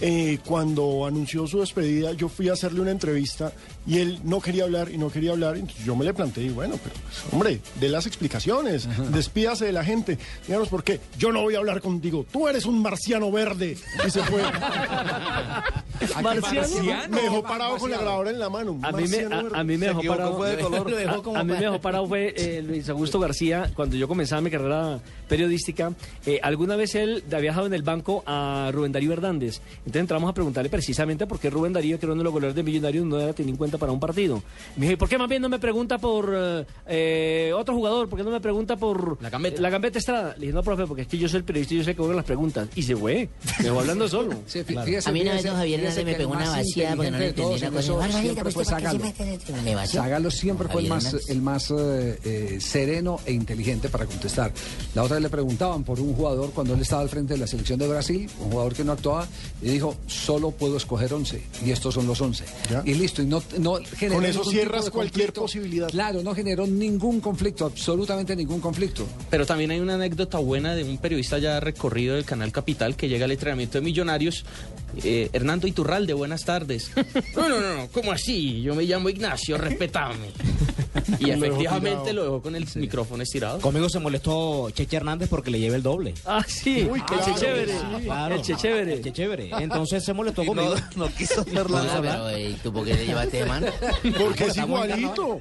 eh, 0.00 0.38
cuando 0.44 1.06
anunció 1.06 1.46
su 1.46 1.60
despedida, 1.60 2.12
yo 2.12 2.28
fui 2.28 2.48
a 2.48 2.54
hacerle 2.54 2.80
una 2.80 2.90
entrevista 2.90 3.52
y 3.86 3.98
él 3.98 4.20
no 4.24 4.40
quería 4.40 4.64
hablar 4.64 4.90
y 4.90 4.98
no 4.98 5.10
quería 5.10 5.32
hablar. 5.32 5.56
Entonces 5.56 5.84
yo 5.84 5.96
me 5.96 6.04
le 6.04 6.14
planteé, 6.14 6.44
y 6.44 6.48
bueno, 6.50 6.78
pero 6.82 6.94
hombre, 7.32 7.60
de 7.78 7.88
las 7.88 8.06
explicaciones, 8.06 8.88
despídase 9.12 9.66
de 9.66 9.72
la 9.72 9.84
gente. 9.84 10.18
Díganos 10.46 10.68
por 10.68 10.84
qué. 10.84 11.00
Yo 11.18 11.32
no 11.32 11.42
voy 11.42 11.54
a 11.54 11.58
hablar 11.58 11.80
contigo. 11.80 12.24
Tú 12.32 12.48
eres 12.48 12.66
un 12.66 12.80
marciano 12.82 13.30
verde. 13.30 13.76
Y 14.06 14.10
se 14.10 14.22
fue. 14.22 14.42
¿Marciano? 16.22 17.08
Me 17.10 17.22
dejó 17.22 17.42
parado 17.42 17.76
con 17.76 17.90
la 17.90 17.98
grabadora 17.98 18.30
en 18.30 18.38
la 18.38 18.48
mano. 18.48 18.78
A 18.82 18.92
mí, 18.92 19.02
me, 19.08 19.26
Marciano 19.28 19.54
a, 19.54 19.64
mí 19.64 19.76
me 19.76 19.86
dejó 19.86 20.02
parado. 20.02 20.38
Lo 20.38 20.96
dejó 20.96 21.22
como 21.22 21.36
a, 21.36 21.40
a 21.40 21.44
mí 21.44 21.52
me 21.52 21.60
dejó 21.60 21.80
parado 21.80 22.06
fue 22.06 22.34
eh, 22.36 22.62
Luis 22.62 22.88
Augusto 22.88 23.18
García 23.20 23.70
cuando 23.74 23.96
yo 23.96 24.08
comenzaba 24.08 24.40
mi 24.40 24.50
carrera 24.50 25.00
periodística. 25.28 25.92
eh, 26.26 26.40
alguna 26.42 26.76
vez 26.76 26.94
él 26.94 27.22
había 27.26 27.50
dejado 27.50 27.66
en 27.66 27.74
el 27.74 27.82
banco 27.82 28.22
a 28.26 28.70
Rubén 28.72 28.92
Darío 28.92 29.12
Hernández. 29.12 29.60
Entonces 29.90 30.02
entramos 30.02 30.30
a 30.30 30.34
preguntarle 30.34 30.70
precisamente 30.70 31.26
por 31.26 31.40
qué 31.40 31.50
Rubén 31.50 31.72
Darío, 31.72 31.98
que 31.98 32.06
era 32.06 32.12
uno 32.12 32.20
de 32.20 32.24
los 32.24 32.32
goleadores 32.32 32.54
de 32.54 32.62
Millonarios, 32.62 33.04
no 33.04 33.18
era 33.18 33.32
tenido 33.32 33.54
en 33.54 33.56
cuenta 33.56 33.76
para 33.76 33.90
un 33.90 33.98
partido. 33.98 34.40
Me 34.76 34.82
dijo, 34.86 34.92
¿y 34.92 34.96
por 34.96 35.08
qué 35.08 35.18
más 35.18 35.28
bien 35.28 35.42
no 35.42 35.48
me 35.48 35.58
pregunta 35.58 35.98
por 35.98 36.32
eh, 36.32 36.64
eh, 36.86 37.52
otro 37.56 37.74
jugador? 37.74 38.08
¿Por 38.08 38.18
qué 38.18 38.24
no 38.24 38.30
me 38.30 38.40
pregunta 38.40 38.76
por 38.76 39.20
la 39.20 39.30
gambeta? 39.30 39.60
La 39.60 39.68
gambeta 39.68 39.98
Estrada. 39.98 40.34
Le 40.34 40.42
dije, 40.42 40.52
no, 40.52 40.62
profe, 40.62 40.86
porque 40.86 41.02
es 41.02 41.08
que 41.08 41.18
yo 41.18 41.28
soy 41.28 41.38
el 41.38 41.44
periodista 41.44 41.74
y 41.74 41.78
yo 41.78 41.84
sé 41.84 41.94
que 41.96 42.02
hago 42.02 42.12
las 42.12 42.24
preguntas. 42.24 42.68
Y 42.76 42.82
se 42.82 42.94
fue. 42.94 43.28
Me 43.58 43.64
dejó 43.64 43.80
hablando 43.80 44.08
solo. 44.08 44.36
Fíjese, 44.46 45.08
A 45.08 45.12
mí 45.12 45.22
una 45.22 45.34
vez 45.34 45.44
don 45.44 45.56
Javier 45.56 45.80
Hernández 45.80 46.04
me 46.04 46.14
pegó 46.14 46.32
una 46.32 46.50
vaciada 46.50 46.96
porque 46.96 47.10
no 47.10 47.18
le 47.18 47.28
entendí 47.28 47.50
una 47.50 47.70
todos 47.70 47.86
cosa. 47.86 47.92
Barbarita, 47.94 48.42
siempre 50.30 50.68
pues, 50.68 50.72
fue 50.72 50.82
el 50.82 50.88
más, 50.88 51.28
el 51.28 51.42
más 51.42 51.70
eh, 51.70 52.18
eh, 52.24 52.58
sereno 52.60 53.18
e 53.26 53.32
inteligente 53.32 53.88
para 53.88 54.06
contestar. 54.06 54.52
La 54.94 55.02
otra 55.02 55.16
vez 55.16 55.22
le 55.24 55.30
preguntaban 55.30 55.84
por 55.84 56.00
un 56.00 56.14
jugador 56.14 56.50
cuando 56.52 56.74
él 56.74 56.80
estaba 56.80 57.02
al 57.02 57.08
frente 57.08 57.34
de 57.34 57.40
la 57.40 57.46
selección 57.46 57.78
de 57.78 57.88
Brasil, 57.88 58.30
un 58.40 58.50
jugador 58.50 58.74
que 58.74 58.84
no 58.84 58.92
actuaba, 58.92 59.26
y 59.62 59.66
dijo, 59.80 59.96
solo 60.06 60.50
puedo 60.50 60.76
escoger 60.76 61.12
11, 61.12 61.42
y 61.64 61.70
estos 61.70 61.94
son 61.94 62.06
los 62.06 62.20
11. 62.20 62.44
Y 62.84 62.94
listo, 62.94 63.22
y 63.22 63.26
no, 63.26 63.42
no 63.58 63.78
generó 63.96 64.16
Con 64.16 64.26
eso 64.26 64.44
cierras 64.44 64.90
cualquier 64.90 65.32
posibilidad. 65.32 65.88
Claro, 65.88 66.22
no 66.22 66.34
generó 66.34 66.66
ningún 66.66 67.20
conflicto, 67.20 67.66
absolutamente 67.66 68.36
ningún 68.36 68.60
conflicto. 68.60 69.06
Pero 69.30 69.46
también 69.46 69.70
hay 69.70 69.80
una 69.80 69.94
anécdota 69.94 70.38
buena 70.38 70.74
de 70.74 70.84
un 70.84 70.98
periodista 70.98 71.38
ya 71.38 71.60
recorrido 71.60 72.14
del 72.14 72.24
canal 72.24 72.52
Capital 72.52 72.96
que 72.96 73.08
llega 73.08 73.24
al 73.24 73.32
entrenamiento 73.32 73.78
de 73.78 73.82
Millonarios, 73.82 74.44
eh, 75.02 75.30
Hernando 75.32 75.66
Iturralde, 75.66 76.12
buenas 76.12 76.44
tardes. 76.44 76.90
No, 77.34 77.48
no, 77.48 77.60
no, 77.60 77.88
¿cómo 77.88 78.12
así? 78.12 78.60
Yo 78.60 78.74
me 78.74 78.84
llamo 78.84 79.08
Ignacio, 79.08 79.56
respetame. 79.56 80.30
Y 81.18 81.30
efectivamente 81.30 82.12
lo 82.12 82.22
dejó 82.24 82.42
con 82.42 82.54
el 82.56 82.66
micrófono 82.76 83.22
estirado. 83.22 83.60
Conmigo 83.60 83.88
se 83.88 83.98
molestó 83.98 84.70
Cheche 84.70 84.96
Hernández 84.96 85.28
porque 85.28 85.50
le 85.50 85.58
llevé 85.60 85.76
el 85.76 85.82
doble. 85.82 86.14
Ah, 86.26 86.44
sí. 86.46 86.88
Uy, 86.90 86.98
el 87.00 87.04
claro, 87.04 87.24
Chechévere. 87.24 87.72
sí. 87.72 88.04
Claro. 88.04 88.34
El 88.34 88.42
Chechévere. 88.42 88.92
El 88.94 89.02
Chechévere. 89.02 89.50
Entonces 89.58 90.04
se 90.04 90.12
molestó 90.12 90.42
Y 90.42 90.46
no- 90.46 90.54
conmigo. 90.54 90.74
no 90.96 91.08
quiso 91.08 91.40
hacer 91.42 91.54
la- 91.54 91.62
Vamos 91.80 91.92
a 91.92 92.00
Pero, 92.00 92.12
hablar. 92.24 92.38
¿y 92.40 92.52
tú 92.62 92.72
por 92.72 92.84
qué 92.84 92.94
le 92.94 93.06
llevaste 93.06 93.36
de 93.38 93.44
mano? 93.46 93.66
Porque 94.18 94.44
es 94.44 94.56
igualito. 94.56 95.40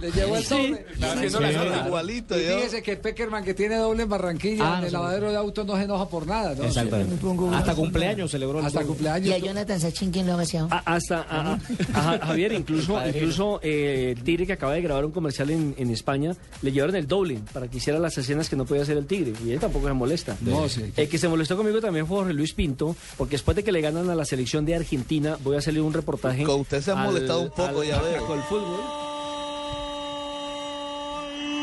Le 0.00 0.10
llevó 0.12 0.36
el 0.36 0.44
Sí. 0.44 0.54
doble. 0.54 0.86
Sí, 1.28 1.36
claro. 1.36 1.86
Igualito. 1.86 2.38
Y 2.38 2.42
fíjese 2.44 2.82
que 2.82 2.96
Peckerman, 2.96 3.44
que 3.44 3.54
tiene 3.54 3.76
doble 3.76 4.04
en 4.04 4.08
Barranquilla, 4.08 4.74
Ah, 4.74 4.78
en 4.78 4.86
el 4.86 4.92
no, 4.92 4.98
lavadero 5.00 5.30
de 5.30 5.36
autos, 5.36 5.66
no 5.66 5.76
se 5.76 5.82
enoja 5.84 6.08
por 6.08 6.26
nada. 6.26 6.54
¿no? 6.54 6.64
Exactamente. 6.64 7.16
Hasta 7.54 7.74
cumpleaños 7.74 8.30
celebró 8.30 8.60
el 8.60 8.66
Hasta 8.66 8.84
cumpleaños. 8.84 9.28
¿Y 9.28 9.32
a 9.32 9.38
Jonathan 9.38 9.80
Sachin 9.80 10.10
quién 10.10 10.26
lo 10.26 10.34
ha 10.34 10.36
vaciado? 10.36 10.68
A- 10.70 10.82
hasta 10.94 11.26
a- 11.28 12.18
Javier, 12.26 12.52
incluso, 12.52 12.98
incluso 13.08 13.60
eh, 13.62 14.14
el 14.16 14.22
Tigre 14.22 14.46
que 14.46 14.52
acaba 14.52 14.72
de 14.74 14.82
grabar 14.82 14.97
un 15.04 15.12
comercial 15.12 15.50
en, 15.50 15.74
en 15.78 15.90
España, 15.90 16.34
le 16.62 16.72
llevaron 16.72 16.96
el 16.96 17.06
doble 17.06 17.40
para 17.52 17.68
que 17.68 17.78
hiciera 17.78 17.98
las 17.98 18.16
escenas 18.18 18.48
que 18.48 18.56
no 18.56 18.64
podía 18.64 18.82
hacer 18.82 18.96
el 18.96 19.06
Tigre. 19.06 19.32
Y 19.44 19.50
él 19.52 19.60
tampoco 19.60 19.86
se 19.88 19.92
molesta. 19.92 20.36
No, 20.40 20.68
sí. 20.68 20.92
El 20.96 21.08
que 21.08 21.18
se 21.18 21.28
molestó 21.28 21.56
conmigo 21.56 21.80
también 21.80 22.06
fue 22.06 22.16
Jorge 22.18 22.32
Luis 22.34 22.52
Pinto, 22.52 22.96
porque 23.16 23.32
después 23.32 23.56
de 23.56 23.64
que 23.64 23.72
le 23.72 23.80
ganan 23.80 24.08
a 24.10 24.14
la 24.14 24.24
selección 24.24 24.64
de 24.64 24.74
Argentina, 24.74 25.38
voy 25.42 25.56
a 25.56 25.58
hacerle 25.58 25.80
un 25.80 25.92
reportaje. 25.92 26.44
Con 26.44 26.60
usted 26.60 26.80
se 26.82 26.90
ha 26.90 27.00
al- 27.00 27.06
molestado 27.06 27.40
un 27.42 27.50
poco, 27.50 27.80
al- 27.80 27.86
ya 27.86 28.00
veo. 28.02 28.26
Con 28.26 28.38
el 28.38 28.44
fútbol. 28.44 28.80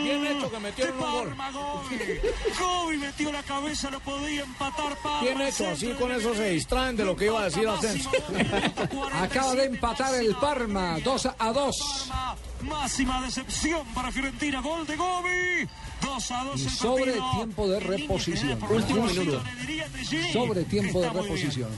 Bien 0.06 0.26
hecho 0.28 0.51
que 0.51 0.60
metieron 0.60 0.95
un 0.97 1.12
gol. 1.12 1.36
Gobi 2.60 2.97
metió 2.97 3.32
la 3.32 3.41
cabeza, 3.43 3.89
lo 3.89 3.99
podía 3.99 4.43
empatar 4.43 4.95
para. 4.97 5.22
Bien 5.22 5.41
hecho, 5.41 5.68
así 5.68 5.88
con 5.93 6.12
eso 6.12 6.36
se 6.36 6.49
distraen 6.49 6.95
de 6.95 7.06
lo 7.06 7.16
que 7.16 7.26
iba 7.26 7.41
a 7.41 7.45
decir 7.45 7.68
Asensio. 7.68 8.12
Acaba 9.14 9.56
de 9.56 9.66
empatar 9.66 10.14
el 10.16 10.36
Parma, 10.36 10.99
2 11.03 11.30
a 11.39 11.51
2. 11.51 12.12
Máxima 12.62 13.22
decepción 13.22 13.86
para 13.93 14.12
Fiorentina. 14.12 14.62
Gol 14.62 14.86
de 14.86 14.95
Gobi. 14.95 15.68
2 16.01 16.32
a 16.32 16.43
2 16.43 16.62
Y 16.62 16.70
sobre 16.70 17.14
tiempo 17.36 17.68
de 17.68 17.80
reposición. 17.80 18.60
Último 18.70 19.06
minuto. 19.08 19.41
Sobre 20.32 20.64
tiempo 20.66 21.01
de 21.01 21.10
reposición. 21.10 21.70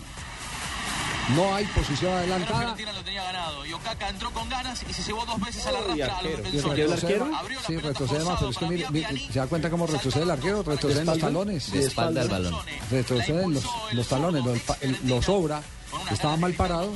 No 1.35 1.53
hay 1.55 1.65
posición 1.65 2.13
adelantada. 2.13 2.57
Fiorentina 2.59 2.93
lo 2.93 3.03
tenía 3.03 3.23
ganado. 3.23 3.65
Y 3.65 3.73
Okaka 3.73 4.09
entró 4.09 4.31
con 4.31 4.47
ganas 4.49 4.81
y 4.89 4.93
se 4.93 5.03
llevó 5.03 5.25
dos 5.25 5.39
veces 5.41 5.65
a 5.67 5.71
la 5.73 5.79
rastra 5.79 6.05
a 6.05 6.07
los 6.07 6.09
arquero. 6.17 6.37
defensores. 6.43 7.03
Abrió 7.37 7.59
la 7.59 7.67
Sí, 7.67 7.77
retrocede 7.77 8.23
más, 8.23 8.39
pero 8.39 8.51
es 8.51 8.57
que 8.57 8.65
mire, 8.67 8.85
mire, 8.91 9.27
¿se 9.31 9.39
da 9.39 9.47
cuenta 9.47 9.69
cómo 9.69 9.87
retrocede 9.87 10.23
el 10.23 10.31
arquero? 10.31 10.63
Retrocede 10.63 11.01
en 11.01 11.05
los 11.07 11.19
talones. 11.19 11.71
De 11.71 11.79
espalda 11.85 12.21
al 12.21 12.29
balón. 12.29 12.55
Retrocede 12.89 13.43
en 13.43 13.53
los, 13.53 13.63
los 13.91 14.07
talones, 14.07 14.45
lo, 14.45 14.53
el- 14.81 14.99
lo 15.03 15.21
sobra. 15.21 15.61
Estaba 16.11 16.37
mal 16.37 16.53
parado. 16.53 16.91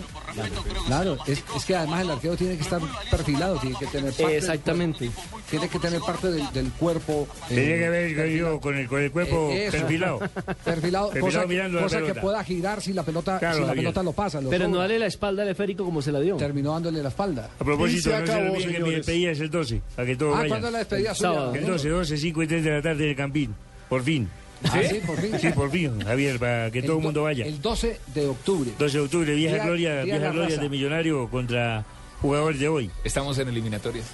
Claro, 0.88 1.18
es, 1.28 1.44
es 1.56 1.66
que 1.66 1.76
además 1.76 2.02
el 2.02 2.12
arquero 2.12 2.36
tiene 2.38 2.56
que 2.56 2.62
estar 2.64 2.80
perfilado, 3.10 3.58
tiene 3.60 3.78
que 3.78 3.88
tener 3.88 4.14
parte, 4.14 4.38
Exactamente. 4.38 5.10
tiene 5.50 5.68
que 5.70 5.80
tener 5.80 6.00
parte 6.02 6.32
del, 6.32 6.52
del 6.54 6.72
cuerpo. 6.72 7.28
eh, 7.50 7.56
Tiene 7.56 7.78
que 7.80 7.90
ver 7.90 8.30
yo 8.38 8.60
con 8.62 8.78
el, 8.78 8.88
con 8.88 9.02
el 9.02 9.12
cuerpo 9.12 9.50
eh, 9.52 9.68
eso. 9.68 9.78
perfilado. 9.78 10.20
Perfilado, 10.64 11.10
Perfilado 11.12 11.82
cosa, 11.82 12.00
que- 12.00 12.10
cosa 12.10 12.22
pueda 12.22 12.44
girar 12.44 12.82
si 12.82 12.94
la 12.94 13.04
pelota, 13.04 13.40
Claro, 13.40 13.56
si 13.56 13.62
la 13.62 13.68
Javier. 13.68 13.84
pelota 13.86 14.04
lo 14.04 14.14
pasa. 14.14 14.40
lo 14.42 14.50
Pero 14.50 14.68
no 14.68 14.78
darle 14.78 15.00
la 15.00 15.08
espalda 15.08 15.44
al 15.44 15.50
esférico 15.50 15.84
como 15.84 16.02
se 16.02 16.12
la 16.12 16.20
dio. 16.20 16.38
Terminó 16.38 16.74
dándole 16.74 17.02
la 17.04 17.10
espalda. 17.10 17.50
A 17.60 17.64
propósito, 17.64 18.00
Y 18.00 18.02
se 18.14 18.20
no 18.20 18.26
se 18.26 18.32
acabó, 18.34 18.54
olviden 18.54 18.74
que 18.76 18.84
mi 18.84 18.92
despedida 18.92 19.32
es 19.32 19.40
el 19.40 19.50
12, 19.50 19.82
para 19.96 20.06
que 20.08 20.16
todos 20.16 20.34
Ah, 20.34 20.38
vayan. 20.38 20.50
¿cuándo 20.50 20.68
es 20.68 20.74
la 20.74 20.80
despedida 20.80 21.16
suya? 21.16 21.52
El 21.54 21.66
12, 21.66 21.90
12, 21.90 22.18
5 22.18 22.44
y 22.44 22.48
3 22.48 22.64
de 22.64 22.72
la 22.72 22.82
tarde 22.82 23.04
en 23.04 23.10
el 23.12 23.16
Campín. 23.16 23.56
Por 23.90 24.04
fin. 24.04 24.30
Ah, 24.64 24.80
sí, 24.90 25.00
por 25.06 25.18
fin. 25.20 25.32
Sí, 25.40 25.50
por 25.50 25.72
fin, 25.72 26.02
Javier, 26.02 26.40
para 26.40 26.70
que 26.72 26.82
todo 26.82 26.94
el 26.94 26.98
do- 27.00 27.04
mundo 27.06 27.24
vaya. 27.24 27.46
El 27.46 27.62
12 27.62 28.00
de 28.14 28.28
octubre. 28.28 28.72
12 28.78 28.98
de 28.98 29.04
octubre, 29.04 29.34
vieja 29.34 29.56
Día- 29.56 29.64
gloria, 29.66 29.90
día 29.92 30.00
de 30.00 30.06
vieja 30.20 30.32
gloria 30.32 30.50
raza. 30.50 30.62
de 30.62 30.70
Millonario 30.70 31.28
contra 31.30 31.86
jugadores 32.22 32.60
de 32.60 32.68
hoy. 32.68 32.92
Estamos 33.04 33.38
en 33.40 33.48
eliminatorias. 33.50 34.06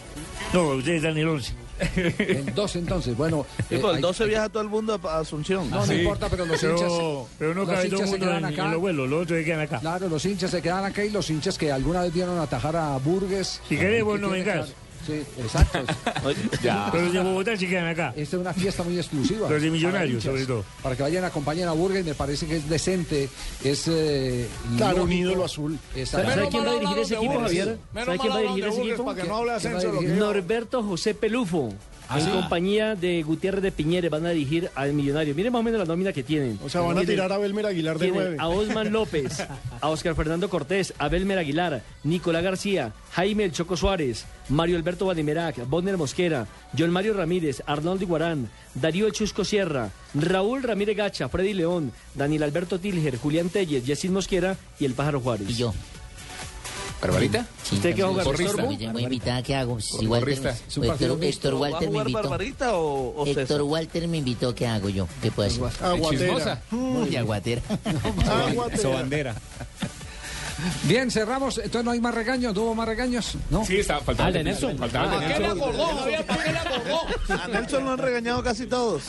No, 0.54 0.70
ustedes 0.70 0.98
están 0.98 1.12
en 1.12 1.18
el 1.20 1.28
11. 1.28 1.54
El 2.18 2.56
12 2.56 2.80
entonces, 2.80 3.16
bueno. 3.16 3.46
Sí, 3.70 3.76
eh, 3.76 3.80
pues 3.80 3.92
el 3.92 3.96
hay- 3.98 4.02
12 4.02 4.26
viaja 4.26 4.50
todo 4.50 4.64
el 4.64 4.70
mundo 4.70 5.00
a 5.04 5.20
Asunción. 5.20 5.70
No, 5.70 5.86
no 5.86 5.94
importa, 5.94 6.28
pero 6.30 6.46
los 6.46 6.64
hinchas. 6.64 6.80
Pero, 6.82 7.28
pero 7.38 7.54
no 7.54 7.62
los 7.66 7.70
cabe 7.70 7.90
todo 7.90 8.04
el 8.04 8.10
mundo 8.10 8.32
en, 8.38 8.46
acá. 8.46 8.66
en 8.66 8.72
los 8.72 8.80
vuelos, 8.82 9.10
los 9.10 9.22
otros 9.24 9.40
se 9.40 9.46
quedan 9.46 9.60
acá. 9.60 9.80
Claro, 9.80 10.10
los 10.10 10.26
hinchas 10.26 10.50
se 10.52 10.62
quedan 10.62 10.86
acá 10.86 11.04
y 11.06 11.10
los 11.12 11.30
hinchas 11.30 11.58
que 11.58 11.72
alguna 11.72 12.02
vez 12.02 12.14
vieron 12.14 12.40
atajar 12.40 12.76
a 12.78 12.98
Burgues. 12.98 13.62
Si 13.70 13.78
querés, 13.78 14.04
vos 14.04 14.20
no 14.20 14.30
vengas. 14.30 14.74
Sí, 15.08 15.24
exacto. 15.40 15.80
Pero 16.92 17.04
los 17.06 17.14
de 17.14 17.20
Bogotá 17.22 17.56
se 17.56 17.68
quedan 17.68 17.88
acá. 17.88 18.14
Esta 18.16 18.36
es 18.36 18.42
una 18.42 18.54
fiesta 18.54 18.84
muy 18.84 18.98
exclusiva. 18.98 19.50
Los 19.50 19.62
de 19.62 19.72
Millonarios, 19.72 20.22
sobre 20.24 20.46
todo. 20.46 20.66
Para 20.84 20.96
que 20.98 21.04
vayan 21.04 21.24
a 21.24 21.28
acompañar 21.28 21.70
a 21.70 21.72
Burgues, 21.72 22.06
me 22.06 22.14
parece 22.14 22.46
que 22.46 22.58
es 22.58 22.70
decente, 22.70 23.30
es. 23.64 23.88
Eh, 23.88 24.48
Claro, 24.76 25.04
un 25.04 25.12
ídolo 25.12 25.46
azul. 25.46 25.80
Exacto. 25.96 26.30
¿Sabe 26.30 26.50
quién 26.50 26.66
va 26.66 26.72
a 26.72 26.74
dirigir 26.74 26.98
ese 27.00 27.16
equipo. 27.16 27.40
Javier? 27.40 27.78
¿Sabe 27.94 28.20
quién 28.20 28.34
va 28.34 28.38
a 28.38 28.42
dirigir 28.42 28.66
ese 28.66 28.82
equipo? 28.82 29.16
Norberto 30.18 30.84
José 30.84 31.14
Pelufo. 31.16 31.74
¿Ah, 32.10 32.20
en 32.20 32.26
sí? 32.26 32.32
compañía 32.32 32.96
de 32.96 33.22
Gutiérrez 33.24 33.62
de 33.62 33.72
Piñeres 33.72 34.10
van 34.10 34.26
a 34.26 34.30
dirigir 34.30 34.70
al 34.76 34.94
Millonario. 34.94 35.36
Miren 35.36 35.52
más 35.52 35.60
o 35.60 35.64
menos 35.64 35.80
la 35.80 35.86
nómina 35.86 36.14
que 36.14 36.24
tienen. 36.24 36.60
O 36.64 36.70
sea, 36.70 36.82
van 36.82 36.98
a 36.98 37.02
tirar 37.02 37.32
a 37.32 37.38
Belmer 37.38 37.66
Aguilar 37.66 37.98
de 37.98 38.12
9. 38.12 38.38
a 38.40 38.48
Osman 38.48 38.92
López, 38.92 39.46
a 39.82 39.90
Oscar 39.90 40.16
Fernando 40.16 40.50
Cortés, 40.50 40.94
a 40.98 41.10
Belmer 41.10 41.38
Aguilar, 41.38 41.84
Nicolás 42.04 42.44
García, 42.44 42.94
Jaime 43.12 43.44
El 43.46 43.52
Choco 43.52 43.76
Suárez, 43.76 44.26
Mario 44.50 44.78
Alberto 44.78 45.06
Badimerac, 45.06 45.68
Bonner 45.68 45.98
Mosquera, 45.98 46.48
John 46.78 46.92
Mario 46.92 47.14
Ramírez, 47.14 47.62
Arnoldo 47.66 48.04
Iguarán, 48.04 48.50
Darío 48.74 49.08
El 49.08 49.14
Chusco 49.14 49.44
Sierra, 49.44 49.90
Raúl 50.14 50.64
Ramírez 50.64 50.96
Gacha, 50.96 51.30
Freddy 51.30 51.54
León, 51.54 51.92
Daniel 52.16 52.44
Alberto 52.44 52.80
Tilger, 52.80 53.18
Julián 53.18 53.50
Telles, 53.50 53.86
Yacine 53.86 54.14
Mosquera 54.14 54.56
y 54.80 54.86
el 54.86 54.94
Pájaro 54.94 55.20
Juárez. 55.20 55.50
Y 55.50 55.54
yo. 55.54 55.74
¿Barbarita? 57.02 57.46
¿Usted 57.72 57.96
qué 57.96 58.02
va 58.02 58.10
a 58.10 58.12
jugar? 58.12 58.42
¿Estorbo? 58.42 58.72
Yo 58.72 59.00
invitada, 59.00 59.44
¿qué 59.44 59.56
hago? 59.56 59.80
Si 59.80 60.08
Walter, 60.08 60.30
Héctor. 60.34 61.24
Héctor 61.24 61.54
¿Va 61.54 61.68
a 61.68 61.72
Walter 61.72 61.90
me 61.92 61.98
invitó. 62.00 62.18
Barbarita 62.18 62.78
o, 62.78 63.10
o 63.16 63.26
Héctor 63.26 63.48
César? 63.48 63.62
Walter 63.62 64.08
me 64.08 64.18
invitó, 64.18 64.56
¿qué 64.56 64.68
hago 64.68 64.90
yo? 64.90 65.08
¿Qué 65.22 65.30
puedo 65.32 65.48
hacer? 65.48 65.86
Aguatera. 65.86 66.26
Chismosa. 66.26 66.62
Muy 66.72 67.16
aguatera. 67.16 67.62
Aguatera. 68.50 68.90
bandera. 68.90 69.36
Bien, 70.84 71.10
cerramos. 71.12 71.58
Entonces 71.58 71.84
no 71.86 71.92
hay 71.92 72.00
más 72.02 72.14
regaños, 72.16 72.54
no 72.54 72.64
hubo 72.64 72.76
más 72.76 72.88
regaños, 72.88 73.36
¿no? 73.50 73.64
Sí, 73.66 73.78
está 73.78 74.00
faltando. 74.00 74.30
Ah, 74.30 74.32
de 74.32 74.44
Nelson. 74.44 74.78
Faltaba 74.78 75.10
de 75.12 75.16
Ah, 75.16 75.20
¿qué 75.20 75.28
le 75.28 75.40
Nelson. 75.48 75.58
acordó, 75.60 75.86
Javier? 75.86 76.26
¿Para 76.26 76.44
qué 76.44 76.52
le 76.52 76.58
acordó? 76.58 77.00
A 77.44 77.48
Nelson 77.48 77.86
lo 77.86 77.92
han 77.92 77.98
regañado 78.00 78.44
casi 78.44 78.66
todos. 78.68 79.04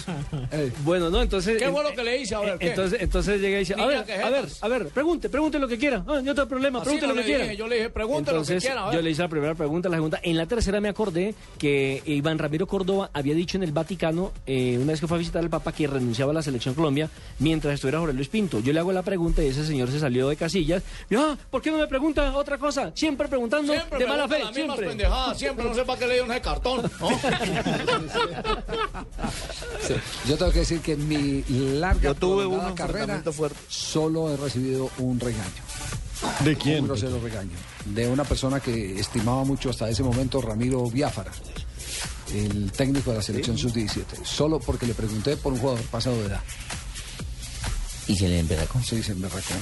Bueno, 0.84 1.10
no, 1.10 1.22
entonces. 1.22 1.58
¿Qué 1.58 1.70
fue 1.70 1.82
lo 1.82 1.92
que 1.92 2.02
le 2.02 2.20
hice? 2.20 2.34
A 2.34 2.40
ver, 2.40 2.58
¿qué? 2.58 2.68
Entonces, 2.70 3.00
entonces 3.00 3.40
llega 3.40 3.56
y 3.56 3.60
dice, 3.60 3.74
a 3.78 3.86
ver, 3.86 4.04
¿qué 4.04 4.14
a 4.14 4.30
ver, 4.30 4.46
a 4.60 4.68
ver, 4.68 4.88
pregunte, 4.88 5.28
pregunte 5.28 5.58
lo 5.58 5.68
que 5.68 5.78
quiera. 5.78 6.04
Ah, 6.06 6.20
yo 6.24 6.34
tengo 6.34 6.48
problema, 6.48 6.82
pregunte 6.82 7.06
no 7.06 7.14
lo 7.14 7.20
que 7.22 7.26
quiera. 7.26 7.52
yo 7.54 7.66
le 7.68 7.76
dije, 7.76 7.90
pregunte 7.90 8.30
lo 8.32 8.42
que 8.42 8.52
Entonces, 8.52 8.62
quiera, 8.64 8.82
a 8.82 8.86
ver. 8.86 8.94
yo 8.96 9.02
le 9.02 9.10
hice 9.10 9.22
la 9.22 9.28
primera 9.28 9.54
pregunta, 9.54 9.88
la 9.88 9.96
segunda. 9.96 10.20
En 10.22 10.36
la 10.36 10.46
tercera 10.46 10.80
me 10.80 10.88
acordé 10.88 11.34
que 11.58 12.02
Iván 12.06 12.38
Ramiro 12.38 12.66
Córdoba 12.66 13.10
había 13.12 13.34
dicho 13.34 13.56
en 13.56 13.62
el 13.62 13.72
Vaticano, 13.72 14.32
eh, 14.46 14.76
una 14.80 14.92
vez 14.92 15.00
que 15.00 15.06
fue 15.06 15.16
a 15.16 15.20
visitar 15.20 15.42
al 15.42 15.50
Papa, 15.50 15.72
que 15.72 15.86
renunciaba 15.86 16.32
a 16.32 16.34
la 16.34 16.42
selección 16.42 16.74
Colombia 16.74 17.08
mientras 17.38 17.74
estuviera 17.74 17.98
Jorge 18.00 18.14
Luis 18.14 18.28
Pinto. 18.28 18.60
Yo 18.60 18.72
le 18.72 18.80
hago 18.80 18.92
la 18.92 19.02
pregunta 19.02 19.42
y 19.42 19.46
ese 19.48 19.64
señor 19.64 19.90
se 19.90 20.00
salió 20.00 20.28
de 20.28 20.36
casillas. 20.36 20.82
Y, 21.10 21.14
ah, 21.16 21.36
¿por 21.50 21.62
qué 21.62 21.70
no 21.70 21.78
me 21.78 21.86
pregunta 21.86 22.34
otra 22.36 22.58
cosa? 22.58 22.92
Siempre 22.94 23.28
preguntando 23.28 23.72
Siempre 23.72 23.98
de 23.98 24.06
mala 24.06 24.28
fe, 24.28 24.38
las 24.44 24.54
siempre. 24.54 24.88
pendejadas, 24.88 25.38
siempre, 25.38 25.64
no 25.64 25.74
sé 25.74 25.84
para 25.84 25.98
qué 25.98 26.06
le 26.06 26.12
dieron 26.14 26.30
ese 26.30 26.40
cartón. 26.40 26.90
¿no? 27.00 27.08
Sí. 29.86 29.94
Yo 30.26 30.36
tengo 30.36 30.52
que 30.52 30.60
decir 30.60 30.80
que 30.80 30.92
en 30.92 31.08
mi 31.08 31.42
larga 31.78 32.02
Yo 32.02 32.14
tuve 32.14 32.74
carrera 32.74 33.22
fuerte. 33.32 33.56
solo 33.68 34.32
he 34.32 34.36
recibido 34.36 34.90
un 34.98 35.18
regaño. 35.20 35.42
¿De 36.40 36.56
quién? 36.56 36.80
Un 36.80 36.88
grosero 36.88 37.20
regaño. 37.20 37.56
De 37.84 38.08
una 38.08 38.24
persona 38.24 38.60
que 38.60 38.98
estimaba 38.98 39.44
mucho 39.44 39.70
hasta 39.70 39.88
ese 39.88 40.02
momento, 40.02 40.40
Ramiro 40.40 40.88
Biafara, 40.90 41.30
el 42.34 42.72
técnico 42.72 43.10
de 43.12 43.18
la 43.18 43.22
selección 43.22 43.56
sub-17. 43.56 44.24
Solo 44.24 44.58
porque 44.58 44.86
le 44.86 44.94
pregunté 44.94 45.36
por 45.36 45.52
un 45.52 45.60
jugador 45.60 45.80
pasado 45.84 46.18
de 46.20 46.26
edad. 46.26 46.40
¿Y 48.08 48.16
se 48.16 48.28
le 48.28 48.40
emberracó? 48.40 48.80
Sí, 48.82 49.02
se 49.02 49.12
emberracó. 49.12 49.54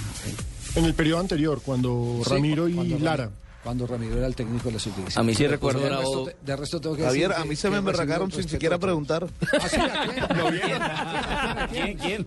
En 0.77 0.85
el 0.85 0.95
periodo 0.95 1.21
anterior, 1.21 1.61
cuando 1.65 2.21
Sí, 2.25 2.31
Ramiro 2.31 2.69
y 2.69 2.75
cuando 2.75 2.99
Lara. 2.99 3.31
Cuando 3.65 3.85
Ramiro 3.87 4.17
era 4.19 4.27
el 4.29 4.37
técnico 4.37 4.69
de 4.69 4.75
la 4.75 4.79
sub-17. 4.79 5.17
A 5.17 5.23
mí 5.25 5.35
sí 5.35 5.43
De 5.43 5.49
recuerdo 5.49 5.81
De 5.81 5.89
resto, 5.89 6.31
de 6.41 6.57
resto 6.57 6.81
tengo 6.81 6.95
que 6.95 7.03
Javier, 7.03 7.31
decir 7.31 7.43
a 7.43 7.49
mí 7.49 7.57
se 7.57 7.69
me 7.69 7.81
recibido 7.81 8.31
sin 8.31 8.49
siquiera 8.49 8.79
preguntar. 8.79 9.27
¿Ah, 9.61 9.69
sí? 9.69 9.77
¿A 9.81 11.69
quién? 11.69 11.97
¿Quién? 11.97 11.99
¿Quién? 11.99 12.27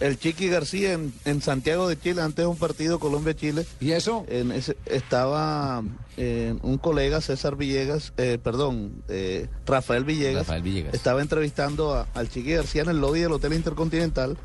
El 0.00 0.18
Chiqui 0.18 0.48
García 0.48 0.94
en, 0.94 1.12
en 1.24 1.42
Santiago 1.42 1.88
de 1.88 1.98
Chile, 2.00 2.22
antes 2.22 2.42
de 2.44 2.46
un 2.46 2.56
partido 2.56 2.98
Colombia-Chile. 2.98 3.66
¿Y 3.80 3.92
eso? 3.92 4.24
En 4.28 4.50
ese, 4.52 4.76
estaba 4.86 5.82
eh, 6.16 6.54
un 6.62 6.78
colega, 6.78 7.20
César 7.20 7.54
Villegas, 7.56 8.12
eh, 8.16 8.38
perdón, 8.42 9.02
eh, 9.08 9.48
Rafael 9.66 10.04
Villegas. 10.04 10.46
Rafael 10.46 10.62
Villegas. 10.62 10.94
Estaba 10.94 11.20
entrevistando 11.22 11.94
a- 11.94 12.06
al 12.14 12.28
Chiqui 12.30 12.52
García 12.52 12.82
en 12.82 12.88
el 12.88 13.00
lobby 13.00 13.20
del 13.20 13.32
Hotel 13.32 13.52
Intercontinental. 13.52 14.36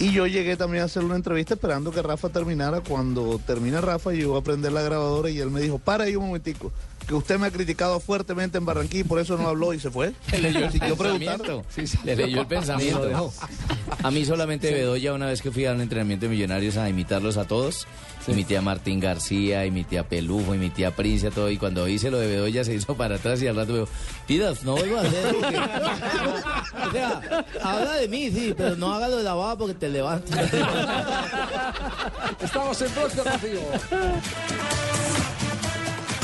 Y 0.00 0.12
yo 0.12 0.28
llegué 0.28 0.56
también 0.56 0.82
a 0.82 0.86
hacer 0.86 1.04
una 1.04 1.16
entrevista 1.16 1.54
esperando 1.54 1.90
que 1.90 2.00
Rafa 2.02 2.28
terminara. 2.28 2.80
Cuando 2.80 3.40
termina 3.44 3.80
Rafa, 3.80 4.12
yo 4.12 4.28
iba 4.28 4.38
a 4.38 4.42
prender 4.42 4.70
la 4.70 4.82
grabadora 4.82 5.28
y 5.28 5.40
él 5.40 5.50
me 5.50 5.60
dijo, 5.60 5.78
para 5.78 6.04
ahí 6.04 6.14
un 6.14 6.26
momentico, 6.26 6.70
que 7.08 7.14
usted 7.14 7.38
me 7.38 7.46
ha 7.46 7.50
criticado 7.50 7.98
fuertemente 8.00 8.58
en 8.58 8.66
Barranquilla 8.66 9.00
y 9.00 9.04
por 9.04 9.18
eso 9.18 9.38
no 9.38 9.48
habló 9.48 9.72
y 9.72 9.80
se 9.80 9.90
fue. 9.90 10.12
Le 10.30 10.52
leyó 10.52 10.66
el 10.66 10.72
Siguió. 10.72 10.96
Le 12.04 12.16
leyó 12.16 12.40
el 12.42 12.46
pensamiento. 12.48 13.32
A 14.02 14.10
mí 14.10 14.26
solamente 14.26 14.70
Bedoya, 14.70 15.14
una 15.14 15.26
vez 15.26 15.40
que 15.40 15.50
fui 15.50 15.64
a 15.64 15.72
un 15.72 15.80
entrenamiento 15.80 16.26
de 16.26 16.30
millonarios 16.30 16.76
a 16.76 16.86
imitarlos 16.88 17.38
a 17.38 17.46
todos, 17.46 17.86
imité 18.26 18.58
a 18.58 18.60
Martín 18.60 19.00
García, 19.00 19.64
imité 19.64 19.98
a 19.98 20.06
Pelufo, 20.06 20.54
imité 20.54 20.84
a 20.84 20.94
Prince, 20.94 21.28
a 21.28 21.30
todo, 21.30 21.50
y 21.50 21.56
cuando 21.56 21.88
hice 21.88 22.10
lo 22.10 22.18
de 22.18 22.26
Bedoya 22.26 22.62
se 22.62 22.74
hizo 22.74 22.94
para 22.94 23.16
atrás 23.16 23.40
y 23.40 23.46
al 23.46 23.56
rato 23.56 23.72
me 23.72 23.78
dijo, 23.80 23.90
Pidas, 24.26 24.62
no 24.64 24.76
vuelvo 24.76 24.98
a 24.98 25.00
hacer. 25.00 25.34
porque-". 25.34 25.56
o 26.88 26.92
sea, 26.92 27.44
habla 27.62 27.94
de 27.94 28.08
mí, 28.08 28.30
sí, 28.30 28.54
pero 28.54 28.76
no 28.76 28.92
haga 28.92 29.08
lo 29.08 29.16
de 29.22 29.28
abajo 29.28 29.56
porque 29.58 29.74
te 29.74 29.88
levantas. 29.88 30.52
Estamos 32.42 32.82
en 32.82 32.94
Blog 32.94 33.12
Deportivo. 33.12 33.62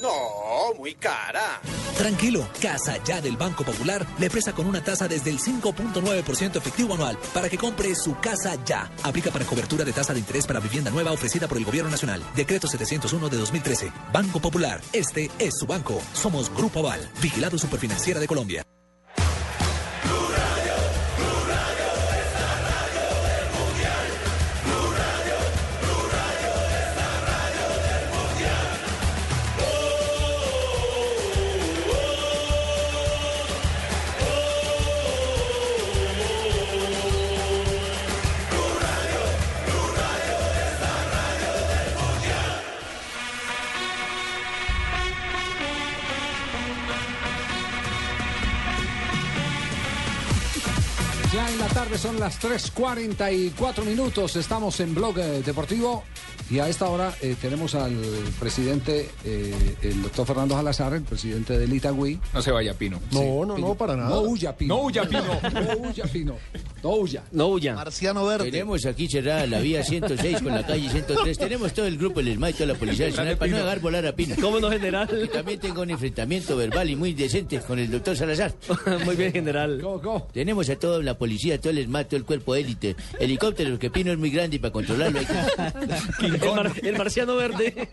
No, 0.00 0.74
muy 0.76 0.94
cara. 0.94 1.60
Tranquilo, 1.96 2.48
Casa 2.60 3.02
Ya 3.04 3.20
del 3.20 3.36
Banco 3.36 3.64
Popular 3.64 4.06
le 4.18 4.30
presta 4.30 4.52
con 4.52 4.66
una 4.66 4.82
tasa 4.82 5.08
desde 5.08 5.30
el 5.30 5.38
5.9% 5.38 6.56
efectivo 6.56 6.94
anual 6.94 7.18
para 7.34 7.48
que 7.48 7.58
compre 7.58 7.94
su 7.94 8.16
casa 8.18 8.56
ya. 8.64 8.90
Aplica 9.02 9.30
para 9.30 9.44
cobertura 9.44 9.84
de 9.84 9.92
tasa 9.92 10.12
de 10.12 10.20
interés 10.20 10.46
para 10.46 10.60
vivienda 10.60 10.90
nueva 10.90 11.12
ofrecida 11.12 11.48
por 11.48 11.58
el 11.58 11.64
Gobierno 11.64 11.90
Nacional. 11.90 12.22
Decreto 12.36 12.68
701 12.68 13.28
de 13.28 13.36
2013. 13.36 13.92
Banco 14.12 14.40
Popular, 14.40 14.80
este 14.92 15.30
es 15.38 15.54
su 15.58 15.66
banco. 15.66 16.00
Somos 16.12 16.54
Grupo 16.54 16.80
Aval, 16.80 17.10
vigilado 17.20 17.58
superfinanciera 17.58 18.20
de 18.20 18.26
Colombia. 18.28 18.64
Son 51.98 52.20
las 52.20 52.40
3.44 52.40 53.84
minutos. 53.84 54.36
Estamos 54.36 54.78
en 54.78 54.94
Blog 54.94 55.18
eh, 55.18 55.42
Deportivo 55.44 56.04
y 56.48 56.60
a 56.60 56.68
esta 56.68 56.88
hora 56.88 57.12
eh, 57.20 57.34
tenemos 57.38 57.74
al 57.74 57.94
presidente, 58.38 59.10
eh, 59.24 59.76
el 59.82 60.02
doctor 60.02 60.24
Fernando 60.24 60.54
Salazar, 60.54 60.94
el 60.94 61.02
presidente 61.02 61.58
del 61.58 61.72
Itagüí. 61.72 62.18
No 62.32 62.40
se 62.40 62.52
vaya, 62.52 62.72
Pino. 62.72 63.00
No, 63.10 63.44
no, 63.44 63.58
no, 63.58 63.74
para 63.74 63.96
nada. 63.96 64.10
No 64.10 64.20
huya, 64.22 64.56
Pino. 64.56 64.76
No 64.76 64.82
huya, 64.82 65.02
Pino. 65.02 65.40
No 65.52 65.88
huya, 65.88 66.04
Pino. 66.04 66.36
No 66.82 66.90
huya. 66.90 67.24
No 67.32 67.48
huya. 67.48 67.74
Marciano 67.74 68.24
Verde. 68.24 68.50
Tenemos 68.50 68.86
aquí 68.86 69.08
cerrada 69.08 69.46
la 69.46 69.58
vía 69.58 69.82
106 69.82 70.40
con 70.40 70.54
la 70.54 70.64
calle 70.64 70.88
103. 70.88 71.36
Tenemos 71.36 71.74
todo 71.74 71.86
el 71.86 71.98
grupo, 71.98 72.20
el 72.20 72.28
ESMAD 72.28 72.48
y 72.48 72.52
toda 72.52 72.66
la 72.66 72.74
Policía 72.74 73.08
Nacional 73.08 73.36
para 73.36 73.50
no 73.50 73.58
dejar 73.58 73.80
volar 73.80 74.06
a 74.06 74.12
Pino. 74.14 74.36
¿Cómo 74.40 74.60
no, 74.60 74.70
general? 74.70 75.08
Y 75.24 75.28
también 75.28 75.58
tengo 75.58 75.82
un 75.82 75.90
enfrentamiento 75.90 76.56
verbal 76.56 76.88
y 76.88 76.96
muy 76.96 77.12
decente 77.12 77.60
con 77.60 77.78
el 77.78 77.90
doctor 77.90 78.16
Salazar. 78.16 78.54
Muy 79.04 79.16
bien, 79.16 79.32
general. 79.32 79.80
¿Cómo, 79.82 80.00
cómo? 80.00 80.28
Tenemos 80.32 80.68
a 80.70 80.76
toda 80.76 81.02
la 81.02 81.18
policía, 81.18 81.60
todo 81.60 81.72
el 81.72 81.87
ESMAD, 81.88 82.06
todo 82.06 82.16
el 82.16 82.24
cuerpo 82.24 82.54
élite, 82.54 82.94
helicópteros, 83.18 83.78
que 83.78 83.90
Pino 83.90 84.12
es 84.12 84.18
muy 84.18 84.30
grande 84.30 84.56
y 84.56 84.58
para 84.58 84.72
controlarlo 84.72 85.18
hay 85.18 85.26
que... 85.26 85.34
El, 86.26 86.38
mar- 86.54 86.72
el 86.82 86.96
marciano 86.98 87.36
verde. 87.36 87.88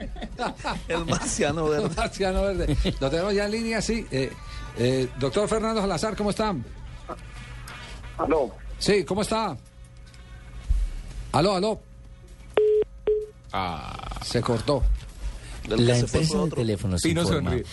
El 0.88 1.05
Marciano 1.05 1.65
Verde. 1.69 1.89
Marciano 1.95 2.41
Verde. 2.43 2.77
Lo 2.99 3.09
tenemos 3.09 3.34
ya 3.34 3.45
en 3.45 3.51
línea, 3.51 3.81
sí. 3.81 4.05
Eh, 4.11 4.31
eh, 4.77 5.07
doctor 5.19 5.47
Fernando 5.47 5.81
Salazar, 5.81 6.15
¿cómo 6.15 6.30
está? 6.31 6.55
Aló. 8.17 8.51
Sí, 8.80 9.03
¿cómo 9.05 9.22
está? 9.22 9.55
Aló, 11.31 11.55
aló. 11.55 11.81
Ah, 13.51 14.19
Se 14.23 14.41
cortó. 14.41 14.84
La 15.67 15.97
empresa 15.97 16.38
de 16.43 16.51
teléfonos 16.51 17.01
Pino 17.01 17.22
informa 17.22 17.51
sonríe. 17.51 17.65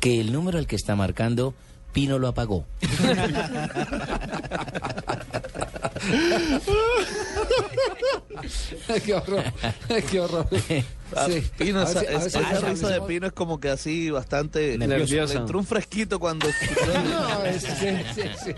que 0.00 0.20
el 0.20 0.32
número 0.32 0.58
al 0.58 0.66
que 0.66 0.76
está 0.76 0.96
marcando, 0.96 1.52
Pino 1.92 2.18
lo 2.18 2.28
apagó. 2.28 2.64
qué 9.04 9.14
horror. 9.14 9.44
Qué 10.10 10.20
horror. 10.20 10.46
Ah, 11.16 11.26
Sí. 11.28 11.42
Pino, 11.58 11.84
ver 11.84 12.04
esa, 12.24 12.40
risa 12.68 12.88
de 12.88 13.00
Pino 13.02 13.26
es 13.26 13.32
como 13.32 13.58
que 13.58 13.68
así 13.68 14.10
bastante 14.10 14.78
Nerviosa. 14.78 15.34
Le 15.34 15.40
entró 15.40 15.58
un 15.58 15.66
fresquito 15.66 16.20
cuando 16.20 16.46
No, 17.10 17.44
es- 17.44 17.62
sí, 17.62 17.88
sí, 18.14 18.22
sí. 18.44 18.54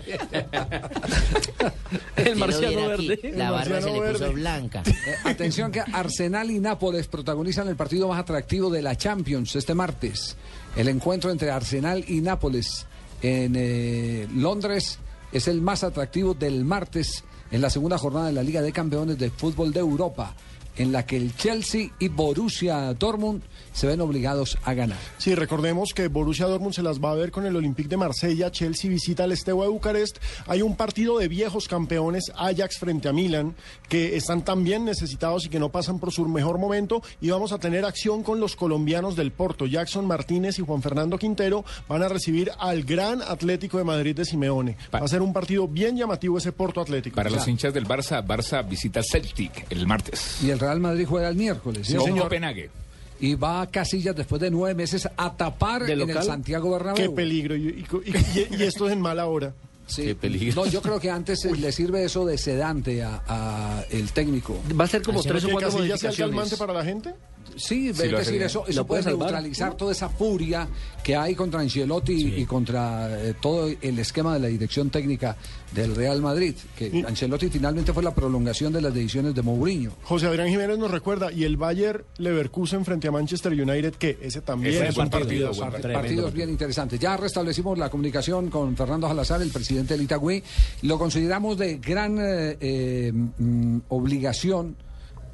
El 2.15 2.35
marciano 2.35 2.77
viera 2.77 2.93
aquí, 2.93 3.07
verde. 3.07 3.31
La 3.35 3.51
barba 3.51 3.81
se 3.81 3.87
le 3.91 3.97
puso 3.99 4.19
verde. 4.25 4.29
blanca. 4.29 4.83
Eh, 4.85 4.93
atención 5.23 5.71
que 5.71 5.81
Arsenal 5.81 6.51
y 6.51 6.59
Nápoles 6.59 7.07
protagonizan 7.07 7.67
el 7.69 7.75
partido 7.75 8.07
más 8.07 8.19
atractivo 8.19 8.69
de 8.69 8.81
la 8.83 8.95
Champions 8.95 9.55
este 9.55 9.73
martes. 9.73 10.37
El 10.75 10.87
encuentro 10.89 11.31
entre 11.31 11.49
Arsenal 11.51 12.03
y 12.07 12.21
Nápoles 12.21 12.85
en 13.23 13.53
eh, 13.55 14.27
Londres 14.35 14.99
es 15.31 15.47
el 15.47 15.61
más 15.61 15.83
atractivo 15.83 16.33
del 16.33 16.63
martes 16.65 17.23
en 17.49 17.61
la 17.61 17.69
segunda 17.69 17.97
jornada 17.97 18.27
de 18.27 18.33
la 18.33 18.43
Liga 18.43 18.61
de 18.61 18.71
Campeones 18.71 19.17
de 19.17 19.31
Fútbol 19.31 19.73
de 19.73 19.79
Europa. 19.79 20.35
en 20.75 20.91
la 20.91 21.05
que 21.05 21.17
el 21.17 21.35
Chelsea 21.35 21.91
y 21.99 22.07
Borussia 22.07 22.93
Dortmund 22.95 23.43
se 23.73 23.87
ven 23.87 24.01
obligados 24.01 24.57
a 24.63 24.73
ganar. 24.73 24.97
Sí, 25.17 25.35
recordemos 25.35 25.93
que 25.93 26.07
Borussia 26.07 26.45
Dortmund 26.45 26.73
se 26.73 26.81
las 26.81 26.99
va 26.99 27.11
a 27.11 27.15
ver 27.15 27.31
con 27.31 27.45
el 27.45 27.55
Olympique 27.55 27.89
de 27.89 27.97
Marsella, 27.97 28.51
Chelsea 28.51 28.89
visita 28.89 29.23
al 29.25 29.35
Steaua 29.35 29.65
de 29.65 29.71
Bucarest, 29.71 30.17
hay 30.47 30.61
un 30.61 30.75
partido 30.75 31.17
de 31.17 31.27
viejos 31.27 31.67
campeones, 31.67 32.31
Ajax 32.35 32.79
frente 32.79 33.09
a 33.09 33.13
Milan, 33.13 33.55
que 33.89 34.15
están 34.15 34.43
también 34.43 34.85
necesitados 34.85 35.45
y 35.45 35.49
que 35.49 35.59
no 35.59 35.69
pasan 35.69 35.99
por 35.99 36.11
su 36.11 36.25
mejor 36.27 36.57
momento, 36.57 37.01
y 37.19 37.29
vamos 37.29 37.51
a 37.51 37.57
tener 37.57 37.85
acción 37.85 38.23
con 38.23 38.39
los 38.39 38.55
colombianos 38.55 39.15
del 39.15 39.31
Porto, 39.31 39.65
Jackson 39.65 40.05
Martínez 40.05 40.59
y 40.59 40.61
Juan 40.61 40.81
Fernando 40.81 41.17
Quintero 41.17 41.65
van 41.87 42.03
a 42.03 42.07
recibir 42.07 42.51
al 42.59 42.83
gran 42.83 43.21
Atlético 43.21 43.77
de 43.77 43.83
Madrid 43.83 44.15
de 44.15 44.25
Simeone. 44.25 44.77
Va 44.93 44.99
a 44.99 45.07
ser 45.07 45.21
un 45.21 45.33
partido 45.33 45.67
bien 45.67 45.97
llamativo 45.97 46.37
ese 46.37 46.51
Porto 46.51 46.81
Atlético. 46.81 47.15
Para 47.15 47.29
los 47.29 47.47
hinchas 47.47 47.73
del 47.73 47.87
Barça, 47.87 48.25
Barça 48.25 48.67
visita 48.67 49.01
Celtic 49.03 49.65
el 49.69 49.87
martes. 49.87 50.41
Y 50.43 50.49
el 50.49 50.59
Real 50.59 50.79
Madrid 50.79 51.05
juega 51.07 51.29
el 51.29 51.35
miércoles. 51.35 51.87
Sí, 51.87 51.95
Copenhague. 51.95 52.82
Y 53.19 53.35
va 53.35 53.61
a 53.61 53.67
Casillas 53.69 54.15
después 54.15 54.41
de 54.41 54.51
nueve 54.51 54.75
meses 54.75 55.07
a 55.15 55.33
tapar 55.35 55.83
¿De 55.85 55.93
en 55.93 56.09
el? 56.09 56.23
Santiago 56.23 56.71
Bernabéu. 56.71 56.95
Qué 56.95 57.09
peligro, 57.15 57.55
y, 57.55 57.67
y- 57.69 57.85
y- 58.09 58.55
y 58.59 58.63
esto 58.63 58.87
es 58.87 58.93
en 58.93 59.01
mala 59.01 59.25
hora. 59.27 59.53
Sí. 59.87 60.03
Qué 60.03 60.15
peligro. 60.15 60.63
No, 60.63 60.69
yo 60.69 60.81
creo 60.81 60.99
que 60.99 61.09
antes 61.09 61.43
le 61.45 61.71
sirve 61.71 62.03
eso 62.05 62.25
de 62.25 62.37
sedante 62.37 63.03
a, 63.03 63.21
a 63.27 63.83
el 63.91 64.11
técnico. 64.11 64.57
Va 64.79 64.85
a 64.85 64.87
ser 64.87 65.01
como 65.03 65.21
tres 65.21 65.43
o 65.43 65.47
¿Que 65.47 65.53
cuatro 65.53 65.71
modificaciones. 65.71 66.17
calmante 66.17 66.57
para 66.57 66.73
la 66.73 66.83
gente? 66.85 67.13
Sí, 67.55 67.83
Sí, 67.83 67.89
es 67.89 67.97
decir, 68.11 68.41
eso, 68.41 68.63
¿Lo 68.65 68.71
eso 68.71 68.87
puede 68.87 69.03
neutralizar 69.05 69.75
toda 69.75 69.91
esa 69.91 70.09
furia 70.09 70.67
que 71.03 71.15
hay 71.15 71.35
contra 71.35 71.59
Ancelotti 71.59 72.35
y 72.37 72.45
contra 72.45 73.09
eh, 73.21 73.33
todo 73.41 73.67
el 73.67 73.99
esquema 73.99 74.33
de 74.33 74.39
la 74.39 74.47
dirección 74.47 74.89
técnica 74.89 75.35
del 75.73 75.95
Real 75.95 76.21
Madrid, 76.21 76.55
que 76.77 77.03
Ancelotti 77.07 77.49
finalmente 77.49 77.93
fue 77.93 78.03
la 78.03 78.13
prolongación 78.13 78.71
de 78.71 78.81
las 78.81 78.93
decisiones 78.93 79.33
de 79.35 79.41
Mourinho. 79.41 79.91
José 80.03 80.27
Adrián 80.27 80.49
Jiménez 80.49 80.77
nos 80.77 80.91
recuerda, 80.91 81.31
y 81.31 81.43
el 81.43 81.57
Bayer 81.57 82.05
Leverkusen 82.17 82.85
frente 82.85 83.07
a 83.07 83.11
Manchester 83.11 83.51
United, 83.51 83.95
que 83.95 84.17
ese 84.21 84.41
también 84.41 84.75
Ese 84.75 84.89
es 84.89 84.97
un 84.97 85.09
partido, 85.09 85.51
partido. 85.51 85.81
buen 85.81 85.93
partidos 85.93 86.33
bien 86.33 86.49
interesantes. 86.49 86.99
Ya 86.99 87.17
restablecimos 87.17 87.77
la 87.77 87.89
comunicación 87.89 88.49
con 88.49 88.77
Fernando 88.77 89.07
Salazar, 89.07 89.41
el 89.41 89.49
presidente 89.49 89.95
del 89.95 90.03
Itagüí. 90.03 90.43
Lo 90.83 90.99
consideramos 90.99 91.57
de 91.57 91.77
gran 91.77 92.17
eh, 92.19 92.57
eh, 92.59 93.11
mm, 93.13 93.79
obligación 93.89 94.75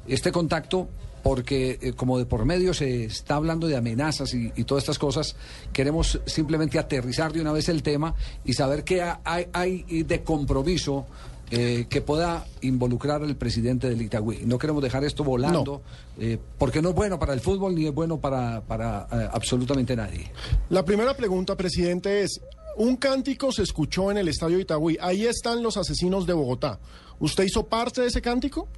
este 0.06 0.32
contacto 0.32 0.88
porque 1.22 1.78
eh, 1.80 1.92
como 1.92 2.18
de 2.18 2.26
por 2.26 2.44
medio 2.44 2.72
se 2.74 3.04
está 3.04 3.34
hablando 3.36 3.66
de 3.66 3.76
amenazas 3.76 4.32
y, 4.34 4.52
y 4.56 4.64
todas 4.64 4.82
estas 4.84 4.98
cosas, 4.98 5.36
queremos 5.72 6.20
simplemente 6.26 6.78
aterrizar 6.78 7.32
de 7.32 7.40
una 7.40 7.52
vez 7.52 7.68
el 7.68 7.82
tema 7.82 8.14
y 8.44 8.52
saber 8.54 8.84
qué 8.84 9.02
ha- 9.02 9.20
hay, 9.24 9.46
hay 9.52 10.02
de 10.04 10.22
compromiso 10.22 11.06
eh, 11.52 11.86
que 11.90 12.00
pueda 12.00 12.46
involucrar 12.60 13.22
al 13.24 13.34
presidente 13.36 13.88
del 13.88 14.00
Itagüí. 14.02 14.42
No 14.44 14.56
queremos 14.56 14.82
dejar 14.82 15.02
esto 15.04 15.24
volando, 15.24 15.82
eh, 16.18 16.38
porque 16.58 16.80
no 16.80 16.90
es 16.90 16.94
bueno 16.94 17.18
para 17.18 17.32
el 17.34 17.40
fútbol 17.40 17.74
ni 17.74 17.86
es 17.86 17.92
bueno 17.92 18.20
para, 18.20 18.60
para 18.60 19.08
eh, 19.10 19.28
absolutamente 19.32 19.96
nadie. 19.96 20.30
La 20.68 20.84
primera 20.84 21.16
pregunta, 21.16 21.56
presidente, 21.56 22.22
es, 22.22 22.40
un 22.76 22.96
cántico 22.96 23.50
se 23.50 23.62
escuchó 23.64 24.12
en 24.12 24.18
el 24.18 24.28
estadio 24.28 24.60
Itagüí, 24.60 24.96
ahí 25.00 25.26
están 25.26 25.60
los 25.60 25.76
asesinos 25.76 26.24
de 26.24 26.34
Bogotá. 26.34 26.78
¿Usted 27.18 27.42
hizo 27.44 27.66
parte 27.66 28.00
de 28.02 28.06
ese 28.06 28.22
cántico? 28.22 28.68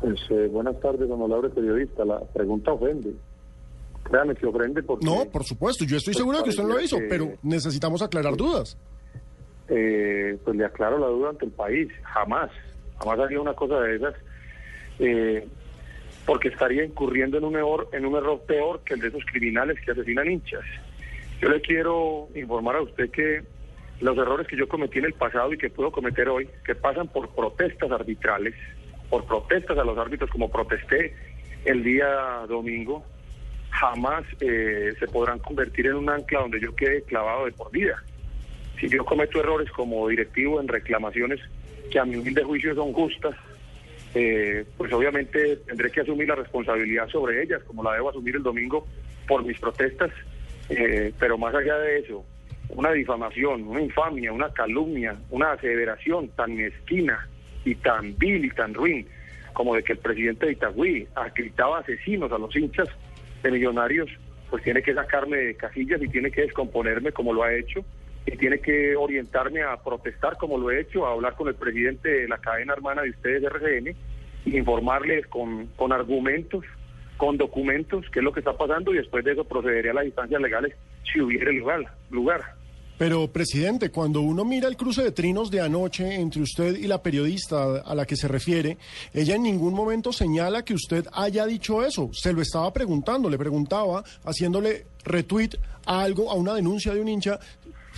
Pues 0.00 0.20
eh, 0.30 0.48
buenas 0.50 0.78
tardes, 0.80 1.08
don 1.08 1.20
honorable 1.22 1.50
periodista. 1.50 2.04
La 2.04 2.20
pregunta 2.20 2.72
ofende. 2.72 3.12
Créame 4.04 4.34
que 4.34 4.46
ofende 4.46 4.82
porque... 4.82 5.04
No, 5.04 5.24
por 5.30 5.44
supuesto, 5.44 5.84
yo 5.84 5.96
estoy 5.96 6.12
Pues 6.12 6.18
seguro 6.18 6.38
de 6.38 6.44
que 6.44 6.50
usted 6.50 6.62
no 6.62 6.68
lo 6.70 6.80
hizo, 6.80 6.98
que- 6.98 7.06
pero 7.08 7.32
necesitamos 7.42 8.00
aclarar 8.02 8.36
dudas. 8.36 8.76
eh, 9.70 10.38
pues 10.44 10.56
le 10.56 10.64
aclaro 10.64 10.98
la 10.98 11.08
duda 11.08 11.30
ante 11.30 11.44
el 11.44 11.50
país. 11.52 11.88
Jamás, 12.02 12.50
jamás 12.98 13.18
haría 13.18 13.38
una 13.40 13.52
cosa 13.54 13.80
de 13.80 13.96
esas, 13.96 14.14
eh, 14.98 15.46
porque 16.24 16.48
estaría 16.48 16.84
incurriendo 16.84 17.36
en 17.36 17.44
un 17.44 17.54
error, 17.56 17.86
en 17.92 18.06
un 18.06 18.16
error 18.16 18.40
peor 18.46 18.80
que 18.84 18.94
el 18.94 19.00
de 19.00 19.08
esos 19.08 19.22
criminales 19.30 19.78
que 19.84 19.90
asesinan 19.90 20.30
hinchas. 20.30 20.64
Yo 21.42 21.50
le 21.50 21.60
quiero 21.60 22.28
informar 22.34 22.76
a 22.76 22.82
usted 22.82 23.10
que 23.10 23.42
los 24.00 24.16
errores 24.16 24.46
que 24.46 24.56
yo 24.56 24.68
cometí 24.68 25.00
en 25.00 25.04
el 25.06 25.12
pasado 25.12 25.52
y 25.52 25.58
que 25.58 25.68
puedo 25.68 25.90
cometer 25.92 26.28
hoy, 26.30 26.48
que 26.64 26.74
pasan 26.74 27.08
por 27.08 27.28
protestas 27.34 27.90
arbitrales, 27.90 28.54
por 29.08 29.24
protestas 29.24 29.78
a 29.78 29.84
los 29.84 29.96
árbitros 29.98 30.30
como 30.30 30.50
protesté 30.50 31.14
el 31.64 31.82
día 31.82 32.06
domingo, 32.48 33.04
jamás 33.70 34.24
eh, 34.40 34.92
se 34.98 35.06
podrán 35.06 35.38
convertir 35.38 35.86
en 35.86 35.96
un 35.96 36.10
ancla 36.10 36.40
donde 36.40 36.60
yo 36.60 36.74
quede 36.74 37.02
clavado 37.02 37.46
de 37.46 37.52
por 37.52 37.70
vida. 37.70 38.02
Si 38.80 38.88
yo 38.88 39.04
cometo 39.04 39.40
errores 39.40 39.70
como 39.70 40.08
directivo 40.08 40.60
en 40.60 40.68
reclamaciones 40.68 41.40
que 41.90 41.98
a 41.98 42.04
mi 42.04 42.16
humilde 42.16 42.42
juicio 42.44 42.74
son 42.74 42.92
justas, 42.92 43.34
eh, 44.14 44.64
pues 44.76 44.92
obviamente 44.92 45.56
tendré 45.66 45.90
que 45.90 46.00
asumir 46.00 46.28
la 46.28 46.36
responsabilidad 46.36 47.08
sobre 47.08 47.42
ellas, 47.42 47.62
como 47.64 47.82
la 47.82 47.94
debo 47.94 48.10
asumir 48.10 48.36
el 48.36 48.42
domingo 48.42 48.86
por 49.26 49.44
mis 49.44 49.58
protestas, 49.58 50.10
eh, 50.70 51.12
pero 51.18 51.36
más 51.36 51.54
allá 51.54 51.76
de 51.78 51.98
eso, 51.98 52.24
una 52.70 52.92
difamación, 52.92 53.66
una 53.66 53.80
infamia, 53.80 54.32
una 54.32 54.52
calumnia, 54.52 55.16
una 55.30 55.52
aseveración 55.52 56.28
tan 56.30 56.54
mezquina 56.54 57.28
y 57.70 57.74
tan 57.74 58.16
vil 58.16 58.44
y 58.44 58.50
tan 58.50 58.72
ruin 58.74 59.06
como 59.52 59.74
de 59.74 59.82
que 59.82 59.92
el 59.92 59.98
presidente 59.98 60.46
de 60.46 60.52
Itagüí 60.52 61.06
gritaba 61.34 61.80
asesinos 61.80 62.30
a 62.32 62.38
los 62.38 62.54
hinchas 62.54 62.88
de 63.42 63.50
millonarios, 63.50 64.08
pues 64.50 64.62
tiene 64.62 64.82
que 64.82 64.94
sacarme 64.94 65.36
de 65.36 65.54
casillas 65.54 66.00
y 66.02 66.08
tiene 66.08 66.30
que 66.30 66.42
descomponerme 66.42 67.12
como 67.12 67.32
lo 67.32 67.42
ha 67.42 67.52
hecho 67.52 67.84
y 68.24 68.36
tiene 68.36 68.60
que 68.60 68.94
orientarme 68.96 69.62
a 69.62 69.76
protestar 69.82 70.36
como 70.36 70.58
lo 70.58 70.70
he 70.70 70.80
hecho, 70.80 71.06
a 71.06 71.12
hablar 71.12 71.34
con 71.34 71.48
el 71.48 71.54
presidente 71.54 72.08
de 72.08 72.28
la 72.28 72.38
cadena 72.38 72.72
hermana 72.72 73.02
de 73.02 73.10
ustedes, 73.10 73.42
RCN, 73.42 73.94
y 74.44 74.56
informarles 74.56 75.26
con, 75.26 75.66
con 75.76 75.92
argumentos, 75.92 76.64
con 77.16 77.36
documentos, 77.36 78.06
qué 78.12 78.20
es 78.20 78.24
lo 78.24 78.32
que 78.32 78.40
está 78.40 78.56
pasando 78.56 78.94
y 78.94 78.98
después 78.98 79.24
de 79.24 79.32
eso 79.32 79.44
procederé 79.44 79.90
a 79.90 79.94
las 79.94 80.06
instancias 80.06 80.40
legales 80.40 80.74
si 81.10 81.20
hubiera 81.20 81.50
lugar. 81.50 81.84
lugar. 82.10 82.57
Pero, 82.98 83.28
presidente, 83.28 83.90
cuando 83.90 84.20
uno 84.20 84.44
mira 84.44 84.66
el 84.66 84.76
cruce 84.76 85.04
de 85.04 85.12
trinos 85.12 85.52
de 85.52 85.60
anoche 85.60 86.16
entre 86.16 86.42
usted 86.42 86.76
y 86.76 86.88
la 86.88 87.00
periodista 87.00 87.80
a 87.80 87.94
la 87.94 88.04
que 88.04 88.16
se 88.16 88.26
refiere, 88.26 88.76
ella 89.14 89.36
en 89.36 89.44
ningún 89.44 89.72
momento 89.72 90.12
señala 90.12 90.64
que 90.64 90.74
usted 90.74 91.06
haya 91.12 91.46
dicho 91.46 91.84
eso. 91.84 92.10
Se 92.12 92.32
lo 92.32 92.42
estaba 92.42 92.72
preguntando, 92.72 93.30
le 93.30 93.38
preguntaba, 93.38 94.02
haciéndole 94.24 94.86
retweet 95.04 95.50
a 95.86 96.02
algo, 96.02 96.28
a 96.28 96.34
una 96.34 96.54
denuncia 96.54 96.92
de 96.92 97.00
un 97.00 97.08
hincha. 97.08 97.38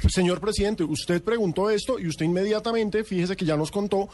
Señor 0.09 0.39
presidente, 0.39 0.85
usted 0.85 1.23
preguntó 1.23 1.71
esto 1.71 1.99
y 1.99 2.07
usted 2.07 2.27
inmediatamente, 2.27 3.03
fíjese 3.03 3.37
que 3.37 3.47
ya 3.47 3.57
nos 3.57 3.71
contó, 3.71 4.11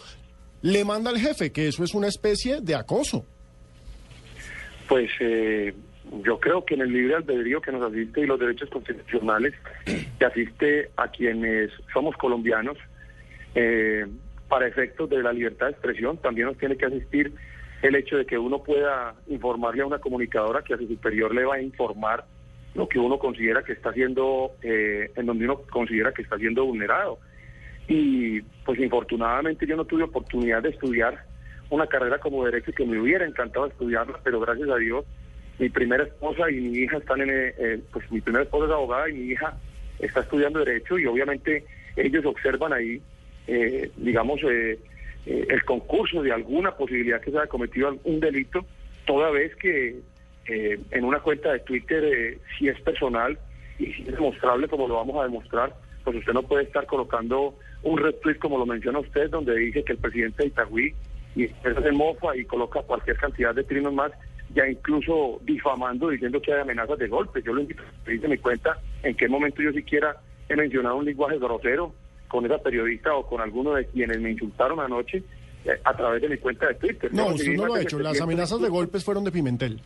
le 0.62 0.84
manda 0.84 1.10
al 1.10 1.18
jefe 1.18 1.50
que 1.50 1.66
eso 1.66 1.82
es 1.82 1.94
una 1.94 2.06
especie 2.06 2.60
de 2.60 2.76
acoso. 2.76 3.24
Pues 4.88 5.10
eh, 5.20 5.74
yo 6.22 6.38
creo 6.38 6.64
que 6.64 6.74
en 6.74 6.82
el 6.82 6.92
libre 6.92 7.16
albedrío 7.16 7.60
que 7.60 7.72
nos 7.72 7.82
asiste 7.82 8.20
y 8.20 8.26
los 8.26 8.38
derechos 8.38 8.70
constitucionales 8.70 9.54
que 9.84 10.24
asiste 10.24 10.90
a 10.96 11.08
quienes 11.08 11.70
somos 11.92 12.16
colombianos, 12.16 12.76
eh, 13.54 14.06
para 14.48 14.68
efectos 14.68 15.10
de 15.10 15.22
la 15.22 15.32
libertad 15.32 15.66
de 15.66 15.72
expresión, 15.72 16.18
también 16.18 16.46
nos 16.46 16.58
tiene 16.58 16.76
que 16.76 16.86
asistir 16.86 17.32
el 17.82 17.94
hecho 17.96 18.16
de 18.16 18.26
que 18.26 18.38
uno 18.38 18.62
pueda 18.62 19.14
informarle 19.26 19.82
a 19.82 19.86
una 19.86 19.98
comunicadora 19.98 20.62
que 20.62 20.74
a 20.74 20.78
su 20.78 20.86
superior 20.86 21.34
le 21.34 21.44
va 21.44 21.56
a 21.56 21.62
informar 21.62 22.24
lo 22.74 22.88
que 22.88 22.98
uno 22.98 23.18
considera 23.18 23.64
que 23.64 23.72
está 23.72 23.92
siendo, 23.92 24.52
eh, 24.62 25.10
en 25.16 25.26
donde 25.26 25.46
uno 25.46 25.62
considera 25.70 26.12
que 26.12 26.22
está 26.22 26.36
siendo 26.36 26.64
vulnerado. 26.64 27.18
Y 27.88 28.40
pues 28.64 28.78
infortunadamente 28.78 29.66
yo 29.66 29.76
no 29.76 29.84
tuve 29.84 30.04
oportunidad 30.04 30.62
de 30.62 30.70
estudiar 30.70 31.24
una 31.70 31.86
carrera 31.86 32.18
como 32.18 32.44
derecho 32.44 32.72
que 32.72 32.84
me 32.84 33.00
hubiera 33.00 33.26
encantado 33.26 33.66
estudiarla, 33.66 34.20
pero 34.22 34.40
gracias 34.40 34.68
a 34.68 34.76
Dios 34.76 35.04
mi 35.58 35.68
primera 35.68 36.04
esposa 36.04 36.50
y 36.50 36.60
mi 36.60 36.78
hija 36.78 36.98
están 36.98 37.20
en, 37.22 37.30
eh, 37.30 37.54
eh, 37.58 37.80
pues 37.92 38.10
mi 38.10 38.20
primera 38.20 38.44
esposa 38.44 38.66
es 38.66 38.72
abogada 38.72 39.08
y 39.08 39.14
mi 39.14 39.32
hija 39.32 39.56
está 39.98 40.20
estudiando 40.20 40.58
derecho 40.60 40.98
y 40.98 41.06
obviamente 41.06 41.64
ellos 41.96 42.24
observan 42.26 42.72
ahí, 42.72 43.00
eh, 43.46 43.90
digamos, 43.96 44.40
eh, 44.42 44.78
eh, 45.26 45.46
el 45.48 45.64
concurso 45.64 46.22
de 46.22 46.32
alguna 46.32 46.72
posibilidad 46.76 47.20
que 47.20 47.30
se 47.30 47.38
haya 47.38 47.46
cometido 47.46 47.98
un 48.04 48.20
delito, 48.20 48.64
toda 49.06 49.30
vez 49.30 49.54
que 49.56 50.00
eh, 50.48 50.78
en 50.90 51.04
una 51.04 51.20
cuenta 51.20 51.52
de 51.52 51.60
Twitter, 51.60 52.38
si 52.58 52.68
es 52.68 52.80
personal 52.82 53.38
y 53.78 53.86
si 53.92 54.02
es 54.02 54.12
demostrable 54.12 54.68
como 54.68 54.86
lo 54.86 54.94
vamos 54.94 55.20
a 55.20 55.24
demostrar, 55.24 55.74
pues 56.04 56.18
usted 56.18 56.32
no 56.32 56.42
puede 56.42 56.64
estar 56.64 56.86
colocando 56.86 57.58
un 57.82 57.98
retweet 57.98 58.38
como 58.38 58.58
lo 58.58 58.66
menciona 58.66 59.00
usted, 59.00 59.30
donde 59.30 59.56
dice 59.56 59.82
que 59.82 59.92
el 59.92 59.98
presidente 59.98 60.42
de 60.42 60.48
Itagüí 60.48 60.94
y 61.34 61.44
eso 61.44 61.82
se 61.82 61.92
mofa 61.92 62.36
y 62.36 62.44
coloca 62.44 62.80
cualquier 62.82 63.16
cantidad 63.16 63.54
de 63.54 63.64
trinos 63.64 63.92
más, 63.92 64.12
ya 64.56 64.66
incluso 64.66 65.38
difamando, 65.42 66.08
diciendo 66.08 66.40
que 66.40 66.52
hay 66.52 66.62
amenazas 66.62 66.98
de 66.98 67.06
golpe. 67.08 67.42
Yo 67.42 67.52
lo 67.52 67.60
invito 67.60 67.82
a 67.82 68.04
que 68.06 68.28
mi 68.28 68.38
cuenta 68.38 68.78
en 69.02 69.14
qué 69.14 69.28
momento 69.28 69.62
yo 69.62 69.70
siquiera 69.70 70.16
he 70.48 70.56
mencionado 70.56 70.96
un 70.96 71.04
lenguaje 71.04 71.38
grosero 71.38 71.94
con 72.26 72.46
esa 72.46 72.58
periodista 72.58 73.14
o 73.14 73.26
con 73.26 73.40
alguno 73.42 73.74
de 73.74 73.86
quienes 73.86 74.18
me 74.18 74.30
insultaron 74.30 74.80
anoche 74.80 75.22
eh, 75.64 75.78
a 75.84 75.94
través 75.94 76.22
de 76.22 76.30
mi 76.30 76.38
cuenta 76.38 76.68
de 76.68 76.74
Twitter. 76.74 77.12
No, 77.12 77.28
usted 77.28 77.52
no 77.52 77.66
lo 77.66 77.74
ha 77.74 77.82
hecho. 77.82 77.98
Las 77.98 78.14
700 78.14 78.20
amenazas 78.22 78.60
de 78.62 78.68
golpes 78.70 79.04
fueron 79.04 79.24
de 79.24 79.30
Pimentel. 79.30 79.80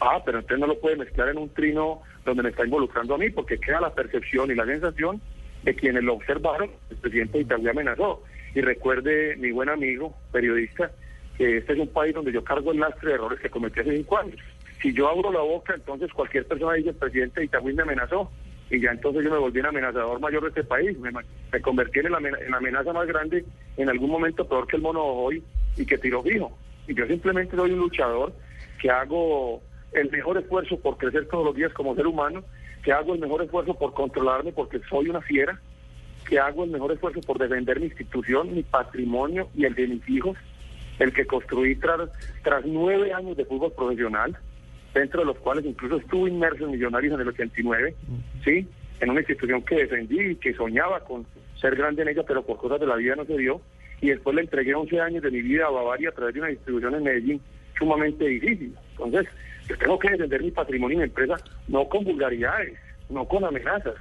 Ah, 0.00 0.22
pero 0.24 0.38
entonces 0.38 0.58
no 0.58 0.66
lo 0.66 0.80
puede 0.80 0.96
mezclar 0.96 1.28
en 1.28 1.38
un 1.38 1.50
trino 1.50 2.00
donde 2.24 2.42
me 2.42 2.48
está 2.48 2.64
involucrando 2.64 3.14
a 3.14 3.18
mí, 3.18 3.28
porque 3.28 3.58
queda 3.58 3.82
la 3.82 3.94
percepción 3.94 4.50
y 4.50 4.54
la 4.54 4.64
sensación 4.64 5.20
de 5.62 5.74
quienes 5.74 6.02
lo 6.02 6.14
observaron, 6.14 6.70
el 6.90 6.96
presidente 6.96 7.38
de 7.38 7.44
Italia 7.44 7.70
amenazó. 7.70 8.22
y 8.54 8.60
recuerde 8.60 9.36
mi 9.36 9.50
buen 9.50 9.68
amigo, 9.68 10.16
periodista, 10.32 10.90
que 11.36 11.58
este 11.58 11.72
es 11.72 11.78
un 11.78 11.88
país 11.88 12.14
donde 12.14 12.32
yo 12.32 12.44
cargo 12.44 12.72
el 12.72 12.80
lastre 12.80 13.10
de 13.10 13.14
errores 13.16 13.40
que 13.40 13.50
cometí 13.50 13.80
hace 13.80 13.96
cinco 13.96 14.18
años. 14.18 14.38
Si 14.80 14.92
yo 14.92 15.08
abro 15.08 15.32
la 15.32 15.40
boca, 15.40 15.74
entonces 15.74 16.12
cualquier 16.12 16.46
persona 16.46 16.74
dice, 16.74 16.90
el 16.90 16.96
presidente 16.96 17.40
de 17.40 17.46
Itagüí 17.46 17.74
me 17.74 17.82
amenazó, 17.82 18.30
y 18.70 18.80
ya 18.80 18.90
entonces 18.90 19.24
yo 19.24 19.30
me 19.30 19.38
volví 19.38 19.60
un 19.60 19.66
amenazador 19.66 20.20
mayor 20.20 20.42
de 20.42 20.48
este 20.48 20.64
país, 20.64 20.96
me, 20.98 21.60
convertí 21.60 22.00
en 22.00 22.12
la, 22.12 22.18
en 22.18 22.54
amenaza 22.54 22.92
más 22.92 23.06
grande, 23.06 23.44
en 23.76 23.88
algún 23.88 24.10
momento 24.10 24.46
peor 24.46 24.66
que 24.66 24.76
el 24.76 24.82
mono 24.82 25.02
hoy, 25.02 25.42
y 25.76 25.86
que 25.86 25.98
tiró 25.98 26.22
fijo. 26.22 26.56
Y 26.86 26.94
yo 26.94 27.06
simplemente 27.06 27.56
soy 27.56 27.72
un 27.72 27.78
luchador 27.78 28.32
que 28.80 28.90
hago 28.90 29.62
el 29.92 30.10
mejor 30.10 30.38
esfuerzo 30.38 30.78
por 30.78 30.98
crecer 30.98 31.26
todos 31.28 31.44
los 31.44 31.54
días 31.54 31.72
como 31.72 31.94
ser 31.94 32.06
humano, 32.06 32.44
que 32.82 32.92
hago 32.92 33.14
el 33.14 33.20
mejor 33.20 33.42
esfuerzo 33.42 33.74
por 33.74 33.94
controlarme 33.94 34.52
porque 34.52 34.80
soy 34.90 35.08
una 35.08 35.22
fiera, 35.22 35.58
que 36.28 36.38
hago 36.38 36.64
el 36.64 36.70
mejor 36.70 36.92
esfuerzo 36.92 37.20
por 37.20 37.38
defender 37.38 37.80
mi 37.80 37.86
institución, 37.86 38.54
mi 38.54 38.62
patrimonio 38.62 39.48
y 39.54 39.64
el 39.64 39.74
de 39.74 39.88
mis 39.88 40.08
hijos, 40.08 40.36
el 40.98 41.12
que 41.12 41.26
construí 41.26 41.76
tras, 41.76 42.10
tras 42.42 42.64
nueve 42.64 43.12
años 43.12 43.36
de 43.36 43.44
fútbol 43.44 43.72
profesional, 43.72 44.36
dentro 44.92 45.20
de 45.20 45.26
los 45.26 45.38
cuales 45.38 45.64
incluso 45.64 45.96
estuve 45.96 46.30
inmerso 46.30 46.64
en 46.64 46.72
Millonarios 46.72 47.14
en 47.14 47.20
el 47.20 47.28
89, 47.28 47.94
¿sí? 48.44 48.68
En 49.00 49.10
una 49.10 49.20
institución 49.20 49.62
que 49.62 49.76
defendí 49.76 50.20
y 50.20 50.36
que 50.36 50.54
soñaba 50.54 51.00
con 51.00 51.26
ser 51.60 51.76
grande 51.76 52.02
en 52.02 52.08
ella, 52.08 52.22
pero 52.26 52.44
por 52.44 52.58
cosas 52.58 52.80
de 52.80 52.86
la 52.86 52.96
vida 52.96 53.16
no 53.16 53.24
se 53.24 53.36
dio. 53.36 53.60
Y 54.00 54.08
después 54.08 54.36
le 54.36 54.42
entregué 54.42 54.74
11 54.74 55.00
años 55.00 55.22
de 55.22 55.30
mi 55.30 55.42
vida 55.42 55.66
a 55.66 55.70
Bavaria 55.70 56.10
a 56.10 56.12
través 56.12 56.34
de 56.34 56.40
una 56.40 56.50
distribución 56.50 56.94
en 56.94 57.02
Medellín 57.02 57.40
sumamente 57.78 58.24
difícil. 58.26 58.74
Entonces, 58.92 59.26
yo 59.68 59.76
tengo 59.78 59.98
que 59.98 60.10
defender 60.10 60.42
mi 60.42 60.50
patrimonio 60.50 60.94
y 60.94 60.98
mi 60.98 61.04
empresa, 61.04 61.36
no 61.68 61.88
con 61.88 62.04
vulgaridades, 62.04 62.78
no 63.08 63.26
con 63.26 63.44
amenazas, 63.44 63.94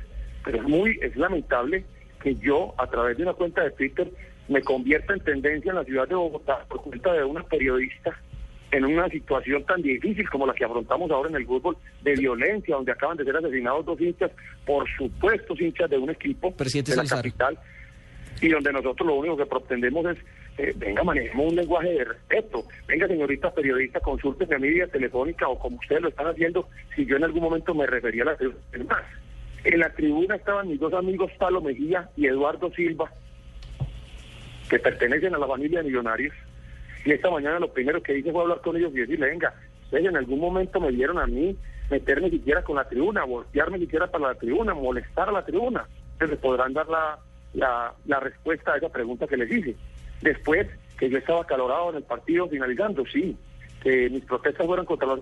pero 0.44 0.57
es 0.57 0.64
muy, 0.64 0.99
es 1.02 1.15
lamentable 1.15 1.86
que 2.22 2.36
yo, 2.36 2.74
a 2.78 2.88
través 2.88 3.18
de 3.18 3.24
una 3.24 3.34
cuenta 3.34 3.64
de 3.64 3.72
Twitter, 3.72 4.11
me 4.54 4.62
convierta 4.62 5.14
en 5.14 5.20
tendencia 5.20 5.72
en 5.72 5.78
la 5.78 5.84
ciudad 5.84 6.08
de 6.08 6.16
Bogotá 6.16 6.64
por 6.70 6.82
cuenta 6.82 7.12
de 7.12 7.24
una 7.24 7.44
periodista 7.44 8.18
en 8.72 8.86
una 8.86 9.08
situación 9.10 9.64
tan 9.66 9.82
difícil 9.82 10.28
como 10.30 10.48
la 10.48 10.54
que 10.54 10.66
afrontamos 10.66 11.12
ahora 11.12 11.30
en 11.30 11.36
el 11.36 11.46
fútbol, 11.46 11.78
de 12.02 12.14
violencia, 12.14 12.76
donde 12.76 12.92
acaban 12.92 13.18
de 13.18 13.24
ser 13.24 13.38
asesinados 13.38 13.86
dos 13.86 14.02
hinchas, 14.02 14.32
por 14.66 14.88
supuesto 14.98 15.54
hinchas 15.60 15.90
de 15.90 15.98
un 15.98 16.10
equipo 16.10 16.52
Presidente 16.52 16.92
de 16.92 16.98
la 16.98 17.06
Salazar. 17.06 17.24
capital, 17.24 17.60
y 18.42 18.50
donde 18.50 18.74
nosotros 18.74 19.08
lo 19.08 19.16
único 19.16 19.38
que 19.38 19.46
pretendemos 19.46 20.06
es, 20.08 20.18
eh, 20.58 20.74
venga, 20.76 21.04
manejemos 21.04 21.52
un 21.52 21.56
lenguaje 21.56 21.90
de 21.90 22.04
respeto, 22.04 22.64
venga, 22.88 23.08
señorita 23.08 23.54
periodista, 23.54 24.00
consúlteme 24.00 24.56
a 24.56 24.60
mi 24.60 24.70
vía 24.70 24.88
telefónica 24.88 25.48
o 25.48 25.60
como 25.60 25.78
ustedes 25.78 26.02
lo 26.02 26.10
están 26.10 26.28
haciendo, 26.28 26.68
si 26.96 27.06
yo 27.06 27.18
en 27.18 27.26
algún 27.26 27.44
momento 27.44 27.76
me 27.76 27.86
refería 27.86 28.24
a 28.24 28.26
la 28.26 28.38
tribuna. 28.38 29.04
En 29.66 29.80
la 29.80 29.90
tribuna 29.94 30.36
estaban 30.36 30.68
mis 30.68 30.80
dos 30.80 30.94
amigos, 30.94 31.32
Palo 31.38 31.62
Mejía 31.62 32.10
y 32.18 32.26
Eduardo 32.26 32.72
Silva, 32.72 33.12
que 34.74 34.80
pertenecen 34.80 35.36
a 35.36 35.38
la 35.38 35.45
familia 35.45 35.84
millonarios, 35.84 36.34
y 37.06 37.12
esta 37.12 37.30
mañana 37.30 37.60
lo 37.60 37.72
primero 37.72 38.02
que 38.02 38.18
hice 38.18 38.32
fue 38.32 38.41
hablar 38.41 38.60
con 38.62 38.76
ellos 38.76 38.91
y 38.95 39.02
decirle, 39.02 39.28
venga, 39.28 39.54
ustedes 39.84 40.06
en 40.06 40.18
algún 40.18 40.40
momento 40.40 40.82
me 40.82 40.90
vieron 40.90 41.20
a 41.20 41.28
mí 41.28 41.56
meterme 41.91 42.32
siquiera 42.32 42.64
con 42.64 42.78
la 42.78 42.90
tribuna, 42.90 43.24
voltearme 43.24 43.78
siquiera 43.78 44.08
para 44.08 44.30
la 44.30 44.34
tribuna, 44.34 44.74
molestar 44.74 45.30
a 45.30 45.32
la 45.32 45.45
tribuna. 45.45 45.86
Entonces 46.14 46.40
podrán 46.40 46.74
dar 46.74 46.88
la, 46.88 47.20
la, 47.54 47.94
la 48.08 48.20
respuesta 48.20 48.74
a 48.74 48.78
esa 48.78 48.90
pregunta 48.90 49.28
que 49.28 49.38
les 49.38 49.52
hice. 49.52 49.76
Después, 50.22 50.68
que 50.98 51.08
yo 51.08 51.20
estaba 51.20 51.41
acalorado 51.41 51.91
en 51.91 51.98
el 51.98 52.04
partido 52.04 52.48
finalizando, 52.48 53.06
sí. 53.06 53.38
Que 53.84 54.10
mis 54.10 54.26
protestas 54.26 54.66
fueron 54.66 54.88
contra 54.88 55.08
los... 55.08 55.20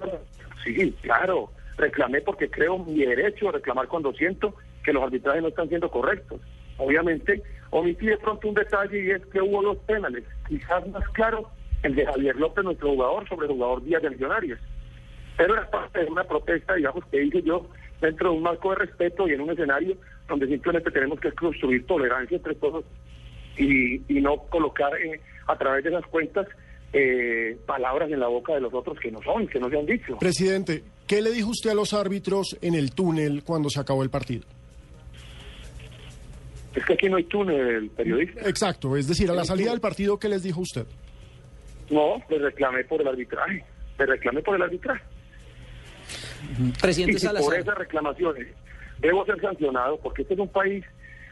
Sí, 0.63 0.95
claro. 1.01 1.51
Reclamé 1.75 2.21
porque 2.21 2.49
creo 2.49 2.77
mi 2.77 3.03
derecho 3.03 3.49
a 3.49 3.53
reclamar 3.53 3.89
cuando 3.89 4.13
siento 4.13 4.55
que 4.81 4.93
los 4.93 5.03
arbitrajes 5.03 5.41
no 5.41 5.49
están 5.49 5.67
siendo 5.67 5.89
correctos. 5.91 6.39
Obviamente, 6.81 7.43
omití 7.69 8.07
de 8.07 8.17
pronto 8.17 8.47
un 8.47 8.55
detalle 8.55 9.03
y 9.03 9.11
es 9.11 9.23
que 9.27 9.39
hubo 9.39 9.61
dos 9.61 9.77
penales. 9.85 10.23
Quizás 10.47 10.87
más 10.87 11.07
claro 11.09 11.47
el 11.83 11.95
de 11.95 12.05
Javier 12.05 12.35
López, 12.35 12.63
nuestro 12.63 12.89
jugador, 12.89 13.27
sobre 13.29 13.47
el 13.47 13.53
jugador 13.53 13.83
Díaz 13.83 14.01
de 14.01 14.09
Millonarios. 14.09 14.59
Pero 15.37 15.53
era 15.53 15.69
parte 15.69 15.99
de 15.99 16.05
una 16.05 16.23
protesta, 16.23 16.73
digamos, 16.73 17.05
que 17.05 17.23
hice 17.23 17.41
yo 17.43 17.67
dentro 18.01 18.31
de 18.31 18.37
un 18.37 18.43
marco 18.43 18.71
de 18.71 18.77
respeto 18.77 19.27
y 19.27 19.33
en 19.33 19.41
un 19.41 19.51
escenario 19.51 19.95
donde 20.27 20.47
simplemente 20.47 20.89
tenemos 20.89 21.19
que 21.19 21.31
construir 21.33 21.85
tolerancia 21.85 22.37
entre 22.37 22.55
todos 22.55 22.83
y, 23.57 23.99
no 24.21 24.37
colocar 24.49 24.91
eh, 24.95 25.21
a 25.47 25.55
través 25.57 25.83
de 25.83 25.91
esas 25.91 26.05
cuentas 26.07 26.47
eh, 26.93 27.57
palabras 27.65 28.11
en 28.11 28.19
la 28.19 28.27
boca 28.27 28.53
de 28.53 28.61
los 28.61 28.73
otros 28.73 28.99
que 28.99 29.11
no 29.11 29.21
son, 29.21 29.47
que 29.47 29.59
no 29.59 29.69
se 29.69 29.77
han 29.77 29.85
dicho. 29.85 30.17
Presidente, 30.17 30.83
¿qué 31.07 31.21
le 31.21 31.31
dijo 31.31 31.49
usted 31.49 31.69
a 31.69 31.75
los 31.75 31.93
árbitros 31.93 32.57
en 32.61 32.73
el 32.73 32.91
túnel 32.93 33.43
cuando 33.43 33.69
se 33.69 33.79
acabó 33.79 34.03
el 34.03 34.09
partido? 34.09 34.45
Es 36.75 36.85
que 36.85 36.93
aquí 36.93 37.09
no 37.09 37.17
hay 37.17 37.25
túnel, 37.25 37.89
periodista. 37.89 38.47
Exacto, 38.47 38.95
es 38.95 39.07
decir, 39.07 39.29
a 39.29 39.33
la 39.33 39.43
salida 39.43 39.71
del 39.71 39.81
partido, 39.81 40.17
¿qué 40.17 40.29
les 40.29 40.43
dijo 40.43 40.61
usted? 40.61 40.85
No, 41.89 42.21
le 42.29 42.39
reclamé 42.39 42.83
por 42.85 43.01
el 43.01 43.07
arbitraje. 43.07 43.63
Le 43.99 44.05
reclamé 44.05 44.41
por 44.41 44.55
el 44.55 44.61
arbitraje. 44.61 45.03
Presidente 46.81 47.17
y 47.17 47.19
si 47.19 47.27
por 47.27 47.55
esas 47.55 47.77
reclamaciones 47.77 48.47
debo 48.99 49.25
ser 49.25 49.39
sancionado, 49.41 49.97
porque 49.97 50.21
este 50.21 50.35
es 50.35 50.39
un 50.39 50.47
país 50.47 50.85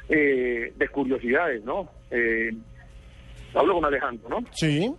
eh, 0.10 0.74
de 0.76 0.88
curiosidades, 0.90 1.64
¿no? 1.64 1.90
Eh, 2.12 2.52
hablo 3.54 3.76
con 3.76 3.86
Alejandro, 3.86 4.30
¿no? 4.30 4.44
Sí. 4.52 4.94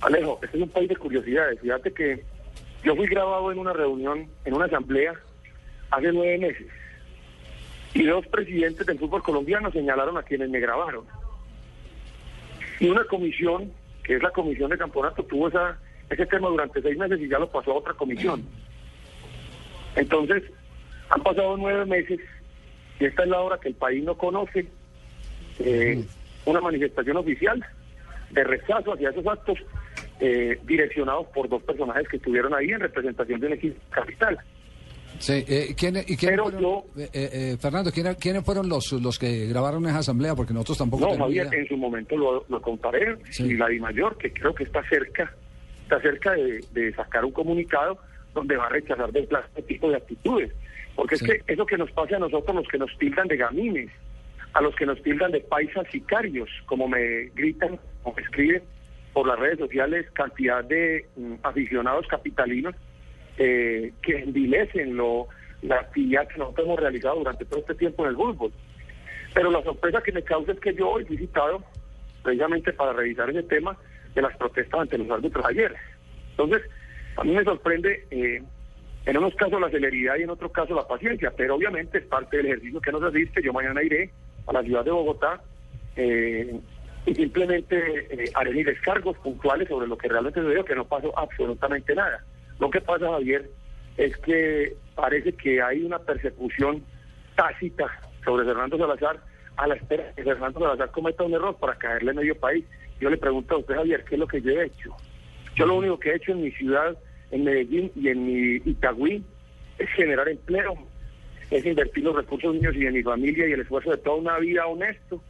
Alejo, 0.00 0.38
este 0.42 0.56
es 0.56 0.62
un 0.62 0.68
país 0.68 0.88
de 0.88 0.96
curiosidades. 0.96 1.60
Fíjate 1.60 1.92
que 1.92 2.24
yo 2.84 2.94
fui 2.94 3.06
grabado 3.06 3.50
en 3.50 3.58
una 3.58 3.72
reunión, 3.72 4.28
en 4.44 4.54
una 4.54 4.66
asamblea, 4.66 5.14
hace 5.90 6.12
nueve 6.12 6.38
meses. 6.38 6.66
Y 7.98 8.06
dos 8.06 8.24
presidentes 8.28 8.86
del 8.86 8.96
fútbol 8.96 9.24
colombiano 9.24 9.72
señalaron 9.72 10.16
a 10.16 10.22
quienes 10.22 10.48
me 10.50 10.60
grabaron. 10.60 11.04
Y 12.78 12.88
una 12.88 13.02
comisión, 13.02 13.72
que 14.04 14.14
es 14.14 14.22
la 14.22 14.30
comisión 14.30 14.70
de 14.70 14.78
campeonato, 14.78 15.24
tuvo 15.24 15.48
esa, 15.48 15.76
ese 16.08 16.24
tema 16.26 16.48
durante 16.48 16.80
seis 16.80 16.96
meses 16.96 17.20
y 17.20 17.28
ya 17.28 17.40
lo 17.40 17.50
pasó 17.50 17.72
a 17.72 17.78
otra 17.78 17.94
comisión. 17.94 18.44
Entonces, 19.96 20.44
han 21.08 21.24
pasado 21.24 21.56
nueve 21.56 21.86
meses 21.86 22.20
y 23.00 23.06
esta 23.06 23.24
es 23.24 23.28
la 23.30 23.40
hora 23.40 23.58
que 23.58 23.70
el 23.70 23.74
país 23.74 24.04
no 24.04 24.16
conoce 24.16 24.68
eh, 25.58 26.04
una 26.44 26.60
manifestación 26.60 27.16
oficial 27.16 27.66
de 28.30 28.44
rechazo 28.44 28.92
hacia 28.92 29.10
esos 29.10 29.26
actos 29.26 29.58
eh, 30.20 30.60
direccionados 30.62 31.26
por 31.34 31.48
dos 31.48 31.64
personajes 31.64 32.06
que 32.06 32.18
estuvieron 32.18 32.54
ahí 32.54 32.70
en 32.70 32.78
representación 32.78 33.40
de 33.40 33.48
un 33.48 33.52
equipo 33.54 33.80
capital. 33.90 34.38
Sí, 35.18 35.44
eh, 35.48 35.74
¿quién- 35.76 35.96
y 36.06 36.16
quiénes 36.16 36.40
fueron, 36.40 36.64
eh, 36.96 37.08
eh, 37.12 37.56
Fernando, 37.60 37.90
¿quiénes, 37.90 38.16
quiénes 38.16 38.44
fueron 38.44 38.68
los, 38.68 38.92
los 38.92 39.18
que 39.18 39.46
grabaron 39.46 39.84
esa 39.86 39.98
asamblea? 39.98 40.34
Porque 40.34 40.52
nosotros 40.54 40.78
tampoco 40.78 41.06
No, 41.08 41.16
Javier, 41.24 41.46
idea. 41.48 41.60
en 41.60 41.68
su 41.68 41.76
momento 41.76 42.16
lo, 42.16 42.44
lo 42.48 42.62
comparé 42.62 43.16
y 43.38 43.54
la 43.54 43.68
Di 43.68 43.80
Mayor, 43.80 44.16
que 44.16 44.32
creo 44.32 44.54
que 44.54 44.64
está 44.64 44.82
cerca, 44.88 45.32
está 45.82 46.00
cerca 46.00 46.32
de, 46.32 46.64
de 46.72 46.92
sacar 46.94 47.24
un 47.24 47.32
comunicado 47.32 47.98
donde 48.34 48.56
va 48.56 48.66
a 48.66 48.68
rechazar 48.68 49.10
de 49.10 49.22
plano 49.24 49.46
este 49.48 49.62
tipo 49.62 49.90
de 49.90 49.96
actitudes. 49.96 50.52
Porque 50.94 51.14
es 51.16 51.22
que 51.22 51.42
eso 51.46 51.64
que 51.66 51.76
nos 51.78 51.90
pasa 51.92 52.16
a 52.16 52.18
nosotros, 52.20 52.54
los 52.56 52.68
que 52.68 52.78
nos 52.78 52.90
tildan 52.98 53.26
de 53.28 53.36
gamines, 53.36 53.90
a 54.52 54.60
los 54.60 54.74
que 54.76 54.86
nos 54.86 55.00
tildan 55.02 55.30
de 55.32 55.40
paisas 55.40 55.86
sicarios, 55.90 56.48
como 56.66 56.88
me 56.88 57.26
gritan 57.34 57.78
o 58.04 58.12
me 58.12 58.22
escriben 58.22 58.62
por 59.12 59.26
las 59.26 59.38
redes 59.38 59.58
sociales 59.58 60.06
cantidad 60.12 60.62
de 60.64 61.06
mm, 61.16 61.34
aficionados 61.42 62.06
capitalinos 62.08 62.74
eh, 63.38 63.92
que 64.02 64.18
envilecen 64.18 64.96
lo, 64.96 65.28
la 65.62 65.76
actividad 65.76 66.28
que 66.28 66.38
nosotros 66.38 66.66
hemos 66.66 66.80
realizado 66.80 67.16
durante 67.16 67.44
todo 67.44 67.60
este 67.60 67.74
tiempo 67.74 68.04
en 68.04 68.10
el 68.10 68.16
fútbol. 68.16 68.52
Pero 69.34 69.50
la 69.50 69.62
sorpresa 69.62 70.02
que 70.02 70.12
me 70.12 70.22
causa 70.22 70.52
es 70.52 70.60
que 70.60 70.74
yo 70.74 70.90
hoy 70.90 71.04
fui 71.04 71.16
citado 71.16 71.62
precisamente 72.22 72.72
para 72.72 72.92
revisar 72.92 73.30
ese 73.30 73.42
tema 73.44 73.76
de 74.14 74.22
las 74.22 74.36
protestas 74.36 74.80
ante 74.80 74.98
los 74.98 75.10
árbitros 75.10 75.44
ayer. 75.46 75.74
Entonces, 76.30 76.62
a 77.16 77.24
mí 77.24 77.32
me 77.32 77.44
sorprende 77.44 78.06
eh, 78.10 78.42
en 79.06 79.16
unos 79.16 79.34
casos 79.34 79.60
la 79.60 79.70
celeridad 79.70 80.16
y 80.16 80.22
en 80.22 80.30
otros 80.30 80.52
casos 80.52 80.76
la 80.76 80.86
paciencia, 80.86 81.32
pero 81.36 81.54
obviamente 81.54 81.98
es 81.98 82.04
parte 82.04 82.36
del 82.36 82.46
ejercicio 82.46 82.80
que 82.80 82.92
nos 82.92 83.02
asiste. 83.02 83.42
Yo 83.42 83.52
mañana 83.52 83.82
iré 83.82 84.10
a 84.46 84.52
la 84.52 84.62
ciudad 84.62 84.84
de 84.84 84.90
Bogotá 84.90 85.40
eh, 85.96 86.58
y 87.06 87.14
simplemente 87.14 88.06
eh, 88.10 88.30
haré 88.34 88.52
mis 88.52 88.66
descargos 88.66 89.16
puntuales 89.18 89.68
sobre 89.68 89.86
lo 89.86 89.96
que 89.96 90.08
realmente 90.08 90.40
sucedió, 90.40 90.64
que 90.64 90.74
no 90.74 90.86
pasó 90.86 91.16
absolutamente 91.18 91.94
nada. 91.94 92.24
Lo 92.58 92.70
que 92.70 92.80
pasa, 92.80 93.10
Javier, 93.10 93.50
es 93.96 94.16
que 94.18 94.74
parece 94.94 95.32
que 95.32 95.62
hay 95.62 95.82
una 95.82 95.98
persecución 95.98 96.82
tácita 97.36 97.86
sobre 98.24 98.44
Fernando 98.44 98.78
Salazar 98.78 99.20
a 99.56 99.66
la 99.66 99.74
espera 99.74 100.04
de 100.04 100.14
que 100.14 100.22
Fernando 100.22 100.60
Salazar 100.60 100.90
cometa 100.90 101.24
un 101.24 101.34
error 101.34 101.56
para 101.56 101.76
caerle 101.76 102.10
en 102.10 102.16
medio 102.16 102.38
país. 102.38 102.64
Yo 103.00 103.10
le 103.10 103.16
pregunto 103.16 103.54
a 103.54 103.58
usted, 103.58 103.74
Javier, 103.74 104.04
¿qué 104.04 104.14
es 104.14 104.18
lo 104.18 104.26
que 104.26 104.40
yo 104.40 104.50
he 104.50 104.66
hecho? 104.66 104.94
Yo 105.54 105.66
lo 105.66 105.76
único 105.76 105.98
que 105.98 106.10
he 106.10 106.16
hecho 106.16 106.32
en 106.32 106.42
mi 106.42 106.50
ciudad, 106.52 106.96
en 107.30 107.44
Medellín 107.44 107.90
y 107.96 108.08
en 108.08 108.26
mi 108.26 108.62
Itagüí, 108.64 109.24
es 109.78 109.88
generar 109.90 110.28
empleo, 110.28 110.76
es 111.50 111.64
invertir 111.64 112.04
los 112.04 112.16
recursos 112.16 112.54
míos 112.54 112.74
y 112.76 112.84
de 112.84 112.90
mi 112.90 113.02
familia 113.02 113.48
y 113.48 113.52
el 113.52 113.60
esfuerzo 113.60 113.90
de 113.90 113.98
toda 113.98 114.16
una 114.16 114.38
vida 114.38 114.66
honesto, 114.66 115.22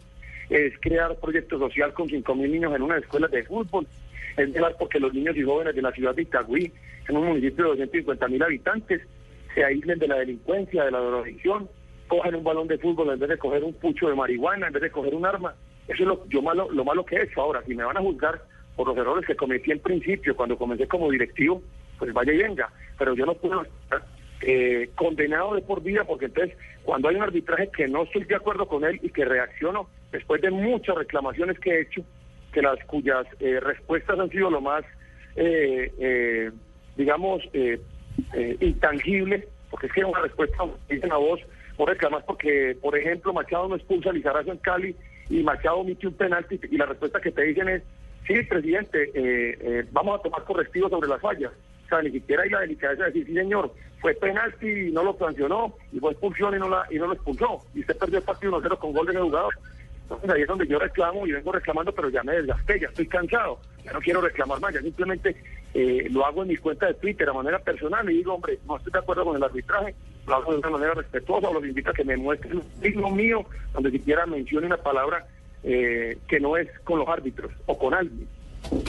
es 0.51 0.73
crear 0.81 1.17
proyecto 1.17 1.59
social 1.59 1.93
con 1.93 2.09
5 2.09 2.35
mil 2.35 2.53
niños 2.53 2.75
en 2.75 2.83
unas 2.83 3.03
escuelas 3.03 3.31
de 3.31 3.45
fútbol, 3.45 3.87
es 4.37 4.53
velar 4.53 4.77
porque 4.79 5.01
los 5.01 5.13
niños 5.13 5.37
y 5.37 5.43
jóvenes 5.43 5.75
de 5.75 5.83
la 5.83 5.93
ciudad 5.93 6.15
de 6.15 6.23
Itagüí, 6.23 6.73
en 7.09 7.16
un 7.16 7.26
municipio 7.28 7.64
de 7.64 7.70
250 7.70 8.28
mil 8.28 8.43
habitantes, 8.43 9.02
se 9.55 9.64
aíslen 9.64 9.98
de 9.98 10.09
la 10.09 10.16
delincuencia, 10.16 10.85
de 10.85 10.90
la 10.90 11.01
drogadicción, 11.01 11.68
cojan 12.06 12.35
un 12.35 12.44
balón 12.44 12.68
de 12.68 12.78
fútbol 12.78 13.10
en 13.10 13.18
vez 13.18 13.28
de 13.30 13.39
coger 13.39 13.64
un 13.64 13.74
pucho 13.74 14.09
de 14.09 14.14
marihuana, 14.14 14.66
en 14.66 14.72
vez 14.72 14.82
de 14.82 14.90
coger 14.90 15.14
un 15.14 15.26
arma. 15.26 15.55
Eso 15.89 16.02
es 16.02 16.09
lo, 16.09 16.28
yo 16.28 16.43
malo, 16.43 16.70
lo 16.70 16.85
malo 16.85 17.05
que 17.05 17.16
he 17.16 17.22
hecho. 17.22 17.40
Ahora, 17.40 17.62
si 17.66 17.74
me 17.74 17.85
van 17.85 17.97
a 17.97 18.01
juzgar 18.01 18.43
por 18.76 18.89
los 18.89 18.97
errores 18.97 19.26
que 19.26 19.36
cometí 19.36 19.72
al 19.72 19.80
principio, 19.80 20.36
cuando 20.36 20.56
comencé 20.56 20.86
como 20.86 21.10
directivo, 21.10 21.62
pues 21.98 22.12
vaya 22.12 22.32
y 22.32 22.39
venga. 22.39 22.70
Pero 22.98 23.14
yo 23.14 23.26
no 23.26 23.35
puedo 23.35 23.62
estar 23.62 24.05
eh, 24.43 24.90
condenado 24.94 25.55
de 25.55 25.62
por 25.62 25.82
vida, 25.82 26.05
porque 26.05 26.26
entonces, 26.26 26.56
cuando 26.85 27.09
hay 27.09 27.16
un 27.16 27.22
arbitraje 27.22 27.70
que 27.74 27.89
no 27.89 28.05
estoy 28.05 28.24
de 28.24 28.36
acuerdo 28.36 28.66
con 28.68 28.85
él 28.85 29.01
y 29.02 29.10
que 29.10 29.24
reacciono, 29.24 29.89
después 30.12 30.40
de 30.43 30.51
muchas 30.51 30.97
reclamaciones 30.97 31.59
que 31.59 31.70
he 31.70 31.80
hecho, 31.82 32.02
que 32.52 32.62
las 32.62 32.82
cuyas 32.85 33.26
eh, 33.40 33.60
respuestas 33.60 34.18
han 34.18 34.30
sido 34.30 34.51
lo 34.51 34.60
más, 34.60 34.85
eh, 35.36 35.93
eh, 35.98 36.51
digamos, 36.99 37.43
eh, 37.55 37.81
eh, 38.35 38.57
intangibles, 38.61 39.47
porque 39.70 39.87
es 39.87 39.93
que 39.93 40.05
una 40.05 40.20
respuesta 40.20 40.65
dicen 40.91 41.12
a 41.12 41.16
vos, 41.16 41.41
por 41.77 41.89
reclamar 41.89 42.25
porque, 42.27 42.77
por 42.83 42.99
ejemplo, 42.99 43.33
Machado 43.33 43.69
no 43.69 43.77
expulsa 43.77 44.11
a 44.11 44.12
Lizarazo 44.12 44.51
en 44.51 44.59
Cali 44.59 44.97
y 45.31 45.43
Machado 45.45 45.79
omite 45.79 46.09
un 46.09 46.15
penalti 46.15 46.61
y 46.70 46.77
la 46.77 46.87
respuesta 46.87 47.20
que 47.20 47.31
te 47.31 47.43
dicen 47.43 47.69
es, 47.69 47.83
sí, 48.27 48.43
presidente, 48.43 49.05
eh, 49.15 49.59
eh, 49.61 49.85
vamos 49.93 50.19
a 50.19 50.23
tomar 50.23 50.43
correctivos 50.43 50.91
sobre 50.91 51.09
las 51.09 51.20
fallas. 51.20 51.53
O 51.85 51.89
sea, 51.89 52.03
ni 52.03 52.11
siquiera 52.11 52.43
hay 52.43 52.51
la 52.51 52.61
delicadeza 52.61 53.05
de 53.05 53.11
decir, 53.11 53.27
sí, 53.27 53.35
señor, 53.35 53.73
fue 54.01 54.12
penalti 54.15 54.66
y 54.66 54.91
no 54.91 55.05
lo 55.05 55.16
sancionó, 55.16 55.75
y 55.93 56.01
fue 56.01 56.11
expulsión 56.11 56.55
y 56.55 56.59
no, 56.59 56.69
la, 56.69 56.85
y 56.91 56.97
no 56.97 57.07
lo 57.07 57.15
expulsó. 57.15 57.65
Y 57.75 57.81
usted 57.81 57.97
perdió 57.97 58.19
el 58.19 58.25
partido 58.25 58.61
1-0 58.61 58.79
con 58.79 58.93
gol 58.93 59.07
de 59.07 59.12
ese 59.12 59.23
jugador. 59.23 59.55
Entonces 60.09 60.30
ahí 60.30 60.43
es 60.43 60.48
donde 60.48 60.66
yo 60.66 60.78
reclamo 60.78 61.26
y 61.26 61.32
vengo 61.32 61.52
reclamando, 61.52 61.93
pero 61.93 62.09
ya 62.09 62.22
me 62.22 62.32
desgasté, 62.32 62.80
ya 62.80 62.89
estoy 62.89 63.06
cansado, 63.06 63.60
ya 63.85 63.93
no 63.93 64.01
quiero 64.01 64.22
reclamar 64.22 64.59
más, 64.59 64.72
ya 64.72 64.80
simplemente 64.80 65.36
eh, 65.74 66.09
lo 66.10 66.24
hago 66.24 66.43
en 66.43 66.48
mi 66.48 66.56
cuenta 66.56 66.86
de 66.86 66.94
Twitter 66.94 67.28
a 67.28 67.35
manera 67.35 67.59
personal 67.59 68.09
y 68.10 68.16
digo, 68.16 68.32
hombre, 68.32 68.59
no 68.66 68.78
estoy 68.78 68.90
de 68.90 69.01
acuerdo 69.01 69.26
con 69.26 69.36
el 69.36 69.43
arbitraje, 69.43 69.94
lo 70.26 70.35
hago 70.35 70.52
de 70.52 70.59
una 70.60 70.70
manera 70.70 70.94
respetuosa, 70.94 71.51
o 71.51 71.52
los 71.52 71.64
invito 71.64 71.90
a 71.90 71.93
que 71.93 72.05
me 72.05 72.16
muestren 72.16 72.56
un 72.56 72.82
signo 72.82 73.10
mío 73.10 73.44
donde 73.74 73.90
siquiera 73.90 74.24
mencione 74.24 74.66
una 74.66 74.78
palabra 74.78 75.26
eh, 75.62 76.16
que 76.26 76.40
no 76.40 76.56
es 76.56 76.68
con 76.85 77.01
los 77.01 77.09
árbitros 77.09 77.52
o 77.66 77.78
con 77.78 77.93
alguien. 77.93 78.26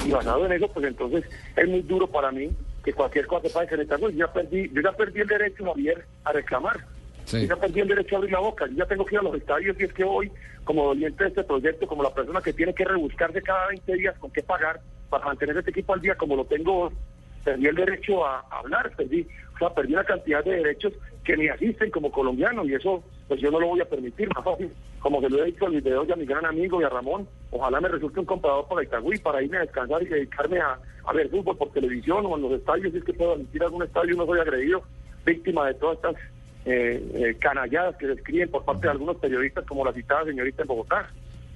Y 0.05 0.11
basado 0.11 0.45
en 0.45 0.53
eso, 0.53 0.69
pues 0.69 0.85
entonces 0.85 1.25
es 1.57 1.67
muy 1.67 1.81
duro 1.81 2.07
para 2.07 2.31
mí 2.31 2.49
que 2.83 2.93
cualquier 2.93 3.27
cosa 3.27 3.41
que 3.41 3.49
pase 3.49 3.75
en 3.75 3.81
esta 3.81 3.99
yo 3.99 4.09
ya 4.09 4.31
perdí, 4.31 4.69
yo 4.73 4.81
ya 4.81 4.93
perdí 4.93 5.19
el 5.19 5.27
derecho, 5.27 5.65
Javier, 5.65 6.05
a 6.23 6.31
reclamar. 6.31 6.77
Sí. 7.29 7.41
Yo 7.41 7.55
ya 7.55 7.61
perdí 7.61 7.81
el 7.81 7.87
derecho 7.87 8.15
a 8.15 8.17
abrir 8.17 8.33
la 8.33 8.39
boca. 8.39 8.65
Yo 8.67 8.77
ya 8.77 8.85
tengo 8.85 9.05
que 9.05 9.15
ir 9.15 9.19
a 9.19 9.23
los 9.23 9.35
estadios 9.35 9.79
y 9.79 9.83
es 9.83 9.93
que 9.93 10.03
hoy, 10.03 10.31
como 10.63 10.85
doliente 10.85 11.23
de 11.23 11.29
este 11.29 11.43
proyecto, 11.43 11.85
como 11.85 12.01
la 12.01 12.13
persona 12.13 12.41
que 12.41 12.53
tiene 12.53 12.73
que 12.73 12.85
rebuscarse 12.85 13.39
cada 13.43 13.67
20 13.67 13.93
días 13.93 14.17
con 14.17 14.31
qué 14.31 14.41
pagar 14.41 14.79
para 15.11 15.25
mantener 15.25 15.57
este 15.57 15.69
equipo 15.69 15.93
al 15.93 16.01
día 16.01 16.15
como 16.15 16.35
lo 16.35 16.45
tengo 16.45 16.85
hoy, 16.85 16.93
perdí 17.43 17.67
el 17.67 17.75
derecho 17.75 18.25
a 18.25 18.39
hablar, 18.49 18.91
perdí, 18.95 19.27
o 19.55 19.57
sea, 19.59 19.69
perdí 19.75 19.93
una 19.93 20.03
cantidad 20.03 20.43
de 20.43 20.55
derechos 20.55 20.93
que 21.23 21.37
me 21.37 21.51
asisten 21.51 21.91
como 21.91 22.11
colombiano 22.11 22.65
y 22.65 22.73
eso 22.73 23.03
pues 23.27 23.39
yo 23.39 23.51
no 23.51 23.59
lo 23.59 23.67
voy 23.67 23.81
a 23.81 23.85
permitir, 23.85 24.27
más. 24.29 24.43
Como 24.99 25.21
se 25.21 25.29
lo 25.29 25.43
he 25.43 25.45
dicho 25.45 25.67
a 25.67 25.69
Luis 25.69 25.83
de 25.83 25.95
Hoy, 25.95 26.11
a 26.11 26.15
mi 26.15 26.25
gran 26.25 26.45
amigo 26.45 26.81
y 26.81 26.83
a 26.83 26.89
Ramón, 26.89 27.27
ojalá 27.51 27.79
me 27.79 27.87
resulte 27.87 28.19
un 28.19 28.25
comprador 28.25 28.67
para 28.67 28.83
Itagüí 28.83 29.19
para 29.19 29.41
irme 29.41 29.57
a 29.57 29.61
descansar 29.61 30.01
y 30.01 30.07
dedicarme 30.07 30.59
a, 30.59 30.79
ver 31.13 31.29
fútbol 31.29 31.57
por 31.57 31.71
televisión 31.71 32.25
o 32.25 32.35
en 32.35 32.41
los 32.41 32.51
estadios, 32.53 32.91
si 32.91 32.97
es 32.97 33.03
que 33.03 33.13
puedo 33.13 33.33
asistir 33.33 33.61
a 33.61 33.65
algún 33.65 33.83
estadio 33.83 34.13
y 34.13 34.17
no 34.17 34.25
soy 34.25 34.39
agredido, 34.39 34.83
víctima 35.25 35.67
de 35.67 35.73
todas 35.75 35.97
estas 35.97 36.15
eh, 36.65 37.11
eh, 37.13 37.37
canalladas 37.39 37.95
que 37.95 38.07
se 38.07 38.13
escriben 38.13 38.49
por 38.49 38.65
parte 38.65 38.87
de 38.87 38.91
algunos 38.91 39.17
periodistas 39.17 39.65
como 39.65 39.85
la 39.85 39.93
citada 39.93 40.25
señorita 40.25 40.63
en 40.63 40.67
Bogotá. 40.67 41.09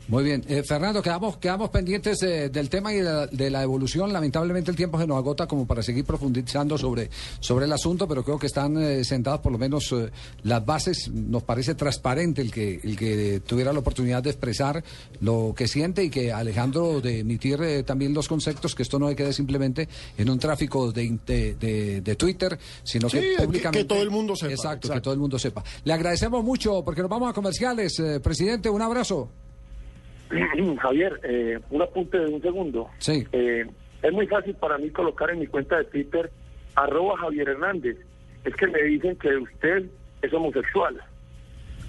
Muy 0.08 0.24
bien. 0.24 0.44
Eh, 0.48 0.64
Fernando, 0.64 1.02
quedamos, 1.02 1.38
quedamos 1.38 1.70
pendientes 1.70 2.22
eh, 2.24 2.50
del 2.50 2.70
tema 2.70 2.94
y 2.94 2.98
de 2.98 3.04
la, 3.04 3.28
de 3.28 3.50
la 3.50 3.64
evolución. 3.64 4.12
Lamentablemente 4.12 4.70
el 4.70 4.78
tiempo 4.78 5.00
se 5.00 5.08
nos 5.08 5.18
agota 5.18 5.48
como 5.48 5.66
para 5.66 5.82
seguir 5.82 6.04
profundizando 6.04 6.78
sobre, 6.78 7.10
sobre 7.40 7.66
el 7.66 7.72
asunto, 7.72 8.08
pero 8.08 8.24
creo 8.24 8.38
que 8.38 8.48
están 8.48 8.78
eh, 8.82 9.04
sentadas 9.04 9.40
por 9.40 9.52
lo 9.52 9.58
menos 9.58 9.92
eh, 9.94 10.12
las 10.44 10.66
bases. 10.66 11.10
Nos 11.10 11.44
parece 11.44 11.76
transparente 11.76 12.42
el 12.42 12.52
que, 12.52 12.82
el 12.84 12.98
que 12.98 13.42
tuviera 13.46 13.72
la 13.72 13.80
oportunidad 13.80 14.22
de 14.22 14.30
expresar 14.32 14.84
lo 15.22 15.54
que 15.56 15.68
siente 15.68 16.04
y 16.04 16.10
que 16.10 16.32
Alejandro 16.34 17.00
de 17.00 17.20
emitir 17.20 17.62
eh, 17.62 17.84
también 17.84 18.14
los 18.14 18.28
conceptos, 18.28 18.76
que 18.76 18.84
esto 18.84 19.00
no 19.00 19.14
quede 19.16 19.34
simplemente 19.34 19.88
en 20.18 20.30
un 20.30 20.40
tráfico 20.40 20.92
de, 20.92 21.18
de, 21.26 22.16
Twitter, 22.16 22.60
sino 22.84 23.10
Sí, 23.10 23.20
que 23.20 23.44
públicamente. 23.44 23.80
que 23.80 23.86
todo 23.86 24.02
el 24.02 24.10
mundo 24.12 24.36
sepa, 24.36 24.52
Exacto, 24.52 24.90
que 24.92 25.02
todo 25.02 25.14
el 25.14 25.20
mundo 25.20 25.40
sepa. 25.40 25.64
Le 25.84 25.94
agradecemos 25.94 26.44
mucho 26.44 26.84
porque 26.84 27.02
nos 27.02 27.10
vamos 27.10 27.30
a 27.30 27.34
comerciales. 27.34 28.00
Eh, 28.00 28.20
presidente, 28.20 28.70
un 28.70 28.82
abrazo. 28.82 29.30
Javier, 30.82 31.20
eh, 31.24 31.60
un 31.70 31.82
apunte 31.82 32.18
de 32.18 32.28
un 32.28 32.42
segundo. 32.42 32.90
Sí. 33.00 33.26
Eh, 33.32 33.66
es 34.02 34.12
muy 34.12 34.28
fácil 34.28 34.56
para 34.56 34.78
mí 34.78 34.90
colocar 34.90 35.30
en 35.30 35.40
mi 35.40 35.48
cuenta 35.48 35.78
de 35.78 35.86
Twitter 35.86 36.30
arroba 36.76 37.18
Javier 37.18 37.50
Hernández. 37.50 37.98
Es 38.44 38.56
que 38.56 38.68
me 38.68 38.82
dicen 38.84 39.16
que 39.18 39.36
usted 39.38 39.86
es 40.22 40.34
homosexual. 40.34 41.02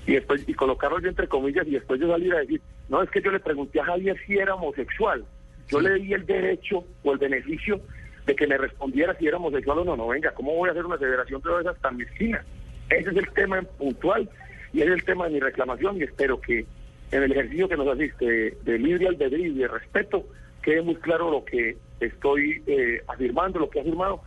Y 0.07 0.13
después 0.13 0.47
y 0.47 0.55
colocarlo 0.55 1.01
yo 1.01 1.09
entre 1.09 1.29
comillas 1.29 1.67
y 1.67 1.73
después 1.73 2.01
yo 2.01 2.09
salir 2.09 2.35
a 2.35 2.41
decir, 2.41 2.61
no, 2.89 3.03
es 3.03 3.11
que 3.11 3.23
yo 3.23 3.31
le 3.31 3.41
pregunté 3.41 3.81
a 3.81 3.85
Javier 3.85 4.17
si 4.27 4.37
era 4.37 4.55
homosexual. 4.55 5.25
Yo 5.69 5.81
le 5.81 5.95
di 5.95 6.13
el 6.13 6.27
derecho 6.27 6.85
o 7.03 7.13
el 7.13 7.19
beneficio 7.19 7.81
de 8.27 8.35
que 8.35 8.47
me 8.47 8.59
respondiera 8.59 9.17
si 9.17 9.27
era 9.27 9.39
homosexual 9.39 9.79
o 9.79 9.85
no. 9.85 9.97
No, 9.97 10.09
venga, 10.09 10.33
¿cómo 10.33 10.55
voy 10.55 10.69
a 10.69 10.73
hacer 10.73 10.85
una 10.85 10.99
federación 10.99 11.41
de 11.43 11.61
esas 11.61 11.81
tan 11.81 11.97
mezquinas? 11.97 12.45
Ese 12.91 13.11
es 13.11 13.17
el 13.17 13.31
tema 13.31 13.63
puntual 13.63 14.29
y 14.73 14.83
ese 14.83 14.91
es 14.91 14.97
el 14.97 15.05
tema 15.05 15.25
de 15.27 15.33
mi 15.33 15.41
reclamación 15.41 15.97
y 15.99 16.03
espero 16.03 16.41
que 16.41 16.67
en 17.15 17.23
el 17.23 17.33
ejercicio 17.33 17.69
que 17.69 17.77
nos 17.77 17.87
asiste 17.89 18.57
de, 18.63 18.79
libre 18.79 19.07
albedrío 19.07 19.47
y 19.47 19.55
de 19.55 19.69
respeto 19.69 20.27
quede 20.63 20.83
muy 20.83 20.97
claro 20.97 21.31
lo 21.31 21.45
que 21.45 21.77
estoy 22.01 22.63
eh, 22.67 23.03
afirmando, 23.07 23.61
lo 23.61 23.71
que 23.71 23.79
he 23.79 23.83
afirmado 23.83 24.21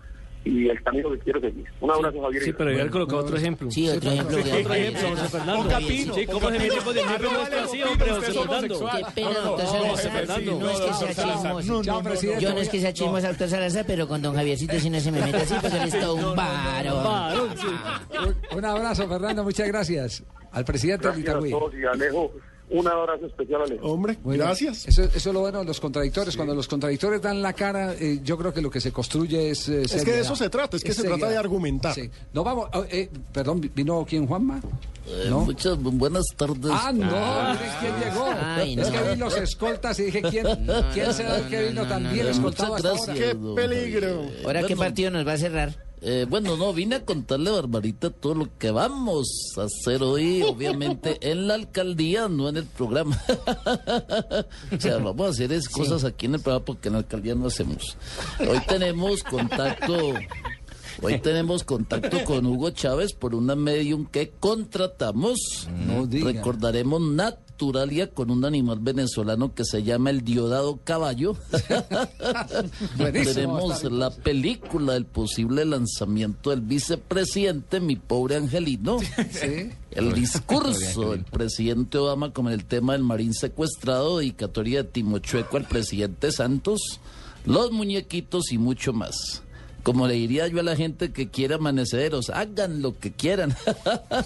y 0.45 0.69
el 0.69 0.81
camino 0.81 1.11
que 1.11 1.19
quiero 1.19 1.41
seguir. 1.41 1.65
Un 1.81 1.91
abrazo, 1.91 2.21
Javier. 2.21 2.43
Sí, 2.43 2.53
pero 2.53 2.69
había 2.69 2.89
colocado 2.89 3.19
otro 3.19 3.35
ejemplo. 3.35 3.69
Sí, 3.69 3.89
otro 3.89 4.09
ejemplo. 4.09 4.37
Sí, 4.41 4.51
otro 4.51 4.73
ejemplo, 4.73 5.09
José 5.09 5.29
Fernando. 5.29 5.79
Sí, 6.13 6.25
¿cómo 6.25 6.49
se 6.49 6.59
mete 6.59 6.77
con 6.77 6.97
el 6.97 7.03
ejemplo 7.03 7.31
nuestro 7.31 7.59
así, 7.59 7.83
hombre, 7.83 8.09
José 8.11 8.31
Fernando? 8.31 8.89
Qué 8.95 9.05
pena, 9.15 9.39
doctor 9.39 9.67
Salazar. 9.67 10.11
Fernando. 10.11 10.59
No 10.59 10.69
es 10.69 10.79
que 10.79 10.93
sea 10.93 11.25
chismoso. 11.25 11.81
Yo 12.39 12.53
no 12.53 12.59
es 12.61 12.69
que 12.69 12.79
sea 12.79 12.93
chismoso, 12.93 13.27
doctor 13.27 13.49
Salazar, 13.49 13.85
pero 13.85 14.07
con 14.07 14.21
don 14.21 14.35
Javiercito 14.35 14.79
si 14.79 14.89
no 14.89 14.99
se 15.01 15.11
me 15.11 15.19
mete 15.19 15.37
así 15.37 15.55
porque 15.61 15.77
él 15.77 15.87
es 15.87 15.99
todo 15.99 16.15
un 16.15 16.35
varón. 16.35 17.49
Un, 18.55 18.65
abrazo, 18.65 19.07
Fernando. 19.09 19.43
Muchas 19.43 19.67
gracias. 19.67 20.23
Al 20.51 20.63
presidente 20.63 21.07
Gracias 21.07 21.27
a 21.27 21.39
todos 21.49 21.73
y 21.75 21.83
Alejo, 21.83 22.31
un 22.69 22.87
abrazo 22.87 23.25
especial 23.27 23.61
a 23.61 23.63
Alejo. 23.65 23.85
Hombre, 23.87 24.17
gracias. 24.25 24.87
Eso, 24.87 25.03
eso 25.03 25.15
es 25.17 25.33
lo 25.33 25.39
bueno 25.41 25.59
de 25.59 25.65
los 25.65 25.79
contradictores. 25.79 26.35
Cuando 26.35 26.53
los 26.53 26.67
contradictores 26.67 27.21
dan 27.21 27.41
la 27.41 27.53
cara, 27.53 27.93
eh, 27.93 28.19
yo 28.23 28.37
creo 28.37 28.53
que 28.53 28.61
lo 28.61 28.69
que 28.69 28.81
se 28.81 28.91
construye 28.91 29.51
es. 29.51 29.69
eh, 29.69 29.83
Es 29.83 30.03
que 30.03 30.11
de 30.11 30.19
eso 30.21 30.35
se 30.35 30.49
trata, 30.49 30.75
es 30.77 30.83
que 30.83 30.93
se 30.93 31.03
trata 31.03 31.29
de 31.29 31.37
argumentar. 31.37 31.93
Sí. 31.95 32.09
No 32.33 32.43
vamos. 32.43 32.69
oh, 32.73 32.83
eh, 32.89 33.09
perdón, 33.33 33.61
¿vino 33.73 34.05
quién, 34.07 34.27
Juanma? 34.27 34.59
Eh, 35.07 35.27
¿No? 35.29 35.39
Muchas 35.45 35.77
bu- 35.77 35.97
buenas 35.97 36.25
tardes. 36.35 36.69
Ah, 36.69 36.91
no, 36.91 37.05
mire 37.05 37.69
quién 37.79 37.93
llegó. 38.03 38.27
Ay, 38.41 38.73
Es 38.77 38.91
no. 38.91 38.93
que 39.03 39.09
vi 39.11 39.15
los 39.15 39.37
escoltas 39.37 39.97
y 39.99 40.03
dije, 40.03 40.21
¿quién, 40.23 40.45
¿quién 40.93 41.13
será 41.13 41.37
el 41.37 41.47
que 41.47 41.69
vino 41.69 41.87
tan 41.87 42.11
bien 42.11 42.25
no, 42.25 42.31
escoltado 42.31 42.73
muchas 42.73 42.91
hasta 42.91 43.11
ahora? 43.11 43.13
gracias. 43.13 43.35
¡Qué 43.35 43.55
peligro! 43.55 44.25
Ahora, 44.43 44.63
¿qué 44.63 44.75
partido 44.75 45.11
nos 45.11 45.25
va 45.25 45.31
a 45.33 45.37
cerrar? 45.37 45.86
Eh, 46.01 46.27
bueno, 46.29 46.57
no, 46.57 46.73
vine 46.73 46.97
a 46.97 47.05
contarle 47.05 47.49
Barbarita 47.49 48.11
todo 48.11 48.35
lo 48.35 48.57
que 48.57 48.69
vamos 48.69 49.27
a 49.57 49.63
hacer 49.63 50.03
hoy, 50.03 50.43
obviamente, 50.43 51.17
en 51.21 51.47
la 51.47 51.55
alcaldía, 51.55 52.27
no 52.27 52.49
en 52.49 52.57
el 52.57 52.65
programa. 52.65 53.19
o 54.71 54.79
sea, 54.79 54.97
vamos 54.97 55.27
a 55.27 55.29
hacer 55.29 55.51
es 55.51 55.67
cosas 55.67 56.03
aquí 56.03 56.27
en 56.27 56.35
el 56.35 56.41
programa 56.41 56.65
porque 56.65 56.89
en 56.89 56.93
la 56.93 56.99
alcaldía 56.99 57.33
no 57.33 57.47
hacemos. 57.47 57.97
Hoy 58.39 58.59
tenemos 58.67 59.23
contacto, 59.23 60.13
hoy 61.01 61.19
tenemos 61.19 61.63
contacto 61.63 62.23
con 62.25 62.45
Hugo 62.45 62.71
Chávez 62.71 63.13
por 63.13 63.35
una 63.35 63.55
medium 63.55 64.05
que 64.05 64.31
contratamos. 64.39 65.67
No 65.85 66.05
diga. 66.05 66.31
Recordaremos 66.31 67.01
Naturalia 67.01 68.11
con 68.11 68.31
un 68.31 68.45
animal 68.45 68.79
venezolano 68.79 69.53
que 69.53 69.65
se 69.65 69.83
llama 69.83 70.09
el 70.09 70.23
Diodado 70.23 70.79
Caballo. 70.83 71.35
Tenemos 72.97 73.83
la 73.83 74.11
película 74.11 74.93
del 74.93 75.05
posible 75.05 75.65
lanzamiento 75.65 76.51
del 76.51 76.61
vicepresidente, 76.61 77.79
mi 77.79 77.95
pobre 77.95 78.35
angelino. 78.35 78.99
Sí. 79.31 79.71
El 79.97 80.13
discurso 80.21 81.11
del 81.11 81.23
presidente 81.23 81.97
Obama 81.97 82.31
con 82.31 82.47
el 82.47 82.65
tema 82.65 82.93
del 82.93 83.03
marín 83.03 83.33
secuestrado, 83.33 84.19
dedicatoria 84.19 84.83
de 84.83 84.89
Timochueco 84.89 85.57
al 85.57 85.67
presidente 85.67 86.31
Santos, 86.31 86.99
los 87.45 87.71
muñequitos 87.71 88.51
y 88.51 88.59
mucho 88.59 88.93
más. 88.93 89.41
Como 89.87 90.05
le 90.05 90.15
diría 90.15 90.49
yo 90.49 90.59
a 90.59 90.63
la 90.63 90.75
gente 90.75 91.13
que 91.13 91.29
quiere 91.29 91.55
amaneceros, 91.55 92.29
hagan 92.29 92.81
lo 92.81 92.99
que 92.99 93.13
quieran. 93.13 93.55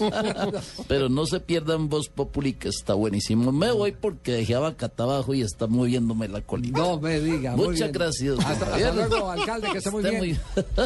Pero 0.87 1.07
no 1.07 1.27
se 1.27 1.39
pierdan 1.39 1.87
Voz 1.87 2.09
Populi, 2.09 2.53
que 2.53 2.69
está 2.69 2.95
buenísimo. 2.95 3.51
Me 3.51 3.71
voy 3.71 3.91
porque 3.91 4.31
dejé 4.31 4.55
a 4.55 4.59
Bacata 4.59 5.03
abajo 5.03 5.35
y 5.35 5.43
está 5.43 5.67
moviéndome 5.67 6.27
la 6.29 6.41
colina. 6.41 6.79
No 6.79 6.99
me 6.99 7.19
diga. 7.19 7.55
Muchas 7.55 7.77
bien. 7.77 7.91
gracias. 7.91 8.39
Hasta, 8.43 8.91
luego, 8.91 9.29
alcalde, 9.29 9.69
que 9.71 9.77
esté 9.77 9.91
muy 9.91 10.03
Esté 10.03 10.19
bien. 10.19 10.39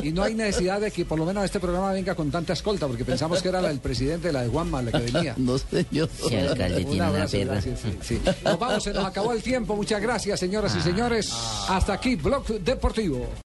Y 0.03 0.11
no 0.11 0.23
hay 0.23 0.33
necesidad 0.33 0.81
de 0.81 0.91
que 0.91 1.05
por 1.05 1.19
lo 1.19 1.25
menos 1.25 1.45
este 1.45 1.61
programa 1.61 1.93
venga 1.93 2.13
con 2.13 2.29
tanta 2.29 2.51
escolta, 2.51 2.85
porque 2.85 3.05
pensamos 3.05 3.41
que 3.41 3.47
era 3.47 3.61
la 3.61 3.69
del 3.69 3.79
presidente, 3.79 4.33
la 4.33 4.41
de 4.41 4.49
Juanma, 4.49 4.81
la 4.81 4.91
que 4.91 5.09
venía. 5.09 5.35
No 5.45 5.57
sé 5.57 5.85
yo. 5.89 6.05
Sí, 6.07 6.35
alcalde, 6.35 6.83
tiene 6.83 6.95
una 6.95 7.07
abrazo, 7.07 7.37
gracias, 7.39 7.79
sí, 7.79 7.97
sí. 8.01 8.21
Nos 8.43 8.59
vamos, 8.59 8.83
se 8.83 8.93
nos 8.93 9.05
acabó 9.05 9.31
el 9.31 9.41
tiempo. 9.41 9.73
Muchas 9.73 10.01
gracias, 10.01 10.37
señoras 10.37 10.75
y 10.75 10.81
señores. 10.81 11.31
Hasta 11.69 11.93
aquí, 11.93 12.17
Blog 12.17 12.45
Deportivo. 12.59 13.25